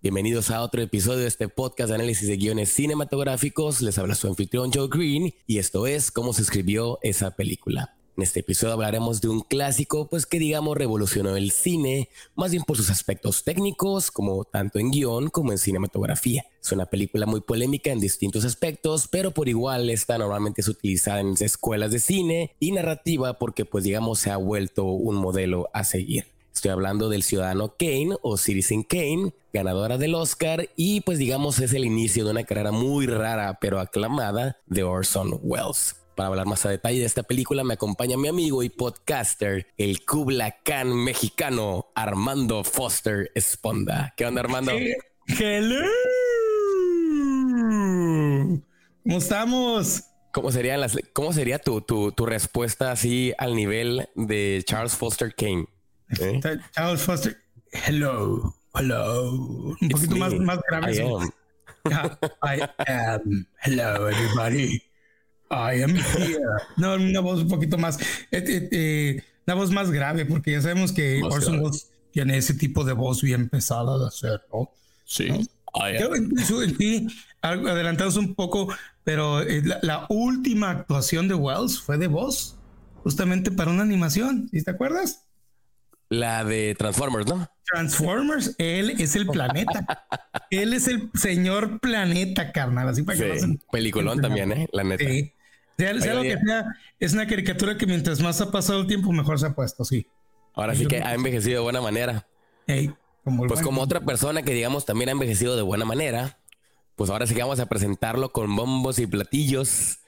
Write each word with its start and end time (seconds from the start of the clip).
Bienvenidos 0.00 0.52
a 0.52 0.62
otro 0.62 0.80
episodio 0.80 1.18
de 1.18 1.26
este 1.26 1.48
podcast 1.48 1.88
de 1.88 1.96
análisis 1.96 2.28
de 2.28 2.36
guiones 2.36 2.68
cinematográficos. 2.68 3.80
Les 3.82 3.98
habla 3.98 4.14
su 4.14 4.28
anfitrión 4.28 4.70
Joe 4.72 4.86
Green 4.88 5.34
y 5.44 5.58
esto 5.58 5.88
es 5.88 6.12
cómo 6.12 6.32
se 6.32 6.42
escribió 6.42 7.00
esa 7.02 7.32
película. 7.32 7.96
En 8.16 8.22
este 8.22 8.40
episodio 8.40 8.74
hablaremos 8.74 9.20
de 9.20 9.26
un 9.26 9.40
clásico, 9.40 10.08
pues 10.08 10.24
que 10.24 10.38
digamos 10.38 10.76
revolucionó 10.76 11.34
el 11.34 11.50
cine, 11.50 12.10
más 12.36 12.52
bien 12.52 12.62
por 12.62 12.76
sus 12.76 12.90
aspectos 12.90 13.42
técnicos, 13.42 14.12
como 14.12 14.44
tanto 14.44 14.78
en 14.78 14.92
guion 14.92 15.30
como 15.30 15.50
en 15.50 15.58
cinematografía. 15.58 16.44
Es 16.62 16.70
una 16.70 16.86
película 16.86 17.26
muy 17.26 17.40
polémica 17.40 17.90
en 17.90 17.98
distintos 17.98 18.44
aspectos, 18.44 19.08
pero 19.08 19.32
por 19.32 19.48
igual 19.48 19.90
está 19.90 20.16
normalmente 20.16 20.60
es 20.60 20.68
utilizada 20.68 21.18
en 21.18 21.34
escuelas 21.40 21.90
de 21.90 21.98
cine 21.98 22.54
y 22.60 22.70
narrativa 22.70 23.36
porque 23.36 23.64
pues 23.64 23.82
digamos 23.82 24.20
se 24.20 24.30
ha 24.30 24.36
vuelto 24.36 24.84
un 24.84 25.16
modelo 25.16 25.68
a 25.72 25.82
seguir. 25.82 26.37
Estoy 26.58 26.72
hablando 26.72 27.08
del 27.08 27.22
Ciudadano 27.22 27.76
Kane 27.78 28.16
o 28.20 28.36
Citizen 28.36 28.82
Kane, 28.82 29.32
ganadora 29.52 29.96
del 29.96 30.16
Oscar 30.16 30.68
y 30.74 31.02
pues 31.02 31.16
digamos 31.20 31.60
es 31.60 31.72
el 31.72 31.84
inicio 31.84 32.24
de 32.24 32.32
una 32.32 32.42
carrera 32.42 32.72
muy 32.72 33.06
rara 33.06 33.58
pero 33.60 33.78
aclamada 33.78 34.56
de 34.66 34.82
Orson 34.82 35.38
Welles. 35.40 35.94
Para 36.16 36.30
hablar 36.30 36.46
más 36.46 36.66
a 36.66 36.70
detalle 36.70 36.98
de 36.98 37.04
esta 37.04 37.22
película 37.22 37.62
me 37.62 37.74
acompaña 37.74 38.16
mi 38.16 38.26
amigo 38.26 38.64
y 38.64 38.70
podcaster, 38.70 39.68
el 39.76 40.04
Kubla 40.04 40.56
Khan 40.64 40.92
mexicano, 40.92 41.92
Armando 41.94 42.64
Foster 42.64 43.30
Esponda. 43.36 44.12
¿Qué 44.16 44.26
onda 44.26 44.40
Armando? 44.40 44.72
Hello. 45.38 45.86
¿Cómo 49.04 49.18
estamos? 49.18 50.02
¿Cómo 50.32 50.50
sería, 50.50 50.76
las, 50.76 50.98
cómo 51.12 51.32
sería 51.32 51.60
tu, 51.60 51.82
tu, 51.82 52.10
tu 52.10 52.26
respuesta 52.26 52.90
así 52.90 53.32
al 53.38 53.54
nivel 53.54 54.08
de 54.16 54.60
Charles 54.66 54.96
Foster 54.96 55.32
Kane? 55.32 55.68
¿Eh? 56.20 56.40
Charles 56.72 57.02
Foster. 57.02 57.36
Hello, 57.72 58.54
hello. 58.74 59.76
Un 59.80 59.88
poquito 59.88 60.16
más, 60.16 60.34
más 60.34 60.58
grave. 60.68 60.96
I 60.96 61.00
am. 61.92 62.18
I 62.42 62.68
am. 62.86 63.46
Hello, 63.62 64.08
everybody. 64.08 64.82
I 65.50 65.82
am 65.82 65.94
here. 65.94 66.40
No, 66.76 66.94
una 66.94 67.20
voz 67.20 67.42
un 67.42 67.48
poquito 67.48 67.78
más. 67.78 68.00
Eh, 68.30 68.44
eh, 68.46 68.68
eh, 68.70 69.22
una 69.46 69.54
voz 69.54 69.70
más 69.70 69.90
grave, 69.90 70.24
porque 70.26 70.52
ya 70.52 70.62
sabemos 70.62 70.92
que 70.92 71.22
Orson 71.22 71.60
Welles 71.60 71.90
tiene 72.12 72.36
ese 72.36 72.54
tipo 72.54 72.84
de 72.84 72.92
voz 72.92 73.22
bien 73.22 73.48
pesada 73.48 73.98
de 73.98 74.06
hacer, 74.06 74.42
¿no? 74.52 74.70
Sí. 75.04 75.28
¿No? 75.28 75.38
Adelantados 77.40 78.16
un 78.16 78.34
poco, 78.34 78.68
pero 79.04 79.44
la, 79.44 79.78
la, 79.82 80.06
última 80.08 80.70
actuación 80.70 81.28
de 81.28 81.34
Wells 81.34 81.78
fue 81.80 81.96
de 81.98 82.08
voz, 82.08 82.58
justamente 83.02 83.50
para 83.50 83.70
una 83.70 83.82
animación, 83.82 84.48
¿sí 84.50 84.62
te 84.64 84.70
acuerdas? 84.70 85.27
La 86.08 86.44
de 86.44 86.74
Transformers, 86.74 87.26
¿no? 87.26 87.48
Transformers, 87.64 88.54
él 88.58 88.90
es 88.98 89.14
el 89.14 89.26
planeta. 89.26 90.06
él 90.50 90.72
es 90.72 90.88
el 90.88 91.10
señor 91.14 91.80
planeta, 91.80 92.52
carnal. 92.52 92.88
Así 92.88 93.02
para 93.02 93.18
que 93.18 93.40
sí, 93.40 93.58
Peliculón 93.70 94.20
también, 94.20 94.52
¿eh? 94.52 94.68
La 94.72 94.84
neta. 94.84 95.04
Sí. 95.04 95.32
Sea, 95.76 96.00
sea 96.00 96.14
lo 96.14 96.22
que 96.22 96.36
sea, 96.38 96.64
es 96.98 97.12
una 97.12 97.26
caricatura 97.26 97.76
que 97.76 97.86
mientras 97.86 98.20
más 98.20 98.40
ha 98.40 98.50
pasado 98.50 98.80
el 98.80 98.86
tiempo, 98.86 99.12
mejor 99.12 99.38
se 99.38 99.46
ha 99.46 99.54
puesto, 99.54 99.84
sí. 99.84 100.06
Ahora 100.54 100.74
sí 100.74 100.86
que 100.86 101.02
ha 101.02 101.14
envejecido 101.14 101.54
de 101.56 101.62
buena 101.62 101.80
manera. 101.80 102.26
Como 103.22 103.46
pues 103.46 103.62
como 103.62 103.80
otra 103.82 104.00
persona 104.00 104.42
que 104.42 104.52
digamos 104.52 104.84
también 104.84 105.08
ha 105.10 105.12
envejecido 105.12 105.54
de 105.54 105.62
buena 105.62 105.84
manera, 105.84 106.38
pues 106.96 107.10
ahora 107.10 107.26
sí 107.26 107.34
que 107.34 107.42
vamos 107.42 107.60
a 107.60 107.66
presentarlo 107.66 108.32
con 108.32 108.56
bombos 108.56 108.98
y 108.98 109.06
platillos 109.06 110.00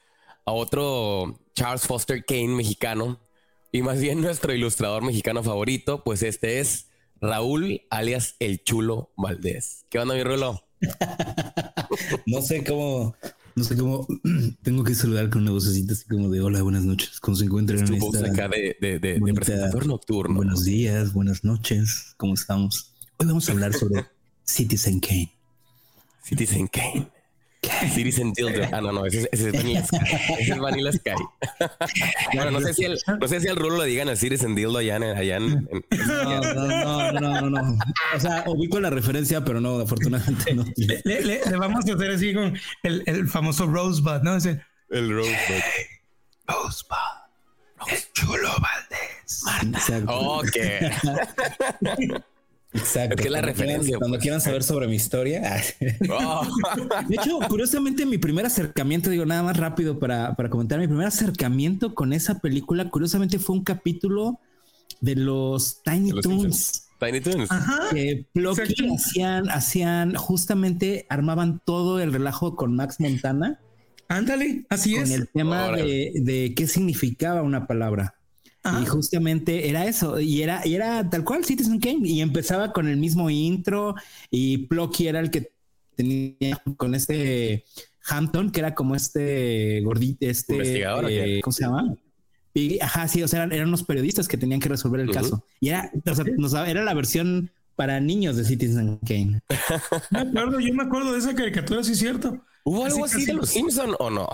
a 0.45 0.53
otro 0.53 1.39
Charles 1.55 1.83
Foster 1.83 2.25
Kane 2.25 2.49
mexicano 2.49 3.21
y 3.73 3.83
más 3.83 4.01
bien 4.01 4.21
nuestro 4.21 4.55
ilustrador 4.55 5.03
mexicano 5.05 5.43
favorito, 5.43 6.03
pues 6.05 6.23
este 6.23 6.61
es 6.61 6.89
Raúl, 7.21 7.83
alias 7.91 8.37
El 8.39 8.63
Chulo 8.65 9.13
Valdés. 9.17 9.85
¿Qué 9.91 9.99
onda, 9.99 10.15
mi 10.15 10.23
Rulo? 10.23 10.65
no 12.27 12.43
sé 12.43 12.65
cómo, 12.65 13.15
no 13.55 13.65
sé 13.65 13.77
cómo 13.77 14.07
tengo 14.63 14.83
que 14.83 14.95
saludar 14.95 15.31
con 15.31 15.43
una 15.43 15.53
vocecita 15.53 15.93
así 15.93 16.05
como 16.07 16.31
de 16.31 16.41
hola, 16.41 16.63
buenas 16.63 16.85
noches. 16.85 17.21
¿Cómo 17.21 17.37
se 17.37 17.45
encuentran 17.45 17.87
en 17.87 17.95
esta 17.95 18.27
acá 18.27 18.49
de, 18.49 18.77
de, 18.81 18.99
de, 18.99 19.21
de 19.21 19.35
presentador 19.35 19.87
nocturno? 19.87 20.37
Buenos 20.37 20.65
días, 20.65 21.13
buenas 21.13 21.45
noches. 21.45 22.15
¿Cómo 22.17 22.35
estamos? 22.35 22.95
Hoy 23.19 23.27
vamos 23.27 23.49
a 23.49 23.53
hablar 23.53 23.75
sobre 23.75 24.07
Citizen 24.45 24.99
Kane. 25.01 25.33
Citizen 26.25 26.67
Kane. 26.69 27.20
Citizen 27.93 28.33
Dildo. 28.33 28.63
Ah, 28.73 28.81
no, 28.81 28.93
no, 28.93 29.05
ese, 29.07 29.29
ese 29.33 29.49
es 29.49 29.53
Vanilla 29.53 29.83
Sky. 29.85 29.99
Ese 30.39 30.53
es 30.53 30.59
Vanilla 30.59 30.93
Sky. 30.93 31.11
bueno, 32.35 32.51
no 32.53 32.61
sé 32.61 32.75
si 32.75 32.85
el, 32.85 32.99
no 33.21 33.29
sé 33.29 33.41
si 33.41 33.49
el 33.49 33.57
rulo 33.57 33.79
le 33.79 33.87
digan 33.87 34.09
a 34.09 34.17
Citizen 34.17 34.55
Dildo 34.55 34.79
allá 34.79 34.97
en, 34.97 35.03
allá 35.03 35.37
en, 35.37 35.69
en... 35.71 35.85
No, 36.07 36.41
no, 36.41 37.13
no, 37.13 37.41
no, 37.41 37.51
no, 37.51 37.79
O 38.17 38.21
sea, 38.21 38.45
ubico 38.47 38.81
la 38.81 38.91
referencia, 38.91 39.45
pero 39.45 39.61
no, 39.61 39.81
afortunadamente 39.81 40.55
no. 40.55 40.65
Le, 40.77 41.03
le, 41.05 41.41
le 41.45 41.57
vamos 41.57 41.85
a 41.89 41.95
hacer 41.95 42.11
así 42.11 42.35
con 42.35 42.59
el, 42.83 43.03
el 43.07 43.29
famoso 43.29 43.67
Rosebud, 43.67 44.23
¿no? 44.23 44.37
Ese, 44.37 44.63
el 44.91 45.11
Rosebud. 45.15 45.63
Rosebud. 46.47 46.97
Rosebud. 47.79 48.05
Chulo 48.15 48.51
Valdés. 48.61 49.45
Exacto. 49.63 50.19
Ok. 50.19 50.57
Exacto. 52.73 53.17
Es 53.17 53.23
que 53.23 53.31
la 53.31 53.41
referencia. 53.41 53.99
Cuando 53.99 54.17
pues. 54.17 54.23
quieran 54.23 54.41
saber 54.41 54.63
sobre 54.63 54.87
mi 54.87 54.97
historia. 54.97 55.43
Oh. 56.11 56.47
De 57.09 57.17
hecho, 57.17 57.39
curiosamente, 57.49 58.07
mi 58.07 58.19
primer 58.19 58.47
acercamiento, 58.47 59.11
digo 59.11 59.25
nada 59.25 59.43
más 59.43 59.57
rápido 59.57 59.99
para, 59.99 60.35
para 60.35 60.51
comentar, 60.51 60.79
mi 60.79 60.87
primer 60.87 61.07
acercamiento 61.07 61.95
con 61.95 62.13
esa 62.13 62.41
película, 62.41 62.89
curiosamente 62.91 63.39
fue 63.39 63.57
un 63.57 63.65
capítulo 63.65 64.41
de 65.01 65.17
los 65.17 65.83
Tiny 65.83 66.11
los 66.11 66.23
Toons. 66.23 66.89
Tiny 66.99 67.21
Toons. 67.21 67.51
Ajá. 67.51 67.89
Que 67.91 68.27
Plucky 68.33 68.95
hacían, 68.95 69.49
hacían, 69.51 70.15
justamente 70.15 71.07
armaban 71.09 71.61
todo 71.65 72.01
el 72.01 72.13
relajo 72.13 72.57
con 72.57 72.75
Max 72.77 73.01
Montana. 73.01 73.61
Ándale, 74.09 74.67
así 74.69 74.95
con 74.95 75.05
es. 75.05 75.11
el 75.11 75.29
tema 75.29 75.71
de, 75.71 76.13
de 76.17 76.55
qué 76.55 76.67
significaba 76.67 77.43
una 77.43 77.67
palabra. 77.67 78.20
Ajá. 78.63 78.83
Y 78.83 78.87
justamente 78.87 79.69
era 79.69 79.87
eso, 79.87 80.21
y 80.21 80.43
era, 80.43 80.67
y 80.67 80.75
era 80.75 81.09
tal 81.09 81.25
cual 81.25 81.45
Citizen 81.45 81.81
Kane, 81.81 82.01
y 82.05 82.21
empezaba 82.21 82.73
con 82.73 82.89
el 82.89 82.99
mismo 82.99 83.31
intro, 83.31 83.95
y 84.31 84.59
Plucky 84.67 85.09
era 85.09 85.21
el 85.21 85.31
que 85.31 85.53
tenía 85.97 86.61
con 86.77 86.95
este 86.95 87.65
Hampton, 88.07 88.51
que 88.51 88.61
era 88.61 88.75
como 88.75 88.95
este 88.95 89.81
gordito, 89.83 90.27
este 90.27 90.55
investigador, 90.55 91.07
eh, 91.11 91.41
¿cómo 91.43 91.53
se 91.53 91.65
llama? 91.65 91.95
Y, 92.53 92.81
ajá, 92.81 93.07
sí, 93.09 93.23
o 93.23 93.29
sea, 93.29 93.41
eran, 93.41 93.53
eran, 93.53 93.69
unos 93.69 93.85
periodistas 93.85 94.27
que 94.27 94.37
tenían 94.37 94.61
que 94.61 94.69
resolver 94.69 95.01
el 95.01 95.09
uh 95.09 95.13
-huh. 95.13 95.15
caso. 95.15 95.45
Y 95.61 95.69
era, 95.69 95.91
o 96.05 96.15
sea, 96.15 96.25
nos, 96.37 96.53
era 96.53 96.83
la 96.83 96.95
versión 96.95 97.51
para 97.77 98.01
niños 98.01 98.37
de 98.37 98.45
Citizen 98.45 98.99
Kane. 98.99 99.41
Me 100.11 100.21
acuerdo, 100.21 100.61
yo 100.61 100.75
me 100.75 100.83
acuerdo 100.83 101.13
de 101.13 101.19
esa 101.19 101.35
caricatura, 101.35 101.83
sí 101.83 101.93
es 101.93 101.99
cierto. 101.99 102.45
¿Hubo 102.65 102.85
algo 102.85 103.05
así, 103.05 103.17
así 103.17 103.27
de 103.27 103.35
los 103.35 103.49
Simpson 103.49 103.95
o 103.99 104.11
no? 104.11 104.29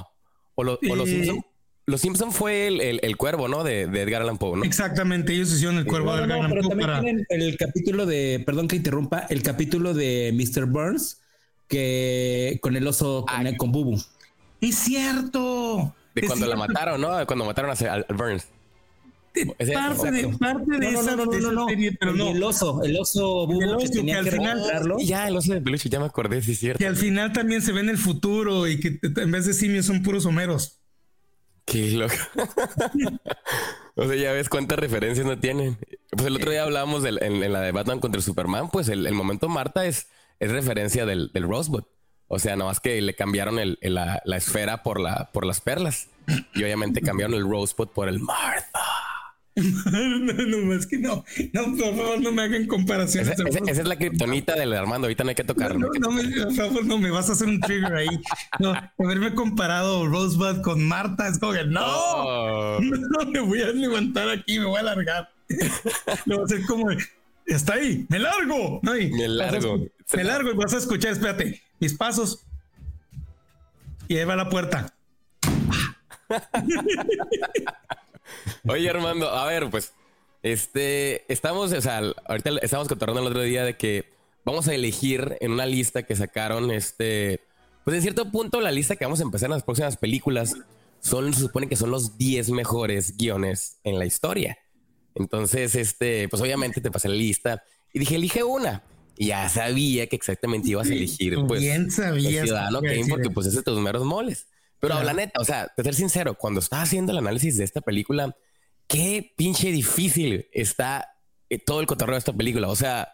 O, 0.56 0.64
lo, 0.64 0.80
o 0.90 0.96
los 0.96 1.08
eh, 1.08 1.12
Simpson 1.12 1.44
los 1.86 2.00
Simpson 2.00 2.32
fue 2.32 2.66
el, 2.66 2.80
el, 2.80 3.00
el, 3.02 3.16
cuervo, 3.16 3.46
¿no? 3.46 3.62
De, 3.62 3.86
de, 3.86 4.02
Edgar 4.02 4.22
Allan 4.22 4.38
Poe, 4.38 4.56
¿no? 4.56 4.64
Exactamente, 4.64 5.32
ellos 5.32 5.52
hicieron 5.52 5.78
el 5.78 5.86
cuervo 5.86 6.10
no, 6.10 6.16
de 6.16 6.24
Edgar 6.24 6.40
Allan 6.40 6.54
no, 6.54 6.68
Poe. 6.68 6.76
Para... 6.76 7.00
El 7.28 7.56
capítulo 7.56 8.06
de, 8.06 8.42
perdón 8.44 8.66
que 8.66 8.76
interrumpa, 8.76 9.26
el 9.30 9.42
capítulo 9.42 9.94
de 9.94 10.32
Mr. 10.34 10.66
Burns, 10.66 11.20
que 11.68 12.58
con 12.60 12.76
el 12.76 12.86
oso, 12.86 13.24
con, 13.28 13.46
el, 13.46 13.56
con 13.56 13.70
Bubu. 13.70 14.02
Es 14.60 14.74
cierto. 14.74 15.94
De 16.14 16.22
es 16.22 16.26
cuando 16.26 16.46
cierto. 16.46 16.60
la 16.60 16.66
mataron, 16.66 17.00
¿no? 17.00 17.26
Cuando 17.26 17.44
mataron 17.44 17.70
a, 17.70 17.92
al 17.92 18.04
Burns. 18.16 18.48
Ese, 19.58 19.74
parte, 19.74 20.10
de, 20.10 20.28
parte 20.38 20.78
de 20.78 20.92
no, 20.92 21.00
esa, 21.00 21.14
no, 21.14 21.26
no, 21.26 21.30
de 21.30 21.40
no, 21.40 21.48
esa 21.48 21.52
no, 21.52 21.68
serie, 21.68 21.92
pero 22.00 22.14
no. 22.14 22.30
El 22.30 22.42
oso, 22.42 22.82
el 22.82 22.96
oso 22.96 23.46
Bubu 23.46 23.60
el 23.60 23.74
oso 23.74 23.86
que 23.86 23.88
tenía 23.90 24.14
que 24.14 24.18
al 24.20 24.24
que 24.24 24.30
final, 24.32 24.56
recuperarlo. 24.56 24.96
Ya, 24.98 25.28
el 25.28 25.36
oso 25.36 25.52
de 25.52 25.60
peluche, 25.60 25.88
ya 25.90 26.00
me 26.00 26.06
acordé, 26.06 26.40
sí 26.42 26.52
es 26.52 26.58
cierto. 26.58 26.78
Que 26.78 26.86
al 26.86 26.96
final 26.96 27.32
también 27.32 27.60
se 27.60 27.72
ve 27.72 27.80
en 27.80 27.90
el 27.90 27.98
futuro 27.98 28.66
y 28.66 28.80
que 28.80 28.98
en 29.02 29.30
vez 29.30 29.44
de 29.44 29.52
simios 29.52 29.86
son 29.86 30.02
puros 30.02 30.24
homeros. 30.24 30.80
Qué 31.66 31.90
loco. 31.90 32.14
o 33.96 34.06
sea, 34.06 34.14
ya 34.14 34.32
ves 34.32 34.48
cuántas 34.48 34.78
referencias 34.78 35.26
no 35.26 35.38
tienen. 35.38 35.76
Pues 36.10 36.26
el 36.26 36.36
otro 36.36 36.52
día 36.52 36.62
hablábamos 36.62 37.04
en, 37.04 37.52
la 37.52 37.60
de 37.60 37.72
Batman 37.72 37.98
contra 37.98 38.22
Superman, 38.22 38.70
pues 38.70 38.88
el, 38.88 39.12
momento 39.12 39.48
Marta 39.48 39.84
es, 39.84 40.08
es 40.38 40.52
referencia 40.52 41.04
del, 41.04 41.32
del, 41.32 41.42
Rosebud. 41.42 41.82
O 42.28 42.38
sea, 42.38 42.56
nada 42.56 42.70
más 42.70 42.80
que 42.80 43.00
le 43.02 43.14
cambiaron 43.14 43.58
el, 43.58 43.78
la, 43.82 44.22
la, 44.24 44.36
esfera 44.36 44.84
por, 44.84 45.00
la, 45.00 45.30
por 45.32 45.44
las 45.44 45.60
perlas. 45.60 46.08
Y 46.54 46.62
obviamente 46.62 47.02
cambiaron 47.02 47.34
el 47.34 47.42
Rosebud 47.42 47.88
por 47.88 48.08
el 48.08 48.20
Martha. 48.20 48.80
No, 49.56 50.32
no, 50.46 50.58
más 50.66 50.86
que 50.86 50.98
no. 50.98 51.24
No, 51.52 51.64
por 51.76 51.96
favor, 51.96 52.20
no 52.20 52.30
me 52.30 52.42
hagan 52.42 52.66
comparaciones. 52.66 53.32
Esa, 53.32 53.48
esa, 53.48 53.58
esa 53.70 53.80
es 53.82 53.88
la 53.88 53.96
kriptonita 53.96 54.54
del 54.54 54.74
Armando. 54.74 55.06
Ahorita 55.06 55.24
no 55.24 55.30
hay 55.30 55.34
que 55.34 55.44
tocarlo. 55.44 55.78
No, 55.78 55.88
no, 55.98 55.98
no, 55.98 56.10
me, 56.10 56.44
por 56.44 56.54
favor, 56.54 56.84
no 56.84 56.98
me 56.98 57.10
vas 57.10 57.30
a 57.30 57.32
hacer 57.32 57.48
un 57.48 57.60
trigger 57.60 57.94
ahí. 57.94 58.20
No, 58.58 58.74
haberme 58.98 59.34
comparado 59.34 60.06
Rosebud 60.06 60.60
con 60.60 60.86
Marta 60.86 61.26
es 61.28 61.38
como 61.38 61.52
que 61.54 61.64
no, 61.64 61.80
oh. 61.84 62.80
no, 62.80 63.30
me 63.30 63.40
voy 63.40 63.62
a 63.62 63.68
levantar 63.68 64.28
aquí, 64.28 64.58
me 64.58 64.66
voy 64.66 64.80
a 64.80 64.82
largar. 64.82 65.30
A 66.06 66.44
hacer 66.44 66.66
como 66.66 66.88
está 67.46 67.74
ahí, 67.74 68.04
me 68.08 68.18
largo. 68.18 68.80
No, 68.82 68.96
y 68.96 69.10
me 69.12 69.28
largo. 69.28 69.74
A, 69.74 70.16
me 70.16 70.24
largo 70.24 70.50
y 70.50 70.54
vas 70.54 70.74
a 70.74 70.78
escuchar, 70.78 71.12
espérate, 71.12 71.62
mis 71.78 71.94
pasos. 71.94 72.44
Y 74.08 74.16
ahí 74.16 74.24
va 74.24 74.36
la 74.36 74.48
puerta. 74.48 74.92
Oye, 78.68 78.88
Armando, 78.88 79.28
a 79.30 79.46
ver, 79.46 79.70
pues, 79.70 79.92
este, 80.42 81.30
estamos, 81.32 81.72
o 81.72 81.80
sea, 81.80 82.02
ahorita 82.26 82.50
estamos 82.62 82.88
contando 82.88 83.20
el 83.20 83.26
otro 83.26 83.42
día 83.42 83.64
de 83.64 83.76
que 83.76 84.16
vamos 84.44 84.68
a 84.68 84.74
elegir 84.74 85.36
en 85.40 85.52
una 85.52 85.66
lista 85.66 86.04
que 86.04 86.14
sacaron 86.14 86.70
este, 86.70 87.40
pues 87.84 87.96
en 87.96 88.02
cierto 88.02 88.30
punto 88.30 88.60
la 88.60 88.70
lista 88.70 88.96
que 88.96 89.04
vamos 89.04 89.20
a 89.20 89.24
empezar 89.24 89.46
en 89.46 89.52
las 89.52 89.64
próximas 89.64 89.96
películas 89.96 90.54
son, 91.00 91.32
se 91.34 91.40
supone 91.40 91.68
que 91.68 91.76
son 91.76 91.90
los 91.90 92.16
10 92.18 92.50
mejores 92.50 93.16
guiones 93.16 93.78
en 93.84 93.98
la 93.98 94.06
historia. 94.06 94.58
Entonces, 95.14 95.74
este, 95.74 96.28
pues 96.28 96.42
obviamente 96.42 96.80
te 96.80 96.90
pasé 96.90 97.08
la 97.08 97.14
lista 97.14 97.62
y 97.92 97.98
dije, 97.98 98.16
elige 98.16 98.42
una. 98.42 98.82
Y 99.16 99.28
ya 99.28 99.48
sabía 99.48 100.08
que 100.08 100.16
exactamente 100.16 100.68
ibas 100.68 100.90
a 100.90 100.92
elegir, 100.92 101.38
pues, 101.46 101.60
bien 101.60 101.90
sabías 101.90 102.34
el 102.34 102.48
Ciudadano 102.48 102.82
Kane, 102.82 103.06
porque 103.08 103.30
pues 103.30 103.46
es 103.46 103.54
de 103.54 103.62
tus 103.62 103.80
meros 103.80 104.04
moles. 104.04 104.46
Pero 104.80 105.02
la 105.02 105.12
neta, 105.14 105.40
o 105.40 105.44
sea, 105.44 105.72
de 105.76 105.82
ser 105.82 105.94
sincero, 105.94 106.34
cuando 106.34 106.60
estaba 106.60 106.82
haciendo 106.82 107.12
el 107.12 107.18
análisis 107.18 107.56
de 107.56 107.64
esta 107.64 107.80
película, 107.80 108.36
qué 108.86 109.32
pinche 109.36 109.72
difícil 109.72 110.48
está 110.52 111.16
eh, 111.48 111.58
todo 111.58 111.80
el 111.80 111.86
cotorreo 111.86 112.14
de 112.14 112.18
esta 112.18 112.32
película. 112.32 112.68
O 112.68 112.76
sea, 112.76 113.12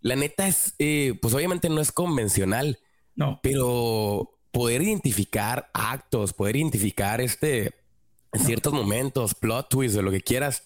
la 0.00 0.16
neta 0.16 0.48
es, 0.48 0.74
eh, 0.78 1.18
pues 1.20 1.34
obviamente 1.34 1.68
no 1.68 1.80
es 1.80 1.92
convencional. 1.92 2.80
No. 3.14 3.40
Pero 3.42 4.38
poder 4.50 4.82
identificar 4.82 5.70
actos, 5.72 6.32
poder 6.32 6.56
identificar 6.56 7.20
este, 7.20 7.74
en 8.32 8.40
ciertos 8.44 8.72
momentos, 8.72 9.34
plot 9.34 9.68
twists 9.68 9.98
o 9.98 10.02
lo 10.02 10.10
que 10.10 10.20
quieras, 10.20 10.64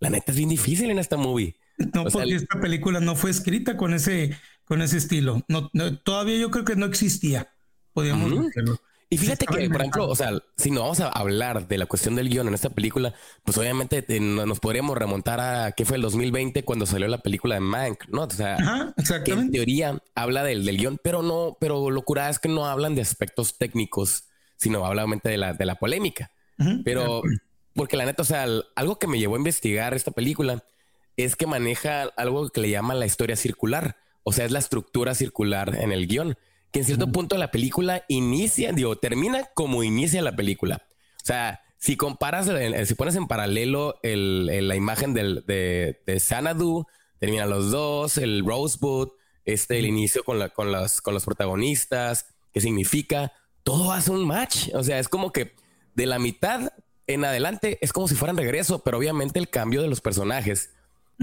la 0.00 0.10
neta 0.10 0.32
es 0.32 0.38
bien 0.38 0.48
difícil 0.48 0.90
en 0.90 0.98
esta 0.98 1.16
movie. 1.16 1.56
No, 1.78 2.04
porque 2.04 2.34
esta 2.34 2.60
película 2.60 3.00
no 3.00 3.16
fue 3.16 3.30
escrita 3.30 3.76
con 3.76 3.94
ese, 3.94 4.36
con 4.64 4.82
ese 4.82 4.98
estilo. 4.98 5.42
No, 5.48 5.70
todavía 5.98 6.36
yo 6.38 6.50
creo 6.50 6.64
que 6.64 6.76
no 6.76 6.86
existía. 6.86 7.52
Podríamos 7.92 8.30
decirlo. 8.30 8.80
Y 9.14 9.18
fíjate 9.18 9.46
que, 9.46 9.70
por 9.70 9.80
ejemplo, 9.80 10.08
o 10.08 10.16
sea, 10.16 10.32
si 10.56 10.72
no 10.72 10.80
vamos 10.80 10.98
a 10.98 11.08
hablar 11.08 11.68
de 11.68 11.78
la 11.78 11.86
cuestión 11.86 12.16
del 12.16 12.28
guion 12.28 12.48
en 12.48 12.54
esta 12.54 12.70
película, 12.70 13.14
pues 13.44 13.56
obviamente 13.56 14.04
nos 14.18 14.58
podríamos 14.58 14.98
remontar 14.98 15.38
a 15.38 15.70
qué 15.70 15.84
fue 15.84 15.98
el 15.98 16.02
2020 16.02 16.64
cuando 16.64 16.84
salió 16.84 17.06
la 17.06 17.18
película 17.18 17.54
de 17.54 17.60
Mank, 17.60 18.08
¿no? 18.08 18.22
O 18.22 18.30
sea, 18.30 18.56
que 19.24 19.30
en 19.30 19.52
teoría 19.52 20.02
habla 20.16 20.42
del, 20.42 20.64
del 20.64 20.78
guion, 20.78 20.98
pero 21.00 21.22
no, 21.22 21.56
pero 21.60 21.90
lo 21.90 22.02
curada 22.02 22.28
es 22.28 22.40
que 22.40 22.48
no 22.48 22.66
hablan 22.66 22.96
de 22.96 23.02
aspectos 23.02 23.56
técnicos, 23.56 24.24
sino 24.56 24.84
habla 24.84 25.02
obviamente 25.02 25.28
de 25.28 25.36
la, 25.36 25.54
de 25.54 25.64
la 25.64 25.76
polémica. 25.76 26.32
Pero, 26.84 27.22
porque 27.74 27.96
la 27.96 28.06
neta, 28.06 28.22
o 28.22 28.26
sea, 28.26 28.46
algo 28.74 28.98
que 28.98 29.06
me 29.06 29.20
llevó 29.20 29.36
a 29.36 29.38
investigar 29.38 29.94
esta 29.94 30.10
película 30.10 30.64
es 31.16 31.36
que 31.36 31.46
maneja 31.46 32.02
algo 32.16 32.48
que 32.48 32.60
le 32.60 32.70
llama 32.70 32.94
la 32.94 33.06
historia 33.06 33.36
circular, 33.36 33.96
o 34.24 34.32
sea, 34.32 34.44
es 34.44 34.50
la 34.50 34.58
estructura 34.58 35.14
circular 35.14 35.76
en 35.76 35.92
el 35.92 36.08
guion 36.08 36.36
que 36.74 36.80
en 36.80 36.86
cierto 36.86 37.06
punto 37.12 37.38
la 37.38 37.52
película 37.52 38.04
inicia, 38.08 38.72
digo, 38.72 38.96
termina 38.96 39.44
como 39.54 39.84
inicia 39.84 40.20
la 40.22 40.34
película. 40.34 40.82
O 41.22 41.24
sea, 41.24 41.62
si 41.78 41.96
comparas, 41.96 42.50
si 42.88 42.94
pones 42.96 43.14
en 43.14 43.28
paralelo 43.28 44.00
la 44.02 44.74
imagen 44.74 45.14
del, 45.14 45.44
de, 45.46 46.02
de 46.04 46.18
Sanadu, 46.18 46.84
terminan 47.20 47.48
los 47.48 47.70
dos, 47.70 48.18
el 48.18 48.44
Rosebud, 48.44 49.10
este, 49.44 49.78
el 49.78 49.86
inicio 49.86 50.24
con, 50.24 50.40
la, 50.40 50.48
con, 50.48 50.72
los, 50.72 51.00
con 51.00 51.14
los 51.14 51.24
protagonistas, 51.24 52.26
qué 52.52 52.60
significa, 52.60 53.32
todo 53.62 53.92
hace 53.92 54.10
un 54.10 54.26
match. 54.26 54.70
O 54.74 54.82
sea, 54.82 54.98
es 54.98 55.08
como 55.08 55.30
que 55.30 55.54
de 55.94 56.06
la 56.06 56.18
mitad 56.18 56.72
en 57.06 57.24
adelante 57.24 57.78
es 57.82 57.92
como 57.92 58.08
si 58.08 58.16
fueran 58.16 58.36
regreso, 58.36 58.80
pero 58.80 58.98
obviamente 58.98 59.38
el 59.38 59.48
cambio 59.48 59.80
de 59.80 59.86
los 59.86 60.00
personajes, 60.00 60.70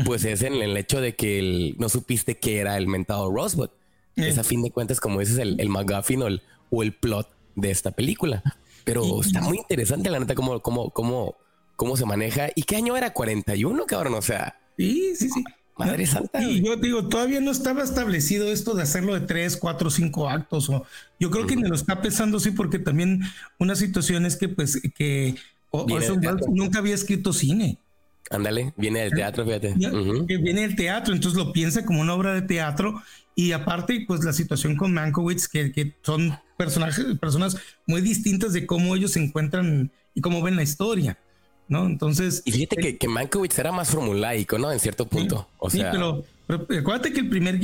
pues 0.05 0.23
es 0.23 0.43
en 0.43 0.53
el 0.53 0.77
hecho 0.77 1.01
de 1.01 1.13
que 1.17 1.75
no 1.77 1.89
supiste 1.89 2.37
que 2.37 2.59
era 2.59 2.77
el 2.77 2.87
mentado 2.87 3.29
Rosebud. 3.29 3.69
Es 4.15 4.37
a 4.37 4.43
fin 4.43 4.61
de 4.61 4.71
cuentas, 4.71 4.99
como 4.99 5.19
dices, 5.19 5.37
el, 5.37 5.59
el 5.59 5.69
McGuffin 5.69 6.23
o 6.69 6.83
el, 6.83 6.93
plot 6.93 7.29
de 7.55 7.71
esta 7.71 7.91
película. 7.91 8.43
Pero 8.83 9.21
está 9.21 9.41
muy 9.41 9.57
interesante, 9.57 10.09
la 10.09 10.19
neta, 10.19 10.35
cómo, 10.35 10.59
cómo, 10.61 10.89
cómo, 10.89 11.35
cómo 11.75 11.97
se 11.97 12.05
maneja. 12.05 12.49
¿Y 12.55 12.63
qué 12.63 12.75
año 12.77 12.97
era? 12.97 13.13
41, 13.13 13.85
cabrón. 13.85 14.15
O 14.15 14.21
sea, 14.21 14.59
sí, 14.77 15.15
sí, 15.15 15.29
sí. 15.29 15.43
Madre 15.77 16.05
santa. 16.05 16.43
Y 16.43 16.63
yo 16.63 16.75
digo, 16.75 17.07
todavía 17.07 17.39
no 17.39 17.51
estaba 17.51 17.83
establecido 17.83 18.51
esto 18.51 18.73
de 18.75 18.83
hacerlo 18.83 19.13
de 19.13 19.21
tres, 19.21 19.57
cuatro, 19.57 19.89
cinco 19.89 20.29
actos. 20.29 20.69
O 20.69 20.85
yo 21.19 21.31
creo 21.31 21.47
que 21.47 21.55
me 21.55 21.67
lo 21.67 21.75
está 21.75 22.01
pensando, 22.01 22.39
sí, 22.39 22.51
porque 22.51 22.79
también 22.79 23.21
una 23.57 23.75
situación 23.75 24.25
es 24.25 24.35
que, 24.35 24.49
pues, 24.49 24.81
que 24.95 25.35
nunca 26.49 26.79
había 26.79 26.95
escrito 26.95 27.33
cine. 27.33 27.77
Ándale, 28.31 28.73
viene 28.77 29.01
del 29.01 29.11
teatro, 29.11 29.45
fíjate. 29.45 29.73
Viene 29.75 30.61
del 30.61 30.75
teatro, 30.75 31.13
entonces 31.13 31.37
lo 31.37 31.51
piensa 31.51 31.85
como 31.85 32.01
una 32.01 32.13
obra 32.13 32.33
de 32.33 32.41
teatro 32.41 33.01
y 33.35 33.51
aparte, 33.51 34.03
pues 34.07 34.23
la 34.23 34.33
situación 34.33 34.75
con 34.75 34.93
Mankiewicz, 34.93 35.47
que, 35.47 35.71
que 35.71 35.95
son 36.01 36.37
personajes, 36.57 37.05
personas 37.19 37.57
muy 37.85 38.01
distintas 38.01 38.53
de 38.53 38.65
cómo 38.65 38.95
ellos 38.95 39.11
se 39.11 39.23
encuentran 39.23 39.91
y 40.13 40.21
cómo 40.21 40.41
ven 40.41 40.55
la 40.55 40.63
historia. 40.63 41.17
¿no? 41.71 41.85
Entonces. 41.85 42.43
Y 42.45 42.51
fíjate 42.51 42.75
que, 42.75 42.97
que 42.97 43.07
Mankiewicz 43.07 43.57
era 43.57 43.71
más 43.71 43.89
formulaico, 43.89 44.57
¿no? 44.57 44.71
En 44.71 44.79
cierto 44.79 45.07
punto. 45.07 45.47
o 45.57 45.69
sea. 45.69 45.91
pero, 45.91 46.25
acuérdate 46.77 47.13
que 47.13 47.21
el 47.21 47.29
primer. 47.29 47.59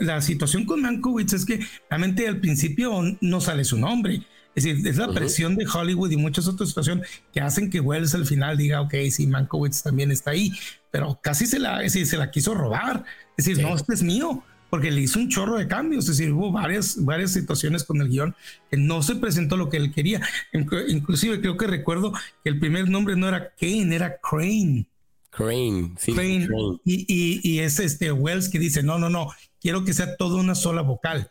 la 0.00 0.20
situación 0.20 0.66
con 0.66 0.82
Mankiewicz 0.82 1.32
es 1.32 1.46
que 1.46 1.60
realmente 1.88 2.26
al 2.26 2.40
principio 2.40 3.00
no 3.20 3.40
sale 3.40 3.64
su 3.64 3.78
nombre. 3.78 4.22
Es 4.56 4.64
decir, 4.64 4.88
es 4.88 4.96
la 4.96 5.12
presión 5.12 5.54
de 5.54 5.66
Hollywood 5.66 6.10
y 6.10 6.16
muchas 6.16 6.48
otras 6.48 6.70
situaciones 6.70 7.06
que 7.32 7.40
hacen 7.42 7.68
que 7.68 7.78
Wells 7.78 8.14
al 8.14 8.24
final 8.24 8.56
diga, 8.56 8.80
ok, 8.80 8.94
sí, 9.10 9.26
Mankiewicz 9.26 9.82
también 9.82 10.10
está 10.10 10.30
ahí, 10.30 10.50
pero 10.90 11.20
casi 11.22 11.46
se 11.46 11.58
la, 11.58 11.86
se 11.88 12.16
la 12.16 12.30
quiso 12.30 12.54
robar. 12.54 13.04
Es 13.36 13.44
decir, 13.44 13.62
no, 13.62 13.76
este 13.76 13.92
es 13.92 14.02
mío 14.02 14.42
porque 14.70 14.90
le 14.90 15.02
hizo 15.02 15.18
un 15.18 15.28
chorro 15.28 15.56
de 15.56 15.68
cambios, 15.68 16.08
es 16.08 16.16
decir, 16.16 16.32
hubo 16.32 16.50
varias, 16.50 17.04
varias 17.04 17.32
situaciones 17.32 17.84
con 17.84 18.00
el 18.00 18.08
guion 18.08 18.34
que 18.70 18.76
no 18.76 19.02
se 19.02 19.16
presentó 19.16 19.56
lo 19.56 19.68
que 19.68 19.76
él 19.76 19.92
quería. 19.92 20.20
Inclusive 20.52 21.40
creo 21.40 21.56
que 21.56 21.66
recuerdo 21.66 22.12
que 22.42 22.50
el 22.50 22.58
primer 22.58 22.88
nombre 22.88 23.14
no 23.16 23.28
era 23.28 23.52
Kane, 23.60 23.94
era 23.94 24.18
Crane. 24.18 24.86
Crane, 25.30 25.92
sí. 25.98 26.14
Crane. 26.14 26.48
Y, 26.84 27.40
y, 27.42 27.58
es 27.58 27.78
este 27.78 28.10
Wells 28.10 28.48
que 28.48 28.58
dice, 28.58 28.82
no, 28.82 28.98
no, 28.98 29.10
no, 29.10 29.28
quiero 29.60 29.84
que 29.84 29.92
sea 29.92 30.16
toda 30.16 30.40
una 30.40 30.54
sola 30.54 30.80
vocal. 30.80 31.30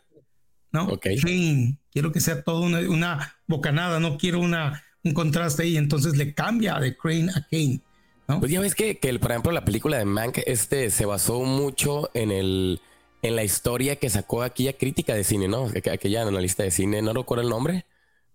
¿No? 0.76 0.92
Okay. 0.92 1.18
Crane, 1.18 1.78
quiero 1.90 2.12
que 2.12 2.20
sea 2.20 2.42
toda 2.42 2.60
una, 2.60 2.80
una, 2.80 3.36
bocanada, 3.46 3.98
no 3.98 4.18
quiero 4.18 4.40
una, 4.40 4.82
un 5.02 5.14
contraste 5.14 5.62
ahí. 5.62 5.76
Entonces 5.76 6.16
le 6.16 6.34
cambia 6.34 6.78
de 6.78 6.96
Crane 6.96 7.30
a 7.34 7.46
Kane. 7.50 7.80
¿no? 8.28 8.40
Pues 8.40 8.52
ya 8.52 8.60
ves 8.60 8.74
que, 8.74 8.98
que, 8.98 9.18
por 9.18 9.30
ejemplo, 9.30 9.52
la 9.52 9.64
película 9.64 9.96
de 9.98 10.04
Mank 10.04 10.38
este, 10.46 10.90
se 10.90 11.06
basó 11.06 11.40
mucho 11.42 12.10
en 12.14 12.30
el 12.30 12.80
en 13.22 13.36
la 13.36 13.44
historia 13.44 13.96
que 13.96 14.10
sacó 14.10 14.42
aquella 14.42 14.72
crítica 14.74 15.14
de 15.14 15.24
cine, 15.24 15.48
¿no? 15.48 15.70
Aquella 15.90 16.22
analista 16.22 16.62
de 16.62 16.70
cine, 16.70 17.02
no 17.02 17.12
recuerdo 17.12 17.42
el 17.42 17.50
nombre, 17.50 17.86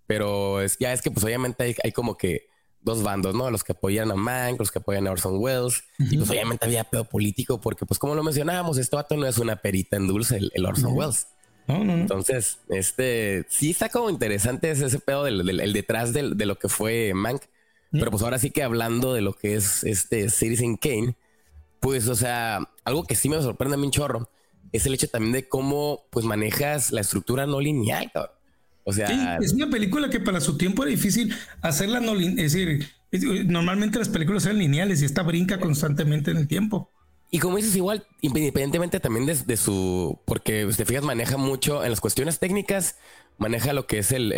pero 0.07 0.61
es, 0.61 0.77
ya 0.79 0.91
es 0.93 1.01
que 1.01 1.11
pues 1.11 1.23
obviamente 1.23 1.75
hay, 1.83 1.91
como 1.91 2.17
que 2.17 2.47
dos 2.81 3.03
bandos, 3.03 3.35
¿no? 3.35 3.49
Los 3.51 3.63
que 3.63 3.71
apoyan 3.73 4.11
a 4.11 4.15
Mank, 4.15 4.59
los 4.59 4.71
que 4.71 4.79
apoyan 4.79 5.07
a 5.07 5.11
Orson 5.11 5.37
Welles, 5.37 5.83
y 5.99 6.17
pues 6.17 6.29
obviamente 6.29 6.65
había 6.65 6.83
pedo 6.83 7.05
político 7.05 7.61
porque 7.61 7.85
pues 7.85 7.99
como 7.99 8.15
lo 8.15 8.23
mencionábamos, 8.23 8.77
este 8.77 8.95
vato 8.95 9.15
no 9.15 9.27
es 9.27 9.37
una 9.37 9.57
perita 9.57 9.97
en 9.97 10.07
dulce, 10.07 10.39
el, 10.53 10.65
Orson 10.65 10.93
Welles. 10.93 11.27
Entonces, 11.75 12.59
este 12.69 13.45
sí 13.49 13.71
está 13.71 13.89
como 13.89 14.09
interesante 14.09 14.71
ese, 14.71 14.99
pedo 14.99 15.23
del, 15.23 15.59
el 15.59 15.73
detrás 15.73 16.13
de 16.13 16.45
lo 16.45 16.57
que 16.57 16.69
fue 16.69 17.13
Mank. 17.13 17.43
Pero 17.91 18.09
pues 18.09 18.23
ahora 18.23 18.39
sí 18.39 18.51
que 18.51 18.63
hablando 18.63 19.13
de 19.13 19.21
lo 19.21 19.33
que 19.33 19.55
es 19.55 19.83
este 19.83 20.29
Citizen 20.29 20.77
Kane, 20.77 21.15
pues, 21.81 22.07
o 22.07 22.15
sea, 22.15 22.59
algo 22.85 23.03
que 23.03 23.15
sí 23.15 23.27
me 23.27 23.41
sorprende 23.41 23.75
a 23.75 23.77
mí 23.77 23.85
un 23.85 23.91
chorro 23.91 24.29
es 24.71 24.85
el 24.85 24.93
hecho 24.93 25.09
también 25.09 25.33
de 25.33 25.49
cómo 25.49 26.05
pues 26.09 26.25
manejas 26.25 26.91
la 26.91 27.01
estructura 27.01 27.45
no 27.45 27.59
lineal, 27.59 28.11
O 28.85 28.93
sea, 28.93 29.37
es 29.41 29.53
una 29.53 29.69
película 29.69 30.09
que 30.09 30.19
para 30.19 30.39
su 30.39 30.57
tiempo 30.57 30.83
era 30.83 30.91
difícil 30.91 31.33
hacerla 31.61 31.99
no 31.99 32.15
lineal. 32.15 32.39
Es 32.39 32.53
decir, 32.53 32.87
normalmente 33.47 33.99
las 33.99 34.09
películas 34.09 34.45
eran 34.45 34.59
lineales 34.59 35.01
y 35.01 35.05
esta 35.05 35.23
brinca 35.23 35.59
constantemente 35.59 36.31
en 36.31 36.37
el 36.37 36.47
tiempo. 36.47 36.89
Y 37.33 37.39
como 37.39 37.55
dices, 37.55 37.73
igual, 37.77 38.05
independientemente 38.19 38.99
también 38.99 39.25
de, 39.25 39.57
su, 39.57 40.19
porque 40.25 40.67
te 40.75 40.85
fijas, 40.85 41.03
maneja 41.03 41.37
mucho 41.37 41.81
en 41.81 41.89
las 41.89 42.01
cuestiones 42.01 42.39
técnicas, 42.39 42.97
maneja 43.37 43.71
lo 43.71 43.87
que 43.87 43.99
es 43.99 44.11
el, 44.11 44.33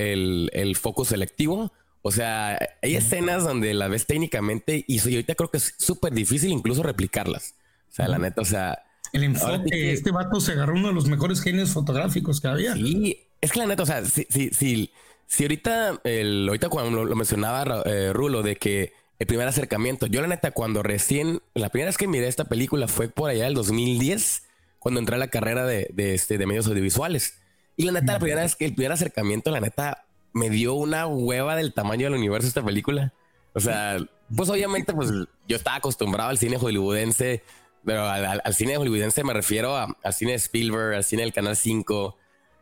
el, 0.54 0.76
foco 0.76 1.04
selectivo. 1.04 1.74
O 2.04 2.12
sea, 2.12 2.60
hay 2.84 2.96
escenas 2.96 3.44
donde 3.44 3.74
la 3.74 3.88
ves 3.88 4.06
técnicamente 4.06 4.86
y, 4.88 5.00
ahorita 5.00 5.34
creo 5.34 5.50
que 5.50 5.58
es 5.58 5.74
súper 5.80 6.14
difícil 6.14 6.52
incluso 6.52 6.84
replicarlas. 6.84 7.56
O 7.90 7.96
sea, 7.96 8.08
la 8.08 8.20
neta, 8.20 8.42
o 8.42 8.46
sea, 8.46 8.84
el 9.12 9.24
enfoque, 9.24 9.92
este 9.92 10.12
vato 10.12 10.40
se 10.40 10.52
agarró 10.52 10.76
uno 10.76 10.90
de 10.90 10.94
los 10.94 11.08
mejores 11.08 11.42
genios 11.42 11.72
fotográficos 11.72 12.42
que 12.42 12.48
había. 12.48 12.74
Sí, 12.74 13.20
es 13.42 13.52
que 13.52 13.60
la 13.60 13.66
neta, 13.66 13.84
o 13.84 13.86
sea, 13.88 14.06
si, 14.06 14.28
si, 14.30 14.50
si, 14.52 14.92
si 15.26 15.44
ahorita, 15.44 16.00
el, 16.04 16.46
ahorita 16.48 16.70
cuando 16.70 17.06
lo, 17.06 17.16
mencionaba 17.16 17.82
eh, 17.86 18.14
Rulo, 18.14 18.44
de 18.44 18.56
que 18.56 18.94
el 19.24 19.28
primer 19.28 19.48
acercamiento, 19.48 20.06
yo 20.06 20.22
la 20.22 20.28
neta, 20.28 20.52
cuando 20.52 20.84
recién, 20.84 21.42
la 21.54 21.70
primera 21.70 21.88
vez 21.88 21.98
que 21.98 22.08
miré 22.08 22.28
esta 22.28 22.46
película 22.46 22.88
fue 22.88 23.08
por 23.08 23.30
allá 23.30 23.46
del 23.46 23.54
2010, 23.54 24.44
cuando 24.80 25.00
entré 25.00 25.16
a 25.16 25.20
la 25.20 25.30
carrera 25.30 25.66
de, 25.66 25.90
de, 25.94 26.14
este, 26.14 26.38
de 26.38 26.46
medios 26.46 26.68
audiovisuales. 26.68 27.40
Y 27.78 27.86
la 27.86 27.94
neta, 27.94 28.14
la 28.14 28.20
primera 28.20 28.42
vez 28.42 28.56
que 28.56 28.66
el 28.66 28.76
primer 28.76 28.92
acercamiento, 28.92 29.50
la 29.50 29.62
neta, 29.62 30.06
me 30.34 30.50
dio 30.50 30.74
una 30.74 31.08
hueva 31.08 31.56
del 31.56 31.74
tamaño 31.74 32.06
del 32.06 32.20
universo 32.20 32.48
esta 32.48 32.64
película. 32.64 33.14
O 33.54 33.60
sea, 33.62 33.98
pues 34.36 34.50
obviamente, 34.50 34.94
pues 34.94 35.10
yo 35.48 35.56
estaba 35.56 35.78
acostumbrado 35.78 36.30
al 36.30 36.38
cine 36.38 36.58
hollywoodense 36.58 37.44
pero 37.86 38.08
al, 38.08 38.54
cine 38.54 38.78
hollywoodense 38.78 39.24
me 39.24 39.34
refiero 39.34 39.76
a, 39.76 39.98
al 40.04 40.14
cine 40.14 40.32
de 40.32 40.38
Spielberg, 40.38 40.96
al 40.96 41.04
cine 41.04 41.24
del 41.24 41.34
Canal 41.34 41.56
5. 41.56 42.18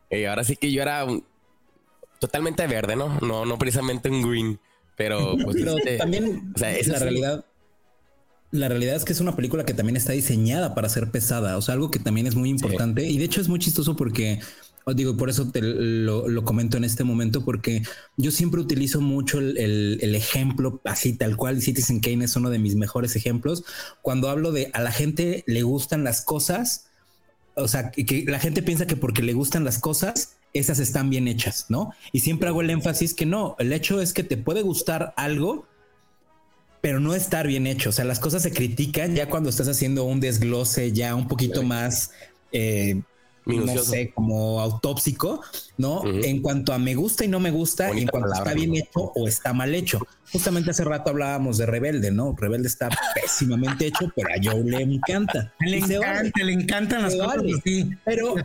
Eh, 0.09 0.27
ahora 0.27 0.43
sí 0.43 0.55
que 0.55 0.71
yo 0.71 0.81
era 0.81 1.05
totalmente 2.19 2.65
verde, 2.67 2.95
¿no? 2.95 3.19
No, 3.21 3.45
no 3.45 3.57
precisamente 3.57 4.09
un 4.09 4.21
green, 4.27 4.59
pero, 4.95 5.36
pues, 5.43 5.57
también 5.98 6.51
o 6.55 6.57
sea, 6.57 6.77
es 6.77 6.88
la 6.88 7.00
realidad. 7.00 7.45
la 8.51 8.69
realidad 8.69 8.95
es 8.95 9.05
que 9.05 9.13
es 9.13 9.19
una 9.19 9.36
película 9.36 9.65
que 9.65 9.74
también 9.74 9.98
está 9.98 10.13
diseñada 10.13 10.75
para 10.75 10.89
ser 10.89 11.12
pesada, 11.12 11.57
o 11.57 11.62
sea, 11.62 11.74
algo 11.74 11.91
que 11.91 12.00
también 12.00 12.27
es 12.27 12.36
muy 12.36 12.50
importante. 12.50 13.07
Y 13.07 13.17
de 13.17 13.25
hecho 13.25 13.41
es 13.41 13.48
muy 13.48 13.60
chistoso 13.60 13.95
porque 13.95 14.39
os 14.83 14.95
digo, 14.95 15.15
por 15.15 15.29
eso 15.29 15.50
te 15.51 15.62
lo, 15.62 16.43
comento 16.43 16.77
en 16.77 16.83
este 16.83 17.03
momento, 17.03 17.45
porque 17.45 17.83
yo 18.17 18.31
siempre 18.31 18.60
utilizo 18.60 19.00
mucho 19.00 19.39
el, 19.39 20.15
ejemplo 20.15 20.81
así 20.86 21.13
tal 21.13 21.38
cual. 21.38 21.62
Citizen 21.62 22.00
Kane 22.00 22.25
es 22.25 22.36
uno 22.36 22.50
de 22.50 22.60
mis 22.60 22.75
mejores 22.75 23.15
ejemplos. 23.15 23.63
Cuando 24.01 24.29
hablo 24.29 24.51
de 24.51 24.71
a 24.74 24.81
la 24.81 24.91
gente 24.91 25.43
le 25.45 25.63
gustan 25.63 26.03
las 26.03 26.24
cosas, 26.24 26.88
o 27.55 27.67
sea, 27.67 27.91
que, 27.91 28.25
la 28.27 28.39
gente 28.39 28.63
piensa 28.63 28.88
que 28.88 28.95
porque 28.95 29.21
le 29.21 29.33
gustan 29.33 29.63
las 29.63 29.77
cosas, 29.77 30.38
esas 30.53 30.79
están 30.79 31.10
bien 31.10 31.27
hechas, 31.27 31.65
¿no? 31.70 31.93
Y 32.12 32.20
siempre 32.20 32.50
hago 32.50 32.62
el 32.62 32.70
énfasis 32.70 33.13
que 33.13 33.25
no, 33.25 33.55
el 33.60 33.72
hecho 33.74 34.01
es 34.01 34.13
que 34.13 34.24
te 34.24 34.38
puede 34.38 34.62
gustar 34.62 35.13
algo, 35.15 35.65
pero 36.81 37.00
no 37.00 37.13
estar 37.13 37.48
bien 37.48 37.67
hecho. 37.67 37.89
O 37.89 37.93
sea, 37.93 38.05
las 38.05 38.20
cosas 38.20 38.41
se 38.43 38.51
critican 38.51 39.15
ya 39.15 39.29
cuando 39.29 39.50
estás 39.50 39.67
haciendo 39.67 40.03
un 40.03 40.20
desglose 40.20 40.91
ya 40.91 41.15
un 41.15 41.27
poquito 41.27 41.63
más, 41.63 42.12
eh, 42.51 43.01
no 43.45 43.77
sé, 43.77 44.12
como 44.13 44.62
autópsico, 44.62 45.41
¿no? 45.77 46.03
En 46.05 46.41
cuanto 46.41 46.74
a 46.74 46.79
me 46.79 46.95
gusta 46.95 47.25
y 47.25 47.27
no 47.27 47.39
me 47.39 47.51
gusta, 47.51 47.89
en 47.89 48.07
cuanto 48.07 48.33
está 48.33 48.53
bien 48.53 48.75
hecho 48.75 49.12
o 49.15 49.27
está 49.27 49.53
mal 49.53 49.74
hecho. 49.74 50.00
Justamente 50.31 50.71
hace 50.71 50.86
rato 50.86 51.10
hablábamos 51.10 51.57
de 51.57 51.65
Rebelde, 51.65 52.12
¿no? 52.12 52.33
Rebelde 52.38 52.67
está 52.67 52.89
pésimamente 53.15 53.88
hecho, 53.88 54.12
pero 54.15 54.29
a 54.29 54.38
Joe 54.41 54.63
le 54.63 54.81
encanta. 54.81 55.53
Le 55.60 55.77
encanta, 55.77 56.43
le 56.43 56.53
encantan 56.53 57.01
las 57.01 57.15
cosas 57.15 57.43
Pero 58.05 58.36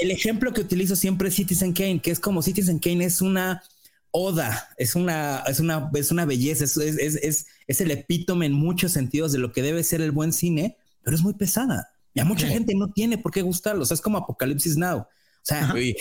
el 0.00 0.10
ejemplo 0.10 0.52
que 0.52 0.62
utilizo 0.62 0.96
siempre 0.96 1.28
es 1.28 1.34
Citizen 1.34 1.72
Kane, 1.72 2.00
que 2.00 2.10
es 2.10 2.20
como 2.20 2.42
Citizen 2.42 2.78
Kane 2.78 3.04
es 3.04 3.20
una 3.20 3.62
oda, 4.10 4.68
es 4.76 4.94
una, 4.94 5.42
es 5.46 5.60
una, 5.60 5.90
es 5.94 6.10
una 6.10 6.24
belleza, 6.24 6.64
es, 6.64 6.76
es, 6.76 7.46
es, 7.66 7.80
el 7.80 7.90
epítome 7.90 8.46
en 8.46 8.52
muchos 8.52 8.92
sentidos 8.92 9.32
de 9.32 9.38
lo 9.38 9.52
que 9.52 9.62
debe 9.62 9.82
ser 9.84 10.00
el 10.00 10.12
buen 10.12 10.32
cine, 10.32 10.76
pero 11.02 11.16
es 11.16 11.22
muy 11.22 11.34
pesada. 11.34 11.90
Y 12.18 12.20
a 12.20 12.24
mucha 12.24 12.48
gente 12.48 12.74
no 12.74 12.90
tiene 12.90 13.16
por 13.16 13.30
qué 13.30 13.42
gustarlo. 13.42 13.84
O 13.84 13.86
sea, 13.86 13.94
es 13.94 14.00
como 14.00 14.18
Apocalipsis 14.18 14.76
Now. 14.76 14.98
O 14.98 15.06
sea, 15.40 15.72
ver 15.72 15.94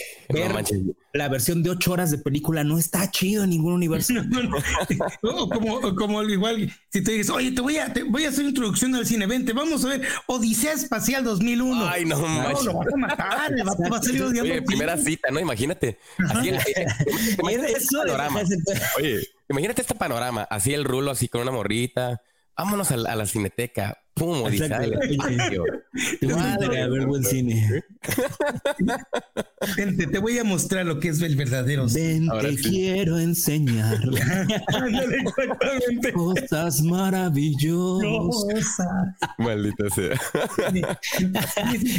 la 1.13 1.29
versión 1.29 1.61
de 1.61 1.69
ocho 1.69 1.91
horas 1.91 2.09
de 2.09 2.17
película 2.17 2.63
no 2.63 2.79
está 2.79 3.11
chido 3.11 3.43
en 3.43 3.51
ningún 3.51 3.73
universo. 3.73 4.15
como, 5.21 5.95
como 5.95 6.23
igual, 6.23 6.73
si 6.89 7.03
te 7.03 7.11
dices, 7.11 7.29
oye, 7.29 7.51
te 7.51 7.61
voy 7.61 7.77
a, 7.77 7.93
te 7.93 8.01
voy 8.01 8.25
a 8.25 8.29
hacer 8.29 8.45
introducción 8.45 8.95
al 8.95 9.05
cine, 9.05 9.27
vente, 9.27 9.53
vamos 9.53 9.85
a 9.85 9.89
ver 9.89 10.01
Odisea 10.25 10.73
Espacial 10.73 11.23
2001. 11.23 11.87
Ay, 11.87 12.03
no, 12.03 12.19
no 12.19 12.63
lo 12.63 12.73
vas 12.73 12.91
a 12.91 12.97
matar, 12.97 13.51
va, 13.51 13.97
a 13.97 14.01
salir 14.01 14.23
Oye, 14.23 14.63
primera 14.63 14.97
cita, 14.97 15.29
¿no? 15.29 15.39
Imagínate. 15.39 15.99
Así 16.29 16.49
el, 16.49 16.55
este 17.67 17.95
panorama. 17.95 18.41
Oye, 18.97 19.19
imagínate 19.47 19.81
este 19.81 19.95
panorama, 19.95 20.47
así 20.49 20.73
el 20.73 20.83
rulo, 20.83 21.11
así 21.11 21.27
con 21.27 21.41
una 21.41 21.51
morrita. 21.51 22.23
Vámonos 22.57 22.89
a 22.89 22.97
la 22.97 23.25
cineteca 23.27 23.99
Pum, 24.17 24.43
Madre, 26.21 26.81
a 26.81 26.87
ver 26.87 27.05
buen 27.05 27.23
cine. 27.23 27.83
Vente, 29.75 30.07
te 30.07 30.19
voy 30.19 30.37
a 30.37 30.43
mostrar 30.43 30.85
lo 30.85 30.99
que 30.99 31.09
es 31.09 31.21
el 31.21 31.35
verdadero 31.35 31.87
Ven, 31.93 32.29
te 32.41 32.55
quiero 32.55 33.19
enseñar. 33.19 33.99
Cosas 36.13 36.81
maravillosas. 36.81 38.77
Maldita 39.37 39.89
sea. 39.89 40.19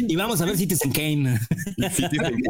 y 0.08 0.16
vamos 0.16 0.40
a 0.40 0.46
ver 0.46 0.56
Citizen 0.56 0.92
Kane. 0.92 1.38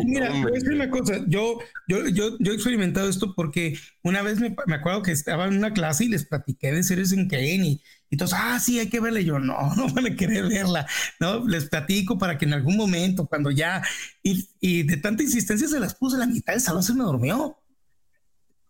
Mira, 0.04 0.32
es 0.54 0.64
una 0.64 0.90
cosa. 0.90 1.25
Yo, 1.26 1.58
yo, 1.88 2.08
yo, 2.08 2.37
yo 2.38 2.52
he 2.52 2.54
experimentado 2.54 3.08
esto 3.08 3.34
porque 3.34 3.76
una 4.02 4.22
vez 4.22 4.40
me, 4.40 4.54
me 4.66 4.76
acuerdo 4.76 5.02
que 5.02 5.12
estaba 5.12 5.46
en 5.46 5.58
una 5.58 5.72
clase 5.72 6.04
y 6.04 6.08
les 6.08 6.25
platiqué 6.25 6.72
de 6.72 6.82
Citizen 6.82 7.28
Kane 7.28 7.66
y 7.66 7.82
y 8.11 8.17
todos, 8.17 8.33
ah, 8.35 8.59
sí, 8.59 8.79
hay 8.79 8.88
que 8.88 9.00
verla. 9.00 9.21
yo, 9.21 9.38
no, 9.38 9.75
no 9.77 9.88
van 9.88 10.07
a 10.07 10.17
querer 10.17 10.49
verla, 10.49 10.87
¿no? 11.21 11.47
Les 11.47 11.69
platico 11.69 12.19
para 12.19 12.38
que 12.38 12.47
en 12.47 12.55
algún 12.55 12.77
momento, 12.77 13.27
cuando 13.27 13.50
ya, 13.50 13.83
y, 14.23 14.49
y 14.61 14.83
de 14.85 14.97
tanta 14.97 15.23
insistencia 15.23 15.69
se 15.69 15.81
las 15.81 15.95
puse 15.95 16.17
a 16.17 16.21
la 16.21 16.27
mitad 16.27 16.53
del 16.53 16.62
salón, 16.62 16.83
se 16.83 16.95
me 16.95 17.05
durmió. 17.05 17.57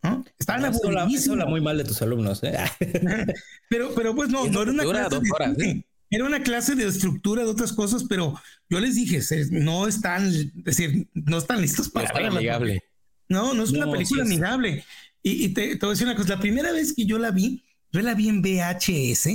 ¿no? 0.03 0.25
Estaban 0.39 0.65
habla 0.65 1.47
muy 1.47 1.61
mal 1.61 1.77
de 1.77 1.85
tus 1.85 2.01
alumnos, 2.03 2.43
¿eh? 2.45 2.57
pero, 3.69 3.95
pero 3.95 4.15
pues 4.15 4.29
no, 4.29 4.47
no 4.47 4.63
era 4.63 4.71
una 4.71 4.85
clase 4.85 5.21
de. 5.57 5.85
Era 6.11 6.25
una 6.25 6.43
clase 6.43 6.75
de 6.75 6.87
estructura 6.87 7.43
de 7.43 7.51
otras 7.51 7.73
cosas, 7.73 8.05
pero 8.09 8.35
yo 8.71 8.81
les 8.81 8.95
dije, 8.95 9.21
no 9.51 9.87
están, 9.87 10.29
es 10.29 10.65
decir, 10.65 11.07
no 11.13 11.37
están 11.37 11.61
listos 11.61 11.91
para 11.91 12.11
no 12.19 12.29
amigable. 12.29 12.83
No, 13.29 13.53
no 13.53 13.63
es 13.63 13.73
una 13.73 13.91
película 13.91 14.23
amigable. 14.23 14.85
Y, 15.23 15.45
y 15.45 15.49
te, 15.53 15.77
te 15.77 15.85
voy 15.85 15.91
a 15.91 15.91
decir 15.91 16.07
una 16.07 16.17
cosa, 16.17 16.37
la 16.37 16.41
primera 16.41 16.73
vez 16.73 16.95
que 16.95 17.05
yo 17.05 17.19
la 17.19 17.31
vi, 17.31 17.63
yo 17.93 18.01
la 18.03 18.15
vi 18.15 18.29
en 18.29 18.43
VHS, 18.43 19.27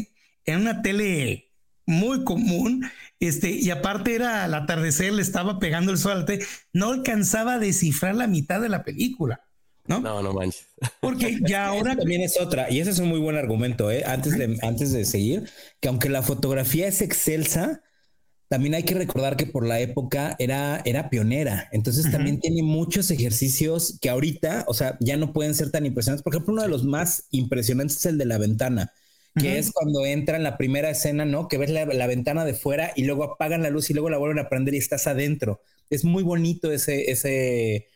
en 0.46 0.60
una 0.60 0.82
tele 0.82 1.52
muy 1.86 2.24
común, 2.24 2.90
este, 3.20 3.52
y 3.52 3.70
aparte 3.70 4.16
era 4.16 4.44
al 4.44 4.54
atardecer, 4.54 5.14
le 5.14 5.22
estaba 5.22 5.60
pegando 5.60 5.92
el 5.92 5.98
sol 5.98 6.26
al 6.28 6.40
no 6.72 6.92
alcanzaba 6.92 7.56
a 7.56 7.60
descifrar 7.60 8.16
la 8.16 8.28
mitad 8.28 8.62
de 8.62 8.70
la 8.70 8.84
película. 8.84 9.42
¿No? 9.86 10.00
No, 10.00 10.22
no 10.22 10.34
manches. 10.34 10.68
Porque 11.02 11.40
ya 11.46 11.68
ahora 11.68 11.96
también 11.96 12.22
es 12.22 12.40
otra, 12.40 12.72
y 12.72 12.80
ese 12.80 12.92
es 12.92 13.00
un 13.00 13.10
muy 13.10 13.20
buen 13.20 13.36
argumento, 13.36 13.92
¿eh? 13.92 14.04
antes, 14.06 14.38
de, 14.38 14.58
antes 14.62 14.94
de 14.94 15.06
seguir, 15.06 15.50
que 15.82 15.90
aunque 15.90 16.10
la 16.10 16.22
fotografía 16.22 16.88
es 16.88 17.02
excelsa, 17.02 17.82
también 18.54 18.76
hay 18.76 18.84
que 18.84 18.94
recordar 18.94 19.36
que 19.36 19.48
por 19.48 19.66
la 19.66 19.80
época 19.80 20.36
era, 20.38 20.80
era 20.86 21.10
pionera. 21.10 21.70
Entonces 21.72 22.12
también 22.12 22.40
tiene 22.40 22.62
muchos 22.62 23.10
ejercicios 23.10 23.98
que 24.00 24.12
ahorita, 24.12 24.66
o 24.68 24.76
sea, 24.76 24.96
ya 25.00 25.18
no 25.18 25.34
pueden 25.34 25.56
ser 25.56 25.72
tan 25.72 25.88
impresionantes. 25.88 26.22
Por 26.22 26.36
ejemplo, 26.36 26.54
uno 26.54 26.62
de 26.62 26.68
los 26.68 26.84
más 26.84 27.26
impresionantes 27.32 27.98
es 27.98 28.06
el 28.06 28.20
de 28.20 28.26
la 28.26 28.38
ventana, 28.38 28.94
que 29.40 29.58
es 29.58 29.72
cuando 29.72 30.06
entra 30.06 30.38
en 30.38 30.44
la 30.44 30.56
primera 30.56 30.92
escena, 30.92 31.26
¿no? 31.26 31.48
Que 31.48 31.58
ves 31.58 31.72
la, 31.72 32.06
ventana 32.06 32.46
de 32.46 32.54
fuera 32.54 32.94
y 32.96 33.06
luego 33.06 33.24
apagan 33.24 33.64
la 33.64 33.72
luz 33.72 33.90
y 33.90 33.96
luego 33.96 34.12
la 34.12 34.20
vuelven 34.20 34.46
a 34.46 34.50
prender 34.50 34.76
y 34.76 34.78
estás 34.78 35.08
adentro. 35.08 35.60
Es 35.90 36.06
muy 36.06 36.22
bonito 36.22 36.72
ese, 36.72 37.10
ese, 37.10 37.88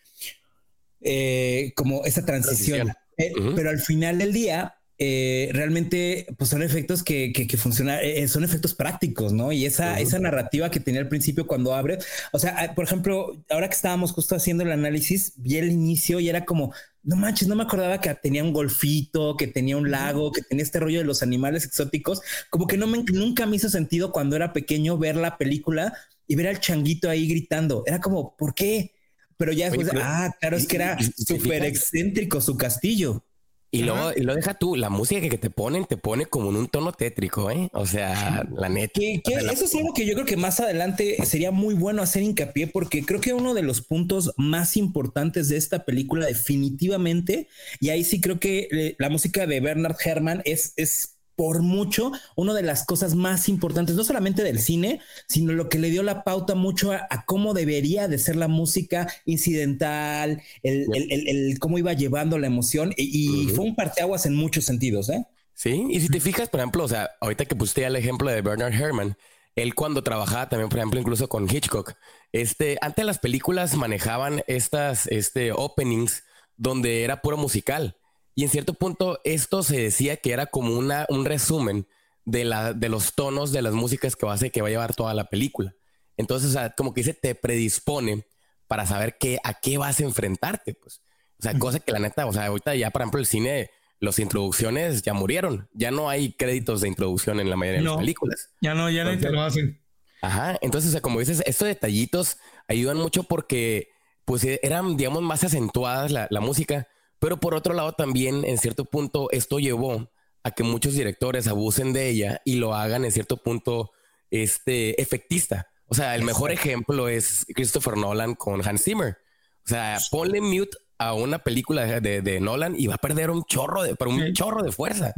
eh, 1.02 1.72
como 1.76 2.04
esa 2.04 2.26
transición. 2.26 2.94
Eh, 3.20 3.32
pero 3.56 3.70
al 3.70 3.80
final 3.80 4.18
del 4.18 4.34
día, 4.34 4.74
eh, 5.00 5.50
realmente 5.54 6.26
pues 6.38 6.50
son 6.50 6.64
efectos 6.64 7.04
que, 7.04 7.32
que, 7.32 7.58
funcionan, 7.58 8.00
eh, 8.02 8.28
son 8.28 8.44
efectos 8.44 8.74
prácticos, 8.74 9.32
¿no? 9.32 9.52
Y 9.52 9.66
esa, 9.66 10.00
esa 10.00 10.18
narrativa 10.18 10.72
que 10.72 10.80
tenía 10.80 11.02
al 11.02 11.08
principio 11.08 11.46
cuando 11.46 11.76
abre, 11.76 12.00
o 12.32 12.40
sea, 12.40 12.56
ah, 12.58 12.74
por 12.74 12.86
ejemplo, 12.86 13.44
ahora 13.50 13.70
que 13.70 13.76
estábamos 13.76 14.12
justo 14.12 14.36
haciendo 14.36 14.64
el 14.64 14.72
análisis, 14.72 15.34
vi 15.38 15.58
el 15.58 15.72
inicio 15.72 16.20
y 16.20 16.30
era 16.30 16.46
como, 16.46 16.74
no 17.04 17.16
manches, 17.16 17.48
no 17.48 17.56
me 17.56 17.64
acordaba 17.64 18.02
que 18.02 18.12
tenía 18.16 18.44
un 18.44 18.54
golfito, 18.54 19.38
que 19.38 19.46
tenía 19.46 19.78
un 19.78 19.92
lago, 19.92 20.32
que 20.32 20.42
tenía 20.42 20.64
este 20.64 20.80
rollo 20.80 21.00
de 21.00 21.06
los 21.06 21.22
animales 21.22 21.64
exóticos, 21.64 22.22
como 22.50 22.66
que 22.66 22.78
no 22.78 22.88
me, 22.88 23.04
nunca 23.04 23.46
me 23.46 23.58
hizo 23.58 23.70
sentido 23.70 24.12
cuando 24.12 24.36
era 24.36 24.52
pequeño 24.52 24.98
ver 24.98 25.16
la 25.16 25.38
película 25.38 25.94
y 26.26 26.36
ver 26.36 26.48
al 26.48 26.60
changuito 26.60 27.08
ahí 27.08 27.28
gritando, 27.28 27.84
era 27.86 28.02
como, 28.02 28.36
¿por 28.36 28.56
qué? 28.56 28.94
Pero 29.38 29.52
ya 29.52 29.70
después, 29.70 29.90
ah, 30.02 30.36
claro, 30.40 30.58
es 30.58 30.66
que 30.66 30.78
era 30.78 30.98
súper 31.16 31.64
excéntrico 31.64 32.42
su 32.42 32.58
castillo. 32.58 33.24
Y 33.70 33.84
luego, 33.84 34.12
y 34.16 34.22
lo 34.22 34.34
deja 34.34 34.54
tú, 34.54 34.76
la 34.76 34.90
música 34.90 35.20
que 35.28 35.38
te 35.38 35.50
ponen 35.50 35.86
te 35.86 35.98
pone 35.98 36.26
como 36.26 36.50
en 36.50 36.56
un 36.56 36.68
tono 36.68 36.94
tétrico, 36.94 37.52
¿eh? 37.52 37.70
O 37.74 37.86
sea, 37.86 38.48
la 38.56 38.70
neta. 38.70 39.02
eso 39.02 39.66
es 39.66 39.76
algo 39.76 39.94
que 39.94 40.06
yo 40.06 40.14
creo 40.14 40.26
que 40.26 40.38
más 40.38 40.60
adelante 40.62 41.18
sería 41.26 41.52
muy 41.52 41.76
bueno 41.76 42.02
hacer 42.02 42.24
hincapié 42.24 42.68
porque 42.68 43.04
creo 43.04 43.20
que 43.20 43.34
uno 43.34 43.54
de 43.54 43.64
los 43.64 43.82
puntos 43.82 44.34
más 44.38 44.78
importantes 44.78 45.50
de 45.50 45.58
esta 45.58 45.84
película 45.84 46.28
definitivamente, 46.28 47.50
y 47.82 47.90
ahí 47.90 48.06
sí 48.06 48.22
creo 48.22 48.40
que 48.40 48.70
eh, 48.72 48.96
la 49.00 49.10
música 49.10 49.46
de 49.46 49.60
Bernard 49.60 49.98
Herrmann 50.04 50.42
es, 50.46 50.74
es 50.78 51.17
por 51.38 51.62
mucho 51.62 52.12
una 52.36 52.56
de 52.56 52.64
las 52.64 52.84
cosas 52.84 53.14
más 53.14 53.48
importantes, 53.48 53.96
no 53.96 54.04
solamente 54.04 54.44
del 54.44 54.60
cine, 54.60 55.02
sino 55.28 55.54
lo 55.54 55.70
que 55.70 55.78
le 55.78 55.92
dio 55.92 56.02
la 56.02 56.24
pauta 56.24 56.56
mucho 56.56 56.92
a, 56.92 57.08
cómo 57.28 57.54
debería 57.54 58.08
de 58.08 58.18
ser 58.18 58.36
la 58.36 58.48
música 58.48 59.08
incidental, 59.24 60.42
el, 60.64 61.60
cómo 61.60 61.78
iba 61.78 61.94
llevando 61.94 62.40
la 62.40 62.48
emoción 62.48 62.92
y, 62.98 63.50
fue 63.56 63.66
un 63.66 63.76
parteaguas 63.76 64.26
en 64.26 64.36
muchos 64.36 64.66
sentidos, 64.66 65.10
¿eh? 65.10 65.26
Sí, 65.54 65.86
y 65.90 66.02
si 66.02 66.10
te 66.10 66.20
fijas, 66.20 66.50
por 66.50 66.60
ejemplo, 66.60 66.84
o 66.84 66.88
sea, 66.88 67.12
ahorita 67.22 67.46
que 67.46 67.56
pusiste 67.56 67.86
el 67.86 67.96
ejemplo 67.96 68.30
de 68.32 68.42
Bernard 68.42 68.74
Herrmann, 68.74 69.16
él 69.56 69.76
cuando 69.76 70.02
trabajaba 70.02 70.50
también, 70.50 70.70
por 70.70 70.80
ejemplo, 70.80 71.00
incluso 71.00 71.30
con 71.30 71.48
Hitchcock, 71.48 71.94
este, 72.32 72.80
antes 72.82 73.06
las 73.06 73.20
películas 73.20 73.76
manejaban 73.76 74.42
estas, 74.48 75.06
este, 75.08 75.52
openings 75.52 76.24
donde 76.56 77.04
era 77.04 77.22
puro 77.22 77.38
musical. 77.38 77.96
Y 78.38 78.44
en 78.44 78.50
cierto 78.50 78.76
punto 78.76 79.20
esto 79.24 79.64
se 79.64 79.78
decía 79.82 80.18
que 80.18 80.32
era 80.32 80.46
como 80.46 80.78
una, 80.78 81.08
un 81.10 81.26
resumen 81.26 81.88
de, 82.24 82.46
la, 82.46 82.72
de 82.74 82.88
los 82.88 83.16
tonos 83.16 83.52
de 83.52 83.64
las 83.64 83.74
músicas 83.74 84.16
que 84.16 84.28
va, 84.28 84.36
a, 84.36 84.38
que 84.38 84.62
va 84.62 84.68
a 84.68 84.70
llevar 84.70 84.94
toda 84.94 85.16
la 85.16 85.24
película. 85.24 85.74
Entonces, 86.18 86.52
o 86.52 86.54
sea, 86.54 86.70
como 86.70 86.94
que 86.94 87.04
se 87.04 87.16
te 87.16 87.34
predispone 87.34 88.28
para 88.68 88.86
saber 88.86 89.18
qué, 89.20 89.40
a 89.44 89.56
qué 89.56 89.80
vas 89.80 90.00
a 90.00 90.04
enfrentarte, 90.04 90.76
pues. 90.76 91.02
O 91.40 91.42
sea, 91.42 91.58
cosa 91.58 91.80
que 91.80 91.92
la 91.92 91.98
neta, 91.98 92.28
o 92.28 92.32
sea, 92.32 92.46
ahorita 92.46 92.76
ya, 92.76 92.92
por 92.92 93.02
ejemplo, 93.02 93.20
el 93.20 93.26
cine, 93.26 93.72
las 94.00 94.20
introducciones 94.20 95.02
ya 95.02 95.16
murieron. 95.16 95.68
Ya 95.74 95.90
no 95.90 96.08
hay 96.08 96.34
créditos 96.34 96.82
de 96.82 96.90
introducción 96.90 97.40
en 97.40 97.50
la 97.50 97.56
mayoría 97.56 97.80
de 97.80 97.88
las 97.88 97.98
películas. 97.98 98.52
Ya 98.62 98.76
no, 98.76 98.92
ya 98.92 99.04
no 99.04 99.18
te 99.18 99.32
lo 99.32 99.42
hacen. 99.42 99.84
Ajá. 100.22 100.60
Entonces, 100.62 100.90
o 100.90 100.92
sea, 100.92 101.02
como 101.02 101.20
dices, 101.20 101.42
estos 101.48 101.68
detallitos 101.68 102.38
ayudan 102.68 102.98
mucho 102.98 103.24
porque, 103.24 103.90
pues, 104.26 104.44
eran, 104.44 104.96
digamos, 104.96 105.24
más 105.24 105.44
acentuadas 105.44 106.12
la, 106.12 106.28
la 106.30 106.40
música 106.40 106.88
pero 107.20 107.40
por 107.40 107.56
otro 107.56 107.74
lado 107.74 107.94
también, 107.94 108.46
en 108.46 108.58
cierto 108.58 108.86
punto, 108.86 109.30
esto 109.32 109.60
llevó 109.60 110.12
a 110.44 110.52
que 110.52 110.64
muchos 110.64 110.94
directores 110.94 111.48
abusen 111.48 111.94
de 111.94 112.10
ella 112.10 112.42
y 112.46 112.56
lo 112.56 112.74
hagan 112.76 113.06
en 113.06 113.12
cierto 113.12 113.38
punto 113.38 113.92
este, 114.32 115.02
efectista. 115.02 115.68
O 115.88 115.96
sea, 115.96 116.16
el 116.16 116.24
mejor 116.24 116.52
ejemplo 116.52 117.08
es 117.08 117.46
Christopher 117.54 117.98
Nolan 117.98 118.36
con 118.36 118.66
Hans 118.66 118.84
Zimmer. 118.84 119.18
O 119.66 119.70
sea, 119.70 119.98
ponle 120.12 120.42
mute 120.42 120.78
a 120.98 121.14
una 121.14 121.40
película 121.40 121.86
de, 122.00 122.40
Nolan 122.40 122.76
y 122.78 122.88
va 122.88 122.96
a 122.96 123.00
perder 123.00 123.30
un 123.30 123.44
chorro 123.46 123.84
de, 123.84 123.96
pero 123.96 124.12
un 124.12 124.34
chorro 124.34 124.64
de 124.64 124.72
fuerza. 124.72 125.14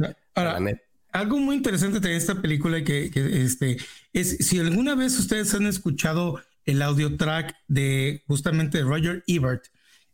algo 1.12 1.38
muy 1.38 1.56
interesante 1.56 2.00
de 2.00 2.16
esta 2.16 2.40
película 2.40 2.84
que, 2.84 3.10
que, 3.10 3.42
este, 3.42 3.78
es 4.12 4.38
si 4.38 4.58
alguna 4.58 4.94
vez 4.94 5.18
ustedes 5.18 5.52
han 5.54 5.66
escuchado 5.66 6.40
el 6.66 6.82
audio 6.82 7.16
track 7.16 7.56
de 7.68 8.22
justamente 8.26 8.82
Roger 8.82 9.24
Ebert, 9.26 9.64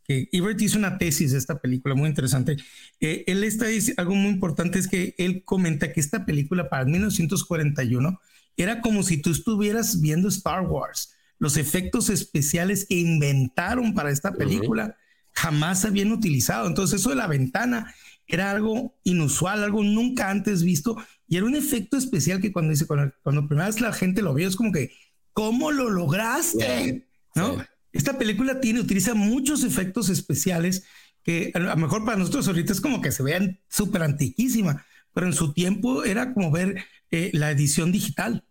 que 0.07 0.29
Ebert 0.31 0.61
hizo 0.61 0.77
una 0.77 0.97
tesis 0.97 1.33
de 1.33 1.37
esta 1.37 1.59
película 1.59 1.93
muy 1.93 2.07
interesante. 2.07 2.55
Eh, 3.01 3.25
él 3.27 3.43
está 3.43 3.65
diciendo 3.67 4.01
algo 4.01 4.15
muy 4.15 4.31
importante 4.31 4.79
es 4.79 4.87
que 4.87 5.13
él 5.17 5.43
comenta 5.43 5.91
que 5.91 5.99
esta 5.99 6.25
película 6.25 6.69
para 6.69 6.85
1941 6.85 8.19
era 8.55 8.81
como 8.81 9.03
si 9.03 9.21
tú 9.21 9.31
estuvieras 9.31 9.99
viendo 9.99 10.29
Star 10.29 10.61
Wars. 10.61 11.13
Los 11.39 11.57
efectos 11.57 12.09
especiales 12.09 12.85
que 12.85 12.95
inventaron 12.95 13.93
para 13.93 14.09
esta 14.09 14.33
película 14.33 14.95
jamás 15.33 15.81
se 15.81 15.87
habían 15.87 16.11
utilizado. 16.11 16.67
Entonces 16.67 17.01
eso 17.01 17.09
de 17.09 17.17
la 17.17 17.27
ventana 17.27 17.93
era 18.27 18.51
algo 18.51 18.95
inusual, 19.03 19.63
algo 19.63 19.83
nunca 19.83 20.29
antes 20.29 20.63
visto 20.63 20.97
y 21.27 21.37
era 21.37 21.45
un 21.45 21.55
efecto 21.55 21.97
especial 21.97 22.41
que 22.41 22.51
cuando 22.51 22.71
dice 22.71 22.87
cuando, 22.87 23.13
cuando 23.23 23.47
primera 23.47 23.67
vez 23.67 23.81
la 23.81 23.93
gente 23.93 24.21
lo 24.21 24.33
vio 24.33 24.47
es 24.47 24.55
como 24.55 24.71
que 24.71 24.91
¿cómo 25.33 25.71
lo 25.71 25.89
lograste? 25.89 27.07
¿No? 27.35 27.57
Esta 27.91 28.17
película 28.17 28.59
tiene, 28.59 28.79
utiliza 28.79 29.13
muchos 29.13 29.63
efectos 29.63 30.09
especiales 30.09 30.83
que 31.23 31.51
a 31.53 31.59
lo 31.59 31.75
mejor 31.75 32.05
para 32.05 32.17
nosotros 32.17 32.47
ahorita 32.47 32.73
es 32.73 32.81
como 32.81 33.01
que 33.01 33.11
se 33.11 33.23
vean 33.23 33.59
súper 33.69 34.03
antiquísima, 34.03 34.85
pero 35.13 35.27
en 35.27 35.33
su 35.33 35.53
tiempo 35.53 36.03
era 36.03 36.33
como 36.33 36.51
ver 36.51 36.83
eh, 37.11 37.31
la 37.33 37.51
edición 37.51 37.91
digital. 37.91 38.45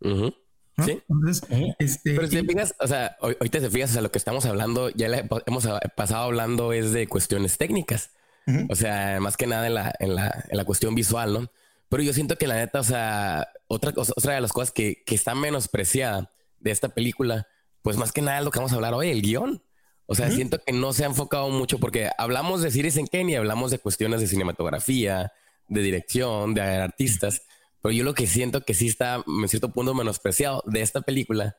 Sí. 0.00 1.02
Entonces, 1.08 1.42
este, 1.78 2.14
pero 2.14 2.26
si 2.26 2.36
te 2.36 2.44
fijas, 2.44 2.74
o 2.80 2.86
sea, 2.86 3.16
hoy, 3.20 3.34
te 3.50 3.70
fijas, 3.70 3.90
o 3.90 3.92
sea, 3.92 4.02
lo 4.02 4.10
que 4.10 4.18
estamos 4.18 4.46
hablando, 4.46 4.88
ya 4.90 5.08
hemos 5.46 5.68
pasado 5.96 6.24
hablando 6.24 6.72
es 6.72 6.92
de 6.92 7.06
cuestiones 7.06 7.58
técnicas. 7.58 8.10
O 8.68 8.74
sea, 8.74 9.20
más 9.20 9.36
que 9.36 9.46
nada 9.46 9.68
en 9.68 9.74
la, 9.74 9.94
en 10.00 10.16
la, 10.16 10.44
en 10.48 10.56
la 10.56 10.64
cuestión 10.64 10.94
visual, 10.94 11.32
¿no? 11.32 11.52
Pero 11.88 12.02
yo 12.02 12.12
siento 12.12 12.36
que 12.36 12.46
la 12.46 12.56
neta, 12.56 12.80
o 12.80 12.84
sea, 12.84 13.46
otra 13.68 13.92
cosa, 13.92 14.14
otra 14.16 14.34
de 14.34 14.40
las 14.40 14.52
cosas 14.52 14.72
que, 14.72 15.02
que 15.04 15.14
está 15.14 15.34
menospreciada 15.34 16.32
de 16.58 16.70
esta 16.70 16.88
película, 16.88 17.46
pues 17.82 17.96
más 17.96 18.12
que 18.12 18.22
nada 18.22 18.38
es 18.38 18.44
lo 18.44 18.50
que 18.50 18.58
vamos 18.58 18.72
a 18.72 18.76
hablar 18.76 18.94
hoy, 18.94 19.10
el 19.10 19.22
guion. 19.22 19.62
O 20.06 20.14
sea, 20.14 20.30
siento 20.30 20.58
que 20.58 20.72
no 20.72 20.92
se 20.92 21.04
ha 21.04 21.06
enfocado 21.06 21.48
mucho 21.48 21.78
porque 21.78 22.10
hablamos 22.18 22.60
de 22.60 22.70
Citizen 22.70 23.06
Kane 23.06 23.32
y 23.32 23.34
hablamos 23.34 23.70
de 23.70 23.78
cuestiones 23.78 24.20
de 24.20 24.26
cinematografía, 24.26 25.32
de 25.68 25.80
dirección, 25.80 26.54
de 26.54 26.60
artistas, 26.60 27.42
pero 27.80 27.92
yo 27.92 28.04
lo 28.04 28.14
que 28.14 28.26
siento 28.26 28.62
que 28.62 28.74
sí 28.74 28.88
está 28.88 29.24
en 29.26 29.48
cierto 29.48 29.70
punto 29.70 29.94
menospreciado 29.94 30.62
de 30.66 30.82
esta 30.82 31.00
película 31.00 31.56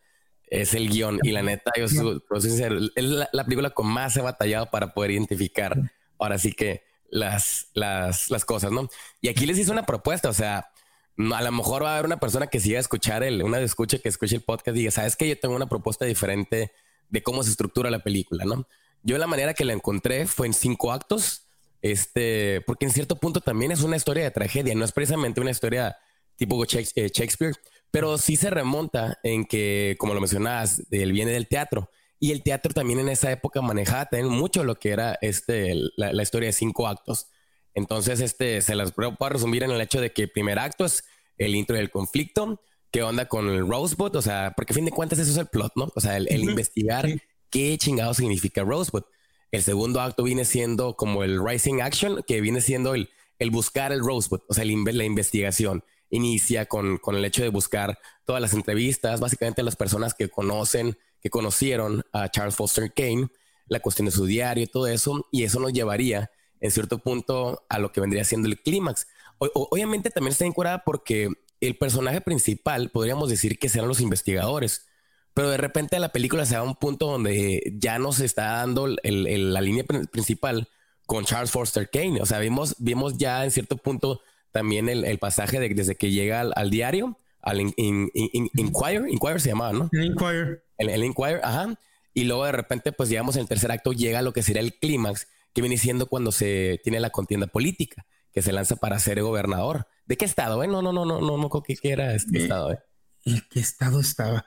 es 0.47 0.73
el 0.73 0.89
guion 0.89 1.19
y 1.23 1.31
la 1.31 1.41
neta, 1.41 1.71
yo 1.77 1.87
soy, 1.87 2.21
sincero, 2.39 2.77
es 2.95 3.03
la, 3.03 3.27
la, 3.33 3.43
película 3.43 3.71
con 3.71 3.87
más 3.87 4.15
he 4.17 4.21
batallado 4.21 4.69
para 4.69 4.93
poder 4.93 5.11
identificar 5.11 5.75
ahora 6.19 6.37
sí 6.37 6.53
que 6.53 6.83
las, 7.09 7.69
las, 7.73 8.29
las 8.29 8.45
cosas, 8.45 8.71
¿no? 8.71 8.87
Y 9.21 9.29
aquí 9.29 9.45
les 9.45 9.57
hice 9.57 9.71
una 9.71 9.85
propuesta, 9.85 10.29
o 10.29 10.33
sea, 10.33 10.69
a 11.17 11.41
lo 11.41 11.51
mejor 11.51 11.83
va 11.83 11.91
a 11.91 11.93
haber 11.93 12.05
una 12.05 12.19
persona 12.19 12.47
que 12.47 12.59
siga 12.59 12.77
a 12.77 12.81
escuchar 12.81 13.23
el, 13.23 13.43
una 13.43 13.59
escucha 13.59 13.99
que 13.99 14.09
escuche 14.09 14.35
el 14.35 14.41
podcast 14.41 14.75
y 14.75 14.79
diga, 14.79 14.91
sabes 14.91 15.15
que 15.15 15.27
yo 15.27 15.39
tengo 15.39 15.55
una 15.55 15.67
propuesta 15.67 16.05
diferente 16.05 16.71
de 17.09 17.23
cómo 17.23 17.43
se 17.43 17.51
estructura 17.51 17.91
la 17.91 17.99
película, 17.99 18.45
¿no? 18.45 18.67
Yo 19.03 19.17
la 19.17 19.27
manera 19.27 19.53
que 19.53 19.65
la 19.65 19.73
encontré 19.73 20.25
fue 20.25 20.47
en 20.47 20.53
cinco 20.53 20.91
actos, 20.91 21.47
este, 21.81 22.61
porque 22.65 22.85
en 22.85 22.91
cierto 22.91 23.17
punto 23.17 23.41
también 23.41 23.71
es 23.71 23.81
una 23.81 23.97
historia 23.97 24.23
de 24.23 24.31
tragedia, 24.31 24.73
no 24.73 24.85
es 24.85 24.91
precisamente 24.91 25.41
una 25.41 25.51
historia 25.51 25.97
tipo 26.35 26.63
eh, 26.63 27.11
Shakespeare, 27.13 27.55
pero 27.91 28.17
sí 28.17 28.35
se 28.37 28.49
remonta 28.49 29.19
en 29.23 29.45
que, 29.45 29.95
como 29.99 30.13
lo 30.13 30.19
mencionabas, 30.21 30.81
él 30.89 31.11
viene 31.11 31.31
del 31.31 31.47
teatro 31.47 31.89
y 32.23 32.31
el 32.31 32.41
teatro 32.41 32.73
también 32.73 32.99
en 32.99 33.09
esa 33.09 33.31
época 33.31 33.61
manejaba 33.61 34.05
también 34.05 34.31
mucho 34.31 34.63
lo 34.63 34.75
que 34.75 34.91
era 34.91 35.17
este, 35.21 35.75
la, 35.97 36.23
historia 36.23 36.47
de 36.47 36.53
cinco 36.53 36.87
actos. 36.87 37.27
Entonces, 37.73 38.19
este, 38.19 38.61
se 38.61 38.75
las 38.75 38.91
puedo 38.91 39.15
resumir 39.19 39.63
en 39.63 39.71
el 39.71 39.81
hecho 39.81 39.99
de 39.99 40.11
que 40.11 40.23
el 40.23 40.31
primer 40.31 40.59
acto 40.59 40.85
es 40.85 41.03
el 41.37 41.55
intro 41.55 41.75
del 41.75 41.89
conflicto, 41.89 42.61
qué 42.91 43.01
onda 43.01 43.27
con 43.27 43.49
el 43.49 43.67
Rosebud, 43.67 44.15
o 44.15 44.21
sea, 44.21 44.53
porque 44.55 44.73
a 44.73 44.75
fin 44.75 44.85
de 44.85 44.91
cuentas 44.91 45.19
eso 45.19 45.31
es 45.31 45.37
el 45.37 45.47
plot, 45.47 45.73
¿no? 45.75 45.91
O 45.95 45.99
sea, 45.99 46.17
el, 46.17 46.43
investigar 46.43 47.07
qué 47.49 47.77
chingado 47.77 48.13
significa 48.13 48.63
Rosebud. 48.63 49.03
El 49.51 49.63
segundo 49.63 50.01
acto 50.01 50.23
viene 50.23 50.45
siendo 50.45 50.95
como 50.95 51.23
el 51.23 51.43
Rising 51.43 51.81
Action, 51.81 52.23
que 52.27 52.41
viene 52.41 52.61
siendo 52.61 52.93
el, 52.93 53.09
el 53.39 53.49
buscar 53.49 53.91
el 53.91 53.99
Rosebud, 53.99 54.41
o 54.47 54.53
sea, 54.53 54.65
la 54.65 55.03
investigación. 55.03 55.83
Inicia 56.09 56.67
con, 56.67 56.97
con 56.97 57.15
el 57.15 57.25
hecho 57.25 57.41
de 57.41 57.49
buscar 57.49 57.97
todas 58.25 58.39
las 58.39 58.53
entrevistas, 58.53 59.19
básicamente 59.19 59.63
las 59.63 59.75
personas 59.75 60.13
que 60.13 60.29
conocen 60.29 60.95
que 61.23 61.29
conocieron 61.29 62.03
a 62.11 62.29
Charles 62.29 62.55
Foster 62.55 62.93
Kane, 62.93 63.29
la 63.67 63.79
cuestión 63.79 64.05
de 64.05 64.11
su 64.11 64.25
diario 64.25 64.65
y 64.65 64.67
todo 64.67 64.87
eso, 64.87 65.25
y 65.31 65.43
eso 65.43 65.59
nos 65.61 65.71
llevaría 65.71 66.29
en 66.63 66.71
cierto 66.71 66.97
punto 66.97 67.65
a 67.67 67.77
lo 67.77 67.91
que 67.91 68.01
vendría 68.01 68.23
siendo 68.23 68.47
el 68.47 68.59
clímax. 68.59 69.05
obviamente 69.37 70.09
también 70.09 70.31
está 70.31 70.45
encuadrada 70.45 70.83
porque 70.85 71.29
el 71.59 71.75
personaje 71.75 72.21
principal 72.21 72.89
podríamos 72.89 73.29
decir 73.29 73.59
que 73.59 73.67
serán 73.67 73.89
los 73.89 73.99
investigadores, 73.99 74.87
pero 75.33 75.49
de 75.49 75.57
repente 75.57 75.99
la 75.99 76.13
película 76.13 76.45
se 76.45 76.55
da 76.55 76.61
a 76.61 76.63
un 76.63 76.75
punto 76.75 77.07
donde 77.07 77.75
ya 77.77 77.99
nos 77.99 78.21
está 78.21 78.53
dando 78.53 78.87
la 78.87 79.61
línea 79.61 79.83
principal 79.83 80.69
con 81.05 81.25
Charles 81.25 81.51
Foster 81.51 81.89
Kane. 81.89 82.21
O 82.21 82.25
sea, 82.25 82.39
vimos, 82.39 82.75
vimos 82.79 83.17
ya 83.17 83.43
en 83.43 83.51
cierto 83.51 83.75
punto 83.75 84.21
también 84.51 84.87
el, 84.87 85.19
pasaje 85.19 85.59
de, 85.59 85.67
desde 85.69 85.95
que 85.95 86.11
llega 86.11 86.41
al, 86.41 86.69
diario, 86.69 87.19
al 87.41 87.59
Inquirer, 87.59 89.09
Inquirer 89.09 89.41
se 89.41 89.49
llamaba, 89.49 89.73
¿no? 89.73 89.89
Inquirer 89.91 90.63
el, 90.77 90.89
el 90.89 91.03
Inquirer, 91.03 91.41
ajá. 91.43 91.77
Y 92.13 92.23
luego 92.23 92.45
de 92.45 92.51
repente, 92.53 92.93
pues 92.93 93.09
llegamos 93.09 93.35
en 93.35 93.41
el 93.41 93.47
tercer 93.49 93.71
acto, 93.71 93.91
llega 93.91 94.21
lo 94.21 94.31
que 94.31 94.43
sería 94.43 94.61
el 94.61 94.75
clímax, 94.75 95.27
que 95.53 95.61
viene 95.61 95.77
siendo 95.77 96.07
cuando 96.07 96.31
se 96.31 96.79
tiene 96.83 96.99
la 96.99 97.09
contienda 97.09 97.47
política, 97.47 98.05
que 98.31 98.41
se 98.41 98.51
lanza 98.51 98.75
para 98.75 98.99
ser 98.99 99.21
gobernador. 99.21 99.87
¿De 100.05 100.17
qué 100.17 100.25
estado, 100.25 100.63
eh? 100.63 100.67
No, 100.67 100.81
no, 100.81 100.91
no, 100.91 101.05
no, 101.05 101.21
no, 101.21 101.37
no, 101.37 101.63
¿qué, 101.63 101.77
era 101.83 102.15
este 102.15 102.39
estado, 102.39 102.73
eh? 102.73 102.79
¿En 103.25 103.41
qué 103.49 103.59
estado 103.59 103.99
estaba? 103.99 104.45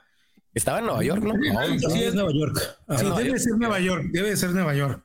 Estaba 0.53 0.79
en 0.79 0.87
Nueva 0.87 1.05
York, 1.05 1.23
¿no? 1.23 1.35
sí, 1.91 2.03
es 2.03 2.15
Nueva 2.15 2.33
York. 2.33 2.79
Sí, 2.99 3.05
debe 3.25 3.39
ser 3.39 3.53
Nueva 3.59 3.81
York, 3.81 4.05
debe 4.11 4.37
ser 4.37 4.51
Nueva 4.51 4.75
York. 4.75 5.05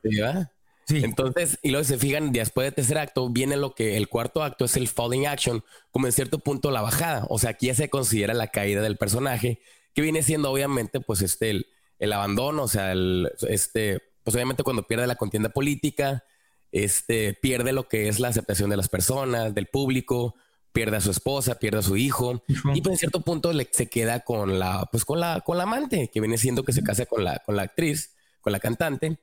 Sí, 0.86 1.04
Entonces, 1.04 1.58
y 1.62 1.70
luego 1.70 1.84
se 1.84 1.98
fijan, 1.98 2.32
después 2.32 2.66
del 2.66 2.74
tercer 2.74 2.98
acto, 2.98 3.28
viene 3.30 3.56
lo 3.56 3.74
que 3.74 3.96
el 3.96 4.08
cuarto 4.08 4.42
acto 4.42 4.64
es 4.64 4.76
el 4.76 4.88
falling 4.88 5.26
action, 5.26 5.62
como 5.90 6.06
en 6.06 6.12
cierto 6.12 6.38
punto 6.38 6.70
la 6.70 6.80
bajada. 6.80 7.26
O 7.28 7.38
sea, 7.38 7.50
aquí 7.50 7.66
ya 7.66 7.74
se 7.74 7.88
considera 7.88 8.34
la 8.34 8.48
caída 8.48 8.80
del 8.80 8.96
personaje 8.96 9.60
que 9.94 10.02
viene 10.02 10.22
siendo 10.22 10.50
obviamente 10.50 11.00
pues 11.00 11.22
este 11.22 11.66
el, 11.98 12.12
abandono, 12.12 12.64
o 12.64 12.68
sea, 12.68 12.92
el, 12.92 13.30
este, 13.48 14.00
pues 14.22 14.34
obviamente 14.34 14.62
cuando 14.62 14.86
pierde 14.86 15.06
la 15.06 15.16
contienda 15.16 15.48
política, 15.48 16.24
este, 16.70 17.34
pierde 17.34 17.72
lo 17.72 17.88
que 17.88 18.08
es 18.08 18.20
la 18.20 18.28
aceptación 18.28 18.70
de 18.70 18.76
las 18.76 18.88
personas, 18.88 19.54
del 19.54 19.66
público, 19.66 20.34
pierde 20.72 20.96
a 20.96 21.00
su 21.00 21.10
esposa, 21.10 21.58
pierde 21.58 21.80
a 21.80 21.82
su 21.82 21.96
hijo, 21.96 22.42
y 22.74 22.80
pues 22.80 22.94
en 22.94 22.98
cierto 22.98 23.20
punto 23.20 23.52
le, 23.52 23.68
se 23.70 23.88
queda 23.88 24.20
con 24.20 24.58
la, 24.58 24.88
pues 24.90 25.04
con 25.04 25.20
la, 25.20 25.42
con 25.42 25.58
la 25.58 25.64
amante, 25.64 26.10
que 26.12 26.20
viene 26.20 26.38
siendo 26.38 26.64
que 26.64 26.72
se 26.72 26.82
casa 26.82 27.04
con 27.06 27.24
la, 27.24 27.42
con 27.44 27.56
la 27.56 27.62
actriz, 27.62 28.14
con 28.40 28.52
la 28.52 28.60
cantante, 28.60 29.18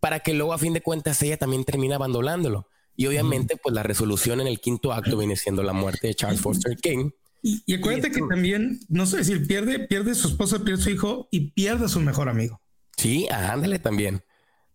para 0.00 0.20
que 0.20 0.34
luego 0.34 0.52
a 0.52 0.58
fin 0.58 0.74
de 0.74 0.82
cuentas 0.82 1.22
ella 1.22 1.38
también 1.38 1.64
termina 1.64 1.96
abandonándolo. 1.96 2.68
Y 2.94 3.06
obviamente, 3.06 3.56
pues 3.56 3.74
la 3.74 3.82
resolución 3.82 4.42
en 4.42 4.46
el 4.46 4.60
quinto 4.60 4.92
acto 4.92 5.16
viene 5.16 5.36
siendo 5.36 5.62
la 5.62 5.72
muerte 5.72 6.08
de 6.08 6.14
Charles 6.14 6.42
Foster 6.42 6.76
King, 6.76 7.10
y, 7.42 7.74
acuérdate 7.74 8.12
que 8.12 8.20
también, 8.28 8.78
no 8.88 9.04
sé 9.04 9.16
decir, 9.18 9.46
pierde, 9.46 9.80
pierde 9.80 10.14
su 10.14 10.28
esposa, 10.28 10.60
pierde 10.60 10.80
su 10.80 10.90
hijo 10.90 11.28
y 11.32 11.50
pierde 11.50 11.86
a 11.86 11.88
su 11.88 11.98
mejor 11.98 12.28
amigo. 12.28 12.60
Sí, 12.96 13.26
ándale 13.30 13.80
también. 13.80 14.22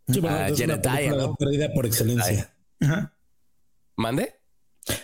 Sí, 0.08 0.20
es 0.20 0.62
una 0.62 0.82
pérdida 1.36 1.74
por 1.74 1.86
excelencia. 1.86 2.54
¿Mande? 3.96 4.36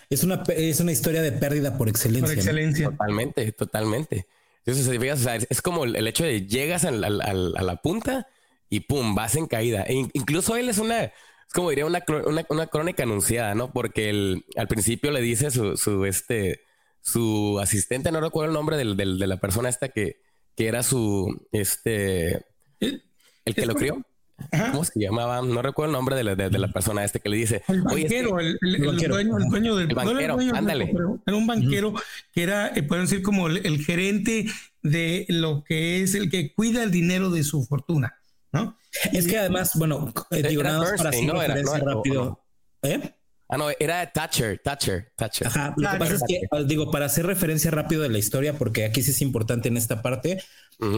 Es 0.08 0.24
una, 0.24 0.42
es 0.48 0.80
una 0.80 0.92
historia 0.92 1.20
de 1.20 1.32
pérdida 1.32 1.76
por 1.76 1.88
excelencia. 1.88 2.28
Por 2.28 2.34
excelencia. 2.34 2.90
Totalmente, 2.90 3.52
totalmente. 3.52 4.26
Entonces, 4.64 5.46
es, 5.50 5.62
como 5.62 5.84
el, 5.84 6.06
hecho 6.06 6.24
de 6.24 6.46
llegas 6.46 6.84
a 6.84 6.90
la, 6.90 7.76
punta 7.82 8.26
y 8.70 8.80
pum, 8.80 9.14
vas 9.14 9.34
en 9.36 9.46
caída. 9.46 9.82
E 9.82 10.08
incluso 10.14 10.56
él 10.56 10.70
es 10.70 10.78
una, 10.78 11.04
es 11.04 11.12
como 11.52 11.68
diría 11.68 11.84
una, 11.84 12.02
una, 12.48 12.66
crónica 12.66 13.02
anunciada, 13.02 13.54
¿no? 13.54 13.72
Porque 13.72 14.40
al 14.56 14.68
principio 14.68 15.10
le 15.10 15.20
dice 15.20 15.50
su, 15.50 15.76
su 15.76 16.06
este, 16.06 16.62
su 17.02 17.58
asistente, 17.60 18.10
no 18.10 18.22
recuerdo 18.22 18.48
el 18.48 18.54
nombre 18.54 18.78
del, 18.78 18.96
del, 18.96 19.18
de 19.18 19.26
la 19.26 19.36
persona 19.36 19.68
esta 19.68 19.90
que, 19.90 20.22
que 20.56 20.66
era 20.66 20.82
su, 20.82 21.46
este, 21.52 22.46
el 22.80 23.54
que 23.54 23.66
lo 23.66 23.74
crió. 23.74 24.02
¿Cómo 24.50 24.84
se 24.84 24.98
llamaba? 24.98 25.40
No 25.42 25.62
recuerdo 25.62 25.90
el 25.90 25.92
nombre 25.92 26.16
de 26.16 26.24
la, 26.24 26.34
de, 26.34 26.58
la 26.58 26.68
persona 26.68 27.04
este 27.04 27.20
que 27.20 27.28
le 27.28 27.36
dice. 27.36 27.62
El 27.68 27.82
banquero, 27.82 28.40
el, 28.40 28.58
Dueño, 28.60 29.38
el, 29.38 29.48
Dueño, 29.48 29.76
del 29.76 29.94
banquero. 29.94 30.36
ándale. 30.54 30.92
Era 31.26 31.36
un 31.36 31.46
banquero 31.46 31.94
que 32.32 32.42
era, 32.42 32.68
eh, 32.68 32.82
pueden 32.82 33.04
decir, 33.04 33.22
como 33.22 33.48
el, 33.48 33.84
gerente 33.84 34.46
de 34.82 35.26
lo 35.28 35.64
que 35.64 36.02
es 36.02 36.14
el 36.14 36.30
que 36.30 36.52
cuida 36.52 36.82
el 36.82 36.90
dinero 36.90 37.30
de 37.30 37.44
su 37.44 37.64
fortuna, 37.64 38.18
¿no? 38.52 38.76
Es 39.12 39.26
que 39.26 39.38
además, 39.38 39.72
bueno, 39.76 40.12
eh, 40.30 40.42
digo, 40.42 40.62
nada 40.62 40.78
más 40.78 40.92
para 40.96 41.10
hacer 41.10 41.24
no, 41.24 41.42
era, 41.42 41.54
rápido. 41.54 42.44
¿Eh? 42.82 43.14
Ah, 43.48 43.56
no, 43.56 43.66
era 43.78 44.10
Thatcher, 44.10 44.58
Thatcher, 44.58 45.12
Thatcher. 45.16 45.46
Ajá, 45.46 45.74
lo 45.76 45.90
que 45.90 45.98
pasa 45.98 46.14
es 46.14 46.22
que, 46.26 46.40
digo, 46.66 46.90
para 46.90 47.06
hacer 47.06 47.26
referencia 47.26 47.70
rápido 47.70 48.02
de 48.02 48.08
la 48.08 48.18
historia, 48.18 48.54
porque 48.54 48.84
aquí 48.84 49.02
sí 49.02 49.10
es 49.10 49.22
importante 49.22 49.68
en 49.68 49.76
esta 49.76 50.02
parte, 50.02 50.42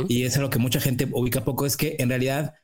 y 0.09 0.25
es 0.25 0.37
algo 0.37 0.51
que 0.51 0.59
mucha 0.59 0.81
gente 0.81 1.09
ubica 1.13 1.45
poco, 1.45 1.67
es 1.67 1.77
que 1.77 1.97
en 1.99 2.09
realidad 2.09 2.55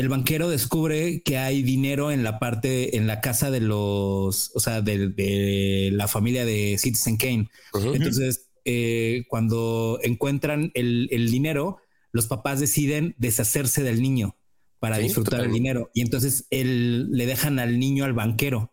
el 0.00 0.08
banquero 0.08 0.48
descubre 0.48 1.22
que 1.22 1.36
hay 1.36 1.62
dinero 1.62 2.10
en 2.10 2.24
la 2.24 2.38
parte, 2.38 2.96
en 2.96 3.06
la 3.06 3.20
casa 3.20 3.50
de 3.50 3.60
los, 3.60 4.50
o 4.54 4.60
sea, 4.60 4.80
de, 4.80 5.90
la 5.92 6.08
familia 6.08 6.46
de 6.46 6.78
Citizen 6.78 7.18
Kane. 7.18 7.50
Entonces, 7.74 8.48
eh, 8.64 9.24
cuando 9.28 9.98
encuentran 10.02 10.70
el, 10.72 11.30
dinero, 11.30 11.82
los 12.12 12.28
papás 12.28 12.60
deciden 12.60 13.14
deshacerse 13.18 13.82
del 13.82 14.00
niño 14.00 14.38
para 14.78 14.96
disfrutar 14.96 15.40
el 15.40 15.52
dinero. 15.52 15.90
Y 15.92 16.00
entonces 16.00 16.46
él 16.48 17.10
le 17.10 17.26
dejan 17.26 17.58
al 17.58 17.78
niño 17.78 18.06
al 18.06 18.14
banquero. 18.14 18.72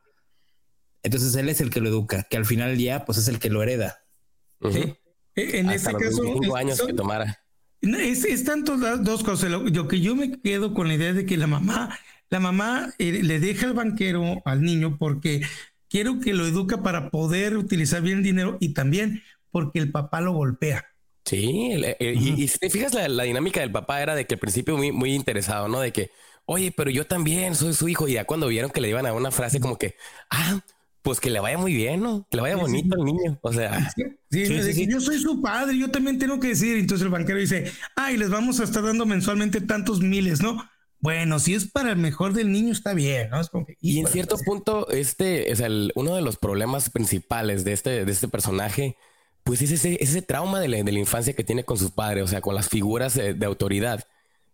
Entonces 1.03 1.35
él 1.35 1.49
es 1.49 1.59
el 1.59 1.71
que 1.71 1.81
lo 1.81 1.89
educa, 1.89 2.23
que 2.23 2.37
al 2.37 2.45
final 2.45 2.69
del 2.69 2.77
día, 2.77 3.03
pues 3.03 3.17
es 3.17 3.27
el 3.27 3.39
que 3.39 3.49
lo 3.49 3.61
hereda. 3.61 3.99
E, 4.61 4.95
en 5.35 5.71
ese 5.71 5.91
caso, 5.91 6.55
años 6.55 6.81
que 6.81 6.93
tomara. 6.93 7.43
Es, 7.95 8.25
es 8.25 8.43
tanto 8.43 8.77
dos 8.77 9.23
cosas. 9.23 9.49
Lo, 9.49 9.87
que 9.87 10.01
yo 10.01 10.15
me 10.15 10.39
quedo 10.39 10.73
con 10.73 10.87
la 10.87 10.95
idea 10.95 11.13
de 11.13 11.25
que 11.25 11.37
la 11.37 11.47
mamá, 11.47 11.97
la 12.29 12.39
mamá 12.39 12.93
eh, 12.97 13.21
le 13.23 13.39
deja 13.39 13.67
el 13.67 13.73
banquero 13.73 14.41
al 14.45 14.61
niño 14.61 14.97
porque 14.97 15.41
quiero 15.89 16.19
que 16.19 16.33
lo 16.33 16.45
educa 16.45 16.81
para 16.83 17.09
poder 17.09 17.57
utilizar 17.57 18.01
bien 18.01 18.19
el 18.19 18.23
dinero 18.23 18.57
y 18.59 18.73
también 18.73 19.23
porque 19.51 19.79
el 19.79 19.91
papá 19.91 20.21
lo 20.21 20.33
golpea. 20.33 20.85
Sí, 21.25 21.73
y, 21.99 22.47
si 22.47 22.57
te 22.57 22.69
fijas, 22.69 22.93
la, 22.93 23.23
dinámica 23.23 23.59
del 23.59 23.71
papá 23.71 24.01
era 24.01 24.15
de 24.15 24.25
que 24.25 24.35
al 24.35 24.39
principio 24.39 24.77
muy, 24.77 24.93
muy 24.93 25.13
interesado, 25.13 25.67
¿no? 25.67 25.81
De 25.81 25.91
que, 25.91 26.11
oye, 26.45 26.71
pero 26.71 26.89
yo 26.89 27.05
también 27.05 27.53
soy 27.53 27.73
su 27.73 27.89
hijo. 27.89 28.07
Y 28.07 28.13
ya 28.13 28.23
cuando 28.23 28.47
vieron 28.47 28.71
que 28.71 28.79
le 28.79 28.89
iban 28.89 29.05
a 29.05 29.13
una 29.13 29.31
frase 29.31 29.59
como 29.59 29.77
que, 29.77 29.95
ah, 30.29 30.61
pues 31.01 31.19
que 31.19 31.29
le 31.29 31.39
vaya 31.39 31.57
muy 31.57 31.73
bien, 31.73 32.01
¿no? 32.01 32.27
Que 32.29 32.37
le 32.37 32.43
vaya 32.43 32.57
bonito 32.57 32.95
al 32.95 33.05
niño. 33.05 33.39
O 33.41 33.53
sea, 33.53 33.93
sí, 34.29 34.87
yo 34.87 34.99
soy 34.99 35.19
su 35.19 35.41
padre, 35.41 35.77
yo 35.77 35.89
también 35.89 36.19
tengo 36.19 36.39
que 36.39 36.49
decir. 36.49 36.77
Entonces 36.77 37.05
el 37.05 37.11
banquero 37.11 37.39
dice, 37.39 37.71
ay, 37.95 38.17
les 38.17 38.29
vamos 38.29 38.59
a 38.59 38.63
estar 38.63 38.83
dando 38.83 39.05
mensualmente 39.05 39.61
tantos 39.61 40.01
miles, 40.01 40.41
¿no? 40.41 40.63
Bueno, 40.99 41.39
si 41.39 41.53
es 41.53 41.69
para 41.69 41.91
el 41.91 41.97
mejor 41.97 42.33
del 42.33 42.51
niño, 42.51 42.71
está 42.71 42.93
bien, 42.93 43.29
¿no? 43.29 43.41
y 43.79 43.99
en 43.99 44.07
cierto 44.07 44.35
punto, 44.39 44.89
este 44.89 45.51
es 45.51 45.59
el, 45.59 45.91
uno 45.95 46.15
de 46.15 46.21
los 46.21 46.37
problemas 46.37 46.89
principales 46.89 47.63
de 47.63 47.73
este, 47.73 48.03
de 48.03 48.11
este 48.11 48.27
personaje, 48.27 48.97
pues 49.43 49.61
es 49.61 49.71
ese, 49.71 49.97
ese 50.01 50.21
trauma 50.23 50.59
de 50.59 50.67
la, 50.67 50.83
de 50.83 50.91
la, 50.91 50.99
infancia 50.99 51.33
que 51.33 51.43
tiene 51.43 51.63
con 51.63 51.77
sus 51.77 51.91
padres, 51.91 52.23
o 52.23 52.27
sea, 52.27 52.41
con 52.41 52.55
las 52.55 52.67
figuras 52.67 53.13
de, 53.13 53.35
de 53.35 53.45
autoridad, 53.45 54.05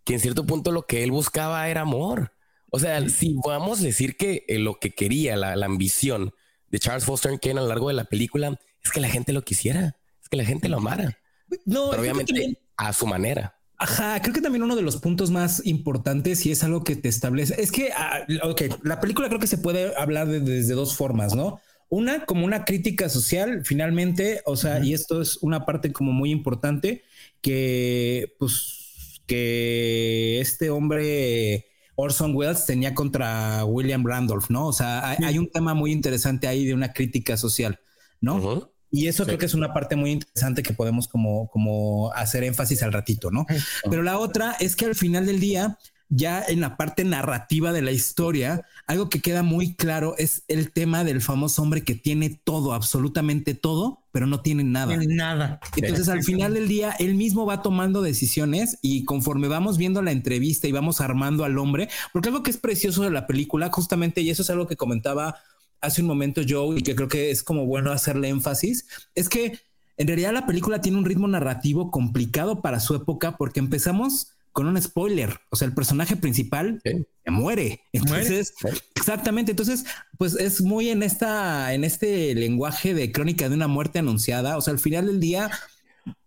que 0.04 0.16
en 0.16 0.20
cierto 0.20 0.46
punto 0.46 0.72
lo 0.72 0.86
que 0.86 1.04
él 1.04 1.12
buscaba 1.12 1.68
era 1.70 1.82
amor. 1.82 2.34
O 2.76 2.80
sea, 2.80 3.08
si 3.08 3.36
vamos 3.46 3.82
a 3.82 3.84
decir 3.84 4.18
que 4.18 4.46
eh, 4.48 4.58
lo 4.58 4.80
que 4.80 4.96
quería, 4.96 5.36
la, 5.36 5.56
la 5.56 5.68
ambición, 5.68 6.34
de 6.74 6.80
Charles 6.80 7.06
Foster 7.06 7.40
Kane 7.40 7.60
a 7.60 7.62
lo 7.62 7.68
largo 7.68 7.90
de 7.90 7.94
la 7.94 8.06
película 8.06 8.60
es 8.84 8.90
que 8.90 9.00
la 9.00 9.08
gente 9.08 9.32
lo 9.32 9.44
quisiera, 9.44 9.96
es 10.20 10.28
que 10.28 10.38
la 10.38 10.44
gente 10.44 10.70
lo 10.70 10.78
amara. 10.78 11.20
No, 11.66 11.92
pero 11.92 12.02
obviamente 12.02 12.58
a 12.78 12.92
su 12.94 13.06
manera. 13.06 13.60
Ajá, 13.78 14.20
creo 14.24 14.34
que 14.34 14.42
también 14.42 14.64
uno 14.64 14.76
de 14.76 14.82
los 14.82 14.98
puntos 14.98 15.30
más 15.30 15.64
importantes 15.68 16.48
y 16.48 16.52
es 16.52 16.64
algo 16.64 16.84
que 16.84 16.96
te 16.96 17.10
establece 17.10 17.62
es 17.62 17.72
que, 17.72 17.92
ah, 17.96 18.26
ok, 18.42 18.64
la 18.82 19.00
película 19.00 19.28
creo 19.28 19.40
que 19.40 19.46
se 19.46 19.60
puede 19.60 19.96
hablar 19.96 20.28
de, 20.28 20.40
desde 20.40 20.74
dos 20.74 20.96
formas, 20.96 21.36
¿no? 21.36 21.62
Una 21.90 22.26
como 22.26 22.44
una 22.44 22.66
crítica 22.66 23.08
social, 23.08 23.62
finalmente, 23.64 24.42
o 24.46 24.58
sea, 24.58 24.84
y 24.84 24.96
esto 24.96 25.22
es 25.22 25.38
una 25.44 25.64
parte 25.68 25.94
como 25.94 26.12
muy 26.12 26.32
importante 26.32 27.04
que, 27.40 28.34
pues, 28.40 29.22
que 29.28 30.40
este 30.42 30.72
hombre 30.72 31.68
Orson 31.96 32.36
Welles 32.36 32.66
tenía 32.66 32.94
contra 32.94 33.66
William 33.66 34.06
Randolph, 34.06 34.50
¿no? 34.50 34.68
O 34.68 34.74
sea, 34.74 35.10
hay, 35.10 35.38
un 35.38 35.50
tema 35.50 35.74
muy 35.74 35.92
interesante 35.92 36.48
ahí 36.48 36.66
de 36.66 36.74
una 36.74 36.94
crítica 36.94 37.38
social, 37.38 37.80
¿no? 38.20 38.72
Y 38.90 39.08
eso 39.08 39.26
creo 39.26 39.40
que 39.40 39.48
es 39.48 39.56
una 39.56 39.74
parte 39.74 39.96
muy 39.96 40.12
interesante 40.12 40.62
que 40.62 40.74
podemos 40.74 41.08
como, 41.08 41.50
como 41.50 42.14
hacer 42.14 42.44
énfasis 42.44 42.84
al 42.84 42.94
ratito, 42.94 43.32
¿no? 43.32 43.46
Pero 43.90 44.04
la 44.04 44.20
otra 44.20 44.56
es 44.60 44.76
que 44.76 44.86
al 44.86 44.96
final 44.96 45.26
del 45.26 45.40
día, 45.40 45.80
ya 46.16 46.44
en 46.48 46.62
la 46.62 46.78
parte 46.78 47.04
narrativa 47.04 47.72
de 47.72 47.82
la 47.82 47.92
historia, 47.92 48.66
algo 48.86 49.10
que 49.10 49.20
queda 49.20 49.42
muy 49.42 49.74
claro 49.74 50.16
es 50.18 50.44
el 50.48 50.72
tema 50.72 51.04
del 51.04 51.22
famoso 51.22 51.62
hombre 51.62 51.84
que 51.84 51.96
tiene 51.96 52.40
todo, 52.44 52.74
absolutamente 52.74 53.56
todo, 53.56 54.04
pero 54.12 54.28
no 54.28 54.42
tiene 54.42 54.64
nada. 54.64 54.96
nada. 55.08 55.60
Entonces 55.76 56.10
al 56.10 56.24
final 56.24 56.54
del 56.54 56.68
día, 56.68 56.92
él 57.00 57.16
mismo 57.16 57.48
va 57.48 57.64
tomando 57.64 58.04
decisiones 58.04 58.78
y 58.84 59.06
conforme 59.06 59.48
vamos 59.48 59.78
viendo 59.78 60.04
la 60.04 60.12
entrevista 60.12 60.68
y 60.68 60.72
vamos 60.72 61.02
armando 61.02 61.46
al 61.46 61.58
hombre, 61.58 61.90
porque 62.12 62.30
algo 62.30 62.44
que 62.44 62.52
es 62.52 62.58
precioso 62.58 63.04
de 63.04 63.10
la 63.10 63.26
película, 63.26 63.70
justamente, 63.72 64.22
y 64.22 64.30
eso 64.30 64.44
es 64.44 64.50
algo 64.52 64.68
que 64.68 64.76
comentaba 64.76 65.38
hace 65.82 66.02
un 66.02 66.08
momento 66.08 66.42
Joe 66.48 66.80
y 66.80 66.84
que 66.84 66.96
creo 66.96 67.08
que 67.08 67.32
es 67.32 67.42
como 67.42 67.66
bueno 67.66 67.92
hacerle 67.92 68.30
énfasis, 68.30 68.86
es 69.16 69.30
que 69.30 69.60
en 69.98 70.08
realidad 70.08 70.32
la 70.32 70.46
película 70.46 70.80
tiene 70.80 70.98
un 70.98 71.06
ritmo 71.06 71.28
narrativo 71.28 71.90
complicado 71.90 72.62
para 72.62 72.80
su 72.80 72.96
época 72.96 73.36
porque 73.38 73.60
empezamos 73.60 74.33
con 74.54 74.68
un 74.68 74.82
spoiler. 74.82 75.40
O 75.50 75.56
sea, 75.56 75.68
el 75.68 75.74
personaje 75.74 76.16
principal 76.16 76.80
se 76.84 77.32
muere. 77.32 77.82
Entonces, 77.92 78.54
exactamente. 78.96 79.52
Entonces, 79.52 79.84
pues 80.18 80.36
es 80.36 80.62
muy 80.62 80.90
en 80.90 81.04
esta, 81.04 81.74
en 81.74 81.84
este 81.84 82.34
lenguaje 82.36 82.94
de 82.94 83.12
crónica 83.12 83.50
de 83.50 83.56
una 83.56 83.68
muerte 83.68 84.00
anunciada. 84.00 84.58
O 84.58 84.62
sea, 84.62 84.74
al 84.74 84.80
final 84.80 85.08
del 85.08 85.20
día, 85.20 85.52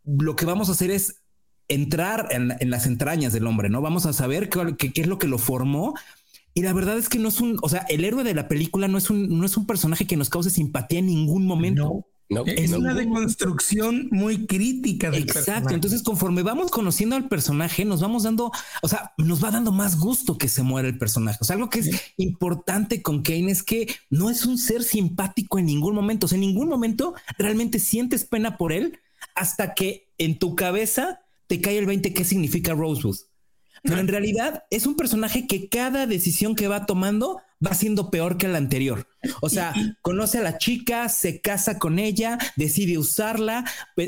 lo 0.04 0.36
que 0.36 0.44
vamos 0.44 0.68
a 0.68 0.72
hacer 0.72 0.90
es 0.90 1.22
entrar 1.68 2.28
en, 2.30 2.70
las 2.70 2.86
entrañas 2.86 3.32
del 3.32 3.46
hombre, 3.46 3.70
¿no? 3.70 3.80
Vamos 3.80 4.06
a 4.06 4.12
saber 4.12 4.50
qué, 4.50 4.92
es 4.94 5.06
lo 5.06 5.18
que 5.18 5.28
lo 5.28 5.38
formó. 5.38 5.94
Y 6.52 6.62
la 6.62 6.72
verdad 6.72 6.98
es 6.98 7.08
que 7.08 7.18
no 7.18 7.28
es 7.28 7.40
un, 7.40 7.58
o 7.62 7.68
sea, 7.68 7.86
el 7.88 8.04
héroe 8.04 8.24
de 8.24 8.34
la 8.34 8.48
película 8.48 8.88
no 8.88 8.98
es 8.98 9.08
un, 9.08 9.38
no 9.38 9.46
es 9.46 9.56
un 9.56 9.66
personaje 9.66 10.06
que 10.06 10.16
nos 10.16 10.30
cause 10.30 10.50
simpatía 10.50 10.98
en 10.98 11.06
ningún 11.06 11.46
momento 11.46 12.06
es 12.28 12.72
una 12.72 12.94
deconstrucción 12.94 14.08
muy 14.10 14.46
crítica 14.46 15.10
del 15.10 15.22
Exacto. 15.22 15.74
Entonces, 15.74 16.02
conforme 16.02 16.42
vamos 16.42 16.70
conociendo 16.70 17.14
al 17.16 17.28
personaje, 17.28 17.84
nos 17.84 18.00
vamos 18.00 18.24
dando, 18.24 18.50
o 18.82 18.88
sea, 18.88 19.12
nos 19.18 19.42
va 19.42 19.50
dando 19.50 19.72
más 19.72 19.98
gusto 19.98 20.36
que 20.36 20.48
se 20.48 20.62
muera 20.62 20.88
el 20.88 20.98
personaje. 20.98 21.38
O 21.40 21.44
sea, 21.44 21.54
algo 21.54 21.70
que 21.70 21.80
es 21.80 21.90
importante 22.16 23.02
con 23.02 23.22
Kane 23.22 23.50
es 23.50 23.62
que 23.62 23.94
no 24.10 24.30
es 24.30 24.44
un 24.44 24.58
ser 24.58 24.82
simpático 24.82 25.58
en 25.58 25.66
ningún 25.66 25.94
momento. 25.94 26.26
O 26.26 26.28
sea, 26.28 26.36
en 26.36 26.42
ningún 26.42 26.68
momento 26.68 27.14
realmente 27.38 27.78
sientes 27.78 28.24
pena 28.24 28.56
por 28.56 28.72
él 28.72 28.98
hasta 29.34 29.74
que 29.74 30.12
en 30.18 30.38
tu 30.38 30.56
cabeza 30.56 31.20
te 31.46 31.60
cae 31.60 31.78
el 31.78 31.86
20 31.86 32.12
qué 32.12 32.24
significa 32.24 32.74
Rosewood. 32.74 33.18
Pero 33.82 34.00
en 34.00 34.08
realidad 34.08 34.64
es 34.70 34.86
un 34.86 34.96
personaje 34.96 35.46
que 35.46 35.68
cada 35.68 36.06
decisión 36.06 36.56
que 36.56 36.66
va 36.66 36.86
tomando 36.86 37.40
va 37.64 37.74
siendo 37.74 38.10
peor 38.10 38.36
que 38.36 38.48
la 38.48 38.58
anterior. 38.58 39.06
O 39.40 39.48
sea, 39.48 39.72
conoce 40.02 40.38
a 40.38 40.42
la 40.42 40.58
chica, 40.58 41.08
se 41.08 41.40
casa 41.40 41.78
con 41.78 41.98
ella, 41.98 42.38
decide 42.56 42.98
usarla, 42.98 43.64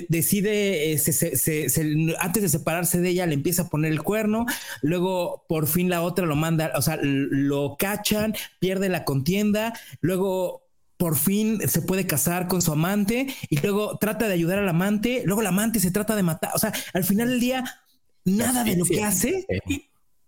decide, 0.09 0.93
eh, 0.93 2.17
antes 2.19 2.43
de 2.43 2.49
separarse 2.49 3.01
de 3.01 3.11
ella, 3.11 3.27
le 3.27 3.35
empieza 3.35 3.63
a 3.63 3.69
poner 3.69 3.93
el 3.93 4.03
cuerno, 4.03 4.47
luego 4.83 5.45
por 5.49 5.67
fin 5.67 5.89
la 5.89 6.03
otra 6.03 6.27
lo 6.27 6.37
manda, 6.37 6.73
o 6.77 6.83
sea, 6.83 6.99
lo 7.03 7.77
cachan, 7.79 8.35
pierde 8.59 8.89
la 8.89 9.05
contienda, 9.05 9.79
luego 10.01 10.63
por 10.97 11.17
fin 11.17 11.61
se 11.69 11.81
puede 11.81 12.07
casar 12.07 12.49
con 12.49 12.61
su 12.61 12.73
amante 12.73 13.29
y 13.49 13.61
luego 13.61 13.99
trata 13.99 14.27
de 14.27 14.35
ayudar 14.35 14.59
al 14.59 14.69
amante, 14.69 15.23
luego 15.25 15.41
el 15.41 15.47
amante 15.47 15.81
se 15.81 15.93
trata 15.93 16.17
de 16.17 16.25
matar, 16.25 16.51
o 16.55 16.59
sea, 16.59 16.73
al 16.93 17.05
final 17.05 17.29
del 17.29 17.41
día, 17.41 17.65
nada 18.25 18.65
de 18.65 18.77
lo 18.77 18.85
que 18.85 19.03
hace 19.03 19.47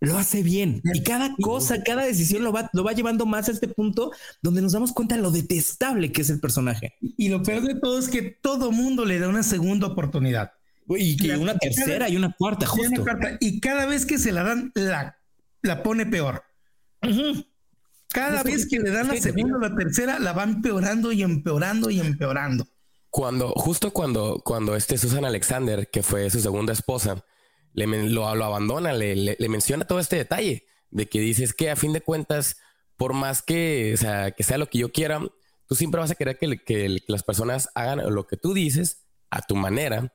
lo 0.00 0.16
hace 0.16 0.42
bien. 0.42 0.80
Y 0.92 1.02
cada 1.02 1.34
cosa, 1.36 1.82
cada 1.82 2.04
decisión 2.04 2.42
lo 2.42 2.52
va, 2.52 2.70
lo 2.72 2.82
va 2.82 2.92
llevando 2.92 3.26
más 3.26 3.48
a 3.48 3.52
este 3.52 3.68
punto 3.68 4.10
donde 4.42 4.62
nos 4.62 4.72
damos 4.72 4.92
cuenta 4.92 5.16
de 5.16 5.22
lo 5.22 5.30
detestable 5.30 6.10
que 6.10 6.22
es 6.22 6.30
el 6.30 6.40
personaje. 6.40 6.94
Y 7.00 7.28
lo 7.28 7.42
peor 7.42 7.62
de 7.62 7.74
todo 7.74 7.98
es 7.98 8.08
que 8.08 8.22
todo 8.22 8.72
mundo 8.72 9.04
le 9.04 9.18
da 9.18 9.28
una 9.28 9.42
segunda 9.42 9.86
oportunidad. 9.86 10.52
Y 10.88 11.16
que 11.16 11.36
una 11.36 11.56
tercera 11.56 12.08
y 12.08 12.16
una 12.16 12.34
cuarta, 12.36 12.66
justo. 12.66 13.04
y 13.38 13.60
cada 13.60 13.86
vez 13.86 14.04
que 14.04 14.18
se 14.18 14.32
la 14.32 14.42
dan, 14.42 14.72
la, 14.74 15.16
la 15.62 15.82
pone 15.84 16.04
peor. 16.06 16.42
Cada 18.08 18.42
vez 18.42 18.66
que 18.68 18.80
le 18.80 18.90
dan 18.90 19.06
la 19.06 19.16
segunda 19.16 19.56
o 19.56 19.60
la 19.60 19.76
tercera, 19.76 20.18
la 20.18 20.32
va 20.32 20.42
empeorando 20.42 21.12
y 21.12 21.22
empeorando 21.22 21.90
y 21.90 22.00
empeorando. 22.00 22.66
Cuando, 23.08 23.50
justo 23.50 23.92
cuando, 23.92 24.40
cuando 24.44 24.74
este 24.74 24.98
Susan 24.98 25.24
Alexander, 25.24 25.88
que 25.90 26.02
fue 26.02 26.28
su 26.28 26.40
segunda 26.40 26.72
esposa, 26.72 27.24
le, 27.72 27.87
lo, 28.09 28.26
abandona, 28.26 28.92
le, 28.92 29.37
menciona 29.48 29.87
todo 29.87 29.98
este 29.98 30.16
detalle 30.16 30.64
de 30.90 31.09
que 31.09 31.20
dices 31.20 31.54
que 31.54 31.70
a 31.70 31.76
fin 31.76 31.92
de 31.92 32.00
cuentas, 32.00 32.56
por 32.96 33.12
más 33.12 33.42
que, 33.42 33.94
sea, 33.96 34.33
que 34.33 34.42
sea 34.42 34.59
lo 34.59 34.68
que 34.68 34.78
yo 34.78 34.92
quiera, 34.92 35.20
tú 35.66 35.74
siempre 35.74 36.00
vas 36.00 36.11
a 36.11 36.14
querer 36.14 36.38
que, 36.38 36.98
las 37.06 37.22
personas 37.22 37.68
hagan 37.74 38.02
lo 38.12 38.26
que 38.26 38.37
tú 38.37 38.54
dices 38.54 39.04
a 39.30 39.42
tu 39.42 39.54
manera. 39.54 40.12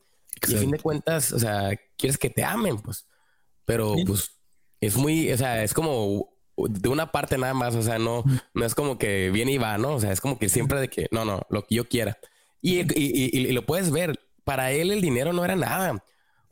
Y 0.48 0.56
a 0.56 0.60
fin 0.60 0.72
de 0.72 0.80
cuentas, 0.80 1.32
o 1.32 1.40
sea, 1.40 1.80
quieres 1.98 2.18
que 2.18 2.30
te 2.30 2.44
amen, 2.44 2.80
pues. 2.80 3.08
Pero 3.64 3.96
pues 4.06 4.32
es 4.82 4.98
muy, 4.98 5.32
o 5.32 5.38
sea, 5.38 5.64
es 5.64 5.74
como 5.74 6.30
de 6.58 6.90
una 6.90 7.12
parte 7.12 7.38
nada 7.38 7.54
más, 7.54 7.76
o 7.76 7.82
sea, 7.82 7.98
no, 8.00 8.24
no 8.54 8.66
es 8.66 8.76
como 8.76 8.98
que 8.98 9.30
viene 9.32 9.54
y 9.54 9.58
va, 9.58 9.78
¿no? 9.78 9.96
O 9.96 10.00
sea, 10.00 10.12
es 10.12 10.22
como 10.22 10.38
que 10.38 10.50
siempre 10.50 10.80
de 10.80 10.90
que, 10.90 11.08
no, 11.12 11.26
no, 11.26 11.42
lo 11.50 11.66
que 11.66 11.76
yo 11.76 11.88
quiera. 11.88 12.18
Y, 12.62 12.80
y 13.00 13.52
lo 13.52 13.66
puedes 13.66 13.92
ver, 13.92 14.20
para 14.44 14.72
él 14.72 14.92
el 14.92 15.02
dinero 15.02 15.34
no 15.34 15.46
era 15.46 15.56
nada. 15.56 16.04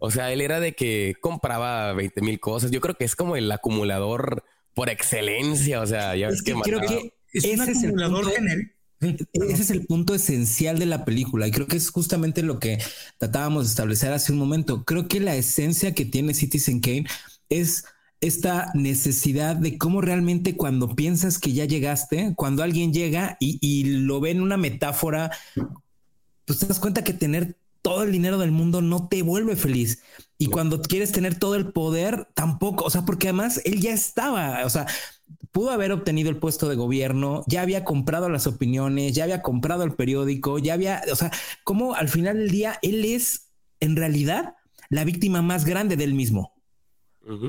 O 0.06 0.12
sea, 0.12 0.34
él 0.34 0.42
era 0.42 0.60
de 0.60 0.76
que 0.76 1.16
compraba 1.22 1.94
20 1.94 2.20
mil 2.20 2.38
cosas. 2.42 2.72
Yo 2.72 2.82
creo 2.82 2.96
que 2.96 3.06
es 3.06 3.16
como 3.16 3.38
el 3.38 3.50
acumulador 3.50 4.44
por 4.74 4.90
excelencia. 4.90 5.80
O 5.80 5.88
sea, 5.88 6.14
ya 6.18 6.28
ves 6.28 6.42
que, 6.42 6.52
creo 6.56 6.82
que 6.82 7.14
es 7.32 7.46
un 7.46 7.62
acumulador 7.62 8.30
genérico. 8.32 8.74
Ese 9.00 9.62
es 9.62 9.70
el 9.70 9.86
punto 9.86 10.14
esencial 10.14 10.78
de 10.78 10.88
la 10.88 11.06
película 11.06 11.48
y 11.48 11.52
creo 11.52 11.68
que 11.68 11.78
es 11.78 11.90
justamente 11.90 12.44
lo 12.44 12.60
que 12.60 12.80
tratábamos 13.18 13.64
de 13.64 13.70
establecer 13.70 14.12
hace 14.12 14.34
un 14.34 14.40
momento. 14.40 14.84
Creo 14.84 15.08
que 15.08 15.22
la 15.22 15.38
esencia 15.38 15.96
que 15.96 16.04
tiene 16.04 16.34
Citizen 16.34 16.82
Kane 16.82 17.06
es 17.48 17.86
esta 18.20 18.72
necesidad 18.74 19.56
de 19.56 19.78
cómo 19.78 20.02
realmente 20.02 20.58
cuando 20.58 20.98
piensas 20.98 21.40
que 21.40 21.54
ya 21.54 21.64
llegaste, 21.64 22.34
cuando 22.36 22.62
alguien 22.62 22.92
llega 22.92 23.38
y, 23.40 23.84
lo 23.86 24.20
ve 24.20 24.32
en 24.32 24.42
una 24.42 24.58
metáfora, 24.58 25.32
pues 26.44 26.60
te 26.60 26.68
das 26.68 26.82
cuenta 26.82 27.06
que 27.06 27.14
tener 27.14 27.56
todo 27.84 28.02
el 28.04 28.12
dinero 28.12 28.40
del 28.40 28.52
mundo 28.52 28.82
no 28.82 29.08
te 29.08 29.22
vuelve 29.22 29.56
feliz. 29.56 30.02
Y 30.40 30.48
cuando 30.48 30.82
quieres 30.82 31.12
tener 31.12 31.38
todo 31.38 31.54
el 31.54 31.72
poder, 31.72 32.28
tampoco, 32.34 32.86
o 32.86 32.90
sea, 32.90 33.04
porque 33.06 33.28
además 33.28 33.62
él 33.66 33.80
ya 33.82 33.94
estaba, 33.94 34.66
o 34.66 34.70
sea, 34.70 34.88
pudo 35.52 35.70
haber 35.70 35.92
obtenido 35.92 36.30
el 36.30 36.38
puesto 36.38 36.68
de 36.68 36.76
gobierno, 36.76 37.44
ya 37.46 37.62
había 37.62 37.84
comprado 37.84 38.30
las 38.30 38.48
opiniones, 38.48 39.14
ya 39.14 39.26
había 39.26 39.44
comprado 39.44 39.84
el 39.84 39.94
periódico, 39.94 40.58
ya 40.58 40.74
había, 40.74 41.04
o 41.12 41.16
sea, 41.16 41.32
como 41.64 41.94
al 41.94 42.10
final 42.10 42.38
del 42.38 42.50
día 42.50 42.80
él 42.82 43.06
es 43.06 43.52
en 43.80 43.96
realidad 43.96 44.56
la 44.90 45.04
víctima 45.04 45.42
más 45.42 45.66
grande 45.66 45.96
del 45.96 46.14
mismo. 46.14 46.54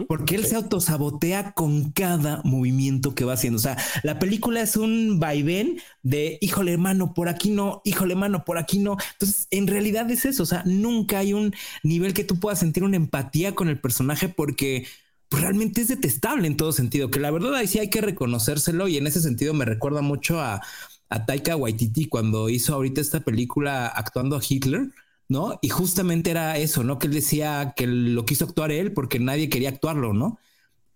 Porque 0.06 0.36
él 0.36 0.46
se 0.46 0.54
autosabotea 0.54 1.52
con 1.52 1.90
cada 1.90 2.40
movimiento 2.44 3.14
que 3.14 3.24
va 3.24 3.32
haciendo. 3.32 3.56
O 3.56 3.62
sea, 3.62 3.76
la 4.04 4.20
película 4.20 4.60
es 4.60 4.76
un 4.76 5.18
vaivén 5.18 5.80
de 6.02 6.38
híjole, 6.40 6.72
hermano, 6.72 7.12
por 7.12 7.28
aquí 7.28 7.50
no, 7.50 7.82
híjole, 7.84 8.12
hermano, 8.12 8.44
por 8.44 8.58
aquí 8.58 8.78
no. 8.78 8.96
Entonces, 9.14 9.48
en 9.50 9.66
realidad 9.66 10.08
es 10.12 10.26
eso. 10.26 10.44
O 10.44 10.46
sea, 10.46 10.62
nunca 10.64 11.18
hay 11.18 11.32
un 11.32 11.54
nivel 11.82 12.14
que 12.14 12.22
tú 12.22 12.38
puedas 12.38 12.60
sentir 12.60 12.84
una 12.84 12.96
empatía 12.96 13.56
con 13.56 13.68
el 13.68 13.80
personaje 13.80 14.28
porque 14.28 14.86
pues, 15.28 15.42
realmente 15.42 15.80
es 15.80 15.88
detestable 15.88 16.46
en 16.46 16.56
todo 16.56 16.70
sentido. 16.70 17.10
Que 17.10 17.18
la 17.18 17.32
verdad 17.32 17.56
ahí 17.56 17.66
sí 17.66 17.80
hay 17.80 17.90
que 17.90 18.00
reconocérselo. 18.00 18.86
Y 18.86 18.96
en 18.96 19.08
ese 19.08 19.20
sentido 19.20 19.54
me 19.54 19.64
recuerda 19.64 20.02
mucho 20.02 20.40
a, 20.40 20.62
a 21.08 21.26
Taika 21.26 21.56
Waititi 21.56 22.06
cuando 22.06 22.48
hizo 22.48 22.74
ahorita 22.74 23.00
esta 23.00 23.20
película 23.20 23.88
actuando 23.88 24.36
a 24.36 24.42
Hitler 24.48 24.92
¿no? 25.28 25.58
Y 25.62 25.68
justamente 25.68 26.30
era 26.30 26.58
eso, 26.58 26.84
¿no? 26.84 26.98
Que 26.98 27.06
él 27.06 27.14
decía 27.14 27.74
que 27.76 27.86
lo 27.86 28.24
quiso 28.24 28.44
actuar 28.44 28.72
él 28.72 28.92
porque 28.92 29.18
nadie 29.18 29.48
quería 29.48 29.70
actuarlo, 29.70 30.12
¿no? 30.12 30.38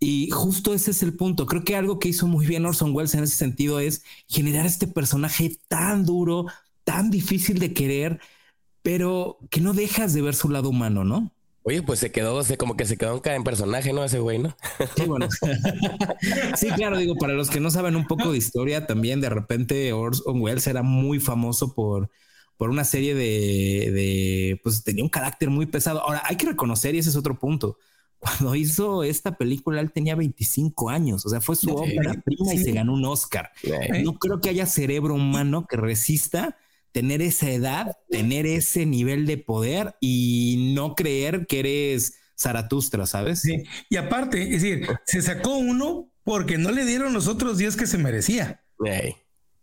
Y 0.00 0.30
justo 0.30 0.74
ese 0.74 0.92
es 0.92 1.02
el 1.02 1.14
punto. 1.14 1.46
Creo 1.46 1.64
que 1.64 1.76
algo 1.76 1.98
que 1.98 2.08
hizo 2.08 2.26
muy 2.26 2.46
bien 2.46 2.66
Orson 2.66 2.94
Welles 2.94 3.14
en 3.14 3.24
ese 3.24 3.36
sentido 3.36 3.80
es 3.80 4.04
generar 4.28 4.66
este 4.66 4.86
personaje 4.86 5.58
tan 5.66 6.04
duro, 6.04 6.46
tan 6.84 7.10
difícil 7.10 7.58
de 7.58 7.74
querer, 7.74 8.20
pero 8.82 9.38
que 9.50 9.60
no 9.60 9.72
dejas 9.72 10.14
de 10.14 10.22
ver 10.22 10.34
su 10.34 10.48
lado 10.48 10.68
humano, 10.68 11.04
¿no? 11.04 11.32
Oye, 11.64 11.82
pues 11.82 11.98
se 11.98 12.10
quedó, 12.10 12.42
se, 12.44 12.56
como 12.56 12.76
que 12.76 12.86
se 12.86 12.96
quedó 12.96 13.20
en 13.22 13.44
personaje, 13.44 13.92
¿no? 13.92 14.02
Ese 14.02 14.20
güey, 14.20 14.38
¿no? 14.38 14.56
Sí, 14.96 15.04
bueno. 15.04 15.28
sí, 16.56 16.68
claro, 16.70 16.96
digo, 16.96 17.16
para 17.16 17.34
los 17.34 17.50
que 17.50 17.60
no 17.60 17.70
saben 17.70 17.94
un 17.96 18.06
poco 18.06 18.32
de 18.32 18.38
historia, 18.38 18.86
también 18.86 19.20
de 19.20 19.28
repente 19.28 19.92
Orson 19.92 20.40
Welles 20.40 20.66
era 20.66 20.82
muy 20.82 21.20
famoso 21.20 21.74
por 21.74 22.08
por 22.58 22.68
una 22.68 22.84
serie 22.84 23.14
de, 23.14 24.60
pues 24.62 24.84
tenía 24.84 25.04
un 25.04 25.08
carácter 25.08 25.48
muy 25.48 25.64
pesado. 25.64 26.02
Ahora, 26.02 26.22
hay 26.24 26.36
que 26.36 26.46
reconocer, 26.46 26.94
y 26.94 26.98
ese 26.98 27.08
es 27.08 27.16
otro 27.16 27.38
punto, 27.38 27.78
cuando 28.18 28.56
hizo 28.56 29.04
esta 29.04 29.36
película, 29.38 29.80
él 29.80 29.92
tenía 29.92 30.16
25 30.16 30.90
años, 30.90 31.24
o 31.24 31.28
sea, 31.28 31.40
fue 31.40 31.54
su 31.54 31.70
ópera 31.70 32.14
prima 32.24 32.52
y 32.52 32.58
se 32.58 32.72
ganó 32.72 32.94
un 32.94 33.04
Oscar. 33.04 33.52
No 34.02 34.18
creo 34.18 34.40
que 34.40 34.48
haya 34.48 34.66
cerebro 34.66 35.14
humano 35.14 35.66
que 35.66 35.76
resista 35.76 36.58
tener 36.90 37.22
esa 37.22 37.48
edad, 37.48 37.96
tener 38.10 38.44
ese 38.44 38.86
nivel 38.86 39.24
de 39.24 39.38
poder 39.38 39.94
y 40.00 40.72
no 40.74 40.96
creer 40.96 41.46
que 41.46 41.60
eres 41.60 42.14
Zaratustra, 42.36 43.06
¿sabes? 43.06 43.40
Sí, 43.40 43.62
y 43.88 43.96
aparte, 43.96 44.42
es 44.42 44.62
decir, 44.62 44.88
se 45.04 45.22
sacó 45.22 45.56
uno 45.56 46.10
porque 46.24 46.58
no 46.58 46.72
le 46.72 46.84
dieron 46.84 47.12
los 47.12 47.28
otros 47.28 47.56
días 47.56 47.76
que 47.76 47.86
se 47.86 47.98
merecía. 47.98 48.64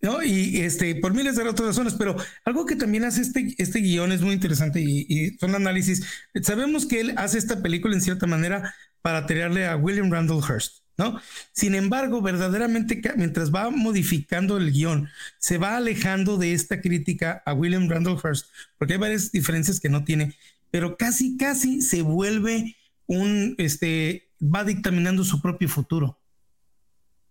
¿No? 0.05 0.21
Y 0.21 0.61
este, 0.61 0.93
por 0.95 1.15
miles 1.15 1.35
de 1.35 1.49
otras 1.49 1.69
razones, 1.69 1.95
pero 1.95 2.15
algo 2.45 2.67
que 2.67 2.75
también 2.75 3.05
hace 3.05 3.21
este, 3.21 3.55
este 3.57 3.79
guion 3.79 4.11
es 4.11 4.21
muy 4.21 4.33
interesante 4.33 4.79
y, 4.79 5.35
son 5.39 5.55
análisis. 5.55 6.05
Sabemos 6.43 6.85
que 6.85 7.01
él 7.01 7.15
hace 7.17 7.39
esta 7.39 7.63
película 7.63 7.95
en 7.95 8.01
cierta 8.01 8.27
manera 8.27 8.75
para 9.01 9.25
tirarle 9.25 9.65
a 9.65 9.75
William 9.75 10.11
Randall 10.11 10.43
Hearst, 10.47 10.83
¿no? 10.97 11.19
Sin 11.53 11.73
embargo, 11.73 12.21
verdaderamente, 12.21 13.01
mientras 13.17 13.51
va 13.51 13.71
modificando 13.71 14.57
el 14.57 14.71
guion, 14.71 15.09
se 15.39 15.57
va 15.57 15.75
alejando 15.75 16.37
de 16.37 16.53
esta 16.53 16.81
crítica 16.81 17.41
a 17.43 17.53
William 17.53 17.89
Randall 17.89 18.19
Hearst, 18.23 18.45
porque 18.77 18.93
hay 18.93 18.99
varias 18.99 19.31
diferencias 19.31 19.79
que 19.79 19.89
no 19.89 20.03
tiene, 20.03 20.35
pero 20.69 20.97
casi, 20.97 21.35
casi 21.35 21.81
se 21.81 22.03
vuelve 22.03 22.75
un, 23.07 23.55
este, 23.57 24.29
va 24.39 24.63
dictaminando 24.63 25.23
su 25.23 25.41
propio 25.41 25.67
futuro 25.67 26.19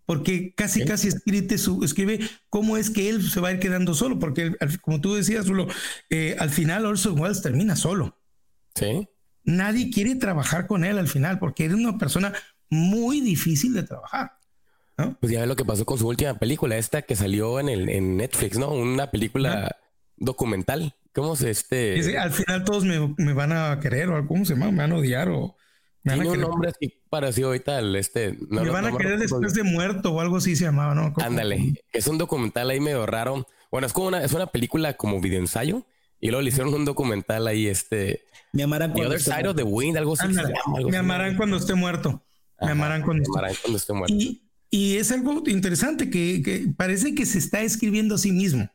porque 0.05 0.53
casi, 0.55 0.85
casi 0.85 1.07
escribe, 1.07 1.57
su, 1.57 1.83
escribe 1.83 2.19
cómo 2.49 2.77
es 2.77 2.89
que 2.89 3.09
él 3.09 3.23
se 3.29 3.39
va 3.39 3.49
a 3.49 3.51
ir 3.53 3.59
quedando 3.59 3.93
solo, 3.93 4.19
porque 4.19 4.55
como 4.81 5.01
tú 5.01 5.15
decías, 5.15 5.45
eh, 6.09 6.35
al 6.39 6.49
final 6.49 6.85
Orson 6.85 7.19
Welles 7.19 7.41
termina 7.41 7.75
solo. 7.75 8.17
Sí. 8.75 9.07
Nadie 9.43 9.89
quiere 9.89 10.15
trabajar 10.15 10.67
con 10.67 10.83
él 10.85 10.97
al 10.97 11.07
final, 11.07 11.39
porque 11.39 11.65
era 11.65 11.75
una 11.75 11.97
persona 11.97 12.33
muy 12.69 13.21
difícil 13.21 13.73
de 13.73 13.83
trabajar. 13.83 14.37
Pues 15.19 15.31
ya 15.31 15.39
ves 15.39 15.47
lo 15.47 15.55
que 15.55 15.65
pasó 15.65 15.85
con 15.85 15.97
su 15.97 16.07
última 16.07 16.35
película, 16.39 16.77
esta 16.77 17.01
que 17.01 17.15
salió 17.15 17.59
en, 17.59 17.69
el, 17.69 17.89
en 17.89 18.15
Netflix, 18.15 18.57
¿no? 18.57 18.71
Una 18.71 19.11
película 19.11 19.75
documental. 20.15 20.95
¿Cómo 21.13 21.35
se 21.35 21.49
este? 21.49 22.17
al 22.17 22.31
final 22.31 22.63
todos 22.63 22.83
me, 22.83 23.13
me, 23.17 23.33
van 23.33 23.51
a 23.51 23.79
querer 23.79 24.09
o 24.09 24.27
cómo 24.27 24.45
se 24.45 24.53
llama, 24.53 24.71
me 24.71 24.77
van 24.77 24.91
a 24.91 24.97
odiar 24.97 25.29
o 25.29 25.55
tiene 26.13 26.29
un 26.29 26.39
nombre 26.39 26.69
así 26.69 26.93
parecido 27.09 27.47
ahorita 27.47 27.77
al 27.77 27.95
este. 27.95 28.37
No, 28.49 28.63
Me 28.63 28.69
van 28.69 28.85
a 28.85 28.97
querer 28.97 29.19
después 29.19 29.53
de 29.53 29.63
muerto 29.63 30.11
o 30.11 30.21
algo 30.21 30.37
así 30.37 30.55
se 30.55 30.65
llamaba, 30.65 30.93
¿no? 30.93 31.13
Ándale. 31.17 31.83
Es 31.91 32.07
un 32.07 32.17
documental 32.17 32.69
ahí 32.69 32.79
medio 32.79 33.05
raro. 33.05 33.47
Bueno, 33.71 33.87
es 33.87 33.93
como 33.93 34.07
una, 34.07 34.23
es 34.23 34.31
una 34.33 34.47
película 34.47 34.93
como 34.93 35.19
videoensayo. 35.19 35.85
Y 36.19 36.27
luego 36.27 36.41
le 36.41 36.49
hicieron 36.49 36.73
un 36.73 36.85
documental 36.85 37.47
ahí, 37.47 37.67
este. 37.67 38.25
Me 38.53 38.63
amarán 38.63 38.91
cuando 38.91 39.09
The 39.09 39.15
Other 39.15 39.21
Side 39.21 39.47
of 39.49 39.55
the 39.55 39.63
Wind, 39.63 39.97
algo 39.97 40.13
así. 40.13 40.27
me 40.89 40.97
amarán 40.97 41.35
cuando 41.35 41.57
esté 41.57 41.75
muerto. 41.75 42.23
me 42.61 42.71
amarán 42.71 43.01
cuando, 43.01 43.23
esté 43.75 43.93
muerto. 43.93 44.15
Y, 44.15 44.47
y, 44.69 44.95
es 44.97 45.11
algo 45.11 45.43
interesante 45.47 46.09
que, 46.09 46.41
que 46.41 46.67
parece 46.75 47.15
que 47.15 47.25
se 47.25 47.37
está 47.37 47.61
escribiendo 47.61 48.15
a 48.15 48.17
sí 48.17 48.31
mismo 48.31 48.69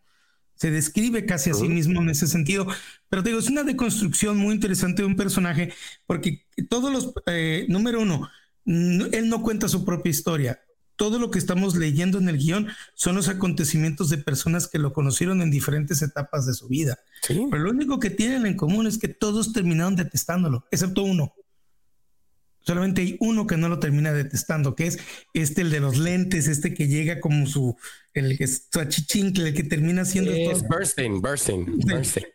se 0.61 0.71
describe 0.71 1.25
casi 1.25 1.49
a 1.49 1.55
sí 1.55 1.69
mismo 1.69 2.03
en 2.03 2.11
ese 2.11 2.27
sentido. 2.27 2.67
Pero 3.09 3.23
te 3.23 3.31
digo, 3.31 3.41
es 3.41 3.49
una 3.49 3.65
deconstrucción 3.65 4.37
muy 4.37 4.55
interesante 4.55 5.01
de 5.01 5.09
un 5.09 5.17
personaje, 5.17 5.73
porque 6.07 6.45
todos 6.69 6.93
los, 6.93 7.15
eh, 7.27 7.65
número 7.69 8.03
uno, 8.03 8.29
él 8.67 9.29
no 9.31 9.43
cuenta 9.43 9.69
su 9.69 9.87
propia 9.87 10.11
historia. 10.11 10.61
Todo 10.97 11.19
lo 11.19 11.31
que 11.31 11.39
estamos 11.39 11.77
leyendo 11.77 12.19
en 12.19 12.29
el 12.29 12.37
guion 12.37 12.69
son 12.93 13.17
los 13.17 13.29
acontecimientos 13.29 14.11
de 14.11 14.19
personas 14.19 14.69
que 14.69 14.79
lo 14.79 14.93
conocieron 14.93 15.41
en 15.41 15.51
diferentes 15.51 16.03
etapas 16.03 16.45
de 16.45 16.53
su 16.53 16.69
vida. 16.69 16.99
Pero 17.27 17.63
lo 17.63 17.71
único 17.71 17.99
que 17.99 18.11
tienen 18.11 18.45
en 18.45 18.55
común 18.55 18.87
es 18.87 18.99
que 18.99 19.09
todos 19.09 19.55
terminaron 19.55 19.97
detestándolo, 19.97 20.67
excepto 20.71 21.05
uno. 21.05 21.33
Solamente 22.71 23.03
hay 23.03 23.17
uno 23.19 23.49
que 23.49 23.57
no 23.57 23.69
lo 23.69 23.81
termina 23.81 24.13
detestando, 24.13 24.77
que 24.77 24.87
es 24.87 25.01
este, 25.35 25.63
el 25.63 25.73
de 25.73 25.81
los 25.81 25.99
lentes, 25.99 26.47
este 26.47 26.73
que 26.73 26.87
llega 26.87 27.19
como 27.19 27.45
su, 27.49 27.77
el 28.15 28.39
que 28.39 28.45
es 28.45 28.69
su 28.73 28.79
achichincle, 28.79 29.49
el 29.49 29.55
que 29.55 29.65
termina 29.65 30.05
siendo... 30.05 30.31
Es 30.31 30.63
Bernstein, 30.69 31.21
Bernstein, 31.21 31.67
Bernstein. 31.85 32.27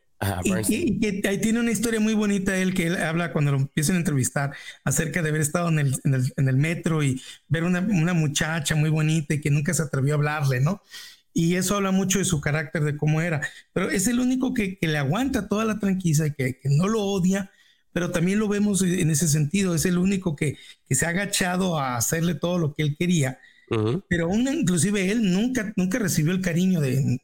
y, 0.43 0.99
que, 0.99 1.25
ahí 1.29 1.37
tiene 1.39 1.61
una 1.61 1.71
historia 1.71 2.01
muy 2.01 2.15
bonita 2.15 2.57
él 2.57 2.73
que 2.73 2.87
él 2.87 2.97
habla 2.97 3.31
cuando 3.31 3.53
lo 3.53 3.59
empiezan 3.59 3.95
a 3.95 3.99
entrevistar 3.99 4.53
acerca 4.83 5.21
de 5.21 5.29
haber 5.29 5.39
estado 5.39 5.69
en 5.69 5.79
el, 5.79 5.95
en 6.03 6.15
el, 6.15 6.33
en 6.35 6.49
el 6.49 6.57
metro 6.57 7.01
y 7.01 7.21
ver 7.47 7.63
una, 7.63 7.79
una, 7.79 8.13
muchacha 8.13 8.75
muy 8.75 8.89
bonita 8.89 9.35
y 9.35 9.39
que 9.39 9.51
nunca 9.51 9.73
se 9.73 9.83
atrevió 9.83 10.15
a 10.15 10.17
hablarle, 10.17 10.59
¿no? 10.59 10.83
Y 11.33 11.55
eso 11.55 11.77
habla 11.77 11.91
mucho 11.91 12.19
de 12.19 12.25
su 12.25 12.41
carácter, 12.41 12.83
de 12.83 12.97
cómo 12.97 13.21
era. 13.21 13.39
Pero 13.71 13.89
es 13.89 14.05
el 14.07 14.19
único 14.19 14.53
que, 14.53 14.77
que 14.77 14.87
le 14.89 14.97
aguanta 14.97 15.47
toda 15.47 15.63
la 15.63 15.79
tranquilidad, 15.79 16.35
que, 16.35 16.59
que 16.59 16.69
no 16.69 16.89
lo 16.89 17.03
odia, 17.03 17.51
pero 17.95 18.11
también 18.11 18.39
lo 18.39 18.49
vemos 18.49 18.81
en 18.81 19.09
ese 19.09 19.29
sentido, 19.29 19.73
es 19.73 19.85
el 19.85 19.97
único 19.97 20.35
que, 20.35 20.57
se 20.89 21.05
ha 21.05 21.09
agachado 21.09 21.79
a 21.79 21.95
hacerle 21.95 22.35
todo 22.35 22.57
lo 22.57 22.73
que 22.73 22.83
él 22.83 22.97
quería. 22.99 23.39
Pero 24.09 24.25
aún 24.25 24.49
inclusive 24.49 25.09
él 25.11 25.31
nunca, 25.31 25.71
nunca 25.77 25.97
recibió 25.97 26.33
el 26.33 26.41
cariño 26.41 26.81
de, 26.81 27.21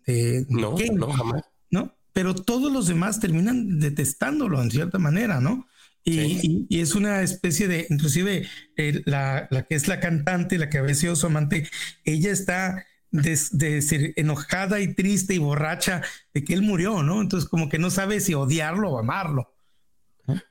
no, 0.47 0.77
no, 0.93 1.11
jamás. 1.11 1.43
¿no? 1.71 1.93
Pero 2.13 2.35
todos 2.35 2.71
los 2.71 2.87
demás 2.87 3.19
terminan 3.19 3.81
detestándolo 3.81 4.61
en 4.61 4.71
cierta 4.71 4.97
manera, 4.97 5.41
¿no? 5.41 5.67
Y, 6.05 6.79
es 6.79 6.95
una 6.95 7.21
especie 7.21 7.67
de, 7.67 7.87
inclusive 7.89 8.47
eh, 8.77 9.01
la, 9.03 9.49
que 9.67 9.75
es 9.75 9.89
la 9.89 9.99
cantante, 9.99 10.57
la 10.57 10.69
que 10.69 10.77
había 10.77 10.95
sido 10.95 11.17
su 11.17 11.27
amante, 11.27 11.67
ella 12.05 12.31
está 12.31 12.85
de, 13.11 13.81
ser 13.81 14.13
enojada 14.15 14.79
y 14.79 14.93
triste 14.93 15.33
y 15.33 15.37
borracha 15.37 16.01
de 16.33 16.45
que 16.45 16.53
él 16.53 16.61
murió, 16.61 17.03
¿no? 17.03 17.19
Entonces 17.19 17.49
como 17.49 17.67
que 17.67 17.77
no 17.77 17.89
sabe 17.89 18.21
si 18.21 18.35
odiarlo 18.35 18.91
o 18.91 18.99
amarlo. 18.99 19.53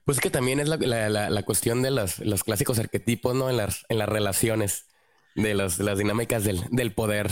Pues 0.05 0.21
que 0.21 0.31
también 0.31 0.61
es 0.61 0.69
la, 0.69 1.43
cuestión 1.43 1.83
de 1.83 1.91
los, 1.91 2.19
los, 2.21 2.45
clásicos 2.45 2.79
arquetipos, 2.79 3.35
¿no? 3.35 3.51
En 3.51 3.57
las, 3.57 3.85
en 3.89 3.99
las 3.99 4.09
relaciones, 4.09 4.87
de, 5.35 5.55
las 5.55 5.79
dinámicas 5.79 6.45
del, 6.45 6.93
poder. 6.93 7.31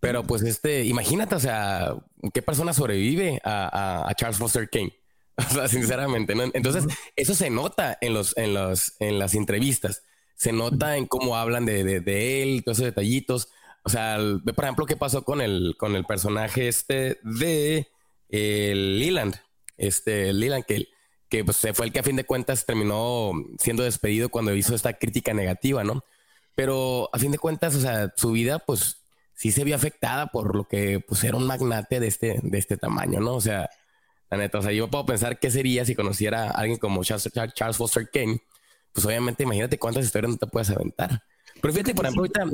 Pero 0.00 0.24
pues 0.24 0.42
este, 0.42 0.84
imagínate, 0.84 1.34
o 1.34 1.40
sea, 1.40 1.94
¿qué 2.34 2.42
persona 2.42 2.72
sobrevive 2.72 3.40
a, 3.44 4.12
Charles 4.16 4.38
Foster 4.38 4.68
King? 4.68 4.90
O 5.38 5.54
sea, 5.54 5.66
sinceramente, 5.66 6.34
¿no? 6.34 6.44
Entonces, 6.52 6.84
eso 7.16 7.34
se 7.34 7.48
nota 7.48 7.96
en 8.02 8.12
los, 8.12 8.36
en 8.36 8.52
los, 8.52 8.94
en 9.00 9.18
las 9.18 9.34
entrevistas. 9.34 10.02
Se 10.34 10.52
nota 10.52 10.98
en 10.98 11.06
cómo 11.06 11.36
hablan 11.36 11.64
de, 11.64 12.00
de, 12.00 12.42
él, 12.42 12.62
todos 12.62 12.78
esos 12.78 12.90
detallitos. 12.90 13.48
O 13.82 13.88
sea, 13.88 14.18
por 14.54 14.64
ejemplo 14.64 14.84
qué 14.84 14.96
pasó 14.96 15.24
con 15.24 15.40
el, 15.40 15.74
con 15.78 15.96
el 15.96 16.04
personaje 16.04 16.68
este 16.68 17.18
de 17.22 17.88
el 18.28 18.98
Leland. 18.98 19.36
Este 19.78 20.32
Leland, 20.32 20.64
que, 20.64 20.88
que 21.32 21.46
pues, 21.46 21.66
fue 21.72 21.86
el 21.86 21.92
que 21.92 21.98
a 21.98 22.02
fin 22.02 22.16
de 22.16 22.26
cuentas 22.26 22.66
terminó 22.66 23.32
siendo 23.58 23.84
despedido 23.84 24.28
cuando 24.28 24.54
hizo 24.54 24.74
esta 24.74 24.92
crítica 24.92 25.32
negativa, 25.32 25.82
¿no? 25.82 26.04
Pero 26.54 27.08
a 27.10 27.18
fin 27.18 27.32
de 27.32 27.38
cuentas, 27.38 27.74
o 27.74 27.80
sea, 27.80 28.12
su 28.14 28.32
vida, 28.32 28.58
pues 28.58 28.98
sí 29.34 29.50
se 29.50 29.64
vio 29.64 29.74
afectada 29.74 30.26
por 30.26 30.54
lo 30.54 30.68
que 30.68 31.00
pues 31.00 31.24
era 31.24 31.38
un 31.38 31.46
magnate 31.46 32.00
de 32.00 32.06
este, 32.06 32.38
de 32.42 32.58
este 32.58 32.76
tamaño, 32.76 33.20
¿no? 33.20 33.32
O 33.32 33.40
sea, 33.40 33.70
la 34.30 34.36
neta, 34.36 34.58
o 34.58 34.62
sea, 34.62 34.72
yo 34.72 34.90
puedo 34.90 35.06
pensar 35.06 35.38
qué 35.38 35.50
sería 35.50 35.86
si 35.86 35.94
conociera 35.94 36.50
a 36.50 36.50
alguien 36.50 36.78
como 36.78 37.02
Charles, 37.02 37.30
Charles 37.54 37.78
Foster 37.78 38.10
Kane. 38.12 38.42
Pues 38.92 39.06
obviamente, 39.06 39.44
imagínate 39.44 39.78
cuántas 39.78 40.04
historias 40.04 40.32
no 40.32 40.36
te 40.36 40.46
puedes 40.46 40.68
aventar. 40.68 41.22
Pero 41.62 41.72
fíjate, 41.72 41.94
por 41.94 42.04
ejemplo, 42.04 42.24
ahorita. 42.24 42.44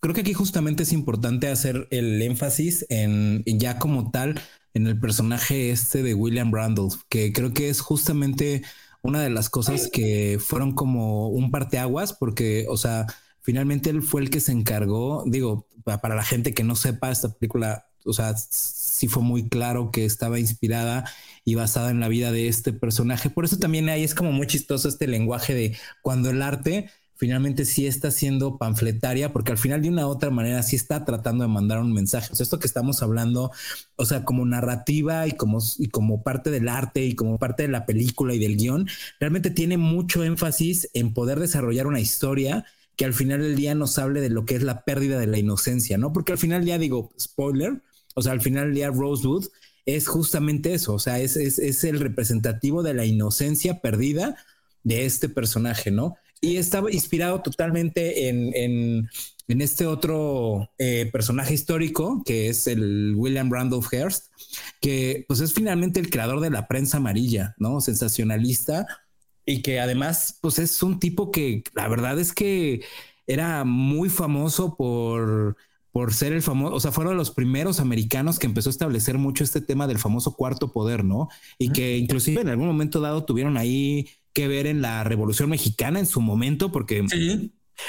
Creo 0.00 0.14
que 0.14 0.20
aquí 0.20 0.34
justamente 0.34 0.82
es 0.82 0.92
importante 0.92 1.48
hacer 1.48 1.88
el 1.90 2.20
énfasis 2.20 2.84
en, 2.90 3.42
ya 3.46 3.78
como 3.78 4.10
tal 4.10 4.38
en 4.76 4.86
el 4.86 5.00
personaje 5.00 5.70
este 5.70 6.02
de 6.02 6.14
William 6.14 6.52
Randolph, 6.52 7.02
que 7.08 7.32
creo 7.32 7.52
que 7.54 7.68
es 7.68 7.80
justamente 7.80 8.62
una 9.02 9.22
de 9.22 9.30
las 9.30 9.48
cosas 9.48 9.88
que 9.92 10.38
fueron 10.38 10.74
como 10.74 11.28
un 11.28 11.50
parteaguas, 11.50 12.12
porque, 12.12 12.66
o 12.68 12.76
sea, 12.76 13.06
finalmente 13.40 13.90
él 13.90 14.02
fue 14.02 14.20
el 14.20 14.30
que 14.30 14.40
se 14.40 14.52
encargó, 14.52 15.24
digo, 15.26 15.66
para 15.84 16.14
la 16.14 16.24
gente 16.24 16.52
que 16.52 16.64
no 16.64 16.76
sepa, 16.76 17.10
esta 17.10 17.32
película 17.32 17.86
o 18.06 18.12
sea, 18.12 18.36
sí 18.36 19.08
fue 19.08 19.22
muy 19.22 19.48
claro 19.48 19.90
que 19.90 20.04
estaba 20.04 20.38
inspirada 20.38 21.10
y 21.44 21.56
basada 21.56 21.90
en 21.90 22.00
la 22.00 22.08
vida 22.08 22.30
de 22.32 22.48
este 22.48 22.72
personaje. 22.72 23.30
Por 23.30 23.44
eso 23.44 23.58
también 23.58 23.88
ahí 23.88 24.04
es 24.04 24.14
como 24.14 24.32
muy 24.32 24.46
chistoso 24.46 24.88
este 24.88 25.08
lenguaje 25.08 25.54
de 25.54 25.76
cuando 26.02 26.30
el 26.30 26.40
arte 26.40 26.88
finalmente 27.16 27.64
sí 27.64 27.86
está 27.86 28.10
siendo 28.10 28.58
panfletaria, 28.58 29.32
porque 29.32 29.52
al 29.52 29.58
final 29.58 29.82
de 29.82 29.88
una 29.88 30.06
u 30.06 30.10
otra 30.10 30.30
manera 30.30 30.62
sí 30.62 30.76
está 30.76 31.04
tratando 31.04 31.44
de 31.44 31.48
mandar 31.48 31.80
un 31.80 31.92
mensaje. 31.92 32.32
O 32.32 32.36
sea, 32.36 32.44
esto 32.44 32.58
que 32.58 32.66
estamos 32.66 33.02
hablando, 33.02 33.50
o 33.96 34.04
sea, 34.04 34.24
como 34.24 34.44
narrativa 34.44 35.26
y 35.26 35.32
como, 35.32 35.60
y 35.78 35.88
como 35.88 36.22
parte 36.22 36.50
del 36.50 36.68
arte 36.68 37.04
y 37.04 37.14
como 37.14 37.38
parte 37.38 37.64
de 37.64 37.68
la 37.68 37.86
película 37.86 38.34
y 38.34 38.38
del 38.38 38.56
guion, 38.56 38.88
realmente 39.18 39.50
tiene 39.50 39.78
mucho 39.78 40.24
énfasis 40.24 40.88
en 40.94 41.14
poder 41.14 41.40
desarrollar 41.40 41.86
una 41.86 42.00
historia 42.00 42.64
que 42.96 43.04
al 43.04 43.14
final 43.14 43.40
del 43.40 43.56
día 43.56 43.74
nos 43.74 43.98
hable 43.98 44.20
de 44.20 44.30
lo 44.30 44.46
que 44.46 44.56
es 44.56 44.62
la 44.62 44.82
pérdida 44.84 45.18
de 45.18 45.26
la 45.26 45.38
inocencia, 45.38 45.98
¿no? 45.98 46.12
Porque 46.12 46.32
al 46.32 46.38
final 46.38 46.64
ya 46.64 46.78
digo, 46.78 47.12
spoiler, 47.20 47.82
o 48.14 48.22
sea, 48.22 48.32
al 48.32 48.40
final 48.40 48.66
del 48.66 48.74
día 48.74 48.90
Rosewood 48.90 49.46
es 49.84 50.08
justamente 50.08 50.74
eso, 50.74 50.94
o 50.94 50.98
sea, 50.98 51.20
es, 51.20 51.36
es, 51.36 51.84
el 51.84 52.00
representativo 52.00 52.82
de 52.82 52.94
la 52.94 53.04
inocencia 53.04 53.80
perdida 53.80 54.36
de 54.82 55.06
este 55.06 55.28
personaje, 55.28 55.90
¿no? 55.90 56.16
Y 56.40 56.56
estaba 56.56 56.92
inspirado 56.92 57.40
totalmente 57.40 58.28
en, 58.28 58.54
en, 58.54 59.10
en 59.48 59.60
este 59.60 59.86
otro 59.86 60.70
eh, 60.78 61.08
personaje 61.12 61.54
histórico, 61.54 62.22
que 62.24 62.48
es 62.48 62.66
el 62.66 63.14
William 63.16 63.50
Randolph 63.50 63.92
Hearst, 63.92 64.26
que 64.80 65.24
pues 65.28 65.40
es 65.40 65.52
finalmente 65.52 66.00
el 66.00 66.10
creador 66.10 66.40
de 66.40 66.50
la 66.50 66.68
prensa 66.68 66.98
amarilla, 66.98 67.54
¿no? 67.58 67.80
Sensacionalista, 67.80 68.86
y 69.44 69.62
que 69.62 69.80
además 69.80 70.38
pues 70.42 70.58
es 70.58 70.82
un 70.82 70.98
tipo 70.98 71.30
que 71.30 71.62
la 71.74 71.88
verdad 71.88 72.18
es 72.18 72.32
que 72.32 72.82
era 73.26 73.64
muy 73.64 74.10
famoso 74.10 74.76
por 74.76 75.56
por 75.92 76.12
ser 76.12 76.34
el 76.34 76.42
famoso, 76.42 76.74
o 76.74 76.80
sea, 76.80 76.92
fueron 76.92 77.16
los 77.16 77.30
primeros 77.30 77.80
americanos 77.80 78.38
que 78.38 78.46
empezó 78.46 78.68
a 78.68 78.70
establecer 78.72 79.16
mucho 79.16 79.42
este 79.42 79.62
tema 79.62 79.86
del 79.86 79.98
famoso 79.98 80.36
cuarto 80.36 80.70
poder, 80.70 81.04
¿no? 81.04 81.30
Y 81.56 81.70
que 81.70 81.96
inclusive 81.96 82.42
en 82.42 82.50
algún 82.50 82.66
momento 82.66 83.00
dado 83.00 83.24
tuvieron 83.24 83.56
ahí 83.56 84.06
que 84.36 84.48
ver 84.48 84.66
en 84.66 84.82
la 84.82 85.02
Revolución 85.02 85.48
Mexicana 85.48 85.98
en 85.98 86.04
su 86.04 86.20
momento, 86.20 86.70
porque 86.70 87.02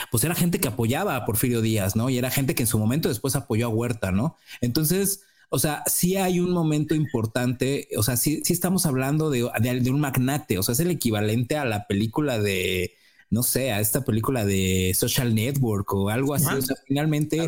pues 0.10 0.24
era 0.24 0.34
gente 0.34 0.62
que 0.62 0.70
apoyaba 0.70 1.18
a 1.18 1.26
Porfirio 1.26 1.62
Díaz, 1.62 1.98
¿no? 1.98 2.10
Y 2.10 2.18
era 2.18 2.32
gente 2.32 2.56
que 2.56 2.64
en 2.64 2.68
su 2.68 2.80
momento 2.80 3.10
después 3.10 3.36
apoyó 3.36 3.66
a 3.66 3.70
Huerta, 3.70 4.14
¿no? 4.14 4.38
Entonces, 4.62 5.24
o 5.50 5.60
sea, 5.60 5.84
sí 5.88 6.16
hay 6.16 6.40
un 6.40 6.52
momento 6.52 6.96
importante, 6.96 7.90
o 7.98 8.04
sea, 8.04 8.16
sí, 8.16 8.40
sí 8.46 8.54
estamos 8.54 8.86
hablando 8.86 9.30
de, 9.30 9.50
de 9.60 9.92
un 9.92 10.00
magnate, 10.00 10.58
o 10.58 10.64
sea, 10.64 10.72
es 10.72 10.80
el 10.80 10.90
equivalente 10.90 11.58
a 11.58 11.66
la 11.66 11.86
película 11.86 12.40
de 12.40 12.94
no 13.30 13.44
sé, 13.44 13.74
a 13.74 13.82
esta 13.82 14.06
película 14.06 14.46
de 14.46 14.94
Social 14.96 15.36
Network 15.36 15.94
o 15.94 16.08
algo 16.10 16.34
así. 16.34 16.46
O 16.46 16.62
sea, 16.62 16.78
finalmente 16.88 17.46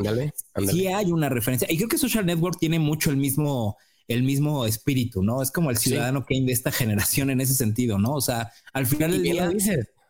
sí 0.69 0.87
hay 0.87 1.09
una 1.13 1.29
referencia. 1.29 1.71
Y 1.71 1.77
creo 1.77 1.87
que 1.87 1.97
Social 1.97 2.25
Network 2.25 2.59
tiene 2.59 2.79
mucho 2.79 3.11
el 3.11 3.15
mismo, 3.15 3.77
el 4.09 4.23
mismo 4.23 4.65
espíritu, 4.65 5.23
¿no? 5.23 5.41
Es 5.41 5.51
como 5.51 5.69
el 5.69 5.77
ciudadano 5.77 6.25
Kane 6.25 6.47
de 6.47 6.51
esta 6.51 6.71
generación 6.71 7.29
en 7.29 7.39
ese 7.39 7.53
sentido, 7.53 7.97
¿no? 7.97 8.15
O 8.15 8.21
sea, 8.21 8.51
al 8.73 8.85
final 8.85 9.11
del 9.11 9.23
día. 9.23 9.49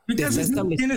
Tienes 0.08 0.52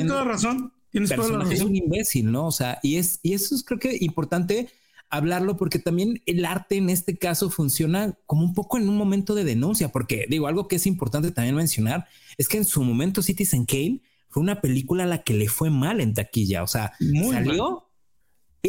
toda 0.06 0.24
razón. 0.24 0.72
Tienes 0.90 1.10
toda 1.10 1.38
razón. 1.38 1.52
Es 1.52 1.62
un 1.62 1.76
imbécil, 1.76 2.30
¿no? 2.30 2.46
O 2.46 2.52
sea, 2.52 2.78
y 2.82 2.96
es, 2.96 3.18
y 3.22 3.34
eso 3.34 3.54
es 3.54 3.64
creo 3.64 3.78
que 3.78 3.98
importante 4.00 4.68
hablarlo 5.10 5.58
porque 5.58 5.78
también 5.78 6.22
el 6.24 6.46
arte 6.46 6.76
en 6.76 6.88
este 6.88 7.18
caso 7.18 7.50
funciona 7.50 8.16
como 8.24 8.44
un 8.44 8.54
poco 8.54 8.78
en 8.78 8.88
un 8.88 8.96
momento 8.96 9.34
de 9.34 9.44
denuncia, 9.44 9.88
porque 9.88 10.24
digo, 10.28 10.46
algo 10.46 10.68
que 10.68 10.76
es 10.76 10.86
importante 10.86 11.32
también 11.32 11.56
mencionar 11.56 12.06
es 12.38 12.48
que 12.48 12.56
en 12.56 12.64
su 12.64 12.82
momento 12.82 13.20
Citizen 13.20 13.66
Kane 13.66 14.00
fue 14.30 14.42
una 14.42 14.62
película 14.62 15.02
a 15.04 15.06
la 15.06 15.22
que 15.22 15.34
le 15.34 15.48
fue 15.48 15.68
mal 15.68 16.00
en 16.00 16.14
taquilla. 16.14 16.62
O 16.62 16.66
sea, 16.66 16.92
salió. 17.30 17.81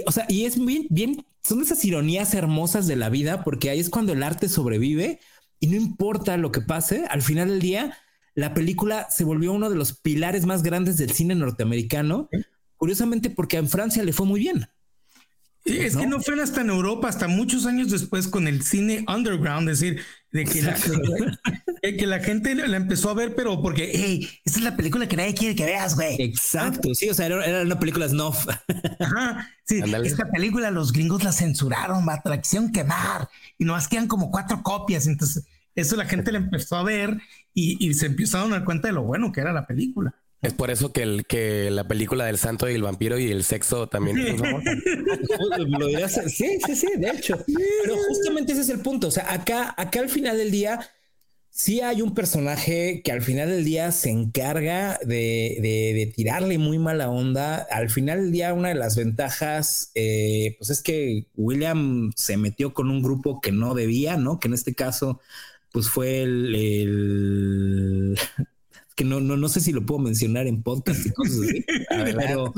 O 0.06 0.12
sea, 0.12 0.26
y 0.28 0.46
es 0.46 0.64
bien, 0.64 0.88
bien, 0.90 1.26
son 1.44 1.62
esas 1.62 1.84
ironías 1.86 2.34
hermosas 2.34 2.88
de 2.88 2.96
la 2.96 3.10
vida, 3.10 3.44
porque 3.44 3.70
ahí 3.70 3.80
es 3.80 3.90
cuando 3.90 4.14
el 4.14 4.24
arte 4.24 4.50
sobrevive 4.50 5.20
y 5.60 5.68
no 5.68 5.76
importa 5.76 6.38
lo 6.38 6.52
que 6.52 6.62
pase, 6.62 7.06
al 7.10 7.22
final 7.22 7.50
del 7.50 7.60
día, 7.60 7.98
la 8.36 8.54
película 8.54 9.08
se 9.10 9.24
volvió 9.24 9.54
uno 9.54 9.70
de 9.70 9.76
los 9.76 9.94
pilares 9.94 10.46
más 10.46 10.64
grandes 10.64 10.98
del 10.98 11.12
cine 11.12 11.36
norteamericano. 11.36 12.30
Curiosamente, 12.78 13.30
porque 13.30 13.58
en 13.58 13.70
Francia 13.70 14.04
le 14.04 14.12
fue 14.12 14.26
muy 14.26 14.40
bien. 14.40 14.68
Es 15.66 15.96
que 15.96 16.08
no 16.08 16.20
fue 16.20 16.42
hasta 16.42 16.62
en 16.62 16.70
Europa, 16.70 17.08
hasta 17.08 17.28
muchos 17.28 17.66
años 17.66 17.90
después 17.90 18.28
con 18.28 18.48
el 18.48 18.64
cine 18.64 19.06
underground, 19.08 19.70
es 19.70 19.80
decir, 19.80 20.02
de 20.32 20.44
que, 20.44 20.62
la, 20.62 20.76
que 21.82 22.06
la 22.06 22.20
gente 22.20 22.54
la 22.54 22.76
empezó 22.76 23.10
a 23.10 23.14
ver, 23.14 23.34
pero 23.34 23.62
porque, 23.62 23.90
hey, 23.94 24.30
esta 24.44 24.60
es 24.60 24.66
la 24.66 24.76
película 24.76 25.08
que 25.08 25.16
nadie 25.16 25.34
quiere 25.34 25.56
que 25.56 25.66
veas, 25.66 25.96
güey. 25.96 26.22
Exacto, 26.22 26.94
sí, 26.94 27.10
o 27.10 27.14
sea, 27.14 27.28
era, 27.28 27.62
una 27.62 27.80
película 27.80 28.10
snuff. 28.10 28.46
Ajá, 29.00 29.50
sí, 29.64 29.82
esta 30.04 30.30
película 30.32 30.70
los 30.70 30.92
gringos 30.92 31.24
la 31.24 31.32
censuraron, 31.32 32.06
va 32.06 32.16
atracción 32.16 32.72
quemar, 32.74 33.30
y 33.58 33.64
nomás 33.64 33.88
quedan 33.88 34.08
como 34.08 34.32
cuatro 34.32 34.62
copias, 34.64 35.08
entonces 35.08 35.46
eso 35.76 35.96
la 35.96 36.06
gente 36.06 36.32
la 36.32 36.40
empezó 36.40 36.76
a 36.76 36.84
ver 36.84 37.22
y, 37.54 37.88
y 37.88 37.94
se 37.94 38.08
empezaron 38.08 38.52
a 38.52 38.58
dar 38.58 38.66
cuenta 38.66 38.90
de 38.90 38.94
lo 38.94 39.04
bueno 39.04 39.32
que 39.32 39.42
era 39.42 39.54
la 39.54 39.66
película. 39.66 40.14
Es 40.44 40.54
por 40.54 40.70
eso 40.72 40.92
que, 40.92 41.04
el, 41.04 41.26
que 41.26 41.72
la 41.72 41.88
película 41.88 42.26
del 42.26 42.38
santo 42.38 42.70
y 42.70 42.74
el 42.74 42.84
vampiro 42.84 43.18
y 43.18 43.32
el 43.32 43.46
sexo 43.46 43.88
también 43.88 44.20
es 44.20 44.42
Sí, 46.28 46.60
sí, 46.66 46.76
sí, 46.76 46.88
de 46.98 47.10
hecho. 47.12 47.42
Pero 47.84 47.96
justamente 48.10 48.52
ese 48.52 48.62
es 48.62 48.70
el 48.70 48.82
punto. 48.82 49.08
O 49.08 49.12
sea, 49.12 49.32
acá, 49.32 49.74
acá 49.78 50.02
al 50.02 50.10
final 50.10 50.38
del 50.38 50.52
día, 50.52 50.82
sí 51.50 51.80
hay 51.80 52.02
un 52.02 52.14
personaje 52.14 53.02
que 53.06 53.14
al 53.14 53.22
final 53.22 53.48
del 53.48 53.64
día 53.64 53.94
se 53.94 54.10
encarga 54.10 55.00
de, 55.06 55.60
de, 55.62 56.12
tirarle 56.14 56.58
muy 56.58 56.78
mala 56.78 57.10
onda. 57.10 57.66
Al 57.72 57.90
final 57.90 58.24
del 58.24 58.34
día, 58.34 58.54
una 58.54 58.68
de 58.68 58.76
las 58.76 58.98
ventajas, 58.98 59.92
eh, 59.96 60.56
pues 60.60 60.70
es 60.72 60.84
que 60.84 61.28
William 61.36 62.12
se 62.18 62.36
metió 62.36 62.74
con 62.74 62.90
un 62.90 63.02
grupo 63.02 63.40
que 63.40 63.54
no 63.54 63.76
debía, 63.76 64.18
¿no? 64.18 64.42
Que 64.42 64.50
en 64.50 64.56
este 64.56 64.76
caso, 64.76 65.22
pues 65.72 65.88
fue 65.90 66.22
el 66.24 68.18
que 68.96 69.04
no, 69.04 69.20
no, 69.20 69.38
no 69.38 69.50
sé 69.50 69.60
si 69.62 69.72
lo 69.72 69.86
puedo 69.86 70.00
mencionar 70.00 70.48
en 70.48 70.64
podcast 70.64 71.06
y 71.06 71.12
cosas 71.12 71.38
así. 71.40 71.66
pero 72.16 72.54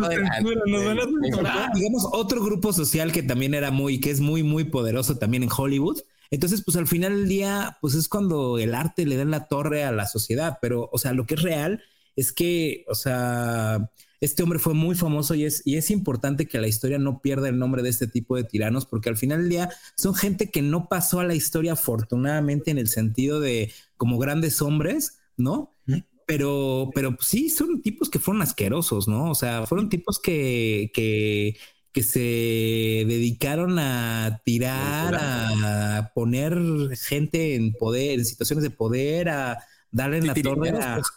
digamos 1.74 2.08
otro 2.12 2.44
grupo 2.44 2.74
social 2.74 3.12
que 3.12 3.24
también 3.24 3.54
era 3.54 3.72
muy, 3.72 4.00
que 4.00 4.12
es 4.12 4.20
muy, 4.20 4.44
muy 4.44 4.66
poderoso 4.66 5.18
también 5.18 5.44
en 5.44 5.50
Hollywood. 5.56 6.02
Entonces, 6.32 6.64
pues 6.64 6.76
al 6.78 6.88
final 6.88 7.14
del 7.14 7.28
día, 7.28 7.78
pues 7.82 7.94
es 7.94 8.08
cuando 8.08 8.58
el 8.58 8.74
arte 8.74 9.06
le 9.06 9.16
da 9.16 9.26
la 9.26 9.48
torre 9.48 9.84
a 9.84 9.92
la 9.92 10.08
sociedad, 10.08 10.58
pero, 10.62 10.90
o 10.92 10.98
sea, 10.98 11.14
lo 11.14 11.26
que 11.26 11.36
es 11.36 11.42
real 11.42 11.84
es 12.16 12.32
que, 12.32 12.84
o 12.88 12.96
sea, 12.96 13.92
este 14.22 14.44
hombre 14.44 14.60
fue 14.60 14.74
muy 14.74 14.96
famoso 14.96 15.36
y 15.36 15.46
es, 15.46 15.62
y 15.66 15.78
es 15.78 15.92
importante 15.92 16.48
que 16.48 16.60
la 16.60 16.68
historia 16.68 16.98
no 16.98 17.22
pierda 17.22 17.50
el 17.50 17.60
nombre 17.60 17.84
de 17.84 17.90
este 17.90 18.08
tipo 18.08 18.36
de 18.36 18.44
tiranos, 18.44 18.86
porque 18.86 19.10
al 19.10 19.18
final 19.18 19.42
del 19.42 19.50
día 19.50 19.70
son 19.96 20.16
gente 20.16 20.50
que 20.50 20.62
no 20.62 20.90
pasó 20.90 21.20
a 21.20 21.26
la 21.26 21.36
historia 21.36 21.74
afortunadamente 21.74 22.72
en 22.72 22.78
el 22.78 22.88
sentido 22.88 23.40
de 23.40 23.72
como 23.98 24.18
grandes 24.18 24.62
hombres, 24.62 25.20
¿no? 25.38 25.75
Pero, 26.26 26.90
pero 26.94 27.16
sí 27.20 27.50
son 27.50 27.82
tipos 27.82 28.10
que 28.10 28.20
fueron 28.20 28.42
asquerosos, 28.42 29.08
¿no? 29.08 29.32
O 29.32 29.36
sea, 29.36 29.66
fueron 29.66 29.90
tipos 29.90 30.20
que, 30.20 30.92
que, 30.94 31.58
que 31.92 32.04
se 32.04 32.20
dedicaron 32.20 33.78
a 33.80 34.42
tirar, 34.44 35.16
a 35.16 36.12
poner 36.14 36.58
gente 36.98 37.56
en 37.56 37.74
poder, 37.74 38.20
en 38.20 38.26
situaciones 38.26 38.64
de 38.64 38.72
poder, 38.72 39.30
a 39.30 39.60
darle 39.92 40.18
en 40.18 40.28
la 40.28 40.34
torre 40.34 40.70
a, 40.72 40.96
pues. 40.96 41.08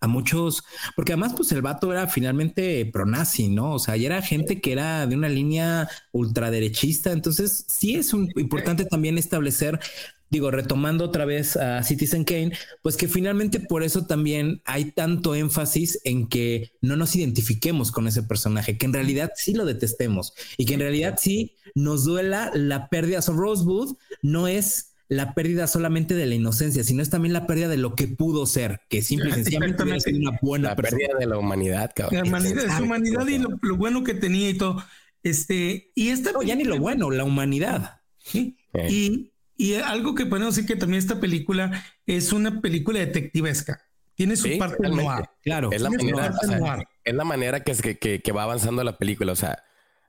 a, 0.00 0.06
muchos, 0.08 0.64
porque 0.96 1.12
además, 1.12 1.34
pues 1.36 1.52
el 1.52 1.62
vato 1.62 1.92
era 1.92 2.08
finalmente 2.08 2.86
pronazi, 2.86 3.48
¿no? 3.48 3.74
O 3.74 3.78
sea, 3.78 3.96
ya 3.96 4.06
era 4.06 4.22
gente 4.22 4.60
que 4.60 4.72
era 4.72 5.06
de 5.06 5.14
una 5.14 5.28
línea 5.28 5.88
ultraderechista. 6.12 7.12
Entonces, 7.12 7.66
sí 7.68 7.94
es 7.96 8.14
un, 8.14 8.32
importante 8.36 8.84
también 8.86 9.16
establecer 9.18 9.78
digo, 10.30 10.50
retomando 10.50 11.04
otra 11.04 11.24
vez 11.24 11.56
a 11.56 11.82
Citizen 11.82 12.24
Kane, 12.24 12.52
pues 12.82 12.96
que 12.96 13.08
finalmente 13.08 13.60
por 13.60 13.82
eso 13.82 14.06
también 14.06 14.62
hay 14.64 14.90
tanto 14.90 15.34
énfasis 15.34 16.00
en 16.04 16.28
que 16.28 16.72
no 16.80 16.96
nos 16.96 17.14
identifiquemos 17.14 17.92
con 17.92 18.08
ese 18.08 18.22
personaje, 18.22 18.76
que 18.76 18.86
en 18.86 18.92
realidad 18.92 19.32
sí 19.36 19.54
lo 19.54 19.64
detestemos 19.64 20.34
y 20.56 20.66
que 20.66 20.74
en 20.74 20.80
realidad 20.80 21.16
sí 21.20 21.56
nos 21.74 22.04
duela 22.04 22.50
la 22.54 22.88
pérdida. 22.88 23.22
So 23.22 23.32
Rosewood 23.32 23.96
no 24.22 24.48
es 24.48 24.94
la 25.08 25.34
pérdida 25.34 25.66
solamente 25.66 26.14
de 26.14 26.26
la 26.26 26.34
inocencia, 26.34 26.82
sino 26.82 27.02
es 27.02 27.10
también 27.10 27.32
la 27.32 27.46
pérdida 27.46 27.68
de 27.68 27.76
lo 27.76 27.94
que 27.94 28.08
pudo 28.08 28.46
ser, 28.46 28.80
que 28.88 29.02
simple 29.02 29.30
y 29.30 29.32
sencillamente 29.34 29.82
una 29.82 30.38
buena 30.40 30.70
la 30.70 30.76
pérdida 30.76 31.18
de 31.18 31.26
la 31.26 31.38
humanidad, 31.38 31.92
cabrón. 31.94 32.22
La 32.22 32.28
humanidad, 32.28 32.76
su 32.76 32.82
humanidad 32.84 33.26
y 33.26 33.38
lo, 33.38 33.76
bueno 33.76 34.02
que 34.02 34.14
tenía 34.14 34.50
y 34.50 34.58
todo. 34.58 34.82
Este, 35.22 35.92
y 35.94 36.08
esta. 36.08 36.32
No, 36.32 36.42
ya 36.42 36.54
ni 36.54 36.64
lo 36.64 36.78
bueno, 36.78 37.10
la 37.10 37.24
humanidad. 37.24 38.00
¿sí? 38.18 38.56
Y, 38.88 39.30
y, 39.56 39.74
algo 39.74 40.14
que 40.14 40.26
podemos 40.26 40.56
decir 40.56 40.68
que 40.68 40.76
también 40.76 40.98
esta 40.98 41.20
película 41.20 41.84
es 42.06 42.32
una 42.32 42.60
película 42.60 42.98
detectivesca. 42.98 43.82
Tiene 44.14 44.36
su 44.36 44.56
parte 44.58 44.88
noir. 44.88 45.24
Claro. 45.42 45.70
Es 45.72 45.82
la, 45.82 45.90
manera, 45.90 46.32
es 47.04 47.14
la 47.14 47.24
manera 47.24 47.60
que, 47.60 47.98
que, 47.98 48.22
que 48.22 48.32
va 48.32 48.44
avanzando 48.44 48.84
la 48.84 48.96
película. 48.96 49.32
O 49.32 49.36
sea, 49.36 49.64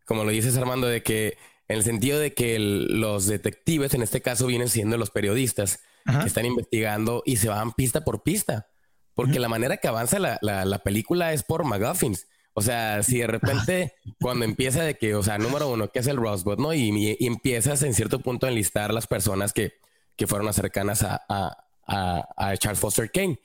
como 0.05 0.23
lo 0.23 0.29
dices 0.29 0.55
Armando, 0.57 0.87
de 0.87 1.01
que 1.01 1.37
en 1.67 1.77
el 1.77 1.83
sentido 1.83 2.19
de 2.19 2.33
que 2.33 2.59
los 2.59 3.25
detectives, 3.25 3.93
en 3.93 4.03
este 4.03 4.21
caso, 4.21 4.45
vienen 4.47 4.69
siendo 4.69 4.97
los 4.97 5.09
periodistas 5.09 5.79
que 6.05 6.27
están 6.27 6.45
investigando 6.45 7.23
y 7.25 7.37
se 7.37 7.49
van 7.49 7.71
pista 7.71 8.03
por 8.03 8.21
pista. 8.21 8.67
Porque 9.15 9.39
la 9.39 9.47
manera 9.47 9.77
que 9.77 9.87
avanza 9.87 10.19
la, 10.19 10.37
la, 10.41 10.79
película 10.79 11.33
es 11.33 11.41
por 11.41 11.63
McGuffins. 11.63 12.27
O 12.57 12.61
sea, 12.61 13.03
si 13.03 13.19
de 13.19 13.27
repente 13.27 13.93
cuando 14.19 14.45
empieza 14.45 14.83
de 14.83 14.97
que, 14.97 15.13
o 15.13 15.21
sea, 15.21 15.37
número 15.37 15.69
uno, 15.69 15.91
que 15.91 15.99
es 15.99 16.07
el 16.07 16.17
Rosebud, 16.17 16.57
¿no? 16.57 16.73
Y, 16.73 17.17
empiezas 17.19 17.83
en 17.83 17.93
cierto 17.93 18.19
punto 18.19 18.47
a 18.47 18.49
enlistar 18.49 18.93
las 18.93 19.07
personas 19.07 19.53
que, 19.53 19.73
que 20.15 20.25
fueron 20.25 20.51
cercanas 20.53 21.03
a, 21.03 21.21
a, 21.29 22.27
a, 22.35 22.57
Charles 22.57 22.79
Foster 22.79 23.11
Kane. 23.11 23.39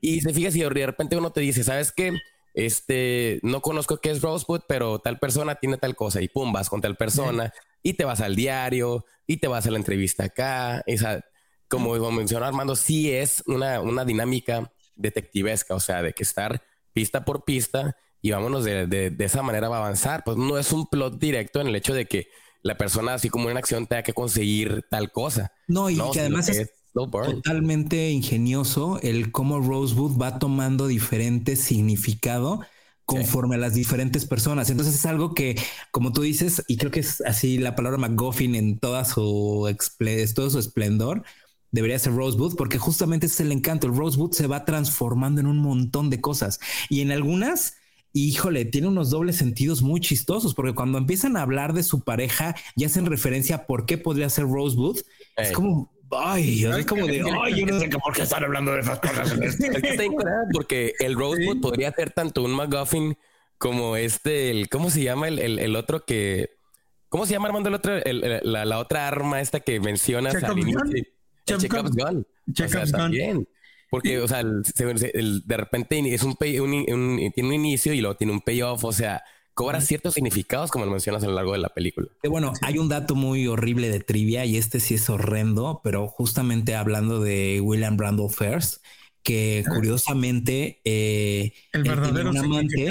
Y 0.00 0.20
se 0.20 0.32
fija 0.32 0.50
si 0.50 0.60
de 0.60 0.86
repente 0.86 1.16
uno 1.16 1.32
te 1.32 1.40
dice, 1.40 1.64
¿sabes 1.64 1.92
qué? 1.92 2.12
este, 2.54 3.40
no 3.42 3.60
conozco 3.60 3.98
qué 3.98 4.10
es 4.10 4.20
Rosebud, 4.20 4.60
pero 4.68 4.98
tal 4.98 5.18
persona 5.18 5.54
tiene 5.54 5.78
tal 5.78 5.96
cosa 5.96 6.20
y 6.20 6.28
pum, 6.28 6.52
vas 6.52 6.68
con 6.68 6.80
tal 6.80 6.96
persona 6.96 7.52
y 7.82 7.94
te 7.94 8.04
vas 8.04 8.20
al 8.20 8.36
diario 8.36 9.04
y 9.26 9.38
te 9.38 9.48
vas 9.48 9.66
a 9.66 9.70
la 9.70 9.78
entrevista 9.78 10.24
acá. 10.24 10.82
Esa, 10.86 11.24
como 11.68 11.94
mencionó 12.10 12.46
Armando, 12.46 12.76
sí 12.76 13.10
es 13.10 13.42
una, 13.46 13.80
una 13.80 14.04
dinámica 14.04 14.70
detectivesca, 14.96 15.74
o 15.74 15.80
sea, 15.80 16.02
de 16.02 16.12
que 16.12 16.22
estar 16.22 16.62
pista 16.92 17.24
por 17.24 17.44
pista 17.44 17.96
y 18.22 18.30
vámonos 18.30 18.64
de, 18.64 18.86
de, 18.86 19.24
esa 19.24 19.42
manera 19.42 19.68
va 19.68 19.76
a 19.76 19.80
avanzar. 19.80 20.22
Pues 20.24 20.36
no 20.36 20.56
es 20.56 20.72
un 20.72 20.86
plot 20.86 21.18
directo 21.18 21.60
en 21.60 21.66
el 21.66 21.74
hecho 21.74 21.92
de 21.92 22.06
que 22.06 22.28
la 22.62 22.78
persona, 22.78 23.14
así 23.14 23.28
como 23.28 23.50
en 23.50 23.56
acción, 23.56 23.88
tenga 23.88 24.04
que 24.04 24.14
conseguir 24.14 24.86
tal 24.88 25.10
cosa. 25.10 25.52
No, 25.66 25.90
y 25.90 25.98
que 26.12 26.20
además 26.20 26.48
es, 26.48 26.70
totalmente 26.92 28.10
ingenioso 28.10 29.00
el 29.02 29.32
cómo 29.32 29.60
Rosewood 29.60 30.20
va 30.20 30.38
tomando 30.38 30.86
diferente 30.86 31.56
significado 31.56 32.60
conforme 33.04 33.56
a 33.56 33.58
las 33.58 33.74
diferentes 33.74 34.24
personas. 34.24 34.70
Entonces 34.70 34.94
es 34.94 35.06
algo 35.06 35.34
que, 35.34 35.60
como 35.90 36.12
tú 36.12 36.22
dices, 36.22 36.62
y 36.68 36.76
creo 36.76 36.92
que 36.92 37.00
es 37.00 37.20
así 37.22 37.58
la 37.58 37.74
palabra 37.74 37.98
McGuffin 37.98 38.54
en 38.54 38.78
toda 38.78 39.04
su, 39.04 39.68
todo 40.34 40.50
su 40.50 40.58
esplendor, 40.60 41.24
debería 41.72 41.98
ser 41.98 42.14
Rosewood, 42.14 42.54
porque 42.54 42.78
justamente 42.78 43.26
es 43.26 43.40
el 43.40 43.50
encanto. 43.50 43.88
El 43.88 43.96
Rosewood 43.96 44.32
se 44.32 44.46
va 44.46 44.64
transformando 44.64 45.40
en 45.40 45.46
un 45.48 45.58
montón 45.58 46.08
de 46.08 46.20
cosas 46.20 46.60
y 46.88 47.00
en 47.00 47.10
algunas 47.10 47.74
híjole, 48.12 48.64
tiene 48.64 48.88
unos 48.88 49.10
dobles 49.10 49.36
sentidos 49.36 49.82
muy 49.82 50.00
chistosos, 50.00 50.54
porque 50.54 50.74
cuando 50.74 50.98
empiezan 50.98 51.36
a 51.36 51.42
hablar 51.42 51.72
de 51.72 51.82
su 51.82 52.02
pareja 52.04 52.54
y 52.76 52.84
hacen 52.84 53.06
referencia 53.06 53.56
a 53.56 53.66
por 53.66 53.86
qué 53.86 53.98
podría 53.98 54.28
ser 54.28 54.44
Rosewood, 54.44 55.00
es 55.36 55.52
como, 55.52 55.90
Ay, 56.14 56.64
es 56.64 56.86
como 56.86 57.06
de, 57.06 57.22
ay, 57.42 57.60
yo 57.60 57.66
no 57.66 57.80
sé 57.80 57.88
por 57.88 58.12
qué 58.12 58.22
están 58.22 58.44
hablando 58.44 58.72
de 58.72 58.80
esas 58.80 59.00
cosas. 59.00 59.34
porque 60.52 60.92
el 60.98 61.14
Rosewood 61.14 61.60
podría 61.60 61.90
ser 61.92 62.10
tanto 62.10 62.42
un 62.42 62.54
McGuffin 62.54 63.16
como 63.56 63.96
este, 63.96 64.50
el, 64.50 64.68
¿cómo 64.68 64.90
se 64.90 65.02
llama 65.02 65.28
el, 65.28 65.38
el, 65.38 65.76
otro 65.76 66.04
que, 66.04 66.50
¿cómo 67.08 67.24
se 67.24 67.32
llama 67.32 67.46
Armando 67.46 67.70
el 67.70 67.76
otro, 67.76 67.94
la, 68.04 68.64
la, 68.64 68.78
otra 68.78 69.08
arma 69.08 69.40
esta 69.40 69.60
que 69.60 69.80
mencionas 69.80 70.34
al 70.42 70.58
inicio? 70.58 70.80
Checkup's 71.46 71.92
Gun. 71.92 72.26
Checkup's 72.52 72.92
Gun. 72.92 73.48
Porque, 73.92 74.20
o 74.20 74.26
sea, 74.26 74.42
de 74.42 75.56
repente 75.58 76.14
es 76.14 76.22
un, 76.22 76.30
un, 76.30 77.32
tiene 77.34 77.48
un 77.48 77.54
inicio 77.54 77.92
y 77.92 78.00
luego 78.00 78.16
tiene 78.16 78.32
un 78.32 78.40
payoff, 78.40 78.82
o 78.84 78.92
sea, 78.92 79.22
cobra 79.52 79.82
ciertos 79.82 80.14
significados 80.14 80.70
como 80.70 80.86
lo 80.86 80.90
mencionas 80.90 81.22
a 81.24 81.26
lo 81.26 81.34
largo 81.34 81.52
de 81.52 81.58
la 81.58 81.68
película. 81.68 82.08
Bueno, 82.26 82.54
hay 82.62 82.78
un 82.78 82.88
dato 82.88 83.14
muy 83.14 83.46
horrible 83.46 83.90
de 83.90 84.00
trivia 84.00 84.46
y 84.46 84.56
este 84.56 84.80
sí 84.80 84.94
es 84.94 85.10
horrendo, 85.10 85.82
pero 85.84 86.08
justamente 86.08 86.74
hablando 86.74 87.20
de 87.20 87.60
William 87.62 87.98
Randolph 87.98 88.32
First, 88.32 88.82
que 89.22 89.62
curiosamente 89.68 90.80
eh, 90.86 91.52
el 91.74 91.82
verdadero 91.82 92.30
un 92.30 92.38
amante 92.38 92.90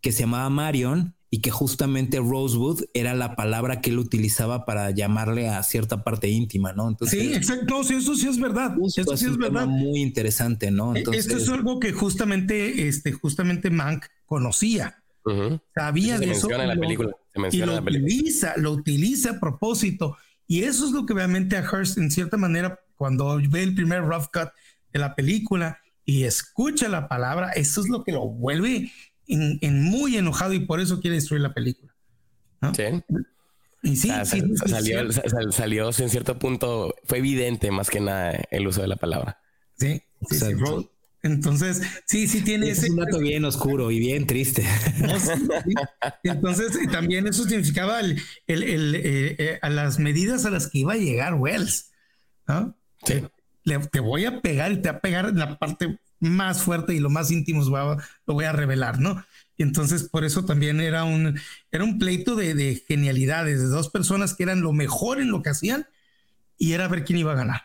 que 0.00 0.12
se 0.12 0.20
llamaba 0.20 0.48
Marion 0.48 1.14
y 1.30 1.40
que 1.40 1.50
justamente 1.50 2.18
Rosewood 2.18 2.84
era 2.94 3.14
la 3.14 3.36
palabra 3.36 3.80
que 3.80 3.90
él 3.90 3.98
utilizaba 3.98 4.64
para 4.64 4.90
llamarle 4.90 5.48
a 5.48 5.62
cierta 5.62 6.02
parte 6.02 6.28
íntima, 6.28 6.72
¿no? 6.72 6.88
Entonces, 6.88 7.20
sí, 7.20 7.34
exacto, 7.34 7.84
sí, 7.84 7.94
eso 7.94 8.14
sí 8.14 8.28
es 8.28 8.40
verdad. 8.40 8.74
Eso 8.96 9.16
sí 9.16 9.26
es 9.26 9.36
verdad. 9.36 9.66
Muy 9.66 10.00
interesante, 10.00 10.70
¿no? 10.70 10.94
E, 10.94 11.00
Entonces, 11.00 11.26
Esto 11.26 11.36
es 11.36 11.48
algo 11.50 11.78
que 11.80 11.92
justamente, 11.92 12.88
este, 12.88 13.12
justamente 13.12 13.70
Mank 13.70 14.06
conocía. 14.24 15.02
Sabía 15.74 16.18
de 16.18 16.30
eso. 16.30 16.48
la 16.48 16.74
película. 16.74 17.14
y 17.52 17.58
lo 17.58 17.76
utiliza, 17.76 18.54
lo 18.56 18.72
utiliza 18.72 19.32
a 19.32 19.40
propósito. 19.40 20.16
Y 20.46 20.62
eso 20.62 20.86
es 20.86 20.92
lo 20.92 21.04
que 21.04 21.12
obviamente 21.12 21.58
a 21.58 21.62
Hearst, 21.62 21.98
en 21.98 22.10
cierta 22.10 22.38
manera, 22.38 22.80
cuando 22.96 23.38
ve 23.50 23.62
el 23.62 23.74
primer 23.74 24.02
rough 24.02 24.28
cut 24.32 24.48
de 24.92 24.98
la 24.98 25.14
película 25.14 25.78
y 26.06 26.24
escucha 26.24 26.88
la 26.88 27.06
palabra, 27.06 27.50
eso 27.52 27.82
es 27.82 27.90
lo 27.90 28.02
que 28.02 28.12
lo 28.12 28.26
vuelve 28.26 28.90
en, 29.28 29.82
muy 29.82 30.16
enojado 30.16 30.52
y 30.54 30.60
por 30.60 30.80
eso 30.80 31.00
quiere 31.00 31.16
destruir 31.16 31.42
la 31.42 31.54
película. 31.54 31.94
Sí. 32.74 32.84
Y 33.82 33.96
sí, 33.96 34.08
salió, 34.08 35.12
salió, 35.52 35.90
en 35.96 36.10
cierto 36.10 36.38
punto, 36.38 36.94
fue 37.04 37.18
evidente 37.18 37.70
más 37.70 37.90
que 37.90 38.00
nada 38.00 38.32
el 38.50 38.66
uso 38.66 38.82
de 38.82 38.88
la 38.88 38.96
palabra. 38.96 39.38
Sí, 39.78 40.02
sí, 40.30 40.36
entonces, 41.22 41.82
sí, 42.06 42.28
sí 42.28 42.42
tiene 42.42 42.70
ese. 42.70 42.86
Es 42.86 42.90
un 42.90 42.96
dato 42.96 43.18
bien 43.18 43.44
oscuro 43.44 43.90
y 43.90 43.98
bien 43.98 44.26
triste. 44.26 44.64
Entonces, 46.22 46.78
también 46.92 47.26
eso 47.26 47.44
significaba 47.44 48.00
el, 48.00 48.22
el, 48.46 48.94
eh, 48.94 49.36
eh, 49.38 49.58
a 49.62 49.68
las 49.68 49.98
medidas 49.98 50.44
a 50.44 50.50
las 50.50 50.68
que 50.68 50.78
iba 50.78 50.92
a 50.92 50.96
llegar 50.96 51.34
Wells. 51.34 51.90
¿no? 52.46 52.76
Sí. 53.04 53.22
te 53.90 54.00
voy 54.00 54.24
a 54.24 54.40
pegar 54.40 54.72
y 54.72 54.76
te 54.76 54.88
voy 54.88 54.96
a 54.96 55.00
pegar 55.00 55.28
en 55.28 55.38
la 55.38 55.58
parte 55.58 55.98
más 56.20 56.62
fuerte 56.62 56.94
y 56.94 57.00
lo 57.00 57.10
más 57.10 57.30
íntimo 57.30 57.62
lo 57.64 58.34
voy 58.34 58.44
a 58.44 58.52
revelar, 58.52 58.98
¿no? 59.00 59.24
Y 59.56 59.62
entonces, 59.64 60.04
por 60.04 60.24
eso 60.24 60.44
también 60.44 60.80
era 60.80 61.04
un, 61.04 61.38
era 61.72 61.84
un 61.84 61.98
pleito 61.98 62.36
de, 62.36 62.54
de 62.54 62.82
genialidades, 62.86 63.60
de 63.60 63.66
dos 63.66 63.90
personas 63.90 64.34
que 64.34 64.44
eran 64.44 64.60
lo 64.60 64.72
mejor 64.72 65.20
en 65.20 65.30
lo 65.30 65.42
que 65.42 65.50
hacían 65.50 65.86
y 66.56 66.72
era 66.72 66.88
ver 66.88 67.04
quién 67.04 67.18
iba 67.18 67.32
a 67.32 67.36
ganar. 67.36 67.62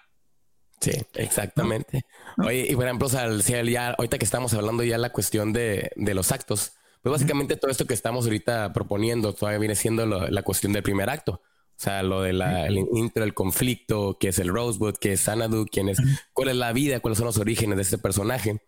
Sí, 0.79 0.91
exactamente. 1.13 2.05
Oye, 2.37 2.67
y 2.69 2.75
por 2.75 2.85
ejemplo, 2.85 3.07
o 3.07 3.09
sea, 3.09 3.29
ya, 3.63 3.91
ahorita 3.91 4.17
que 4.17 4.25
estamos 4.25 4.53
hablando 4.53 4.83
ya 4.83 4.97
la 4.97 5.11
cuestión 5.11 5.53
de, 5.53 5.91
de 5.95 6.13
los 6.13 6.31
actos, 6.31 6.73
pues 7.01 7.11
básicamente 7.11 7.55
todo 7.57 7.71
esto 7.71 7.85
que 7.85 7.93
estamos 7.93 8.25
ahorita 8.25 8.73
proponiendo 8.73 9.33
todavía 9.33 9.59
viene 9.59 9.75
siendo 9.75 10.05
la 10.05 10.41
cuestión 10.41 10.73
del 10.73 10.83
primer 10.83 11.09
acto. 11.09 11.41
O 11.83 11.85
sea, 11.85 12.01
lo 12.01 12.21
de 12.21 12.31
la 12.31 12.65
el 12.65 12.77
intro, 12.77 13.25
el 13.25 13.33
conflicto, 13.33 14.15
que 14.17 14.29
es 14.29 14.39
el 14.39 14.47
Rosewood, 14.47 14.95
que 14.95 15.11
es 15.11 15.19
Sanadu, 15.19 15.65
quién 15.69 15.89
es, 15.89 15.97
cuál 16.31 16.47
es 16.47 16.55
la 16.55 16.71
vida, 16.71 17.01
cuáles 17.01 17.17
son 17.17 17.25
los 17.25 17.37
orígenes 17.39 17.75
de 17.75 17.81
este 17.81 17.97
personaje. 17.97 18.61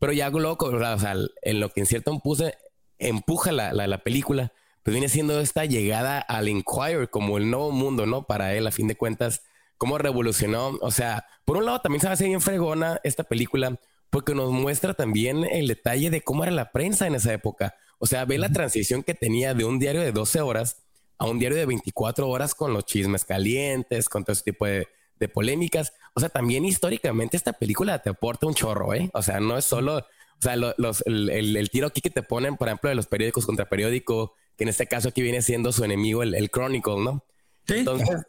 Pero 0.00 0.12
ya 0.12 0.26
algo 0.26 0.40
loco, 0.40 0.66
o 0.66 0.98
sea, 0.98 1.14
en 1.42 1.60
lo 1.60 1.68
que 1.68 1.78
en 1.78 1.86
cierto 1.86 2.18
puse, 2.18 2.54
empuja 2.98 3.52
la, 3.52 3.72
la, 3.72 3.86
la, 3.86 3.98
película, 3.98 4.52
pues 4.82 4.92
viene 4.92 5.08
siendo 5.08 5.40
esta 5.40 5.64
llegada 5.64 6.18
al 6.18 6.48
Inquirer 6.48 7.08
como 7.08 7.38
el 7.38 7.52
nuevo 7.52 7.70
mundo, 7.70 8.04
¿no? 8.04 8.24
Para 8.24 8.52
él, 8.54 8.66
a 8.66 8.72
fin 8.72 8.88
de 8.88 8.96
cuentas, 8.96 9.42
cómo 9.78 9.96
revolucionó. 9.96 10.76
O 10.80 10.90
sea, 10.90 11.24
por 11.44 11.58
un 11.58 11.66
lado 11.66 11.82
también 11.82 12.00
se 12.00 12.08
hace 12.08 12.26
bien 12.26 12.40
fregona 12.40 13.00
esta 13.04 13.22
película 13.22 13.78
porque 14.10 14.34
nos 14.34 14.50
muestra 14.50 14.92
también 14.92 15.44
el 15.44 15.68
detalle 15.68 16.10
de 16.10 16.22
cómo 16.22 16.42
era 16.42 16.50
la 16.50 16.72
prensa 16.72 17.06
en 17.06 17.14
esa 17.14 17.32
época. 17.32 17.76
O 18.00 18.06
sea, 18.06 18.24
ve 18.24 18.38
la 18.38 18.50
transición 18.50 19.04
que 19.04 19.14
tenía 19.14 19.54
de 19.54 19.64
un 19.64 19.78
diario 19.78 20.00
de 20.00 20.10
12 20.10 20.40
horas 20.40 20.85
a 21.18 21.26
un 21.26 21.38
diario 21.38 21.58
de 21.58 21.66
24 21.66 22.28
horas 22.28 22.54
con 22.54 22.72
los 22.72 22.84
chismes 22.84 23.24
calientes, 23.24 24.08
con 24.08 24.24
todo 24.24 24.32
ese 24.32 24.44
tipo 24.44 24.66
de, 24.66 24.88
polémicas. 25.32 25.92
O 26.14 26.20
sea, 26.20 26.28
también 26.28 26.64
históricamente 26.64 27.36
esta 27.36 27.54
película 27.54 28.00
te 28.00 28.10
aporta 28.10 28.46
un 28.46 28.54
chorro, 28.54 28.94
¿eh? 28.94 29.10
O 29.14 29.22
sea, 29.22 29.40
no 29.40 29.56
es 29.56 29.64
solo, 29.64 29.98
o 29.98 30.42
sea, 30.42 30.56
los, 30.56 31.02
el, 31.06 31.68
tiro 31.70 31.86
aquí 31.86 32.00
que 32.00 32.10
te 32.10 32.22
ponen, 32.22 32.56
por 32.56 32.68
ejemplo, 32.68 32.90
de 32.90 32.96
los 32.96 33.06
periódicos 33.06 33.46
contra 33.46 33.68
periódico, 33.68 34.34
que 34.56 34.64
en 34.64 34.68
este 34.68 34.86
caso 34.86 35.08
aquí 35.08 35.22
viene 35.22 35.40
siendo 35.40 35.72
su 35.72 35.84
enemigo, 35.84 36.22
el, 36.22 36.34
el 36.34 36.50
Chronicle, 36.50 37.02
¿no? 37.02 37.24
Sí. 37.66 37.78
Entonces, 37.78 38.26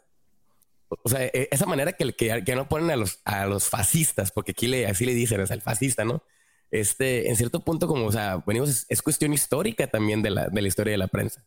o 0.88 1.08
sea, 1.08 1.24
e, 1.24 1.48
esa 1.50 1.66
manera 1.66 1.92
que, 1.92 2.12
que, 2.14 2.42
que, 2.44 2.56
no 2.56 2.68
ponen 2.68 2.90
a 2.90 2.96
los, 2.96 3.20
a 3.24 3.46
los 3.46 3.68
fascistas, 3.68 4.32
porque 4.32 4.52
aquí 4.52 4.66
le, 4.66 4.86
así 4.86 5.04
le 5.04 5.14
dicen, 5.14 5.40
es 5.40 5.50
el 5.50 5.60
fascista, 5.60 6.04
¿no? 6.04 6.22
Este, 6.70 7.28
en 7.28 7.36
cierto 7.36 7.60
punto, 7.60 7.86
como, 7.86 8.06
o 8.06 8.12
sea, 8.12 8.42
venimos, 8.46 8.86
es, 8.88 9.02
cuestión 9.02 9.32
histórica 9.32 9.86
también 9.86 10.22
de 10.22 10.30
la, 10.30 10.48
de 10.48 10.60
la, 10.60 10.68
historia 10.68 10.92
de 10.92 10.98
la 10.98 11.08
prensa. 11.08 11.44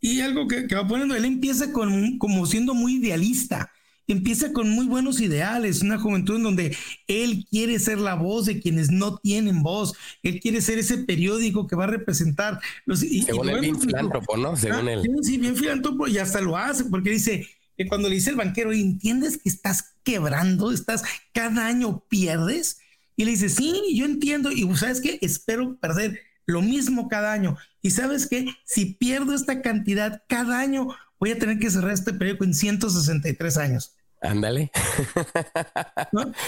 Y 0.00 0.20
algo 0.20 0.48
que, 0.48 0.66
que, 0.66 0.74
va 0.74 0.86
poniendo, 0.86 1.14
él 1.14 1.24
empieza 1.24 1.72
con, 1.72 2.18
como 2.18 2.46
siendo 2.46 2.74
muy 2.74 2.94
idealista 2.96 3.70
empieza 4.06 4.52
con 4.52 4.68
muy 4.68 4.86
buenos 4.86 5.20
ideales, 5.20 5.82
una 5.82 5.98
juventud 5.98 6.36
en 6.36 6.42
donde 6.42 6.76
él 7.06 7.46
quiere 7.50 7.78
ser 7.78 7.98
la 7.98 8.14
voz 8.14 8.46
de 8.46 8.60
quienes 8.60 8.90
no 8.90 9.18
tienen 9.18 9.62
voz, 9.62 9.94
él 10.22 10.40
quiere 10.40 10.60
ser 10.60 10.78
ese 10.78 10.98
periódico 10.98 11.66
que 11.66 11.76
va 11.76 11.84
a 11.84 11.88
representar 11.88 12.60
los... 12.84 13.00
Según 13.00 13.48
él, 13.48 13.60
bien 13.60 13.80
filántropo, 13.80 14.36
¿no? 14.36 14.56
Según 14.56 14.88
ah, 14.88 14.92
él. 14.92 15.02
Sí, 15.22 15.38
bien 15.38 15.56
filántropo 15.56 16.06
y 16.06 16.18
hasta 16.18 16.40
lo 16.40 16.56
hace, 16.56 16.84
porque 16.84 17.10
dice 17.10 17.48
que 17.76 17.86
cuando 17.86 18.08
le 18.08 18.16
dice 18.16 18.30
el 18.30 18.36
banquero, 18.36 18.72
¿entiendes 18.72 19.38
que 19.38 19.48
estás 19.48 19.94
quebrando? 20.02 20.70
Estás, 20.70 21.02
cada 21.32 21.66
año 21.66 22.04
pierdes. 22.08 22.78
Y 23.16 23.24
le 23.24 23.32
dice, 23.32 23.48
sí, 23.48 23.82
yo 23.94 24.04
entiendo, 24.04 24.50
y 24.50 24.68
¿sabes 24.76 25.00
qué? 25.00 25.18
Espero 25.22 25.76
perder 25.76 26.20
lo 26.46 26.62
mismo 26.62 27.08
cada 27.08 27.32
año. 27.32 27.56
Y 27.80 27.90
sabes 27.90 28.26
qué? 28.28 28.46
Si 28.64 28.86
pierdo 28.94 29.34
esta 29.34 29.62
cantidad 29.62 30.22
cada 30.28 30.60
año, 30.60 30.88
voy 31.18 31.30
a 31.30 31.38
tener 31.38 31.58
que 31.58 31.70
cerrar 31.70 31.92
este 31.92 32.12
periódico 32.12 32.44
en 32.44 32.54
163 32.54 33.56
años. 33.56 33.96
Ándale. 34.20 34.70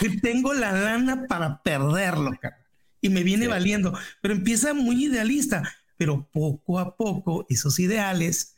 Y 0.01 0.21
tengo 0.21 0.55
la 0.55 0.73
lana 0.73 1.27
para 1.27 1.63
perderlo, 1.63 2.33
y 3.01 3.11
me 3.11 3.23
viene 3.23 3.47
valiendo. 3.47 3.97
Pero 4.23 4.35
empieza 4.35 4.75
muy 4.75 5.05
idealista, 5.05 5.63
pero 5.97 6.29
poco 6.33 6.79
a 6.79 6.97
poco 6.97 7.47
esos 7.49 7.79
ideales. 7.79 8.57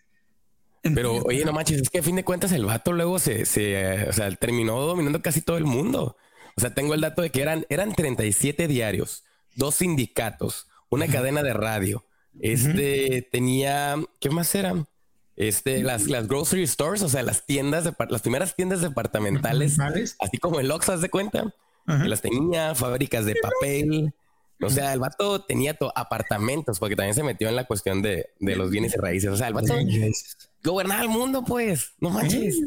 Pero 0.83 1.17
oye, 1.25 1.45
no 1.45 1.53
manches, 1.53 1.83
es 1.83 1.91
que 1.91 1.99
a 1.99 2.03
fin 2.03 2.17
de 2.17 2.25
cuentas 2.25 2.53
el 2.53 2.65
vato 2.65 2.93
luego 2.93 3.19
se, 3.19 3.45
se 3.45 4.09
o 4.09 4.13
sea, 4.13 4.31
terminó 4.37 4.81
dominando 4.81 5.21
casi 5.21 5.41
todo 5.41 5.59
el 5.59 5.65
mundo. 5.65 6.17
O 6.59 6.61
sea, 6.61 6.75
tengo 6.75 6.93
el 6.93 7.01
dato 7.01 7.23
de 7.23 7.31
que 7.31 7.41
eran, 7.41 7.67
eran 7.69 7.95
37 7.95 8.67
diarios, 8.67 9.23
dos 9.55 9.77
sindicatos, 9.77 10.67
una 10.91 11.07
cadena 11.07 11.45
de 11.45 11.53
radio. 11.53 12.05
Este 12.41 13.23
tenía, 13.31 13.95
¿qué 14.19 14.29
más 14.31 14.53
eran? 14.57 14.89
Este, 15.37 15.85
las, 15.85 16.09
las 16.09 16.27
grocery 16.27 16.67
stores, 16.67 17.03
o 17.03 17.09
sea, 17.09 17.23
las 17.23 17.47
tiendas, 17.47 17.85
de, 17.85 17.95
las 18.09 18.23
primeras 18.23 18.57
tiendas 18.57 18.81
departamentales, 18.81 19.79
así 20.19 20.39
como 20.39 20.59
el 20.59 20.73
Oxxo, 20.73 20.99
de 20.99 21.09
cuenta? 21.09 21.55
Las 21.87 22.23
tenía, 22.23 22.75
fábricas 22.75 23.25
de 23.25 23.37
papel. 23.41 24.13
O 24.61 24.69
sea, 24.69 24.93
el 24.93 24.99
vato 24.99 25.45
tenía 25.45 25.79
apartamentos, 25.95 26.81
porque 26.81 26.97
también 26.97 27.15
se 27.15 27.23
metió 27.23 27.49
en 27.49 27.55
la 27.55 27.67
cuestión 27.67 28.03
de, 28.03 28.31
de 28.41 28.57
los 28.57 28.71
bienes 28.71 28.97
y 28.97 28.99
raíces. 28.99 29.31
O 29.31 29.37
sea, 29.37 29.47
el 29.47 29.55
vato 29.55 29.75
gobernaba 30.65 31.03
el 31.03 31.09
mundo, 31.09 31.45
pues. 31.45 31.93
No 32.01 32.11
manches. 32.11 32.59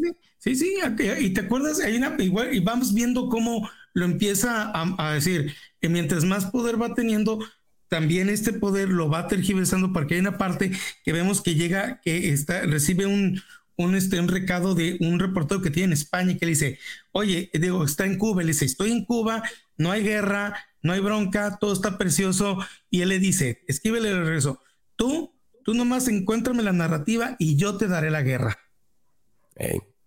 Sí, 0.42 0.56
sí, 0.56 0.76
y 1.20 1.30
te 1.34 1.42
acuerdas, 1.42 1.80
hay 1.82 1.98
una, 1.98 2.16
igual, 2.18 2.52
y 2.52 2.62
vamos 2.62 2.96
viendo 2.96 3.30
cómo 3.30 3.70
lo 3.94 4.06
empieza 4.06 4.72
a, 4.74 5.14
decir 5.14 5.54
que 5.80 5.90
mientras 5.90 6.24
más 6.26 6.46
poder 6.46 6.82
va 6.82 6.94
teniendo, 6.94 7.40
también 7.88 8.30
este 8.30 8.54
poder 8.54 8.90
lo 8.90 9.10
va 9.10 9.28
tergiversando 9.28 9.92
porque 9.92 10.16
hay 10.16 10.22
una 10.22 10.38
parte 10.38 10.72
que 11.04 11.14
vemos 11.14 11.42
que 11.42 11.56
llega, 11.56 12.00
que 12.02 12.32
está, 12.32 12.62
recibe 12.62 13.06
un, 13.06 13.42
un, 13.76 13.96
este, 13.96 14.20
un 14.20 14.28
recado 14.28 14.76
de 14.76 14.98
un 15.02 15.20
reportero 15.20 15.62
que 15.62 15.70
tiene 15.72 15.88
en 15.88 15.94
España 15.94 16.32
y 16.32 16.38
que 16.38 16.46
le 16.46 16.52
dice, 16.52 16.80
oye, 17.12 17.50
digo, 17.54 17.84
está 17.84 18.06
en 18.06 18.18
Cuba, 18.18 18.42
le 18.42 18.50
dice, 18.50 18.66
estoy 18.66 18.92
en 18.92 19.06
Cuba, 19.06 19.44
no 19.78 19.92
hay 19.92 20.04
guerra, 20.04 20.56
no 20.82 20.94
hay 20.94 21.00
bronca, 21.00 21.58
todo 21.60 21.74
está 21.74 21.98
precioso, 21.98 22.60
y 22.90 23.02
él 23.02 23.10
le 23.10 23.20
dice, 23.20 23.64
escríbele 23.68 24.10
el 24.10 24.20
regreso, 24.20 24.62
tú, 24.96 25.34
tú 25.64 25.74
nomás 25.74 26.08
encuéntrame 26.08 26.64
la 26.64 26.74
narrativa 26.74 27.36
y 27.40 27.56
yo 27.58 27.78
te 27.78 27.88
daré 27.88 28.10
la 28.10 28.22
guerra. 28.22 28.58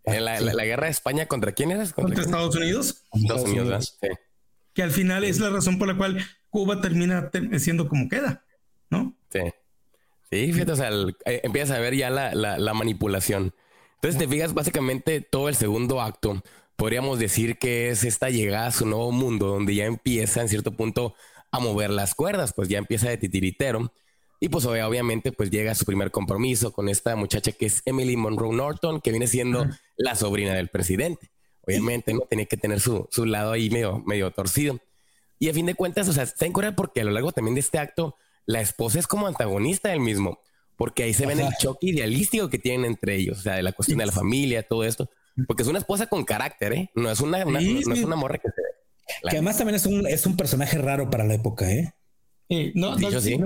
La, 0.04 0.64
guerra 0.64 0.86
de 0.86 0.92
España 0.92 1.26
contra 1.26 1.52
quién 1.52 1.70
eras? 1.70 1.92
¿Contra, 1.92 2.22
Estados 2.22 2.56
Unidos? 2.56 3.04
Estados 3.12 3.42
Unidos, 3.42 3.96
sí. 4.00 4.08
Que 4.72 4.82
al 4.82 4.90
final 4.90 5.24
es 5.24 5.38
la 5.38 5.50
razón 5.50 5.78
por 5.78 5.88
la 5.88 5.96
cual 5.96 6.24
Cuba 6.50 6.80
termina 6.80 7.30
siendo 7.58 7.88
como 7.88 8.08
queda, 8.08 8.44
¿no? 8.90 9.16
Sí. 9.30 9.40
Sí, 10.30 10.52
fíjate, 10.52 10.72
o 10.72 10.76
sea, 10.76 10.90
eh, 11.26 11.40
empiezas 11.44 11.76
a 11.76 11.80
ver 11.80 11.94
ya 11.94 12.10
la, 12.10 12.74
manipulación. 12.74 13.54
Entonces, 13.96 14.18
te 14.18 14.26
fijas, 14.26 14.52
básicamente 14.52 15.20
todo 15.20 15.48
el 15.48 15.54
segundo 15.54 16.00
acto, 16.00 16.42
podríamos 16.76 17.18
decir 17.18 17.56
que 17.58 17.90
es 17.90 18.04
esta 18.04 18.30
llegada 18.30 18.66
a 18.66 18.72
su 18.72 18.84
nuevo 18.84 19.12
mundo, 19.12 19.46
donde 19.46 19.76
ya 19.76 19.84
empieza 19.84 20.40
en 20.40 20.48
cierto 20.48 20.72
punto 20.72 21.14
a 21.52 21.60
mover 21.60 21.90
las 21.90 22.14
cuerdas, 22.16 22.52
pues 22.52 22.68
ya 22.68 22.78
empieza 22.78 23.08
de 23.08 23.16
titiritero. 23.16 23.92
Y 24.40 24.48
pues 24.48 24.64
obviamente 24.66 25.32
pues 25.32 25.50
llega 25.50 25.72
a 25.72 25.74
su 25.74 25.84
primer 25.84 26.10
compromiso 26.10 26.72
con 26.72 26.88
esta 26.88 27.16
muchacha 27.16 27.52
que 27.52 27.66
es 27.66 27.82
Emily 27.84 28.16
Monroe 28.16 28.54
Norton, 28.54 29.00
que 29.00 29.10
viene 29.10 29.26
siendo 29.26 29.66
la 29.96 30.14
sobrina 30.14 30.54
del 30.54 30.68
presidente. 30.68 31.30
Obviamente, 31.62 32.12
¿no? 32.12 32.20
Tenía 32.20 32.44
que 32.44 32.56
tener 32.56 32.80
su, 32.80 33.08
su 33.10 33.24
lado 33.24 33.52
ahí 33.52 33.70
medio, 33.70 34.02
medio 34.04 34.30
torcido. 34.32 34.78
Y 35.38 35.48
a 35.48 35.54
fin 35.54 35.66
de 35.66 35.74
cuentas, 35.74 36.08
o 36.08 36.12
sea, 36.12 36.24
está 36.24 36.46
en 36.46 36.52
Corea 36.52 36.76
porque 36.76 37.00
a 37.00 37.04
lo 37.04 37.10
largo 37.10 37.32
también 37.32 37.54
de 37.54 37.60
este 37.60 37.78
acto, 37.78 38.16
la 38.46 38.60
esposa 38.60 38.98
es 38.98 39.06
como 39.06 39.26
antagonista 39.26 39.88
del 39.88 40.00
mismo, 40.00 40.40
porque 40.76 41.02
ahí 41.02 41.14
se 41.14 41.26
ven 41.26 41.40
el 41.40 41.52
choque 41.58 41.88
idealístico 41.88 42.48
que 42.48 42.58
tienen 42.58 42.84
entre 42.84 43.16
ellos, 43.16 43.38
o 43.38 43.42
sea, 43.42 43.54
de 43.54 43.62
la 43.62 43.72
cuestión 43.72 43.98
de 43.98 44.06
la 44.06 44.12
familia, 44.12 44.62
todo 44.62 44.84
esto, 44.84 45.08
porque 45.46 45.62
es 45.62 45.68
una 45.68 45.78
esposa 45.78 46.06
con 46.06 46.24
carácter, 46.24 46.72
¿eh? 46.72 46.90
No 46.94 47.10
es 47.10 47.20
una, 47.20 47.44
no 47.44 47.58
es 47.58 47.86
una 47.86 48.16
morra 48.16 48.38
que 48.38 48.48
se 48.48 48.62
ve. 48.62 49.30
Que 49.30 49.36
además 49.36 49.58
también 49.58 49.76
es 49.76 49.86
un, 49.86 50.06
es 50.06 50.26
un 50.26 50.36
personaje 50.36 50.78
raro 50.78 51.10
para 51.10 51.24
la 51.24 51.34
época, 51.34 51.70
¿eh? 51.70 51.94
no, 52.74 52.96
no, 52.96 53.20
sí, 53.20 53.38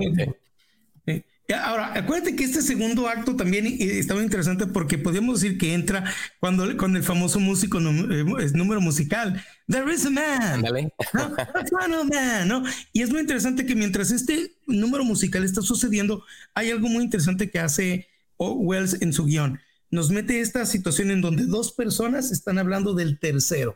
Ahora, 1.53 1.93
acuérdate 1.95 2.35
que 2.35 2.43
este 2.43 2.61
segundo 2.61 3.07
acto 3.07 3.35
también 3.35 3.65
está 3.79 4.13
muy 4.13 4.23
interesante 4.23 4.67
porque 4.67 4.99
podríamos 4.99 5.41
decir 5.41 5.57
que 5.57 5.73
entra 5.73 6.03
cuando 6.39 6.77
con 6.77 6.95
el 6.95 7.01
famoso 7.01 7.39
músico 7.39 7.79
eh, 7.79 8.51
número 8.53 8.81
musical. 8.81 9.43
There 9.67 9.91
is 9.91 10.05
a 10.05 10.11
man. 10.11 10.61
¿no? 10.61 12.03
man, 12.05 12.47
¿no? 12.47 12.63
Y 12.93 13.01
es 13.01 13.09
muy 13.09 13.21
interesante 13.21 13.65
que 13.65 13.75
mientras 13.75 14.11
este 14.11 14.53
número 14.67 15.03
musical 15.03 15.43
está 15.43 15.61
sucediendo, 15.61 16.23
hay 16.53 16.69
algo 16.69 16.87
muy 16.87 17.03
interesante 17.03 17.49
que 17.49 17.59
hace 17.59 18.07
Wells 18.37 19.01
en 19.01 19.11
su 19.11 19.25
guion. 19.25 19.59
Nos 19.89 20.11
mete 20.11 20.41
esta 20.41 20.65
situación 20.67 21.09
en 21.09 21.21
donde 21.21 21.45
dos 21.45 21.71
personas 21.71 22.31
están 22.31 22.59
hablando 22.59 22.93
del 22.93 23.17
tercero. 23.17 23.75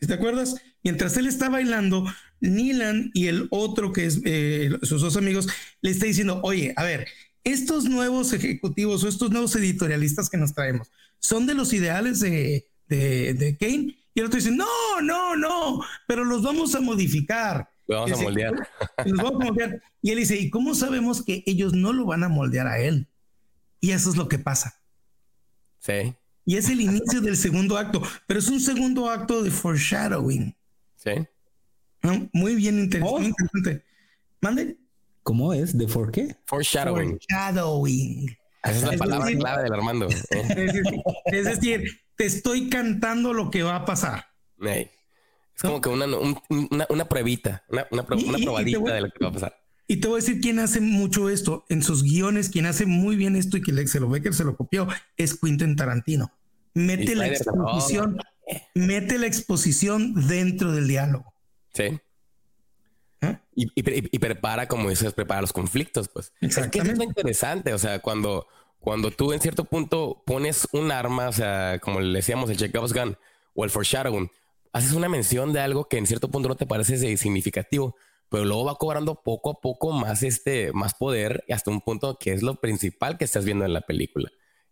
¿Te 0.00 0.14
acuerdas? 0.14 0.56
Mientras 0.82 1.16
él 1.16 1.26
está 1.26 1.48
bailando, 1.48 2.06
Nilan 2.40 3.10
y 3.12 3.26
el 3.26 3.48
otro 3.50 3.92
que 3.92 4.06
es 4.06 4.20
eh, 4.24 4.70
sus 4.82 5.02
dos 5.02 5.16
amigos 5.16 5.46
le 5.82 5.90
está 5.90 6.06
diciendo, 6.06 6.40
oye, 6.42 6.72
a 6.76 6.84
ver, 6.84 7.06
estos 7.44 7.84
nuevos 7.84 8.32
ejecutivos 8.32 9.04
o 9.04 9.08
estos 9.08 9.30
nuevos 9.30 9.54
editorialistas 9.56 10.30
que 10.30 10.38
nos 10.38 10.54
traemos, 10.54 10.90
¿son 11.18 11.46
de 11.46 11.54
los 11.54 11.72
ideales 11.72 12.20
de, 12.20 12.66
de, 12.88 13.56
Kane? 13.58 13.96
Y 14.14 14.20
el 14.20 14.26
otro 14.26 14.38
dice, 14.38 14.50
no, 14.50 14.66
no, 15.02 15.36
no, 15.36 15.80
pero 16.06 16.24
los 16.24 16.42
vamos 16.42 16.74
a 16.74 16.80
modificar. 16.80 17.68
Los 17.86 18.00
vamos 18.00 18.18
a 18.18 18.22
moldear. 18.22 18.68
Los 19.04 19.16
vamos 19.18 19.42
a 19.42 19.44
moldear. 19.44 19.82
Y 20.00 20.10
él 20.10 20.18
dice, 20.18 20.36
¿y 20.36 20.48
cómo 20.48 20.74
sabemos 20.74 21.24
que 21.24 21.42
ellos 21.46 21.74
no 21.74 21.92
lo 21.92 22.06
van 22.06 22.24
a 22.24 22.28
moldear 22.28 22.66
a 22.66 22.78
él? 22.78 23.08
Y 23.80 23.90
eso 23.90 24.10
es 24.10 24.16
lo 24.16 24.28
que 24.28 24.38
pasa. 24.38 24.80
Sí. 25.78 26.14
Y 26.50 26.56
es 26.56 26.68
el 26.68 26.80
inicio 26.80 27.20
del 27.20 27.36
segundo 27.36 27.78
acto, 27.78 28.02
pero 28.26 28.40
es 28.40 28.48
un 28.48 28.58
segundo 28.58 29.08
acto 29.08 29.44
de 29.44 29.52
foreshadowing. 29.52 30.52
Sí. 30.96 31.12
Muy 32.32 32.56
bien 32.56 32.90
oh. 33.04 33.22
interesante. 33.22 33.84
¿Mande? 34.40 34.76
¿Cómo 35.22 35.54
es? 35.54 35.78
¿De 35.78 35.86
for 35.86 36.10
qué? 36.10 36.34
Foreshadowing. 36.46 37.20
Foreshadowing. 37.20 38.36
Esa 38.64 38.76
es 38.76 38.82
la 38.82 38.98
palabra 38.98 39.30
clave 39.30 39.62
del 39.62 39.74
Armando. 39.74 40.08
Es, 41.26 41.44
decir, 41.44 41.84
te 42.16 42.26
estoy 42.26 42.68
cantando 42.68 43.32
lo 43.32 43.52
que 43.52 43.62
va 43.62 43.76
a 43.76 43.84
pasar. 43.84 44.26
Es 44.60 45.62
como 45.62 45.80
que 45.80 45.88
una, 45.88 46.06
una, 46.06 46.86
una 46.88 47.04
pruebita, 47.08 47.62
una, 47.68 47.86
una, 47.92 48.04
probadita 48.04 48.92
de 48.92 49.00
lo 49.02 49.08
que 49.08 49.22
va 49.24 49.30
a 49.30 49.32
pasar. 49.34 49.56
Y 49.86 49.98
te 49.98 50.08
voy 50.08 50.18
a 50.18 50.20
decir 50.20 50.40
quién 50.40 50.58
hace 50.58 50.80
mucho 50.80 51.30
esto 51.30 51.64
en 51.68 51.84
sus 51.84 52.02
guiones, 52.02 52.48
quien 52.48 52.66
hace 52.66 52.86
muy 52.86 53.14
bien 53.14 53.36
esto 53.36 53.56
y 53.56 53.62
que 53.62 53.86
se 53.86 54.00
lo 54.00 54.08
ve 54.08 54.20
que 54.20 54.32
se 54.32 54.42
lo 54.42 54.56
copió, 54.56 54.88
es 55.16 55.38
Quentin 55.38 55.76
Tarantino. 55.76 56.32
Mete 56.74 57.14
la 57.14 57.26
exposición, 57.26 58.18
mete 58.74 59.18
la 59.18 59.26
exposición 59.26 60.14
dentro 60.28 60.72
del 60.72 60.88
diálogo. 60.88 61.32
Sí. 61.74 62.00
¿Eh? 63.22 63.38
Y, 63.54 64.18
prepara, 64.18 64.66
como 64.66 64.88
dices, 64.88 65.12
prepara 65.12 65.40
los 65.40 65.52
conflictos, 65.52 66.08
pues. 66.08 66.32
Exactamente. 66.40 66.92
Es 66.92 66.98
que 66.98 67.04
es 67.04 67.08
interesante, 67.08 67.74
o 67.74 67.78
sea, 67.78 67.98
cuando, 67.98 68.46
cuando 68.78 69.10
tú 69.10 69.32
en 69.32 69.40
cierto 69.40 69.64
punto 69.64 70.22
pones 70.24 70.66
un 70.72 70.90
arma, 70.90 71.28
o 71.28 71.32
sea, 71.32 71.78
como 71.80 72.00
le 72.00 72.18
decíamos, 72.18 72.48
el 72.50 72.56
Chekhov's 72.56 72.92
gun 72.92 73.16
o 73.54 73.64
el 73.64 73.70
foreshadowing, 73.70 74.30
haces 74.72 74.92
una 74.92 75.08
mención 75.08 75.52
de 75.52 75.60
algo 75.60 75.88
que 75.88 75.98
en 75.98 76.06
cierto 76.06 76.30
punto 76.30 76.48
no 76.48 76.56
te 76.56 76.66
parece 76.66 77.16
significativo, 77.16 77.96
pero 78.28 78.44
luego 78.44 78.64
va 78.64 78.76
cobrando 78.76 79.22
poco 79.22 79.50
a 79.50 79.60
poco 79.60 79.92
más 79.92 80.22
este, 80.22 80.72
más 80.72 80.94
poder 80.94 81.44
hasta 81.50 81.70
un 81.70 81.80
punto 81.80 82.16
que 82.18 82.32
es 82.32 82.42
lo 82.42 82.54
principal 82.54 83.18
que 83.18 83.24
estás 83.24 83.44
viendo 83.44 83.64
en 83.64 83.72
la 83.72 83.80
película. 83.82 84.30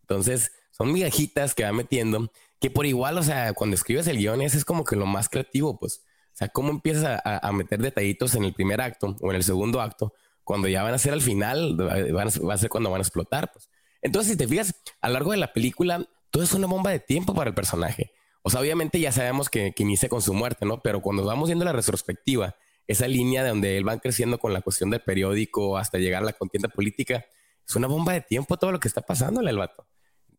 Entonces, 0.09 0.53
son 0.71 0.93
migajitas 0.93 1.55
que 1.55 1.65
va 1.65 1.73
metiendo 1.73 2.31
que 2.61 2.71
por 2.71 2.87
igual, 2.87 3.19
o 3.19 3.23
sea, 3.23 3.53
cuando 3.53 3.75
escribes 3.75 4.07
el 4.07 4.19
guion, 4.19 4.41
ese 4.43 4.57
es 4.57 4.65
como 4.65 4.85
que 4.85 4.97
lo 4.97 5.07
más 5.07 5.29
creativo, 5.29 5.79
pues 5.79 6.03
o 6.33 6.37
sea, 6.39 6.49
cómo 6.49 6.71
empiezas 6.71 7.21
a, 7.25 7.53
meter 7.53 7.81
detallitos 7.83 8.37
en 8.37 8.45
el 8.45 8.55
primer 8.55 8.81
acto 8.81 9.17
o 9.21 9.31
en 9.31 9.37
el 9.37 9.43
segundo 9.43 9.81
acto, 9.81 10.15
cuando 10.45 10.69
ya 10.69 10.85
van 10.85 10.95
a 10.95 10.99
ser 10.99 11.13
al 11.13 11.21
final, 11.21 11.75
van 11.75 12.29
a, 12.29 12.47
va 12.47 12.55
a 12.55 12.59
ser 12.59 12.71
cuando 12.71 12.91
van 12.91 13.01
a 13.01 13.03
explotar. 13.03 13.51
Pues. 13.53 13.69
Entonces, 14.03 14.33
si 14.33 14.39
te 14.39 14.47
fijas, 14.47 14.73
a 15.01 15.09
lo 15.09 15.15
largo 15.15 15.33
de 15.33 15.39
la 15.39 15.53
película, 15.53 16.09
todo 16.31 16.45
es 16.45 16.53
una 16.53 16.69
bomba 16.69 16.93
de 16.93 17.01
tiempo 17.01 17.35
para 17.35 17.51
el 17.51 17.55
personaje. 17.55 18.13
O 18.43 18.51
sea, 18.51 18.61
obviamente 18.61 19.01
ya 19.01 19.11
sabemos 19.11 19.51
que, 19.51 19.73
que 19.73 19.83
inicia 19.83 20.09
con 20.09 20.23
su 20.23 20.33
muerte, 20.33 20.65
¿no? 20.65 20.81
Pero 20.81 21.03
cuando 21.03 21.25
vamos 21.25 21.49
viendo 21.49 21.65
la 21.65 21.73
retrospectiva, 21.73 22.55
esa 22.87 23.09
línea 23.09 23.43
de 23.43 23.49
donde 23.49 23.77
él 23.77 23.89
va 23.89 23.99
creciendo 23.99 24.39
con 24.39 24.53
la 24.53 24.61
cuestión 24.61 24.91
del 24.91 25.01
periódico 25.01 25.77
hasta 25.77 25.99
llegar 25.99 26.23
a 26.23 26.27
la 26.27 26.33
contienda 26.35 26.69
política, 26.69 27.27
es 27.67 27.75
una 27.75 27.89
bomba 27.89 28.13
de 28.13 28.21
tiempo 28.21 28.57
todo 28.57 28.71
lo 28.71 28.79
que 28.79 28.87
está 28.87 29.01
pasando 29.01 29.41
al 29.41 29.59
vato. 29.59 29.89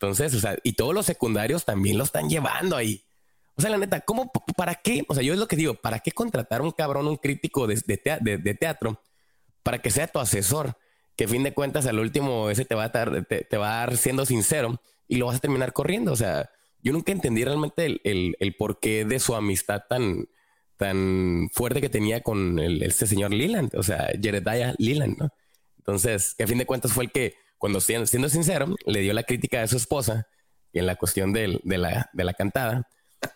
Entonces, 0.01 0.33
o 0.33 0.39
sea, 0.39 0.57
y 0.63 0.73
todos 0.73 0.93
los 0.93 1.05
secundarios 1.05 1.65
también 1.65 1.97
lo 1.97 2.05
están 2.05 2.29
llevando 2.29 2.77
ahí. 2.77 3.03
O 3.57 3.61
sea, 3.61 3.69
la 3.69 3.77
neta, 3.77 3.99
¿cómo, 3.99 4.31
para 4.55 4.75
qué? 4.75 5.03
O 5.09 5.13
sea, 5.13 5.21
yo 5.21 5.33
es 5.33 5.39
lo 5.39 5.49
que 5.49 5.57
digo, 5.57 5.73
¿para 5.73 5.99
qué 5.99 6.13
contratar 6.13 6.61
un 6.61 6.71
cabrón, 6.71 7.05
un 7.05 7.17
crítico 7.17 7.67
de, 7.67 7.75
de, 8.21 8.53
teatro 8.53 9.03
para 9.61 9.81
que 9.81 9.91
sea 9.91 10.07
tu 10.07 10.19
asesor? 10.19 10.77
Que 11.17 11.25
a 11.25 11.27
fin 11.27 11.43
de 11.43 11.53
cuentas, 11.53 11.85
al 11.85 11.99
último, 11.99 12.49
ese 12.49 12.63
te 12.63 12.75
va 12.75 12.85
a 12.85 12.89
dar, 12.89 13.25
te, 13.25 13.57
va 13.57 13.73
a 13.73 13.79
dar 13.79 13.97
siendo 13.97 14.25
sincero 14.25 14.81
y 15.09 15.17
lo 15.17 15.25
vas 15.25 15.35
a 15.35 15.39
terminar 15.39 15.73
corriendo. 15.73 16.13
O 16.13 16.15
sea, 16.15 16.49
yo 16.81 16.93
nunca 16.93 17.11
entendí 17.11 17.43
realmente 17.43 17.85
el, 17.85 18.37
el, 18.39 18.55
porqué 18.55 19.03
de 19.03 19.19
su 19.19 19.35
amistad 19.35 19.81
tan, 19.89 20.29
tan 20.77 21.49
fuerte 21.51 21.81
que 21.81 21.89
tenía 21.89 22.23
con 22.23 22.57
el, 22.59 22.81
este 22.83 23.05
señor 23.05 23.33
Leland, 23.33 23.75
o 23.75 23.83
sea, 23.83 24.07
Jedediah 24.13 24.75
Leland, 24.77 25.17
¿no? 25.17 25.29
Entonces, 25.79 26.35
que 26.35 26.45
a 26.45 26.47
fin 26.47 26.59
de 26.59 26.65
cuentas 26.65 26.93
fue 26.93 27.03
el 27.03 27.11
que, 27.11 27.35
cuando 27.59 27.79
siendo 27.79 28.29
sincero, 28.29 28.75
le 28.85 29.01
dio 29.01 29.13
la 29.13 29.23
crítica 29.23 29.61
a 29.61 29.67
su 29.67 29.77
esposa 29.77 30.27
en 30.73 30.87
la 30.87 30.95
cuestión 30.95 31.33
de, 31.33 31.59
de, 31.63 31.77
la, 31.77 32.09
de 32.13 32.23
la 32.23 32.33
cantada 32.33 32.87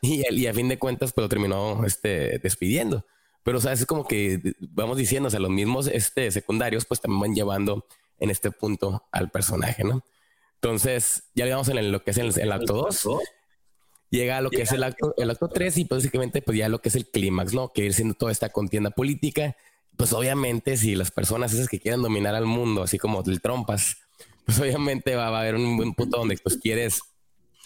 y, 0.01 0.23
y, 0.33 0.47
a 0.47 0.53
fin 0.53 0.69
de 0.69 0.79
cuentas 0.79 1.13
pues 1.13 1.23
lo 1.23 1.29
terminó 1.29 1.85
este, 1.85 2.39
despidiendo. 2.39 3.05
Pero, 3.43 3.57
o 3.57 3.61
sea, 3.61 3.73
es 3.73 3.85
como 3.85 4.07
que 4.07 4.55
vamos 4.59 4.97
diciendo, 4.97 5.27
o 5.27 5.29
sea, 5.29 5.39
los 5.39 5.51
mismos 5.51 5.87
este, 5.87 6.31
secundarios 6.31 6.85
pues 6.85 7.01
también 7.01 7.21
van 7.21 7.35
llevando 7.35 7.85
en 8.17 8.29
este 8.29 8.51
punto 8.51 9.05
al 9.11 9.29
personaje, 9.29 9.83
¿no? 9.83 10.03
Entonces, 10.55 11.23
ya 11.35 11.43
digamos 11.43 11.67
en 11.67 11.91
lo 11.91 12.03
que 12.03 12.11
es 12.11 12.17
el, 12.17 12.51
acto 12.53 12.73
2, 12.73 13.07
llega 14.09 14.37
a 14.37 14.41
lo 14.41 14.49
que 14.49 14.61
es 14.61 14.71
el 14.71 14.83
acto, 14.83 15.13
el 15.17 15.29
acto 15.29 15.49
3 15.49 15.77
y 15.79 15.83
básicamente 15.83 16.41
pues 16.41 16.57
ya 16.57 16.69
lo 16.69 16.79
que 16.79 16.87
es 16.87 16.95
el 16.95 17.09
clímax, 17.09 17.53
¿no? 17.53 17.73
Que 17.73 17.83
ir 17.83 17.93
siendo 17.93 18.13
toda 18.13 18.31
esta 18.31 18.47
contienda 18.47 18.91
política. 18.91 19.57
Pues 19.97 20.13
obviamente 20.13 20.77
si 20.77 20.95
las 20.95 21.11
personas 21.11 21.51
esas 21.53 21.67
que 21.67 21.81
quieran 21.81 22.01
dominar 22.01 22.33
al 22.33 22.45
mundo, 22.45 22.83
así 22.83 22.97
como 22.97 23.21
el 23.25 23.41
trompas, 23.41 23.97
pues 24.45 24.59
obviamente 24.59 25.15
va, 25.15 25.27
a 25.27 25.39
haber 25.39 25.55
un 25.55 25.77
buen 25.77 25.93
punto 25.93 26.17
donde 26.17 26.37
pues 26.37 26.57
quieres 26.57 27.01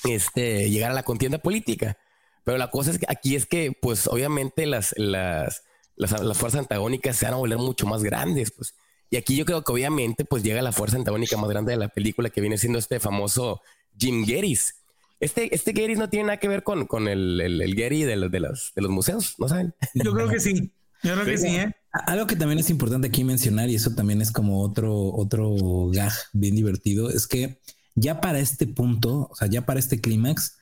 este, 0.03 0.69
llegar 0.69 0.91
a 0.91 0.95
la 0.95 1.03
contienda 1.03 1.37
política. 1.39 1.97
Pero 2.43 2.57
la 2.57 2.69
cosa 2.69 2.91
es 2.91 2.99
que 2.99 3.05
aquí 3.09 3.35
es 3.35 3.45
que, 3.45 3.73
pues 3.81 4.07
obviamente 4.07 4.65
las, 4.65 4.93
las, 4.97 5.63
las, 5.95 6.37
fuerzas 6.37 6.59
antagónicas 6.59 7.17
se 7.17 7.25
van 7.25 7.33
a 7.33 7.37
volver 7.37 7.57
mucho 7.57 7.85
más 7.85 8.03
grandes, 8.03 8.51
pues. 8.51 8.75
Y 9.09 9.17
aquí 9.17 9.35
yo 9.35 9.45
creo 9.45 9.63
que 9.63 9.71
obviamente 9.71 10.25
pues 10.25 10.43
llega 10.43 10.61
la 10.61 10.73
fuerza 10.73 10.97
antagónica 10.97 11.37
más 11.37 11.49
grande 11.49 11.71
de 11.71 11.77
la 11.77 11.87
película 11.87 12.29
que 12.29 12.41
viene 12.41 12.57
siendo 12.57 12.77
este 12.77 12.99
famoso 12.99 13.61
Jim 13.97 14.25
Geddes. 14.25 14.83
Este, 15.19 15.53
este 15.55 15.73
Geddes 15.73 15.97
no 15.97 16.09
tiene 16.09 16.27
nada 16.27 16.37
que 16.37 16.47
ver 16.47 16.63
con, 16.63 16.85
con 16.87 17.07
el, 17.07 17.39
el, 17.41 17.61
el 17.61 17.75
Gary 17.75 18.03
de, 18.03 18.17
los, 18.17 18.31
de, 18.31 18.39
los, 18.39 18.73
de 18.75 18.81
los 18.81 18.91
museos, 18.91 19.35
¿no 19.39 19.47
saben? 19.47 19.73
Yo 19.93 20.13
creo 20.13 20.29
que 20.29 20.39
sí. 20.39 20.71
Yo 21.03 21.13
creo 21.13 21.25
que 21.25 21.37
sí, 21.37 21.55
¿eh? 21.55 21.75
Algo 21.91 22.27
que 22.27 22.35
también 22.35 22.59
es 22.59 22.69
importante 22.69 23.07
aquí 23.07 23.23
mencionar, 23.23 23.69
y 23.69 23.75
eso 23.75 23.91
también 23.91 24.21
es 24.21 24.31
como 24.31 24.61
otro, 24.61 25.13
otro 25.13 25.89
gag 25.91 26.13
bien 26.33 26.55
divertido, 26.55 27.09
es 27.09 27.27
que 27.27 27.59
ya 27.95 28.21
para 28.21 28.39
este 28.39 28.67
punto, 28.67 29.29
o 29.31 29.35
sea, 29.35 29.47
ya 29.47 29.65
para 29.65 29.79
este 29.79 29.99
clímax, 29.99 30.57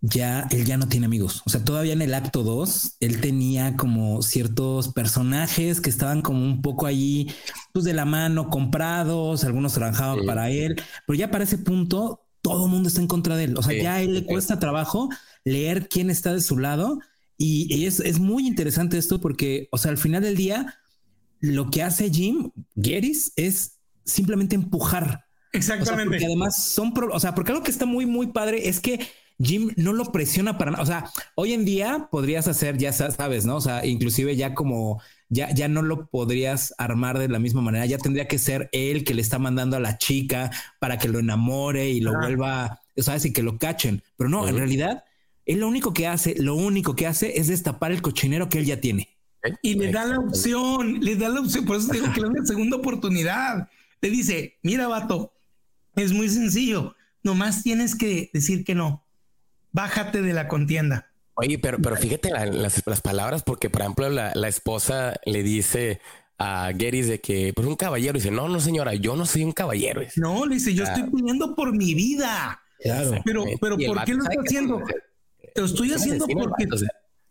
ya 0.00 0.46
él 0.50 0.64
ya 0.64 0.76
no 0.76 0.88
tiene 0.88 1.06
amigos. 1.06 1.42
O 1.46 1.50
sea, 1.50 1.64
todavía 1.64 1.92
en 1.92 2.02
el 2.02 2.14
acto 2.14 2.42
2, 2.42 2.96
él 3.00 3.20
tenía 3.20 3.76
como 3.76 4.22
ciertos 4.22 4.92
personajes 4.92 5.80
que 5.80 5.90
estaban 5.90 6.22
como 6.22 6.44
un 6.44 6.62
poco 6.62 6.86
allí, 6.86 7.32
pues 7.72 7.84
de 7.84 7.94
la 7.94 8.04
mano, 8.04 8.50
comprados, 8.50 9.44
algunos 9.44 9.72
trabajaban 9.72 10.24
para 10.26 10.50
él, 10.50 10.80
pero 11.06 11.18
ya 11.18 11.30
para 11.30 11.44
ese 11.44 11.58
punto, 11.58 12.24
todo 12.42 12.66
el 12.66 12.70
mundo 12.70 12.88
está 12.88 13.00
en 13.00 13.08
contra 13.08 13.36
de 13.36 13.44
él. 13.44 13.56
O 13.56 13.62
sea, 13.62 13.80
ya 13.80 13.94
a 13.94 14.02
él 14.02 14.14
le 14.14 14.24
cuesta 14.24 14.58
trabajo 14.58 15.08
leer 15.44 15.88
quién 15.88 16.10
está 16.10 16.32
de 16.32 16.40
su 16.40 16.58
lado. 16.58 17.00
Y, 17.40 17.86
es, 17.86 18.00
es, 18.00 18.18
muy 18.18 18.48
interesante 18.48 18.98
esto 18.98 19.20
porque, 19.20 19.68
o 19.70 19.78
sea, 19.78 19.92
al 19.92 19.98
final 19.98 20.22
del 20.22 20.36
día, 20.36 20.74
lo 21.38 21.70
que 21.70 21.84
hace 21.84 22.10
Jim 22.10 22.50
Gettys 22.74 23.32
es 23.36 23.78
simplemente 24.04 24.56
empujar. 24.56 25.24
Exactamente. 25.52 26.10
porque 26.10 26.26
además 26.26 26.62
son, 26.62 26.92
o 27.12 27.20
sea, 27.20 27.34
porque 27.36 27.52
algo 27.52 27.62
que 27.62 27.70
está 27.70 27.86
muy, 27.86 28.06
muy 28.06 28.26
padre 28.28 28.68
es 28.68 28.80
que 28.80 29.06
Jim 29.40 29.70
no 29.76 29.92
lo 29.92 30.10
presiona 30.10 30.58
para 30.58 30.72
nada. 30.72 30.82
O 30.82 30.86
sea, 30.86 31.10
hoy 31.36 31.52
en 31.52 31.64
día 31.64 32.08
podrías 32.10 32.48
hacer, 32.48 32.76
ya 32.76 32.92
sabes, 32.92 33.46
¿no? 33.46 33.56
O 33.56 33.60
sea, 33.60 33.86
inclusive 33.86 34.34
ya 34.34 34.54
como 34.54 35.00
ya, 35.28 35.52
ya 35.54 35.68
no 35.68 35.82
lo 35.82 36.06
podrías 36.06 36.74
armar 36.78 37.18
de 37.18 37.28
la 37.28 37.38
misma 37.38 37.60
manera. 37.60 37.86
Ya 37.86 37.98
tendría 37.98 38.26
que 38.26 38.38
ser 38.38 38.68
él 38.72 39.04
que 39.04 39.14
le 39.14 39.22
está 39.22 39.38
mandando 39.38 39.76
a 39.76 39.80
la 39.80 39.98
chica 39.98 40.50
para 40.80 40.98
que 40.98 41.08
lo 41.08 41.20
enamore 41.20 41.88
y 41.90 42.00
lo 42.00 42.18
vuelva, 42.18 42.80
sabes, 42.96 43.26
y 43.26 43.32
que 43.32 43.42
lo 43.42 43.58
cachen. 43.58 44.02
Pero 44.16 44.28
no, 44.28 44.48
en 44.48 44.56
realidad, 44.56 45.04
él 45.48 45.60
lo 45.60 45.68
único 45.68 45.92
que 45.92 46.06
hace, 46.06 46.36
lo 46.38 46.54
único 46.54 46.94
que 46.94 47.06
hace 47.06 47.38
es 47.38 47.48
destapar 47.48 47.90
el 47.90 48.02
cochinero 48.02 48.48
que 48.48 48.58
él 48.58 48.66
ya 48.66 48.80
tiene. 48.80 49.08
Y 49.62 49.74
le 49.74 49.90
da 49.90 50.04
la 50.04 50.18
opción, 50.18 51.00
le 51.00 51.16
da 51.16 51.28
la 51.28 51.40
opción. 51.40 51.64
Por 51.64 51.76
eso 51.76 51.92
digo 51.92 52.06
que 52.12 52.20
le 52.20 52.26
da 52.26 52.32
una 52.32 52.46
segunda 52.46 52.76
oportunidad. 52.76 53.68
Le 54.00 54.10
dice, 54.10 54.58
mira, 54.62 54.88
vato, 54.88 55.32
es 55.96 56.12
muy 56.12 56.28
sencillo. 56.28 56.94
Nomás 57.22 57.62
tienes 57.62 57.96
que 57.96 58.30
decir 58.32 58.64
que 58.64 58.74
no 58.74 59.04
bájate 59.72 60.22
de 60.22 60.32
la 60.32 60.48
contienda. 60.48 61.10
Oye, 61.34 61.58
pero, 61.58 61.78
pero 61.78 61.96
fíjate 61.96 62.30
las, 62.30 63.00
palabras, 63.00 63.44
porque 63.44 63.70
por 63.70 63.82
ejemplo 63.82 64.08
la, 64.08 64.48
esposa 64.48 65.14
le 65.24 65.42
dice 65.44 66.00
a 66.36 66.72
Gary 66.72 67.02
de 67.02 67.20
que 67.20 67.52
pues 67.54 67.66
un 67.66 67.76
caballero 67.76 68.14
dice, 68.14 68.30
no, 68.30 68.48
no 68.48 68.58
señora, 68.58 68.94
yo 68.94 69.14
no 69.14 69.24
soy 69.24 69.44
un 69.44 69.52
caballero. 69.52 70.02
No, 70.16 70.46
le 70.46 70.56
dice, 70.56 70.74
yo 70.74 70.84
estoy 70.84 71.04
pidiendo 71.04 71.54
por 71.54 71.72
mi 71.76 71.94
vida. 71.94 72.60
Claro. 72.80 73.22
Pero, 73.24 73.44
pero 73.60 73.76
¿por 73.76 74.04
qué 74.04 74.14
lo 74.14 74.24
está 74.24 74.40
haciendo? 74.40 74.82
Lo 75.60 75.66
estoy 75.66 75.92
haciendo 75.92 76.26
porque... 76.26 76.66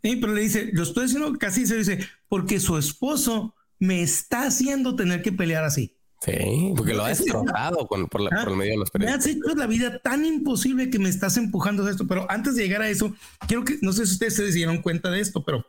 Sí, 0.04 0.16
pero 0.18 0.34
le 0.34 0.42
dice, 0.42 0.70
lo 0.74 0.84
estoy 0.84 1.06
haciendo 1.06 1.34
casi 1.34 1.66
se 1.66 1.78
dice, 1.78 2.00
porque 2.30 2.60
su 2.60 2.78
esposo 2.78 3.56
me 3.80 4.02
está 4.02 4.44
haciendo 4.44 4.96
tener 4.96 5.22
que 5.22 5.32
pelear 5.32 5.64
así. 5.64 5.98
Sí, 6.22 6.74
porque 6.76 6.94
lo 6.94 7.06
ha 7.06 7.10
destrozado 7.10 7.88
por, 7.88 8.00
el 8.00 8.56
medio 8.56 8.72
de 8.72 8.78
los 8.78 8.90
periodistas. 8.90 9.26
Me 9.26 9.32
has 9.32 9.38
hecho 9.38 9.56
la 9.56 9.68
vida 9.68 10.00
tan 10.00 10.26
imposible 10.26 10.90
que 10.90 10.98
me 10.98 11.10
estás 11.10 11.38
empujando 11.38 11.86
a 11.86 11.92
esto. 11.92 12.08
Pero 12.08 12.30
antes 12.30 12.56
de 12.56 12.64
llegar 12.64 12.82
a 12.82 12.90
eso, 12.90 13.16
quiero 13.48 13.64
que, 13.64 13.78
no 13.82 13.94
sé 13.94 14.06
si 14.06 14.14
ustedes 14.14 14.36
se 14.36 14.52
dieron 14.52 14.82
cuenta 14.82 15.12
de 15.12 15.20
esto, 15.20 15.44
pero 15.44 15.66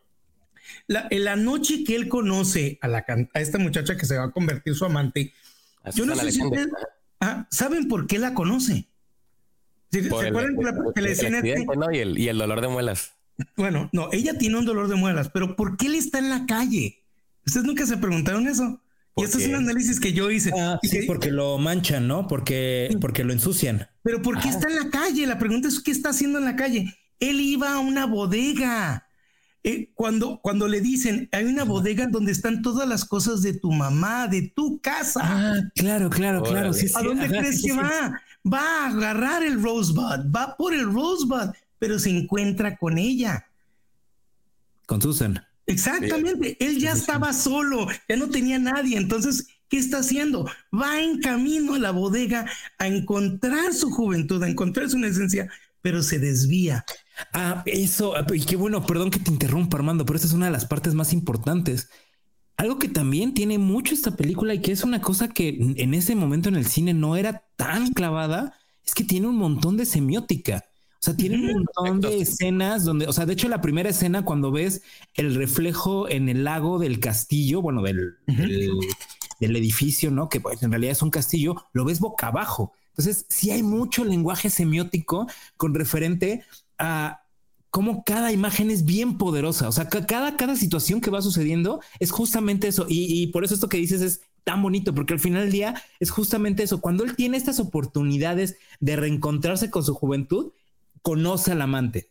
la, 0.86 1.06
en 1.10 1.24
la 1.24 1.36
noche 1.36 1.84
que 1.84 1.96
él 1.96 2.08
conoce 2.08 2.78
a, 2.80 2.88
la, 2.88 3.04
a 3.34 3.40
esta 3.40 3.58
muchacha 3.58 3.96
que 3.96 4.06
se 4.06 4.16
va 4.16 4.24
a 4.24 4.30
convertir 4.30 4.74
su 4.74 4.84
amante, 4.84 5.34
yo 5.94 6.06
no 6.06 6.16
sé 6.16 6.32
si 6.32 6.42
ustedes 6.42 6.68
ah, 7.20 7.46
saben 7.50 7.88
por 7.88 8.06
qué 8.06 8.18
la 8.18 8.34
conoce. 8.34 8.88
¿Se, 9.90 10.06
acuerdan 10.06 10.56
que 10.94 11.00
la, 11.00 11.08
escena 11.08 11.40
y, 11.42 11.98
el, 11.98 12.18
y 12.18 12.28
el 12.28 12.38
dolor 12.38 12.60
de 12.60 12.68
muelas? 12.68 13.12
Bueno, 13.56 13.88
no, 13.92 14.08
ella 14.12 14.36
tiene 14.36 14.58
un 14.58 14.64
dolor 14.64 14.88
de 14.88 14.96
muelas, 14.96 15.30
pero 15.30 15.56
¿por 15.56 15.76
qué 15.76 15.86
él 15.86 15.94
está 15.94 16.18
en 16.18 16.28
la 16.28 16.46
calle? 16.46 17.04
¿Ustedes 17.46 17.66
nunca 17.66 17.86
se 17.86 17.96
preguntaron 17.96 18.46
eso? 18.48 18.82
Y 19.16 19.24
esto 19.24 19.38
es 19.38 19.48
un 19.48 19.56
análisis 19.56 19.98
que 19.98 20.12
yo 20.12 20.30
hice. 20.30 20.52
Ah, 20.56 20.78
sí, 20.82 21.02
porque 21.06 21.30
lo 21.30 21.58
manchan, 21.58 22.06
¿no? 22.06 22.28
Porque, 22.28 22.96
porque 23.00 23.24
lo 23.24 23.32
ensucian. 23.32 23.88
Pero 24.02 24.22
¿por 24.22 24.38
qué 24.38 24.48
está 24.48 24.68
en 24.68 24.76
la 24.76 24.90
calle? 24.90 25.26
La 25.26 25.38
pregunta 25.38 25.66
es 25.66 25.80
¿qué 25.80 25.90
está 25.90 26.10
haciendo 26.10 26.38
en 26.38 26.44
la 26.44 26.56
calle? 26.56 26.94
Él 27.18 27.40
iba 27.40 27.74
a 27.74 27.78
una 27.80 28.06
bodega. 28.06 29.08
Eh, 29.64 29.90
cuando, 29.94 30.40
cuando 30.40 30.68
le 30.68 30.80
dicen, 30.80 31.28
hay 31.32 31.44
una 31.44 31.64
bodega 31.64 32.06
donde 32.06 32.30
están 32.30 32.62
todas 32.62 32.88
las 32.88 33.04
cosas 33.04 33.42
de 33.42 33.54
tu 33.54 33.72
mamá, 33.72 34.28
de 34.28 34.52
tu 34.54 34.80
casa. 34.80 35.20
Ah, 35.24 35.54
claro, 35.74 36.10
claro, 36.10 36.42
claro. 36.42 36.70
¿A 36.94 37.02
dónde 37.02 37.28
crees 37.28 37.62
que 37.62 37.72
va? 37.72 38.20
Va 38.52 38.84
a 38.84 38.88
agarrar 38.88 39.42
el 39.42 39.62
Rosebud, 39.62 40.30
va 40.34 40.56
por 40.56 40.74
el 40.74 40.92
Rosebud, 40.92 41.52
pero 41.78 41.98
se 41.98 42.10
encuentra 42.10 42.76
con 42.76 42.98
ella. 42.98 43.46
Con 44.86 45.02
Susan. 45.02 45.44
Exactamente, 45.66 46.56
él 46.60 46.78
ya 46.78 46.92
estaba 46.92 47.34
solo, 47.34 47.88
ya 48.08 48.16
no 48.16 48.30
tenía 48.30 48.58
nadie, 48.58 48.96
entonces, 48.96 49.48
¿qué 49.68 49.76
está 49.76 49.98
haciendo? 49.98 50.46
Va 50.72 51.02
en 51.02 51.20
camino 51.20 51.74
a 51.74 51.78
la 51.78 51.90
bodega 51.90 52.46
a 52.78 52.86
encontrar 52.86 53.74
su 53.74 53.90
juventud, 53.90 54.42
a 54.42 54.48
encontrar 54.48 54.88
su 54.88 54.96
esencia, 55.04 55.50
pero 55.82 56.02
se 56.02 56.18
desvía. 56.18 56.86
Ah, 57.34 57.62
eso, 57.66 58.16
ah, 58.16 58.24
y 58.32 58.46
qué 58.46 58.56
bueno, 58.56 58.86
perdón 58.86 59.10
que 59.10 59.18
te 59.18 59.30
interrumpa, 59.30 59.76
Armando, 59.76 60.06
pero 60.06 60.16
esta 60.16 60.28
es 60.28 60.32
una 60.32 60.46
de 60.46 60.52
las 60.52 60.64
partes 60.64 60.94
más 60.94 61.12
importantes. 61.12 61.90
Algo 62.58 62.80
que 62.80 62.88
también 62.88 63.34
tiene 63.34 63.56
mucho 63.56 63.94
esta 63.94 64.16
película 64.16 64.52
y 64.52 64.60
que 64.60 64.72
es 64.72 64.82
una 64.82 65.00
cosa 65.00 65.28
que 65.28 65.48
en 65.48 65.94
ese 65.94 66.16
momento 66.16 66.48
en 66.48 66.56
el 66.56 66.66
cine 66.66 66.92
no 66.92 67.16
era 67.16 67.44
tan 67.54 67.92
clavada, 67.92 68.52
es 68.84 68.94
que 68.94 69.04
tiene 69.04 69.28
un 69.28 69.36
montón 69.36 69.76
de 69.76 69.86
semiótica. 69.86 70.64
O 70.94 71.00
sea, 71.00 71.14
tiene 71.14 71.36
un 71.36 71.52
montón 71.52 72.00
de 72.00 72.20
escenas 72.20 72.84
donde, 72.84 73.06
o 73.06 73.12
sea, 73.12 73.26
de 73.26 73.34
hecho 73.34 73.48
la 73.48 73.60
primera 73.60 73.90
escena 73.90 74.24
cuando 74.24 74.50
ves 74.50 74.82
el 75.14 75.36
reflejo 75.36 76.08
en 76.08 76.28
el 76.28 76.42
lago 76.42 76.80
del 76.80 76.98
castillo, 76.98 77.62
bueno, 77.62 77.80
del, 77.82 78.16
del, 78.26 79.54
edificio, 79.54 80.10
¿no? 80.10 80.28
Que 80.28 80.40
pues, 80.40 80.60
en 80.64 80.72
realidad 80.72 80.90
es 80.90 81.02
un 81.02 81.10
castillo, 81.10 81.54
lo 81.72 81.84
ves 81.84 82.00
boca 82.00 82.26
abajo. 82.26 82.72
Entonces, 82.88 83.24
sí 83.28 83.52
hay 83.52 83.62
mucho 83.62 84.04
lenguaje 84.04 84.50
semiótico 84.50 85.28
con 85.56 85.72
referente 85.74 86.42
a 86.76 87.22
cómo 87.70 88.04
cada 88.04 88.32
imagen 88.32 88.70
es 88.70 88.84
bien 88.84 89.18
poderosa. 89.18 89.68
O 89.68 89.72
sea, 89.72 89.88
cada, 89.88 90.36
cada 90.36 90.56
situación 90.56 91.00
que 91.00 91.10
va 91.10 91.22
sucediendo 91.22 91.80
es 92.00 92.10
justamente 92.10 92.68
eso. 92.68 92.86
Y, 92.88 93.22
y 93.22 93.26
por 93.28 93.44
eso 93.44 93.54
esto 93.54 93.68
que 93.68 93.78
dices 93.78 94.00
es 94.00 94.20
tan 94.44 94.62
bonito, 94.62 94.94
porque 94.94 95.12
al 95.12 95.20
final 95.20 95.42
del 95.42 95.52
día 95.52 95.82
es 96.00 96.10
justamente 96.10 96.62
eso. 96.62 96.80
Cuando 96.80 97.04
él 97.04 97.14
tiene 97.14 97.36
estas 97.36 97.60
oportunidades 97.60 98.56
de 98.80 98.96
reencontrarse 98.96 99.70
con 99.70 99.84
su 99.84 99.94
juventud, 99.94 100.52
conoce 101.02 101.52
al 101.52 101.62
amante. 101.62 102.08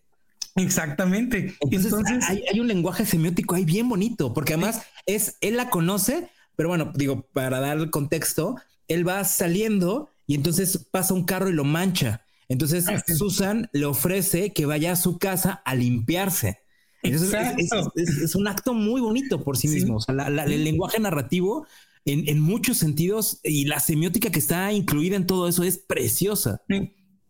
Exactamente. 0.55 1.55
Entonces, 1.62 1.93
hay, 2.28 2.60
un 2.60 2.68
lenguaje 2.68 3.05
semiótico 3.05 3.55
ahí 3.55 3.66
bien 3.66 3.88
bonito, 3.88 4.34
porque 4.34 4.53
además 4.53 4.82
es, 5.05 5.38
él 5.41 5.58
la 5.58 5.70
conoce, 5.70 6.30
pero 6.55 6.70
bueno, 6.70 6.91
digo, 6.95 7.22
para 7.34 7.60
dar 7.60 7.78
el 7.78 7.91
contexto, 7.91 8.55
él 8.88 9.08
va 9.08 9.24
saliendo 9.24 10.10
y 10.26 10.36
entonces 10.36 10.78
pasa 10.91 11.14
un 11.14 11.26
carro 11.26 11.49
y 11.49 11.53
lo 11.53 11.64
mancha. 11.64 12.26
Entonces 12.50 12.88
ah, 12.88 13.04
Susan 13.08 13.70
le 13.74 13.86
ofrece 13.86 14.54
que 14.54 14.66
vaya 14.66 14.93
a 14.93 14.95
su 14.95 15.18
casa 15.18 15.62
a 15.66 15.76
limpiarse. 15.76 16.60
es, 17.04 18.36
un 18.36 18.48
acto 18.48 18.74
muy 18.74 19.02
bonito 19.02 19.43
por 19.43 19.58
sí, 19.58 19.68
mismo. 19.68 19.98
O 19.98 20.02
sea, 20.02 20.16
el 20.16 20.64
lenguaje 20.64 21.00
narrativo 21.00 21.68
en, 22.06 22.39
muchos 22.39 22.78
sentidos 22.78 23.39
y 23.43 23.66
la 23.66 23.80
semiótica 23.80 24.30
que 24.30 24.39
está 24.39 24.72
incluida 24.72 25.18
en 25.18 25.28
todo 25.28 25.48
eso 25.48 25.64
es 25.64 25.78
preciosa. 25.78 26.62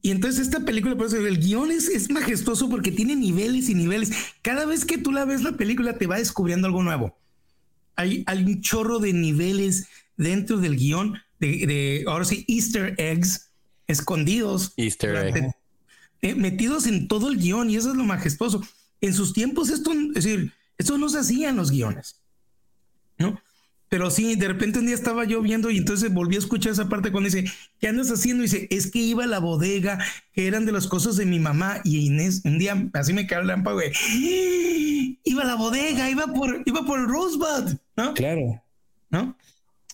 Y 0.01 0.11
entonces 0.11 0.41
esta 0.41 0.59
película, 0.61 0.95
por 0.95 1.07
eso 1.07 1.17
el 1.17 1.39
guion 1.39 1.71
es, 1.71 1.89
es, 1.89 2.09
majestuoso 2.11 2.69
porque 2.69 2.91
tiene 2.91 3.15
niveles 3.15 3.69
y 3.69 3.73
niveles. 3.73 4.11
Cada 4.41 4.65
vez 4.65 4.85
que 4.85 4.97
tú 4.97 5.11
la 5.11 5.25
ves 5.25 5.41
la 5.41 5.53
película 5.53 5.97
te 5.97 6.07
va 6.07 6.17
descubriendo 6.17 6.67
algo 6.67 6.83
nuevo. 6.83 7.17
Hay, 7.95 8.23
hay 8.27 8.43
un 8.43 8.61
chorro 8.61 8.99
de 8.99 9.13
niveles 9.13 9.87
dentro 10.15 10.57
del 10.57 10.75
guion, 10.77 11.17
de, 11.39 12.03
ahora 12.07 12.25
sí, 12.25 12.45
easter 12.47 12.93
eggs 12.97 13.46
escondidos. 13.87 14.73
Eh, 16.21 16.35
metidos 16.35 16.87
en 16.87 17.07
todo 17.07 17.29
el 17.29 17.37
guion 17.37 17.69
y 17.69 17.75
eso 17.75 17.91
es 17.91 17.95
lo 17.95 18.03
majestuoso. 18.03 18.61
En 19.01 19.13
sus 19.13 19.33
tiempos 19.33 19.69
esto, 19.69 19.91
es 19.91 20.13
decir, 20.13 20.53
esto 20.77 20.97
no 20.97 21.09
se 21.09 21.19
hacía 21.19 21.49
en 21.49 21.55
los 21.55 21.71
guiones. 21.71 22.21
¿No? 23.17 23.39
Pero 23.89 24.11
sí, 24.11 24.35
de 24.35 24.49
repente 24.49 24.79
un 24.79 24.85
día 24.85 24.95
estaba 24.95 25.23
yo 25.23 25.41
viendo 25.41 25.69
y 25.69 25.77
entonces 25.77 26.13
volví 26.13 26.35
a 26.35 26.39
escuchar 26.39 26.73
esa 26.73 26.89
parte 26.89 27.11
cuando 27.11 27.29
dice, 27.29 27.49
¿qué 27.79 27.87
andas 27.87 28.11
haciendo? 28.11 28.43
Y 28.43 28.47
dice, 28.47 28.67
es 28.69 28.91
que 28.91 28.99
iba 28.99 29.23
a 29.23 29.27
la 29.27 29.39
bodega, 29.39 29.97
que 30.33 30.45
eran 30.45 30.65
de 30.65 30.73
las 30.73 30.87
cosas 30.87 31.15
de 31.15 31.25
mi 31.25 31.39
mamá. 31.39 31.79
Y 31.85 32.07
Inés, 32.07 32.41
un 32.43 32.59
día 32.59 32.89
así 32.93 33.13
me 33.13 33.25
quedó 33.27 33.41
el 33.41 33.47
lámpara, 33.47 33.75
güey. 33.75 33.91
Iba 35.23 35.43
a 35.43 35.45
la 35.45 35.55
bodega, 35.55 36.09
iba 36.09 36.27
por, 36.27 36.63
iba 36.65 36.85
por 36.85 36.99
el 36.99 37.07
Rosebud, 37.07 37.77
¿no? 37.95 38.13
Claro. 38.13 38.61
¿No? 39.09 39.37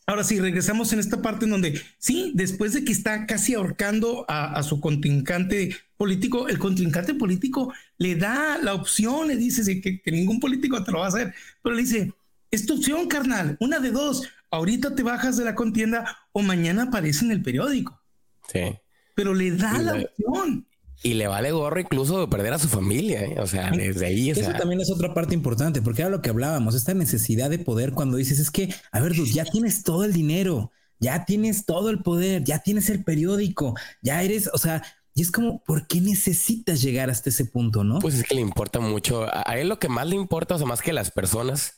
Ahora 0.06 0.24
sí, 0.24 0.40
regresamos 0.40 0.92
en 0.92 1.00
esta 1.00 1.22
parte 1.22 1.46
en 1.46 1.52
donde, 1.52 1.82
sí, 1.98 2.32
después 2.36 2.74
de 2.74 2.84
que 2.84 2.92
está 2.92 3.26
casi 3.26 3.54
ahorcando 3.54 4.26
a, 4.28 4.62
su 4.64 4.82
contrincante 4.82 5.76
político, 5.96 6.50
el 6.50 6.60
contrincante 6.60 7.14
político 7.14 7.74
le 7.98 8.16
da 8.16 8.58
la 8.58 8.74
opción, 8.74 9.30
le 9.30 9.38
dice 9.38 9.82
que, 9.82 10.02
que 10.02 10.12
ningún 10.12 10.42
político 10.42 10.84
te 10.84 10.92
lo 10.92 11.00
va 11.00 11.06
a 11.06 11.10
hacer, 11.10 11.34
pero 11.62 11.76
le 11.76 11.84
dice, 11.84 12.14
es 12.54 12.68
tu 12.68 12.76
opción, 12.76 13.08
carnal. 13.08 13.58
Una 13.60 13.80
de 13.80 13.90
dos. 13.90 14.30
Ahorita 14.52 14.94
te 14.94 15.02
bajas 15.02 15.38
de 15.38 15.44
la 15.44 15.56
contienda 15.56 16.20
o 16.34 16.44
mañana 16.44 16.84
aparece 16.84 17.26
en 17.26 17.32
el 17.32 17.42
periódico. 17.42 18.00
Sí. 18.48 18.78
Pero 19.16 19.34
le 19.34 19.52
da 19.52 19.80
la 19.80 19.94
opción. 19.94 20.68
Y 21.04 21.16
le 21.16 21.28
vale 21.28 21.52
gorro 21.52 21.82
incluso 21.82 22.22
de 22.22 22.28
perder 22.28 22.54
a 22.54 22.60
su 22.60 22.70
familia. 22.70 23.26
¿eh? 23.26 23.36
O 23.40 23.46
sea, 23.46 23.72
desde 23.72 24.06
ahí. 24.06 24.30
Eso 24.30 24.54
también 24.54 24.80
es 24.80 24.90
otra 24.90 25.14
parte 25.14 25.34
importante, 25.36 25.82
porque 25.82 26.02
era 26.02 26.10
lo 26.10 26.22
que 26.22 26.30
hablábamos, 26.30 26.76
esta 26.76 26.94
necesidad 26.94 27.50
de 27.50 27.60
poder 27.60 27.92
cuando 27.92 28.16
dices, 28.16 28.40
es 28.40 28.50
que, 28.50 28.74
a 28.92 29.02
ver, 29.02 29.14
ya 29.14 29.44
tienes 29.44 29.84
todo 29.84 30.06
el 30.06 30.14
dinero, 30.14 30.72
ya 31.00 31.26
tienes 31.26 31.66
todo 31.66 31.90
el 31.90 32.02
poder, 32.02 32.46
ya 32.46 32.60
tienes 32.60 32.90
el 32.90 33.04
periódico, 33.04 33.76
ya 34.02 34.24
eres, 34.24 34.50
o 34.54 34.58
sea, 34.58 34.82
y 35.14 35.22
es 35.22 35.32
como, 35.32 35.62
¿por 35.64 35.88
qué 35.88 36.00
necesitas 36.00 36.82
llegar 36.82 37.10
hasta 37.10 37.30
ese 37.30 37.46
punto, 37.46 37.84
no? 37.84 38.00
Pues 38.00 38.16
es 38.16 38.24
que 38.24 38.36
le 38.36 38.42
importa 38.42 38.80
mucho. 38.80 39.28
A 39.32 39.60
él 39.60 39.68
lo 39.68 39.80
que 39.80 39.90
más 39.90 40.08
le 40.08 40.16
importa, 40.16 40.56
o 40.56 40.58
sea, 40.58 40.66
más 40.66 40.82
que 40.82 40.94
las 40.94 41.12
personas, 41.12 41.76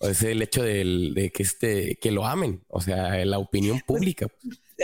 es 0.00 0.22
el 0.22 0.42
hecho 0.42 0.62
de 0.62 1.30
que 1.32 1.42
este, 1.42 1.96
que 1.96 2.10
lo 2.10 2.26
amen, 2.26 2.62
o 2.68 2.80
sea, 2.80 3.24
la 3.24 3.38
opinión 3.38 3.80
pública. 3.86 4.26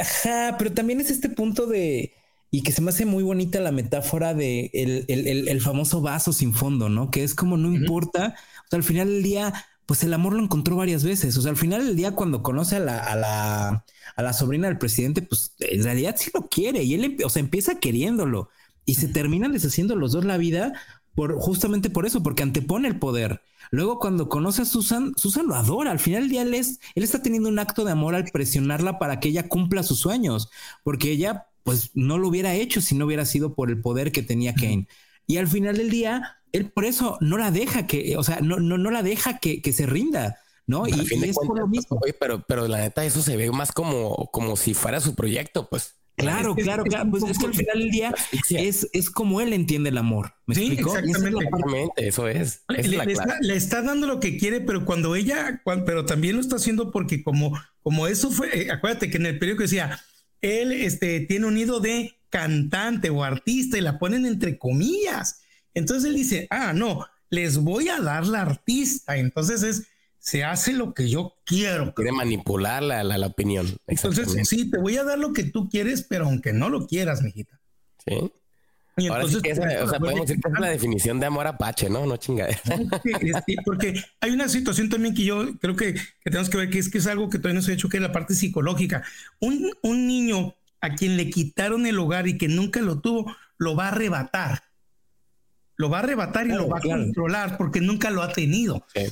Ajá, 0.00 0.54
pero 0.58 0.72
también 0.72 1.00
es 1.00 1.10
este 1.10 1.28
punto 1.28 1.66
de, 1.66 2.14
y 2.50 2.62
que 2.62 2.72
se 2.72 2.82
me 2.82 2.90
hace 2.90 3.06
muy 3.06 3.22
bonita 3.22 3.60
la 3.60 3.72
metáfora 3.72 4.34
de 4.34 4.70
el, 4.72 5.60
famoso 5.60 6.00
vaso 6.00 6.32
sin 6.32 6.52
fondo, 6.52 6.88
¿no? 6.88 7.10
Que 7.10 7.22
es 7.22 7.34
como 7.34 7.56
no 7.56 7.72
importa, 7.72 8.34
o 8.66 8.68
sea, 8.68 8.76
al 8.76 8.82
final 8.82 9.08
del 9.08 9.22
día, 9.22 9.66
pues 9.86 10.02
el 10.02 10.12
amor 10.14 10.34
lo 10.34 10.42
encontró 10.42 10.76
varias 10.76 11.04
veces, 11.04 11.36
o 11.36 11.42
sea, 11.42 11.50
al 11.50 11.56
final 11.56 11.86
del 11.86 11.96
día 11.96 12.12
cuando 12.12 12.42
conoce 12.42 12.76
a 12.76 12.80
la, 12.80 12.98
a 12.98 13.16
la, 13.16 13.84
a 14.16 14.22
la 14.22 14.32
sobrina 14.32 14.68
del 14.68 14.78
presidente, 14.78 15.22
pues 15.22 15.54
en 15.60 15.84
realidad 15.84 16.16
sí 16.18 16.30
lo 16.34 16.48
quiere 16.48 16.82
y 16.82 16.94
él, 16.94 17.18
o 17.24 17.30
sea, 17.30 17.40
empieza 17.40 17.78
queriéndolo 17.78 18.50
y 18.84 18.94
se 18.94 19.08
terminan 19.08 19.52
deshaciendo 19.52 19.94
los 19.94 20.12
dos 20.12 20.24
la 20.24 20.36
vida 20.36 20.72
por 21.14 21.36
justamente 21.36 21.90
por 21.90 22.06
eso, 22.06 22.22
porque 22.22 22.42
antepone 22.42 22.88
el 22.88 22.98
poder. 22.98 23.42
Luego, 23.70 23.98
cuando 23.98 24.28
conoce 24.28 24.62
a 24.62 24.64
Susan, 24.64 25.12
Susan 25.16 25.46
lo 25.46 25.54
adora. 25.54 25.90
Al 25.90 26.00
final 26.00 26.22
del 26.22 26.30
día, 26.30 26.42
él, 26.42 26.54
es, 26.54 26.80
él 26.94 27.04
está 27.04 27.22
teniendo 27.22 27.48
un 27.48 27.58
acto 27.58 27.84
de 27.84 27.92
amor 27.92 28.14
al 28.14 28.24
presionarla 28.24 28.98
para 28.98 29.20
que 29.20 29.28
ella 29.28 29.48
cumpla 29.48 29.82
sus 29.82 29.98
sueños, 29.98 30.50
porque 30.82 31.12
ella, 31.12 31.46
pues, 31.70 31.90
no 31.94 32.18
lo 32.18 32.26
hubiera 32.26 32.54
hecho 32.54 32.80
si 32.80 32.96
no 32.96 33.06
hubiera 33.06 33.24
sido 33.24 33.54
por 33.54 33.70
el 33.70 33.80
poder 33.80 34.10
que 34.10 34.24
tenía 34.24 34.54
Kane. 34.54 34.88
Y 35.28 35.36
al 35.36 35.46
final 35.46 35.76
del 35.76 35.88
día, 35.88 36.38
él 36.50 36.68
por 36.68 36.84
eso 36.84 37.16
no 37.20 37.38
la 37.38 37.52
deja 37.52 37.86
que, 37.86 38.16
o 38.16 38.24
sea, 38.24 38.40
no, 38.40 38.58
no, 38.58 38.76
no 38.76 38.90
la 38.90 39.04
deja 39.04 39.38
que, 39.38 39.62
que 39.62 39.72
se 39.72 39.86
rinda. 39.86 40.40
¿no? 40.66 40.88
Y, 40.88 40.92
es 40.92 41.36
por 41.36 41.58
lo 41.58 41.68
mismo. 41.68 42.00
pero, 42.18 42.44
pero 42.46 42.66
la 42.66 42.78
neta, 42.78 43.04
eso 43.04 43.22
se 43.22 43.36
ve 43.36 43.52
más 43.52 43.70
como, 43.70 44.30
como 44.32 44.56
si 44.56 44.74
fuera 44.74 45.00
su 45.00 45.14
proyecto, 45.14 45.68
pues. 45.68 45.96
Claro, 46.16 46.56
claro, 46.56 46.82
claro. 46.82 47.08
Pues 47.08 47.22
es 47.22 47.38
que 47.38 47.46
al 47.46 47.54
final 47.54 47.78
del 47.78 47.90
día 47.90 48.14
es, 48.50 48.88
es 48.92 49.10
como 49.10 49.40
él 49.40 49.52
entiende 49.52 49.90
el 49.90 49.98
amor. 49.98 50.34
¿Me 50.46 50.56
sí, 50.56 50.76
Exactamente. 50.78 52.08
Eso 52.08 52.26
es. 52.26 52.64
le, 52.68 53.56
está, 53.56 53.80
dando 53.82 54.08
lo 54.08 54.18
que 54.18 54.36
quiere, 54.36 54.60
pero 54.60 54.84
cuando 54.84 55.14
ella, 55.14 55.62
pero 55.86 56.04
también 56.04 56.34
lo 56.34 56.40
está 56.40 56.56
haciendo 56.56 56.90
porque 56.90 57.22
como, 57.22 57.56
como 57.82 58.08
eso 58.08 58.30
fue, 58.30 58.62
eh, 58.62 58.70
acuérdate 58.70 59.08
que 59.08 59.18
en 59.18 59.26
el 59.26 59.38
periódico 59.38 59.62
decía, 59.62 60.00
él 60.40 60.72
este, 60.72 61.20
tiene 61.20 61.46
un 61.46 61.54
nido 61.54 61.80
de 61.80 62.16
cantante 62.28 63.10
o 63.10 63.24
artista 63.24 63.76
y 63.78 63.80
la 63.80 63.98
ponen 63.98 64.26
entre 64.26 64.58
comillas. 64.58 65.42
Entonces 65.74 66.10
él 66.10 66.16
dice, 66.16 66.46
ah, 66.50 66.72
no, 66.72 67.06
les 67.28 67.58
voy 67.58 67.88
a 67.88 68.00
dar 68.00 68.26
la 68.26 68.42
artista. 68.42 69.16
Entonces 69.16 69.62
es 69.62 69.86
se 70.20 70.44
hace 70.44 70.74
lo 70.74 70.92
que 70.94 71.08
yo 71.08 71.34
quiero. 71.44 71.94
Quiere 71.94 72.12
manipular 72.12 72.82
la, 72.82 73.02
la, 73.02 73.26
opinión. 73.26 73.78
Entonces, 73.86 74.46
sí, 74.46 74.70
te 74.70 74.78
voy 74.78 74.98
a 74.98 75.04
dar 75.04 75.18
lo 75.18 75.32
que 75.32 75.44
tú 75.44 75.68
quieres, 75.68 76.02
pero 76.02 76.26
aunque 76.26 76.52
no 76.52 76.68
lo 76.68 76.86
quieras, 76.86 77.22
mijita. 77.22 77.58
Sí. 78.06 78.30
Y 79.00 79.06
entonces, 79.06 79.40
pues, 79.42 79.58
o 79.82 79.88
sea, 79.88 79.98
podemos 79.98 80.26
decir 80.26 80.42
que 80.42 80.52
es 80.52 80.60
la 80.60 80.68
definición 80.68 81.20
de 81.20 81.26
amor 81.26 81.46
apache, 81.46 81.88
¿no? 81.88 82.06
No 82.06 82.16
chingadera. 82.16 82.60
Sí, 83.46 83.56
porque 83.64 84.02
hay 84.20 84.30
una 84.30 84.48
situación 84.48 84.88
también 84.88 85.14
que 85.14 85.24
yo 85.24 85.58
creo 85.58 85.76
que, 85.76 85.96
tenemos 86.22 86.50
que 86.50 86.56
ver, 86.58 86.70
que 86.70 86.78
es 86.78 86.90
que 86.90 86.98
es 86.98 87.06
algo 87.06 87.30
que 87.30 87.38
todavía 87.38 87.60
no 87.60 87.62
se 87.62 87.72
ha 87.72 87.74
hecho, 87.74 87.88
que 87.88 87.96
es 87.96 88.02
la 88.02 88.12
parte 88.12 88.34
psicológica. 88.34 89.02
Un, 89.40 89.72
un 89.82 90.06
niño 90.06 90.54
a 90.80 90.94
quien 90.94 91.16
le 91.16 91.30
quitaron 91.30 91.86
el 91.86 91.98
hogar 91.98 92.28
y 92.28 92.38
que 92.38 92.48
nunca 92.48 92.80
lo 92.80 93.00
tuvo, 93.00 93.34
lo 93.58 93.76
va 93.76 93.86
a 93.86 93.88
arrebatar. 93.88 94.64
Lo 95.76 95.88
va 95.88 95.98
a 95.98 96.02
arrebatar 96.02 96.46
y 96.46 96.50
lo 96.50 96.68
va 96.68 96.78
a 96.78 96.82
controlar 96.82 97.56
porque 97.56 97.80
nunca 97.80 98.10
lo 98.10 98.22
ha 98.22 98.32
tenido. 98.32 98.86
Sí. 98.94 99.06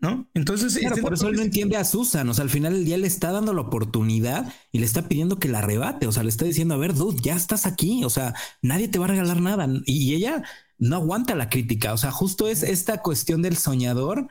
¿No? 0.00 0.28
Entonces, 0.34 0.76
este 0.76 1.02
por 1.02 1.14
eso 1.14 1.28
él 1.28 1.36
no 1.36 1.42
entiende 1.42 1.76
a 1.76 1.84
Susan. 1.84 2.28
O 2.28 2.34
sea, 2.34 2.42
al 2.42 2.50
final 2.50 2.72
del 2.72 2.84
día 2.84 2.98
le 2.98 3.06
está 3.06 3.32
dando 3.32 3.52
la 3.52 3.60
oportunidad 3.60 4.52
y 4.72 4.78
le 4.78 4.86
está 4.86 5.08
pidiendo 5.08 5.38
que 5.38 5.48
la 5.48 5.58
arrebate. 5.58 6.06
O 6.06 6.12
sea, 6.12 6.22
le 6.22 6.30
está 6.30 6.44
diciendo, 6.44 6.74
a 6.74 6.78
ver, 6.78 6.94
dude, 6.94 7.20
ya 7.22 7.36
estás 7.36 7.66
aquí. 7.66 8.04
O 8.04 8.10
sea, 8.10 8.34
nadie 8.62 8.88
te 8.88 8.98
va 8.98 9.04
a 9.04 9.08
regalar 9.08 9.40
nada. 9.40 9.68
Y 9.84 10.14
ella 10.14 10.42
no 10.78 10.96
aguanta 10.96 11.34
la 11.34 11.50
crítica. 11.50 11.92
O 11.92 11.98
sea, 11.98 12.10
justo 12.10 12.48
es 12.48 12.62
esta 12.62 13.02
cuestión 13.02 13.42
del 13.42 13.56
soñador 13.56 14.28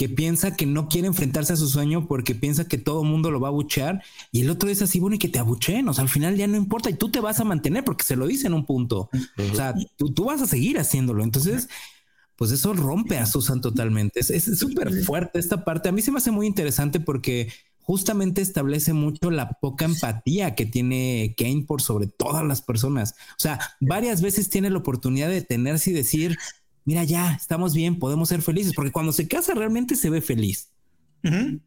que 0.00 0.08
piensa 0.08 0.56
que 0.56 0.64
no 0.64 0.88
quiere 0.88 1.08
enfrentarse 1.08 1.52
a 1.52 1.56
su 1.56 1.68
sueño 1.68 2.08
porque 2.08 2.34
piensa 2.34 2.66
que 2.66 2.78
todo 2.78 3.02
el 3.02 3.08
mundo 3.10 3.30
lo 3.30 3.38
va 3.38 3.48
a 3.48 3.50
abuchear 3.50 4.02
y 4.32 4.40
el 4.40 4.48
otro 4.48 4.70
es 4.70 4.80
así, 4.80 4.98
bueno, 4.98 5.16
y 5.16 5.18
que 5.18 5.28
te 5.28 5.38
abucheen, 5.38 5.86
o 5.90 5.92
sea, 5.92 6.00
al 6.00 6.08
final 6.08 6.36
ya 6.38 6.46
no 6.46 6.56
importa 6.56 6.88
y 6.88 6.94
tú 6.94 7.10
te 7.10 7.20
vas 7.20 7.38
a 7.38 7.44
mantener 7.44 7.84
porque 7.84 8.04
se 8.04 8.16
lo 8.16 8.26
dice 8.26 8.46
en 8.46 8.54
un 8.54 8.64
punto, 8.64 9.10
o 9.36 9.54
sea, 9.54 9.74
tú, 9.98 10.10
tú 10.10 10.24
vas 10.24 10.40
a 10.40 10.46
seguir 10.46 10.78
haciéndolo, 10.78 11.22
entonces 11.22 11.68
pues 12.40 12.52
eso 12.52 12.72
rompe 12.72 13.18
a 13.18 13.26
Susan 13.26 13.60
totalmente. 13.60 14.20
Es 14.20 14.58
súper 14.58 14.90
fuerte 15.04 15.38
esta 15.38 15.62
parte. 15.62 15.90
A 15.90 15.92
mí 15.92 16.00
se 16.00 16.10
me 16.10 16.16
hace 16.16 16.30
muy 16.30 16.46
interesante 16.46 16.98
porque 16.98 17.52
justamente 17.82 18.40
establece 18.40 18.94
mucho 18.94 19.30
la 19.30 19.58
poca 19.60 19.84
empatía 19.84 20.54
que 20.54 20.64
tiene 20.64 21.34
Kane 21.36 21.66
por 21.66 21.82
sobre 21.82 22.06
todas 22.06 22.42
las 22.42 22.62
personas. 22.62 23.14
O 23.32 23.40
sea, 23.40 23.60
varias 23.78 24.22
veces 24.22 24.48
tiene 24.48 24.70
la 24.70 24.78
oportunidad 24.78 25.28
de 25.28 25.34
detenerse 25.34 25.90
y 25.90 25.92
decir, 25.92 26.38
mira, 26.86 27.04
ya, 27.04 27.34
estamos 27.34 27.74
bien, 27.74 27.98
podemos 27.98 28.30
ser 28.30 28.40
felices, 28.40 28.72
porque 28.74 28.90
cuando 28.90 29.12
se 29.12 29.28
casa 29.28 29.52
realmente 29.52 29.94
se 29.94 30.08
ve 30.08 30.22
feliz. 30.22 30.70
Sí. 31.22 31.60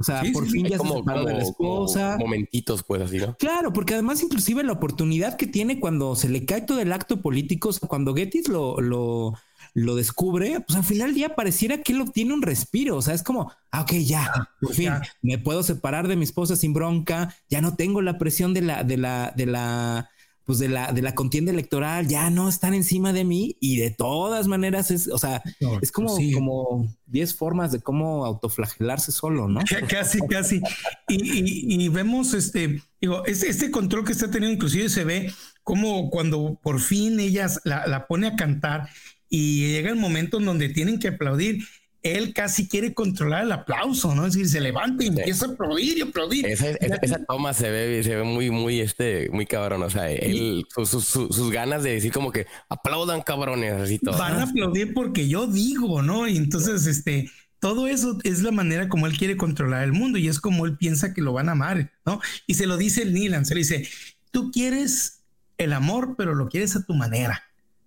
O 0.00 0.02
sea, 0.02 0.22
por 0.32 0.48
fin 0.48 0.66
ya 0.66 0.78
se 0.78 0.88
separó 0.88 1.26
de 1.26 1.34
la 1.34 1.42
esposa. 1.42 2.16
Momentitos, 2.18 2.82
pues 2.82 3.02
así, 3.02 3.18
¿no? 3.18 3.36
Claro, 3.36 3.70
porque 3.74 3.92
además, 3.92 4.22
inclusive 4.22 4.64
la 4.64 4.72
oportunidad 4.72 5.36
que 5.36 5.46
tiene 5.46 5.78
cuando 5.78 6.16
se 6.16 6.30
le 6.30 6.46
cae 6.46 6.62
todo 6.62 6.80
el 6.80 6.90
acto 6.90 7.20
político, 7.20 7.68
o 7.68 7.72
sea, 7.74 7.86
cuando 7.86 8.14
Gettys 8.14 8.48
lo, 8.48 8.80
lo, 8.80 9.34
lo 9.74 9.96
descubre, 9.96 10.60
pues 10.66 10.78
al 10.78 10.84
final 10.84 11.08
del 11.08 11.16
día 11.16 11.34
pareciera 11.34 11.82
que 11.82 11.92
él 11.92 12.00
obtiene 12.00 12.32
un 12.32 12.40
respiro. 12.40 12.96
O 12.96 13.02
sea, 13.02 13.12
es 13.12 13.22
como, 13.22 13.52
ah, 13.70 13.82
ok, 13.82 13.92
ya, 13.92 14.32
ah, 14.34 14.48
por 14.58 14.72
fin 14.72 14.90
me 15.20 15.36
puedo 15.36 15.62
separar 15.62 16.08
de 16.08 16.16
mi 16.16 16.24
esposa 16.24 16.56
sin 16.56 16.72
bronca, 16.72 17.36
ya 17.50 17.60
no 17.60 17.76
tengo 17.76 18.00
la 18.00 18.16
presión 18.16 18.54
de 18.54 18.62
la, 18.62 18.84
de 18.84 18.96
la, 18.96 19.34
de 19.36 19.44
la, 19.44 20.08
pues 20.50 20.58
de 20.58 20.68
la, 20.68 20.90
de 20.90 21.00
la 21.00 21.14
contienda 21.14 21.52
electoral, 21.52 22.08
ya 22.08 22.28
no 22.28 22.48
están 22.48 22.74
encima 22.74 23.12
de 23.12 23.22
mí 23.22 23.56
y 23.60 23.76
de 23.76 23.92
todas 23.92 24.48
maneras 24.48 24.90
es, 24.90 25.06
o 25.06 25.16
sea, 25.16 25.44
es 25.80 25.92
como, 25.92 26.18
como 26.34 26.92
10 27.06 27.36
formas 27.36 27.70
de 27.70 27.78
cómo 27.78 28.24
autoflagelarse 28.24 29.12
solo, 29.12 29.46
¿no? 29.46 29.60
Casi, 29.88 30.18
casi. 30.26 30.60
Y, 31.06 31.88
vemos 31.90 32.34
este, 32.34 32.82
digo, 33.00 33.24
este, 33.26 33.48
este, 33.48 33.70
control 33.70 34.04
que 34.04 34.10
está 34.10 34.28
teniendo, 34.28 34.52
inclusive 34.52 34.88
se 34.88 35.04
ve 35.04 35.32
como 35.62 36.10
cuando 36.10 36.58
por 36.60 36.80
fin 36.80 37.20
ella 37.20 37.46
la, 37.62 37.86
la 37.86 38.08
pone 38.08 38.26
a 38.26 38.34
cantar 38.34 38.88
y 39.28 39.68
llega 39.68 39.90
el 39.90 39.96
momento 39.96 40.38
en 40.38 40.46
donde 40.46 40.68
tienen 40.70 40.98
que 40.98 41.06
aplaudir. 41.06 41.62
Él 42.02 42.32
casi 42.32 42.66
quiere 42.66 42.94
controlar 42.94 43.44
el 43.44 43.52
aplauso, 43.52 44.14
¿no? 44.14 44.26
Es 44.26 44.32
decir, 44.32 44.48
se 44.48 44.60
levanta 44.60 45.04
y 45.04 45.08
empieza 45.08 45.46
a 45.46 45.50
aplaudir 45.50 45.98
y 45.98 46.00
aplaudir. 46.00 46.46
Esa, 46.46 47.24
toma 47.26 47.52
se 47.52 47.70
ve, 47.70 48.02
se 48.02 48.16
ve 48.16 48.22
muy, 48.22 48.50
muy, 48.50 48.80
este, 48.80 49.28
muy 49.30 49.46
cabrón. 49.46 49.82
O 49.82 49.90
sea, 49.90 50.10
él, 50.10 50.66
sus 50.76 51.50
ganas 51.50 51.82
de 51.82 51.92
decir 51.92 52.12
como 52.12 52.32
que 52.32 52.46
aplaudan 52.68 53.20
cabrones, 53.22 53.74
así 53.74 53.98
todo. 53.98 54.16
Van 54.16 54.38
a 54.38 54.44
aplaudir 54.44 54.94
porque 54.94 55.28
yo 55.28 55.46
digo, 55.46 56.02
¿no? 56.02 56.26
Y 56.26 56.38
entonces, 56.38 56.86
este, 56.86 57.30
todo 57.58 57.86
eso 57.86 58.18
es 58.24 58.42
la 58.42 58.52
manera 58.52 58.88
como 58.88 59.06
él 59.06 59.18
quiere 59.18 59.36
controlar 59.36 59.84
el 59.84 59.92
mundo 59.92 60.18
y 60.18 60.28
es 60.28 60.40
como 60.40 60.64
él 60.64 60.78
piensa 60.78 61.12
que 61.12 61.20
lo 61.20 61.34
van 61.34 61.50
a 61.50 61.52
amar, 61.52 61.92
¿no? 62.06 62.20
Y 62.46 62.54
se 62.54 62.66
lo 62.66 62.78
dice 62.78 63.02
el 63.02 63.12
Nilan, 63.12 63.44
se 63.44 63.54
le 63.54 63.60
dice, 63.60 63.88
tú 64.30 64.50
quieres 64.50 65.24
el 65.58 65.74
amor, 65.74 66.14
pero 66.16 66.34
lo 66.34 66.48
quieres 66.48 66.74
a 66.76 66.84
tu 66.86 66.94
manera, 66.94 67.44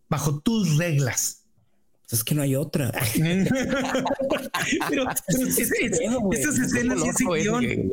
bajo 0.07 0.39
tus 0.39 0.77
reglas 0.77 1.42
es 2.13 2.23
que 2.23 2.35
no 2.35 2.41
hay 2.41 2.55
otra. 2.55 2.91
pero, 4.89 5.09
estas 5.09 6.59
escenas 6.59 6.99
y 7.03 7.09
ese 7.09 7.25
guion, 7.25 7.63
¿eh? 7.63 7.91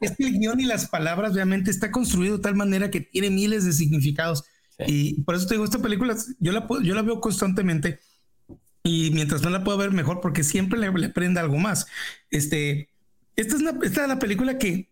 es, 0.00 0.12
que 0.16 0.24
el 0.24 0.38
guion 0.38 0.60
y 0.60 0.64
las 0.64 0.88
palabras 0.88 1.32
obviamente 1.32 1.70
está 1.70 1.90
construido 1.90 2.36
de 2.36 2.42
tal 2.42 2.54
manera 2.54 2.90
que 2.90 3.00
tiene 3.00 3.30
miles 3.30 3.64
de 3.64 3.72
significados. 3.72 4.44
Y 4.86 5.22
por 5.22 5.36
eso 5.36 5.46
te 5.46 5.54
digo, 5.54 5.64
esta 5.64 5.78
película 5.78 6.16
yo 6.40 6.52
la, 6.52 6.66
yo 6.82 6.94
la 6.94 7.02
veo 7.02 7.20
constantemente 7.20 8.00
y 8.82 9.10
mientras 9.12 9.42
no 9.42 9.50
la 9.50 9.64
puedo 9.64 9.78
ver 9.78 9.92
mejor 9.92 10.20
porque 10.20 10.42
siempre 10.42 10.78
le, 10.78 10.90
le 10.92 11.38
algo 11.38 11.58
más. 11.58 11.86
Este, 12.30 12.90
esta 13.36 13.56
es, 13.56 13.62
esta 13.82 14.02
es 14.02 14.08
la 14.08 14.18
película 14.18 14.58
que 14.58 14.90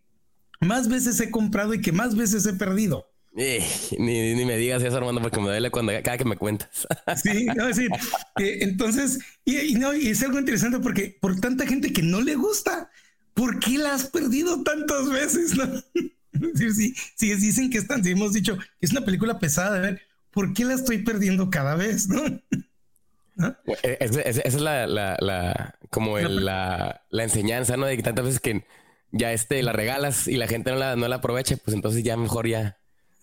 más 0.61 0.87
veces 0.87 1.19
he 1.19 1.29
comprado 1.29 1.73
y 1.73 1.81
que 1.81 1.91
más 1.91 2.15
veces 2.15 2.45
he 2.45 2.53
perdido. 2.53 3.12
Eh, 3.37 3.65
ni, 3.97 4.45
me 4.45 4.57
digas 4.57 4.83
eso, 4.83 4.95
Armando, 4.95 5.21
porque 5.21 5.39
me 5.39 5.47
duele 5.47 5.71
cuando 5.71 5.91
cada 6.03 6.17
que 6.17 6.25
me 6.25 6.37
cuentas. 6.37 6.87
Sí, 7.23 7.45
no, 7.45 7.67
decir, 7.67 7.89
entonces, 8.37 9.19
y, 9.43 9.73
no, 9.75 9.93
y 9.95 10.09
es 10.09 10.21
algo 10.23 10.39
interesante 10.39 10.79
porque 10.79 11.17
por 11.19 11.39
tanta 11.39 11.65
gente 11.65 11.91
que 11.91 12.03
no 12.03 12.21
le 12.21 12.35
gusta, 12.35 12.91
¿por 13.33 13.59
qué 13.59 13.77
la 13.77 13.93
has 13.93 14.05
perdido 14.05 14.63
tantas 14.63 15.09
veces? 15.09 15.55
¿no? 15.55 15.65
Sí, 16.55 16.95
sí, 17.15 17.35
dicen 17.35 17.69
que 17.69 17.77
están, 17.77 18.03
si 18.03 18.09
hemos 18.11 18.33
dicho 18.33 18.57
que 18.57 18.65
es 18.81 18.91
una 18.91 19.05
película 19.05 19.37
pesada 19.37 19.75
de 19.75 19.81
ver, 19.81 20.01
¿por 20.31 20.51
qué 20.53 20.65
la 20.65 20.73
estoy 20.73 20.97
perdiendo 20.97 21.51
cada 21.51 21.75
vez? 21.75 22.09
¿no? 22.09 22.25
Eh, 23.83 23.97
esa 23.99 24.21
es, 24.21 24.55
la, 24.55 24.87
la, 24.87 25.15
la, 25.19 25.75
como 25.91 26.17
el, 26.17 26.43
la, 26.43 27.05
la 27.11 27.23
enseñanza, 27.23 27.77
¿no? 27.77 27.85
De 27.85 27.95
que 27.95 28.03
tantas 28.03 28.25
veces 28.25 28.39
que 28.39 28.65
ya 29.11 29.31
este 29.31 29.61
la 29.61 29.73
regalas 29.73 30.27
y 30.27 30.37
la 30.37 30.47
gente 30.47 30.71
no 30.71 30.77
la, 30.77 30.95
no 30.95 31.07
la 31.07 31.17
aprovecha, 31.17 31.55
pues 31.57 31.75
entonces 31.75 32.03
ya 32.03 32.17
mejor 32.17 32.47
ya 32.47 32.79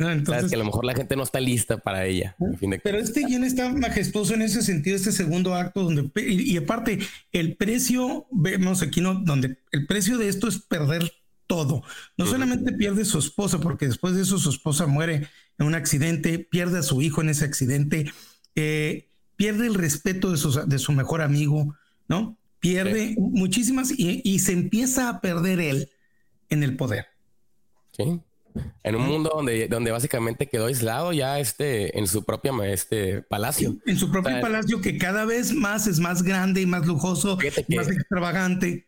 entonces, 0.09 0.49
que 0.49 0.55
a 0.55 0.59
lo 0.59 0.65
mejor 0.65 0.85
la 0.85 0.95
gente 0.95 1.17
no 1.17 1.23
está 1.23 1.41
lista 1.41 1.79
para 1.79 2.07
ella. 2.07 2.37
pero 2.83 2.99
este 2.99 3.25
guion 3.27 3.45
está 3.45 3.69
majestuoso 3.69 4.35
en 4.35 4.43
ese 4.43 4.63
sentido, 4.63 4.97
este 4.97 5.13
segundo 5.13 5.55
acto, 5.55 5.83
donde, 5.83 6.11
y, 6.23 6.57
aparte, 6.57 7.01
el 7.33 7.57
precio, 7.57 8.27
vemos 8.31 8.83
aquí, 8.83 9.01
¿no? 9.01 9.15
Donde 9.15 9.59
el 9.73 9.87
precio 9.87 10.17
de 10.17 10.29
esto 10.29 10.49
es 10.49 10.59
perder 10.59 11.13
todo. 11.47 11.83
No 12.17 12.27
solamente 12.27 12.73
pierde 12.73 13.05
su 13.05 13.19
esposa, 13.19 13.61
porque 13.61 13.87
después 13.87 14.15
de 14.15 14.23
eso 14.23 14.39
su 14.39 14.51
esposa 14.51 14.87
muere 14.87 15.29
en 15.59 15.67
un 15.67 15.75
accidente, 15.75 16.39
pierde 16.39 16.79
a 16.79 16.83
su 16.83 17.03
hijo 17.03 17.21
en 17.21 17.29
ese 17.29 17.45
accidente, 17.45 18.11
eh, 18.55 19.11
pierde 19.37 19.67
el 19.67 19.75
respeto 19.75 20.31
de 20.31 20.39
su, 20.39 20.53
de 20.67 20.79
su 20.79 20.93
mejor 20.93 21.21
amigo, 21.21 21.75
¿no? 22.09 22.39
Pierde 22.61 23.17
muchísimas 23.19 23.91
y, 23.91 24.23
y 24.25 24.39
se 24.39 24.53
empieza 24.53 25.09
a 25.09 25.21
perder 25.21 25.61
él 25.61 25.91
en 26.49 26.63
el 26.63 26.77
poder. 26.77 27.07
Sí. 27.93 28.21
En 28.83 28.97
un 28.97 29.07
mundo 29.07 29.31
donde, 29.35 29.69
donde 29.69 29.91
básicamente 29.91 30.49
quedó 30.49 30.67
aislado 30.67 31.13
ya 31.13 31.39
este, 31.39 31.99
en 31.99 32.07
su 32.07 32.25
propio 32.25 32.63
este, 32.63 33.23
palacio. 33.23 33.77
En 33.87 33.97
su 33.97 34.11
propio 34.11 34.41
palacio 34.41 34.81
que 34.81 34.99
cada 34.99 35.25
vez 35.25 35.53
más 35.53 35.87
es 35.87 36.01
más 36.01 36.23
grande 36.23 36.63
y 36.63 36.67
más 36.67 36.87
lujoso, 36.87 37.39
más 37.69 37.89
extravagante. 37.89 38.87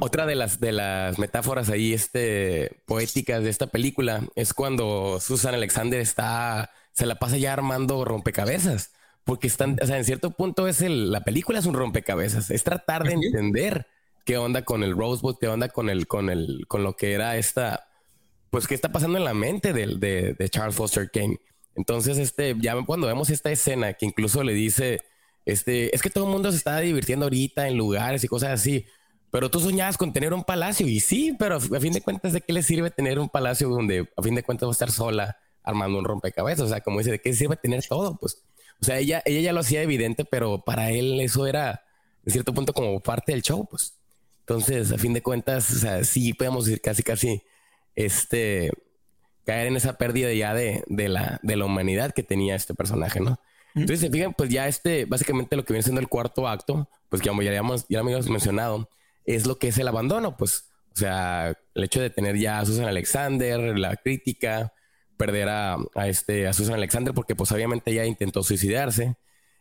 Otra 0.00 0.26
de 0.26 0.34
las, 0.34 0.60
de 0.60 0.72
las 0.72 1.18
metáforas 1.18 1.70
ahí 1.70 1.92
este, 1.92 2.82
poéticas 2.86 3.42
de 3.42 3.50
esta 3.50 3.68
película 3.68 4.22
es 4.34 4.52
cuando 4.52 5.18
Susan 5.20 5.54
Alexander 5.54 6.00
está, 6.00 6.70
se 6.92 7.06
la 7.06 7.16
pasa 7.16 7.38
ya 7.38 7.52
armando 7.52 8.04
rompecabezas. 8.04 8.92
Porque 9.24 9.46
están, 9.46 9.76
o 9.82 9.86
sea, 9.86 9.98
en 9.98 10.04
cierto 10.04 10.30
punto 10.30 10.68
es 10.68 10.80
el, 10.80 11.12
la 11.12 11.20
película 11.20 11.58
es 11.58 11.66
un 11.66 11.74
rompecabezas. 11.74 12.50
Es 12.50 12.64
tratar 12.64 13.04
de 13.04 13.12
entender 13.12 13.86
qué 14.24 14.38
onda 14.38 14.62
con 14.62 14.82
el 14.82 14.96
Rosebud, 14.96 15.36
qué 15.38 15.48
onda 15.48 15.68
con 15.68 15.90
el, 15.90 16.06
con 16.06 16.30
el, 16.30 16.64
con 16.66 16.82
lo 16.82 16.96
que 16.96 17.12
era 17.12 17.36
esta, 17.36 17.87
pues 18.50 18.66
qué 18.66 18.74
está 18.74 18.90
pasando 18.90 19.18
en 19.18 19.24
la 19.24 19.34
mente 19.34 19.72
de, 19.72 20.34
de, 20.36 20.48
Charles 20.48 20.74
Foster 20.74 21.10
Kane. 21.10 21.38
Entonces, 21.74 22.18
este, 22.18 22.56
ya 22.58 22.74
cuando 22.84 23.06
vemos 23.06 23.30
esta 23.30 23.50
escena 23.50 23.92
que 23.92 24.06
incluso 24.06 24.42
le 24.42 24.52
dice, 24.52 25.00
este, 25.44 25.94
es 25.94 26.02
que 26.02 26.10
todo 26.10 26.24
el 26.24 26.32
mundo 26.32 26.50
se 26.50 26.58
está 26.58 26.78
divirtiendo 26.80 27.26
ahorita 27.26 27.68
en 27.68 27.76
lugares 27.76 28.24
y 28.24 28.28
cosas 28.28 28.50
así, 28.50 28.86
pero 29.30 29.50
tú 29.50 29.60
soñabas 29.60 29.98
con 29.98 30.12
tener 30.12 30.32
un 30.32 30.42
palacio 30.42 30.86
y 30.86 31.00
sí, 31.00 31.36
pero 31.38 31.56
a 31.56 31.80
fin 31.80 31.92
de 31.92 32.00
cuentas, 32.00 32.32
¿de 32.32 32.40
qué 32.40 32.52
le 32.52 32.62
sirve 32.62 32.90
tener 32.90 33.18
un 33.18 33.28
palacio 33.28 33.68
donde 33.68 34.08
a 34.16 34.22
fin 34.22 34.34
de 34.34 34.42
cuentas 34.42 34.66
va 34.66 34.70
a 34.70 34.72
estar 34.72 34.90
sola 34.90 35.36
armando 35.62 35.98
un 35.98 36.04
rompecabezas? 36.04 36.66
O 36.66 36.68
sea, 36.68 36.80
como 36.80 36.98
dice, 36.98 37.10
¿de 37.12 37.20
qué 37.20 37.32
sirve 37.34 37.56
tener 37.56 37.84
todo? 37.86 38.16
Pues, 38.16 38.42
o 38.80 38.84
sea, 38.84 38.98
ella, 38.98 39.22
ella 39.26 39.40
ya 39.40 39.52
lo 39.52 39.60
hacía 39.60 39.82
evidente, 39.82 40.24
pero 40.24 40.64
para 40.64 40.90
él 40.90 41.20
eso 41.20 41.46
era, 41.46 41.84
en 42.24 42.32
cierto 42.32 42.54
punto, 42.54 42.72
como 42.72 43.00
parte 43.00 43.32
del 43.32 43.42
show, 43.42 43.66
pues. 43.68 43.94
Entonces, 44.40 44.92
a 44.92 44.98
fin 44.98 45.12
de 45.12 45.22
cuentas, 45.22 45.70
o 45.70 45.78
sea, 45.78 46.04
sí 46.04 46.32
podemos 46.32 46.64
decir 46.64 46.80
casi, 46.80 47.02
casi 47.02 47.42
este, 47.98 48.70
caer 49.44 49.66
en 49.66 49.76
esa 49.76 49.98
pérdida 49.98 50.32
ya 50.32 50.54
de, 50.54 50.84
de, 50.86 51.08
la, 51.08 51.40
de 51.42 51.56
la 51.56 51.64
humanidad 51.64 52.12
que 52.12 52.22
tenía 52.22 52.54
este 52.54 52.72
personaje, 52.72 53.18
¿no? 53.18 53.40
Entonces, 53.74 54.00
se 54.00 54.10
fijan, 54.10 54.34
pues 54.34 54.50
ya 54.50 54.68
este, 54.68 55.04
básicamente 55.04 55.56
lo 55.56 55.64
que 55.64 55.72
viene 55.72 55.82
siendo 55.82 56.00
el 56.00 56.08
cuarto 56.08 56.46
acto, 56.46 56.88
pues 57.08 57.20
que 57.20 57.28
como 57.28 57.42
ya, 57.42 57.50
habíamos, 57.50 57.86
ya 57.88 57.98
habíamos 57.98 58.28
mencionado, 58.28 58.88
es 59.24 59.46
lo 59.46 59.58
que 59.58 59.68
es 59.68 59.78
el 59.78 59.88
abandono, 59.88 60.36
pues, 60.36 60.70
o 60.94 60.96
sea, 60.96 61.58
el 61.74 61.84
hecho 61.84 62.00
de 62.00 62.10
tener 62.10 62.38
ya 62.38 62.60
a 62.60 62.64
Susan 62.64 62.86
Alexander, 62.86 63.76
la 63.76 63.96
crítica, 63.96 64.72
perder 65.16 65.48
a, 65.48 65.76
a, 65.96 66.08
este, 66.08 66.46
a 66.46 66.52
Susan 66.52 66.74
Alexander, 66.74 67.12
porque 67.14 67.34
pues 67.34 67.50
obviamente 67.50 67.90
ella 67.90 68.04
intentó 68.04 68.44
suicidarse, 68.44 69.16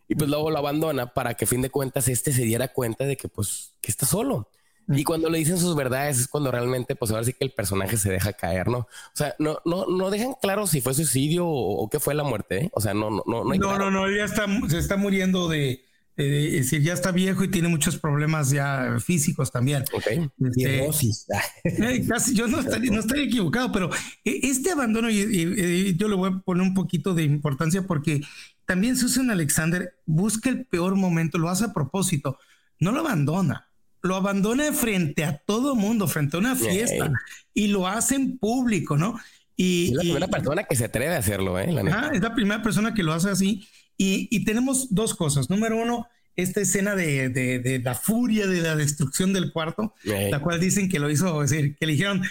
y 0.08 0.14
pues 0.14 0.30
luego 0.30 0.52
lo 0.52 0.60
abandona 0.60 1.14
para 1.14 1.34
que 1.34 1.46
a 1.46 1.48
fin 1.48 1.64
de 1.64 1.72
cuentas 1.72 2.08
este 2.08 2.32
se 2.32 2.44
diera 2.44 2.68
cuenta 2.68 3.04
de 3.04 3.18
que 3.18 3.28
pues 3.30 3.74
que 3.82 3.92
está 3.92 4.06
solo 4.06 4.50
y 4.90 5.04
cuando 5.04 5.30
le 5.30 5.40
dicen 5.40 5.58
sus 5.58 5.76
verdades 5.76 6.20
es 6.20 6.28
cuando 6.28 6.52
realmente, 6.52 6.96
pues 6.96 7.12
ahora 7.12 7.24
sí 7.24 7.34
que 7.34 7.44
el 7.44 7.52
personaje 7.52 7.98
se 7.98 8.10
deja 8.10 8.34
caer, 8.34 8.70
¿no? 8.70 8.80
O 8.80 8.88
sea, 9.14 9.36
no, 9.38 9.60
no, 9.66 9.86
no 9.88 10.10
dejan 10.10 10.34
claro 10.42 10.66
si 10.66 10.80
fue 10.80 10.94
suicidio 10.94 11.46
o, 11.48 11.90
qué 11.90 12.00
fue 12.00 12.16
la 12.16 12.24
muerte, 12.24 12.66
¿eh? 12.66 12.70
O 12.74 12.80
sea, 12.80 12.94
no, 12.94 13.10
no, 13.10 13.24
no. 13.26 13.44
No, 13.44 13.78
no, 13.78 13.92
no, 13.92 14.10
ya 14.10 14.24
está, 14.24 14.46
se 14.70 14.78
está 14.78 14.96
muriendo 14.96 15.50
de, 15.50 15.84
es 16.16 16.52
decir, 16.54 16.82
ya 16.82 16.94
está 16.94 17.12
viejo 17.12 17.44
y 17.44 17.52
tiene 17.52 17.68
muchos 17.68 17.98
problemas 17.98 18.50
ya 18.50 18.98
físicos 19.00 19.52
también. 19.52 19.84
Ok. 19.94 20.08
Este, 20.40 20.86
eh, 21.64 22.06
casi, 22.08 22.34
yo 22.34 22.48
no 22.48 22.60
estaría, 22.60 22.92
no 22.92 23.02
estaría 23.02 23.26
equivocado, 23.26 23.72
pero 23.74 23.90
eh, 24.24 24.40
este 24.44 24.72
abandono, 24.72 25.10
y, 25.10 25.96
yo 25.98 26.08
le 26.08 26.16
voy 26.16 26.32
a 26.32 26.40
poner 26.40 26.64
un 26.64 26.74
poquito 26.74 27.14
de 27.14 27.24
importancia 27.24 27.84
porque 27.86 28.22
también 28.66 28.96
Susan 28.96 29.30
Alexander 29.32 29.96
busca 30.06 30.50
el 30.50 30.66
peor 30.66 30.96
momento, 30.96 31.38
lo 31.38 31.50
hace 31.50 31.66
a 31.66 31.74
propósito, 31.74 32.40
no 32.80 32.92
lo 32.94 33.02
abandona 33.02 33.68
lo 34.02 34.16
abandona 34.16 34.72
frente 34.74 35.24
a 35.24 35.38
todo 35.38 35.76
mundo, 35.76 36.08
frente 36.08 36.38
a 36.38 36.40
una 36.40 36.56
fiesta 36.56 37.12
y 37.54 37.68
lo 37.68 37.88
hace 37.88 38.16
en 38.16 38.38
público, 38.38 38.98
¿no? 38.98 39.20
Y, 39.56 39.88
es 39.88 39.94
la 39.94 40.02
primera 40.02 40.28
persona 40.28 40.64
que 40.64 40.76
se 40.76 40.86
atreve 40.86 41.16
a 41.16 41.20
hacerlo, 41.20 41.60
¿eh? 41.60 41.66
es 42.14 42.22
la 42.22 42.36
primera 42.36 42.62
persona 42.62 42.94
que 42.94 43.04
lo 43.04 43.14
hace 43.14 43.30
así. 43.30 43.68
Y, 43.98 44.46
tenemos 44.46 44.94
dos 44.94 45.16
cosas. 45.16 45.50
Número 45.50 45.76
uno, 45.78 46.08
esta 46.36 46.62
escena 46.62 46.96
de, 46.96 47.82
la 47.84 47.96
furia 47.96 48.46
de 48.46 48.62
la 48.62 48.76
destrucción 48.76 49.34
del 49.34 49.52
cuarto, 49.52 49.96
la 50.04 50.40
cual 50.40 50.60
dicen 50.60 50.88
que 50.88 51.00
lo 51.00 51.10
hizo, 51.10 51.44
es 51.44 51.50
decir, 51.50 51.76
que 51.76 51.88
le 51.88 51.94
dijeron, 51.94 52.22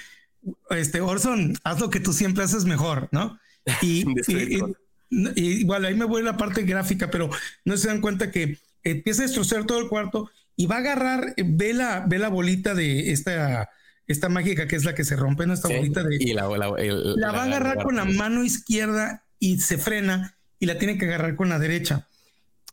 este, 0.70 1.00
Orson, 1.00 1.56
haz 1.64 1.80
lo 1.80 1.90
que 1.90 2.00
tú 2.00 2.12
siempre 2.12 2.44
haces 2.44 2.64
mejor, 2.64 3.08
¿no? 3.10 3.38
Y, 3.82 4.04
igual 5.10 5.84
ahí 5.84 5.94
me 5.94 6.04
voy 6.04 6.22
a 6.22 6.26
la 6.26 6.36
parte 6.36 6.62
gráfica, 6.62 7.10
pero 7.10 7.28
no 7.64 7.76
se 7.76 7.88
dan 7.88 8.00
cuenta 8.00 8.30
que 8.30 8.58
empieza 8.84 9.22
a 9.22 9.26
destrozar 9.26 9.64
todo 9.64 9.80
el 9.80 9.88
cuarto 9.88 10.30
y 10.57 10.66
va 10.66 10.76
a 10.76 10.78
agarrar, 10.78 11.34
ve 11.36 11.74
la, 11.74 12.04
ve 12.07 12.18
la 12.18 12.28
bolita 12.28 12.74
de 12.74 13.12
esta, 13.12 13.68
esta 14.07 14.28
mágica 14.28 14.66
que 14.66 14.76
es 14.76 14.84
la 14.84 14.94
que 14.94 15.04
se 15.04 15.14
rompe, 15.14 15.46
¿no? 15.46 15.52
Esta 15.52 15.68
bolita 15.68 16.02
de... 16.02 16.16
Y 16.18 16.32
la, 16.32 16.48
la, 16.48 17.32
va 17.32 17.42
a 17.42 17.44
agarrar 17.44 17.82
con 17.82 17.96
la 17.96 18.07
mano 18.07 18.42
izquierda 18.42 19.24
y 19.38 19.59
se 19.59 19.76
frena 19.76 20.36
y 20.59 20.66
la 20.66 20.78
tiene 20.78 20.96
que 20.96 21.04
agarrar 21.04 21.36
con 21.36 21.50
la 21.50 21.59
derecha. 21.59 22.09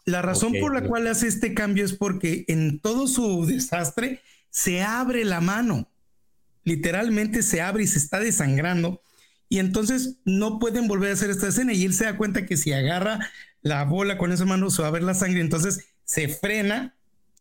La 0.05 0.21
razón 0.21 0.53
por 0.59 0.73
la 0.73 0.87
cual 0.87 1.07
hace 1.07 1.27
este 1.27 1.53
cambio 1.53 1.85
es 1.85 1.93
porque 1.93 2.45
en 2.47 2.79
todo 2.79 3.07
su 3.07 3.45
desastre 3.45 4.21
se 4.49 4.81
abre 4.81 5.25
la 5.25 5.41
mano. 5.41 5.89
Literalmente 6.63 7.41
se 7.41 7.61
abre 7.61 7.83
y 7.83 7.87
se 7.87 7.99
está 7.99 8.19
desangrando. 8.19 9.01
Y 9.49 9.59
entonces 9.59 10.17
no 10.25 10.59
pueden 10.59 10.87
volver 10.87 11.11
a 11.11 11.13
hacer 11.13 11.29
esta 11.29 11.47
escena. 11.49 11.73
Y 11.73 11.85
él 11.85 11.93
se 11.93 12.05
da 12.05 12.17
cuenta 12.17 12.45
que 12.45 12.57
si 12.57 12.73
agarra 12.73 13.19
la 13.61 13.83
bola 13.85 14.17
con 14.17 14.31
esa 14.31 14.45
mano 14.45 14.69
se 14.69 14.81
va 14.81 14.89
a 14.89 14.91
ver 14.91 15.03
la 15.03 15.13
sangre. 15.13 15.41
Entonces 15.41 15.85
se 16.05 16.27
frena 16.27 16.95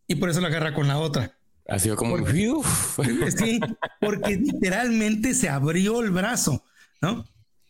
y 0.07 0.17
por 0.17 0.31
eso 0.31 0.41
la 0.41 0.49
agarra 0.49 0.75
con 0.75 0.89
la 0.89 0.99
otra. 0.99 1.37
Ha 1.69 1.79
sido 1.79 1.97
como 1.97 2.17
sí, 2.27 3.61
porque 4.01 4.37
literalmente 4.37 5.35
se 5.35 5.49
abrió 5.49 6.03
el 6.03 6.11
brazo, 6.11 6.65
¿no? 7.01 7.25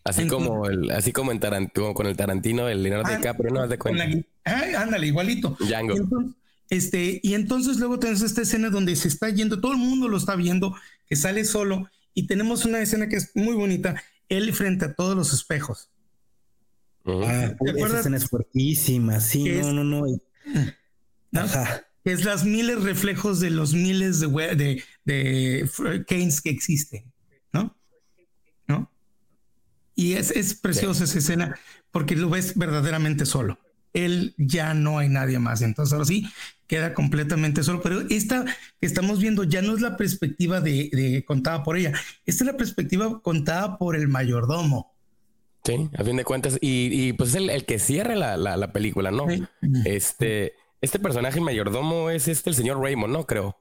Así 0.05 0.27
como 0.27 0.67
el, 0.67 0.91
así 0.91 1.13
como 1.13 1.31
en 1.31 1.39
Tarantino, 1.39 1.95
con 1.95 2.07
el 2.07 2.17
Tarantino, 2.17 2.69
el 2.69 2.83
Leonardo 2.83 3.13
ah, 3.13 3.17
DiCaprio, 3.17 3.51
no 3.51 3.69
de 3.69 3.79
cuenta. 3.79 4.05
ándale, 4.45 5.07
igualito. 5.07 5.57
Django. 5.61 5.95
Este, 6.71 7.21
y 7.23 7.35
entonces 7.35 7.77
luego 7.77 7.99
tenemos 7.99 8.23
esta 8.23 8.43
escena 8.43 8.71
donde 8.71 8.97
se 8.97 9.07
está 9.07 9.29
yendo, 9.29 9.61
todo 9.61 9.73
el 9.73 9.79
mundo 9.79 10.09
lo 10.09 10.17
está 10.17 10.35
viendo, 10.35 10.75
que 11.07 11.17
sale 11.17 11.45
solo, 11.45 11.89
y 12.15 12.27
tenemos 12.27 12.65
una 12.65 12.81
escena 12.81 13.09
que 13.09 13.17
es 13.17 13.31
muy 13.35 13.55
bonita, 13.55 14.03
él 14.29 14.53
frente 14.55 14.87
a 14.87 14.95
todos 14.95 15.15
los 15.15 15.33
espejos. 15.33 15.91
Ah, 17.05 17.53
esa 17.77 17.99
escena 17.99 18.17
es 18.17 18.29
fuertísima, 18.29 19.21
sí, 19.21 19.45
no, 19.61 19.73
no, 19.73 19.85
no, 19.85 20.21
Ajá. 21.35 21.87
Es 22.05 22.25
las 22.25 22.45
miles 22.45 22.83
reflejos 22.83 23.41
de 23.41 23.51
los 23.51 23.75
miles 23.75 24.21
de, 24.21 24.29
de, 24.29 24.83
de 25.05 26.05
Keynes 26.07 26.41
que 26.41 26.51
existen, 26.51 27.13
¿no? 27.53 27.77
¿No? 28.67 28.91
Y 29.95 30.15
es, 30.15 30.31
es 30.31 30.55
preciosa 30.55 31.05
esa 31.05 31.19
escena 31.19 31.59
porque 31.93 32.17
lo 32.17 32.31
ves 32.31 32.57
verdaderamente 32.57 33.27
solo. 33.27 33.59
Él 33.93 34.35
ya 34.39 34.73
no 34.75 34.99
hay 34.99 35.09
nadie 35.09 35.39
más. 35.39 35.63
Entonces 35.63 35.93
ahora 35.93 36.07
sí 36.07 36.27
queda 36.67 36.95
completamente 36.95 37.63
solo. 37.63 37.83
Pero 37.83 38.01
esta 38.09 38.45
que 38.81 38.87
estamos 38.87 39.19
viendo 39.21 39.45
ya 39.45 39.61
no 39.61 39.75
es 39.75 39.83
la 39.83 39.97
perspectiva 39.99 40.61
de, 40.61 41.23
contada 41.27 41.63
por 41.63 41.77
ella. 41.77 41.93
Esta 42.25 42.45
es 42.45 42.47
la 42.51 42.57
perspectiva 42.57 43.21
contada 43.21 43.77
por 43.77 43.95
el 43.95 44.09
mayordomo. 44.09 44.95
Sí, 45.65 45.91
a 45.97 46.03
fin 46.03 46.17
de 46.17 46.25
cuentas. 46.25 46.59
Y, 46.61 47.13
pues 47.13 47.31
es 47.31 47.37
el, 47.37 47.65
que 47.67 47.79
cierra 47.79 48.17
la, 48.17 48.73
película, 48.73 49.11
¿no? 49.11 49.27
Este, 49.85 50.55
este 50.83 50.99
personaje 50.99 51.41
mayordomo 51.41 52.11
es 52.11 52.29
este 52.29 52.51
el 52.51 52.57
señor 52.57 52.81
Raymond, 52.81 53.13
¿no? 53.13 53.27
Creo. 53.27 53.57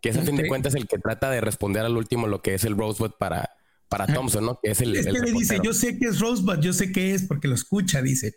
Que 0.00 0.10
es 0.10 0.16
a 0.18 0.22
fin 0.22 0.36
de 0.36 0.46
cuentas 0.46 0.74
el 0.74 0.86
que 0.86 0.98
trata 0.98 1.30
de 1.30 1.40
responder 1.40 1.84
al 1.84 1.96
último 1.96 2.28
lo 2.28 2.42
que 2.42 2.54
es 2.54 2.64
el 2.64 2.76
Rosebud 2.76 3.12
para, 3.18 3.50
para 3.88 4.06
Thompson, 4.06 4.44
¿no? 4.44 4.60
Que 4.62 4.70
es 4.72 4.80
el. 4.82 4.94
Es 4.94 5.06
que 5.06 5.12
le 5.12 5.32
dice, 5.32 5.58
yo 5.64 5.72
sé 5.72 5.98
que 5.98 6.06
es 6.06 6.20
Rosebud, 6.20 6.60
yo 6.60 6.72
sé 6.72 6.92
que 6.92 7.14
es 7.14 7.22
porque 7.22 7.48
lo 7.48 7.54
escucha, 7.54 8.02
dice. 8.02 8.36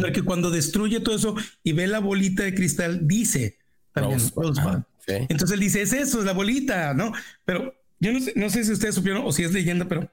Porque 0.00 0.22
cuando 0.22 0.50
destruye 0.50 1.00
todo 1.00 1.14
eso 1.14 1.36
y 1.62 1.72
ve 1.72 1.86
la 1.86 2.00
bolita 2.00 2.42
de 2.42 2.54
cristal, 2.54 3.06
dice 3.06 3.56
también 3.92 4.20
Rosebud. 4.34 4.82
Entonces 5.06 5.52
él 5.52 5.60
dice, 5.60 5.82
es 5.82 5.92
eso, 5.92 6.18
es 6.18 6.24
la 6.24 6.32
bolita, 6.32 6.92
¿no? 6.92 7.12
Pero 7.44 7.72
yo 8.00 8.12
no 8.12 8.20
sé, 8.20 8.32
no 8.34 8.50
sé 8.50 8.64
si 8.64 8.72
ustedes 8.72 8.96
supieron 8.96 9.22
o 9.24 9.32
si 9.32 9.44
es 9.44 9.52
leyenda, 9.52 9.86
pero 9.86 10.10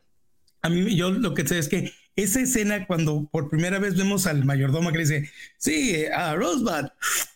a 0.61 0.69
mí 0.69 0.95
yo 0.95 1.09
lo 1.09 1.33
que 1.33 1.47
sé 1.47 1.57
es 1.57 1.67
que 1.67 1.91
esa 2.15 2.41
escena 2.41 2.85
cuando 2.87 3.27
por 3.31 3.49
primera 3.49 3.79
vez 3.79 3.95
vemos 3.95 4.27
al 4.27 4.45
mayordomo 4.45 4.91
que 4.91 4.97
le 4.97 5.03
dice, 5.03 5.31
sí, 5.57 6.05
a 6.05 6.35
Rosebud, 6.35 6.89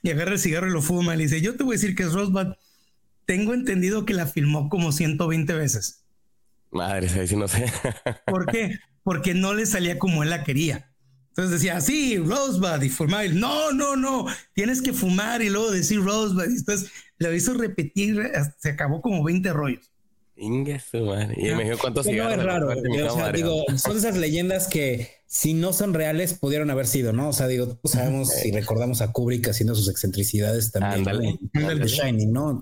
y 0.03 0.11
agarra 0.11 0.33
el 0.33 0.39
cigarro 0.39 0.67
y 0.67 0.71
lo 0.73 0.81
fuma, 0.81 1.15
y 1.15 1.17
le 1.17 1.23
dice, 1.23 1.41
yo 1.41 1.55
te 1.55 1.63
voy 1.63 1.75
a 1.75 1.79
decir 1.79 1.95
que 1.95 2.03
es 2.03 2.13
Rosebud, 2.13 2.55
tengo 3.25 3.53
entendido 3.53 4.05
que 4.05 4.13
la 4.13 4.27
filmó 4.27 4.69
como 4.69 4.91
120 4.91 5.53
veces. 5.53 6.03
Madre, 6.71 7.27
si 7.27 7.35
no 7.35 7.47
sé. 7.47 7.71
¿Por 8.25 8.45
qué? 8.47 8.79
Porque 9.03 9.33
no 9.33 9.53
le 9.53 9.65
salía 9.65 9.97
como 9.97 10.23
él 10.23 10.29
la 10.29 10.43
quería. 10.43 10.91
Entonces 11.29 11.61
decía, 11.61 11.81
sí, 11.81 12.17
Rosebud 12.17 12.81
y 12.81 12.89
fumar. 12.89 13.29
No, 13.33 13.71
no, 13.71 13.95
no, 13.95 14.25
tienes 14.53 14.81
que 14.81 14.93
fumar 14.93 15.41
y 15.41 15.49
luego 15.49 15.71
decir 15.71 16.01
Rosebud. 16.01 16.45
Y 16.49 16.57
entonces 16.57 16.91
lo 17.17 17.33
hizo 17.33 17.53
repetir, 17.53 18.31
se 18.57 18.69
acabó 18.69 19.01
como 19.01 19.23
20 19.23 19.51
rollos. 19.53 19.91
Inge 20.37 20.79
su 20.79 20.97
madre. 21.05 21.33
Y 21.37 21.53
me 21.53 21.63
dijo 21.63 21.77
cuántos 21.79 22.05
no 22.05 22.29
es 22.29 22.43
raro. 22.43 22.69
O 22.69 23.15
sea, 23.15 23.31
digo, 23.31 23.63
son 23.77 23.97
esas 23.97 24.17
leyendas 24.17 24.67
que 24.67 25.09
si 25.27 25.53
no 25.53 25.71
son 25.71 25.93
reales 25.93 26.33
pudieron 26.33 26.69
haber 26.69 26.87
sido, 26.87 27.13
¿no? 27.13 27.29
O 27.29 27.33
sea, 27.33 27.47
digo, 27.47 27.79
sabemos 27.85 28.45
y 28.45 28.51
recordamos 28.51 29.01
a 29.01 29.11
Kubrick 29.11 29.47
haciendo 29.47 29.75
sus 29.75 29.89
excentricidades 29.89 30.71
también. 30.71 31.39
¿no? 31.53 31.85
Shining, 31.85 32.33
¿no? 32.33 32.61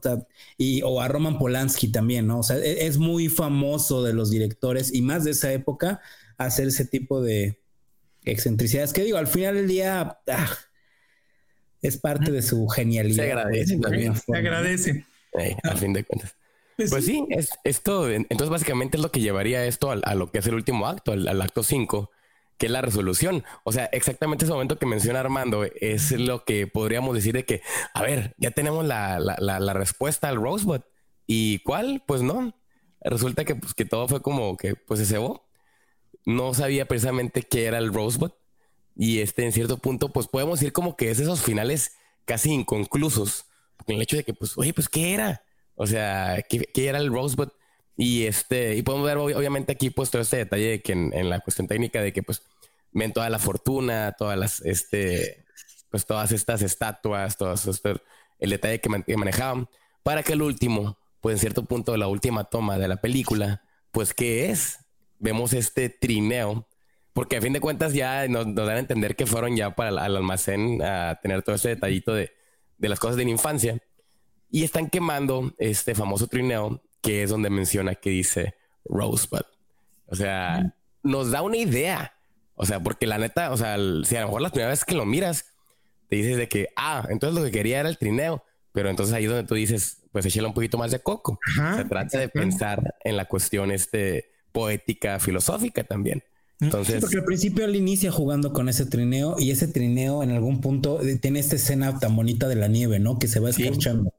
Y, 0.58 0.84
o 0.84 1.02
a 1.02 1.08
Roman 1.08 1.40
Polanski 1.40 1.92
también, 1.92 2.28
¿no? 2.28 2.40
O 2.40 2.44
sea, 2.44 2.58
e, 2.58 2.86
es 2.86 2.98
muy 2.98 3.28
famoso 3.28 4.04
de 4.04 4.14
los 4.14 4.30
directores 4.30 4.94
y 4.94 5.02
más 5.02 5.24
de 5.24 5.32
esa 5.32 5.52
época 5.52 6.00
hacer 6.38 6.68
ese 6.68 6.86
tipo 6.86 7.22
de 7.22 7.60
excentricidades. 8.24 8.94
Que 8.94 9.04
digo, 9.04 9.18
al 9.18 9.28
final 9.28 9.56
del 9.56 9.68
día 9.68 10.20
ah, 10.28 10.58
es 11.82 11.98
parte 11.98 12.32
de 12.32 12.44
su 12.44 12.68
genialidad. 12.68 13.24
Se 13.24 13.32
agradece 13.32 13.78
también. 13.80 14.16
Se 14.16 14.36
agradece. 14.36 15.06
a 15.64 15.76
fin 15.76 15.94
de 15.94 16.04
cuentas. 16.04 16.36
Pues, 16.78 16.90
pues 16.90 17.06
sí, 17.06 17.26
es, 17.30 17.52
esto, 17.64 18.10
entonces 18.10 18.50
básicamente 18.50 18.98
es 18.98 19.04
lo 19.04 19.12
que 19.12 19.22
llevaría 19.22 19.66
esto 19.66 19.92
a, 19.92 20.16
lo 20.16 20.32
que 20.32 20.40
es 20.40 20.48
el 20.48 20.56
último 20.56 20.88
acto, 20.88 21.12
al, 21.12 21.42
acto 21.42 21.64
5, 21.64 22.10
que 22.58 22.66
es 22.66 22.72
la 22.72 22.82
resolución. 22.82 23.44
O 23.64 23.72
sea, 23.72 23.86
exactamente 23.86 24.46
ese 24.46 24.54
momento 24.54 24.80
que 24.80 24.86
menciona 24.86 25.20
Armando 25.20 25.64
es 25.64 26.12
lo 26.12 26.44
que 26.46 26.68
podríamos 26.68 27.16
decir 27.16 27.34
de 27.34 27.46
que, 27.46 27.62
a 27.94 28.02
ver, 28.02 28.34
ya 28.38 28.52
tenemos 28.52 28.86
la, 28.86 29.20
la, 29.20 29.74
respuesta 29.74 30.30
al 30.30 30.38
Rosebud. 30.38 30.82
¿Y 31.28 31.60
cuál? 31.60 32.04
Pues 32.06 32.22
no. 32.22 32.56
Resulta 33.02 33.46
que, 33.46 33.56
pues, 33.56 33.74
que 33.74 33.86
todo 33.86 34.08
fue 34.08 34.22
como 34.22 34.58
que 34.58 34.76
pues 34.76 35.00
se 35.00 35.06
cebó. 35.06 35.48
No 36.26 36.54
sabía 36.54 36.88
precisamente 36.88 37.44
qué 37.44 37.66
era 37.66 37.78
el 37.78 37.94
Rosebud. 37.94 38.32
Y 38.96 39.20
este, 39.20 39.46
en 39.46 39.52
cierto 39.52 39.78
punto, 39.78 40.10
pues 40.10 40.28
podemos 40.28 40.60
decir 40.60 40.74
como 40.74 40.96
que 40.96 41.12
es 41.12 41.20
esos 41.20 41.42
finales 41.42 41.94
casi 42.26 42.52
inconclusos. 42.52 43.46
En 43.88 43.96
el 43.96 44.02
hecho 44.02 44.16
de 44.18 44.24
que, 44.24 44.34
pues, 44.34 44.58
oye, 44.58 44.74
pues, 44.74 44.88
¿qué 44.88 45.14
era? 45.14 45.43
O 45.76 45.88
sea, 45.88 46.44
¿qué, 46.48 46.68
era 46.76 47.00
el 47.00 47.12
Rosebud? 47.12 47.50
Y 47.96 48.26
este, 48.26 48.76
y 48.76 48.82
podemos 48.82 49.06
ver 49.06 49.18
obviamente 49.18 49.72
aquí 49.72 49.90
pues 49.90 50.10
todo 50.10 50.22
este 50.22 50.38
detalle 50.38 50.70
de 50.70 50.82
que 50.82 50.94
en, 50.94 51.30
la 51.30 51.40
cuestión 51.40 51.68
técnica 51.68 52.02
de 52.02 52.12
que 52.12 52.24
pues 52.24 52.44
ven 52.92 53.14
toda 53.14 53.30
la 53.30 53.40
fortuna, 53.40 54.16
todas 54.18 54.38
las, 54.38 54.62
este, 54.62 55.46
pues 55.90 56.06
todas 56.06 56.32
estas 56.32 56.62
estatuas, 56.62 57.38
todas 57.38 57.68
este, 57.68 57.96
el 58.40 58.50
detalle 58.50 58.82
que, 58.82 58.90
manejaban, 58.90 59.70
para 60.04 60.24
que 60.24 60.34
el 60.34 60.42
último, 60.42 60.98
pues 61.22 61.36
en 61.36 61.40
cierto 61.40 61.66
punto 61.66 61.96
la 61.98 62.08
última 62.08 62.46
toma 62.46 62.78
de 62.78 62.88
la 62.88 62.98
película, 62.98 63.64
pues 63.92 64.14
¿qué 64.14 64.50
es? 64.50 64.80
Vemos 65.20 65.54
este 65.54 65.90
trineo, 65.90 66.68
porque 67.14 67.38
a 67.38 67.42
fin 67.42 67.54
de 67.54 67.62
cuentas 67.62 67.94
ya 67.94 68.28
nos, 68.28 68.54
dan 68.56 68.70
a 68.70 68.80
entender 68.80 69.16
que 69.16 69.26
fueron 69.26 69.56
ya 69.56 69.76
para 69.76 69.90
el, 69.90 69.98
al 70.00 70.18
almacén 70.18 70.82
a 70.82 71.20
tener 71.22 71.44
todo 71.44 71.56
ese 71.56 71.70
detallito 71.70 72.14
de, 72.14 72.34
de 72.78 72.90
las 72.90 73.00
cosas 73.00 73.18
de 73.18 73.26
la 73.26 73.32
infancia. 73.32 73.80
Y 74.54 74.64
están 74.64 74.88
quemando 74.88 75.52
este 75.58 75.96
famoso 75.96 76.28
trineo 76.28 76.80
que 77.02 77.24
es 77.24 77.32
donde 77.32 77.50
menciona 77.50 77.96
que 77.96 78.12
dice 78.12 78.54
Rosebud. 78.86 79.42
O 80.06 80.16
sea, 80.16 80.76
nos 81.02 81.32
da 81.32 81.42
una 81.42 81.58
idea. 81.58 82.14
O 82.54 82.64
sea, 82.64 82.80
porque 82.80 83.08
la 83.08 83.18
neta, 83.18 83.52
o 83.52 83.58
sea, 83.58 83.78
si 84.04 84.16
a 84.16 84.22
lo 84.22 84.28
mejor 84.28 84.42
la 84.44 84.52
primera 84.52 84.70
vez 84.70 84.86
que 84.86 84.94
lo 84.94 85.08
miras, 85.08 85.46
te 86.08 86.18
dices 86.18 86.38
de 86.38 86.48
que, 86.48 86.68
ah, 86.76 87.08
entonces 87.10 87.36
lo 87.36 87.44
que 87.44 87.50
quería 87.50 87.80
era 87.80 87.90
el 87.90 87.98
trineo. 87.98 88.44
Pero 88.74 88.92
entonces 88.92 89.16
ahí 89.16 89.24
es 89.24 89.32
donde 89.32 89.48
tú 89.48 89.56
dices, 89.56 90.04
pues 90.12 90.24
échale 90.28 90.48
un 90.48 90.54
poquito 90.54 90.78
más 90.78 90.92
de 90.92 91.00
coco. 91.00 91.40
Se 91.76 91.86
trata 91.86 92.20
de 92.20 92.30
pensar 92.30 92.94
en 93.04 93.18
la 93.18 93.26
cuestión 93.26 93.72
este, 93.72 94.30
poética, 94.52 95.20
filosófica 95.20 95.84
también. 95.84 96.24
Entonces, 96.60 97.02
porque 97.02 97.18
al 97.18 97.26
principio 97.26 97.66
él 97.66 97.76
inicia 97.76 98.12
jugando 98.12 98.54
con 98.54 98.70
ese 98.70 98.86
trineo 98.86 99.36
y 99.40 99.50
ese 99.50 99.68
trineo 99.68 100.22
en 100.22 100.30
algún 100.30 100.62
punto 100.62 101.00
tiene 101.22 101.40
esta 101.40 101.56
escena 101.56 101.98
tan 101.98 102.16
bonita 102.16 102.48
de 102.48 102.56
la 102.56 102.68
nieve, 102.68 103.00
¿no? 103.00 103.18
Que 103.18 103.28
se 103.28 103.40
va 103.40 103.50
escuchando. 103.50 104.14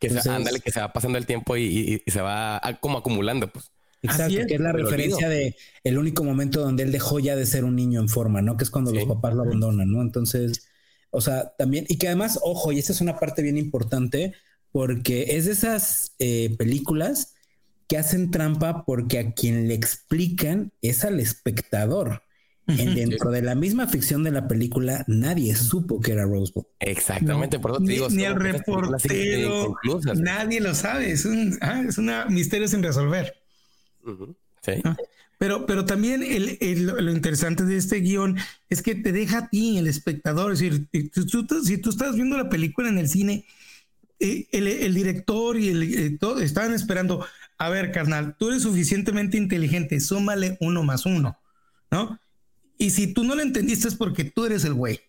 Que 0.00 0.08
se, 0.08 0.30
ándale, 0.30 0.60
que 0.60 0.72
se 0.72 0.80
va 0.80 0.92
pasando 0.92 1.18
el 1.18 1.26
tiempo 1.26 1.56
y, 1.56 2.02
se 2.06 2.20
va 2.20 2.60
como 2.80 2.98
acumulando, 2.98 3.52
pues. 3.52 3.70
Exacto, 4.02 4.46
que 4.48 4.54
es 4.54 4.60
la 4.60 4.72
referencia 4.72 5.28
de 5.28 5.54
el 5.84 5.98
único 5.98 6.24
momento 6.24 6.60
donde 6.60 6.84
él 6.84 6.90
dejó 6.90 7.18
ya 7.18 7.36
de 7.36 7.44
ser 7.44 7.64
un 7.64 7.76
niño 7.76 8.00
en 8.00 8.08
forma, 8.08 8.40
¿no? 8.40 8.56
Que 8.56 8.64
es 8.64 8.70
cuando 8.70 8.92
los 8.92 9.04
papás 9.04 9.34
lo 9.34 9.42
abandonan, 9.42 9.92
¿no? 9.92 10.00
Entonces, 10.00 10.66
o 11.10 11.20
sea, 11.20 11.52
también, 11.58 11.84
y 11.86 11.98
que 11.98 12.06
además, 12.06 12.38
ojo, 12.42 12.72
y 12.72 12.78
esta 12.78 12.92
es 12.92 13.02
una 13.02 13.18
parte 13.18 13.42
bien 13.42 13.58
importante, 13.58 14.32
porque 14.72 15.36
es 15.36 15.44
de 15.44 15.52
esas 15.52 16.14
eh, 16.18 16.54
películas 16.56 17.34
que 17.88 17.98
hacen 17.98 18.30
trampa 18.30 18.84
porque 18.84 19.18
a 19.18 19.32
quien 19.32 19.68
le 19.68 19.74
explican 19.74 20.72
es 20.80 21.04
al 21.04 21.20
espectador 21.20 22.22
dentro 22.94 23.30
de 23.30 23.42
la 23.42 23.54
misma 23.54 23.86
ficción 23.86 24.22
de 24.22 24.30
la 24.30 24.48
película, 24.48 25.04
nadie 25.06 25.54
supo 25.54 26.00
que 26.00 26.12
era 26.12 26.24
Rosebud. 26.24 26.64
Exactamente, 26.78 27.58
por 27.58 27.72
eso 27.72 27.80
te 27.82 27.92
digo. 27.92 28.08
Ni 28.10 28.24
el 28.24 28.36
reportero, 28.36 29.76
nadie 30.16 30.60
lo 30.60 30.74
sabe. 30.74 31.10
Es 31.10 31.24
un, 31.24 31.58
ah, 31.60 31.82
es 31.86 31.98
una 31.98 32.26
misterio 32.26 32.68
sin 32.68 32.82
resolver. 32.82 33.34
Sí. 34.62 34.72
Ah, 34.84 34.96
pero, 35.38 35.64
pero 35.64 35.86
también 35.86 36.20
lo 36.20 37.12
interesante 37.12 37.64
de 37.64 37.76
este 37.76 38.00
guion 38.00 38.36
es 38.68 38.82
que 38.82 38.94
te 38.94 39.12
deja 39.12 39.38
a 39.38 39.48
ti, 39.48 39.78
el 39.78 39.86
espectador. 39.86 40.52
Es 40.52 40.60
decir, 40.60 40.86
si 40.92 41.78
tú 41.78 41.90
estás 41.90 42.14
viendo 42.14 42.36
la 42.36 42.50
película 42.50 42.88
en 42.88 42.98
el 42.98 43.08
cine, 43.08 43.46
eh, 44.22 44.48
el, 44.52 44.92
director 44.92 45.58
y 45.58 45.70
el, 45.70 45.82
eh, 45.82 46.18
todo 46.20 46.40
estaban 46.40 46.74
esperando. 46.74 47.24
A 47.56 47.70
ver, 47.70 47.90
carnal, 47.90 48.36
tú 48.38 48.50
eres 48.50 48.62
suficientemente 48.62 49.38
inteligente, 49.38 49.98
súmale 50.00 50.58
uno 50.60 50.82
más 50.82 51.06
uno, 51.06 51.38
¿no? 51.90 52.18
Y 52.80 52.90
si 52.90 53.12
tú 53.12 53.24
no 53.24 53.34
lo 53.34 53.42
entendiste 53.42 53.88
es 53.88 53.94
porque 53.94 54.24
tú 54.24 54.46
eres 54.46 54.64
el 54.64 54.72
güey. 54.72 55.00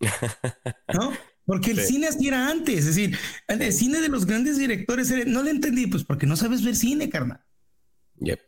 ¿No? 0.94 1.12
Porque 1.44 1.72
el 1.72 1.80
cine 1.80 2.08
así 2.08 2.26
era 2.26 2.48
antes. 2.48 2.78
Es 2.78 2.86
decir, 2.86 3.16
el 3.48 3.72
cine 3.74 4.00
de 4.00 4.08
los 4.08 4.24
grandes 4.24 4.56
directores 4.56 5.12
no 5.26 5.42
lo 5.42 5.50
entendí, 5.50 5.86
pues 5.86 6.04
porque 6.04 6.26
no 6.26 6.36
sabes 6.36 6.64
ver 6.64 6.74
cine, 6.74 7.10
carnal. 7.10 7.44
Yep. 8.20 8.40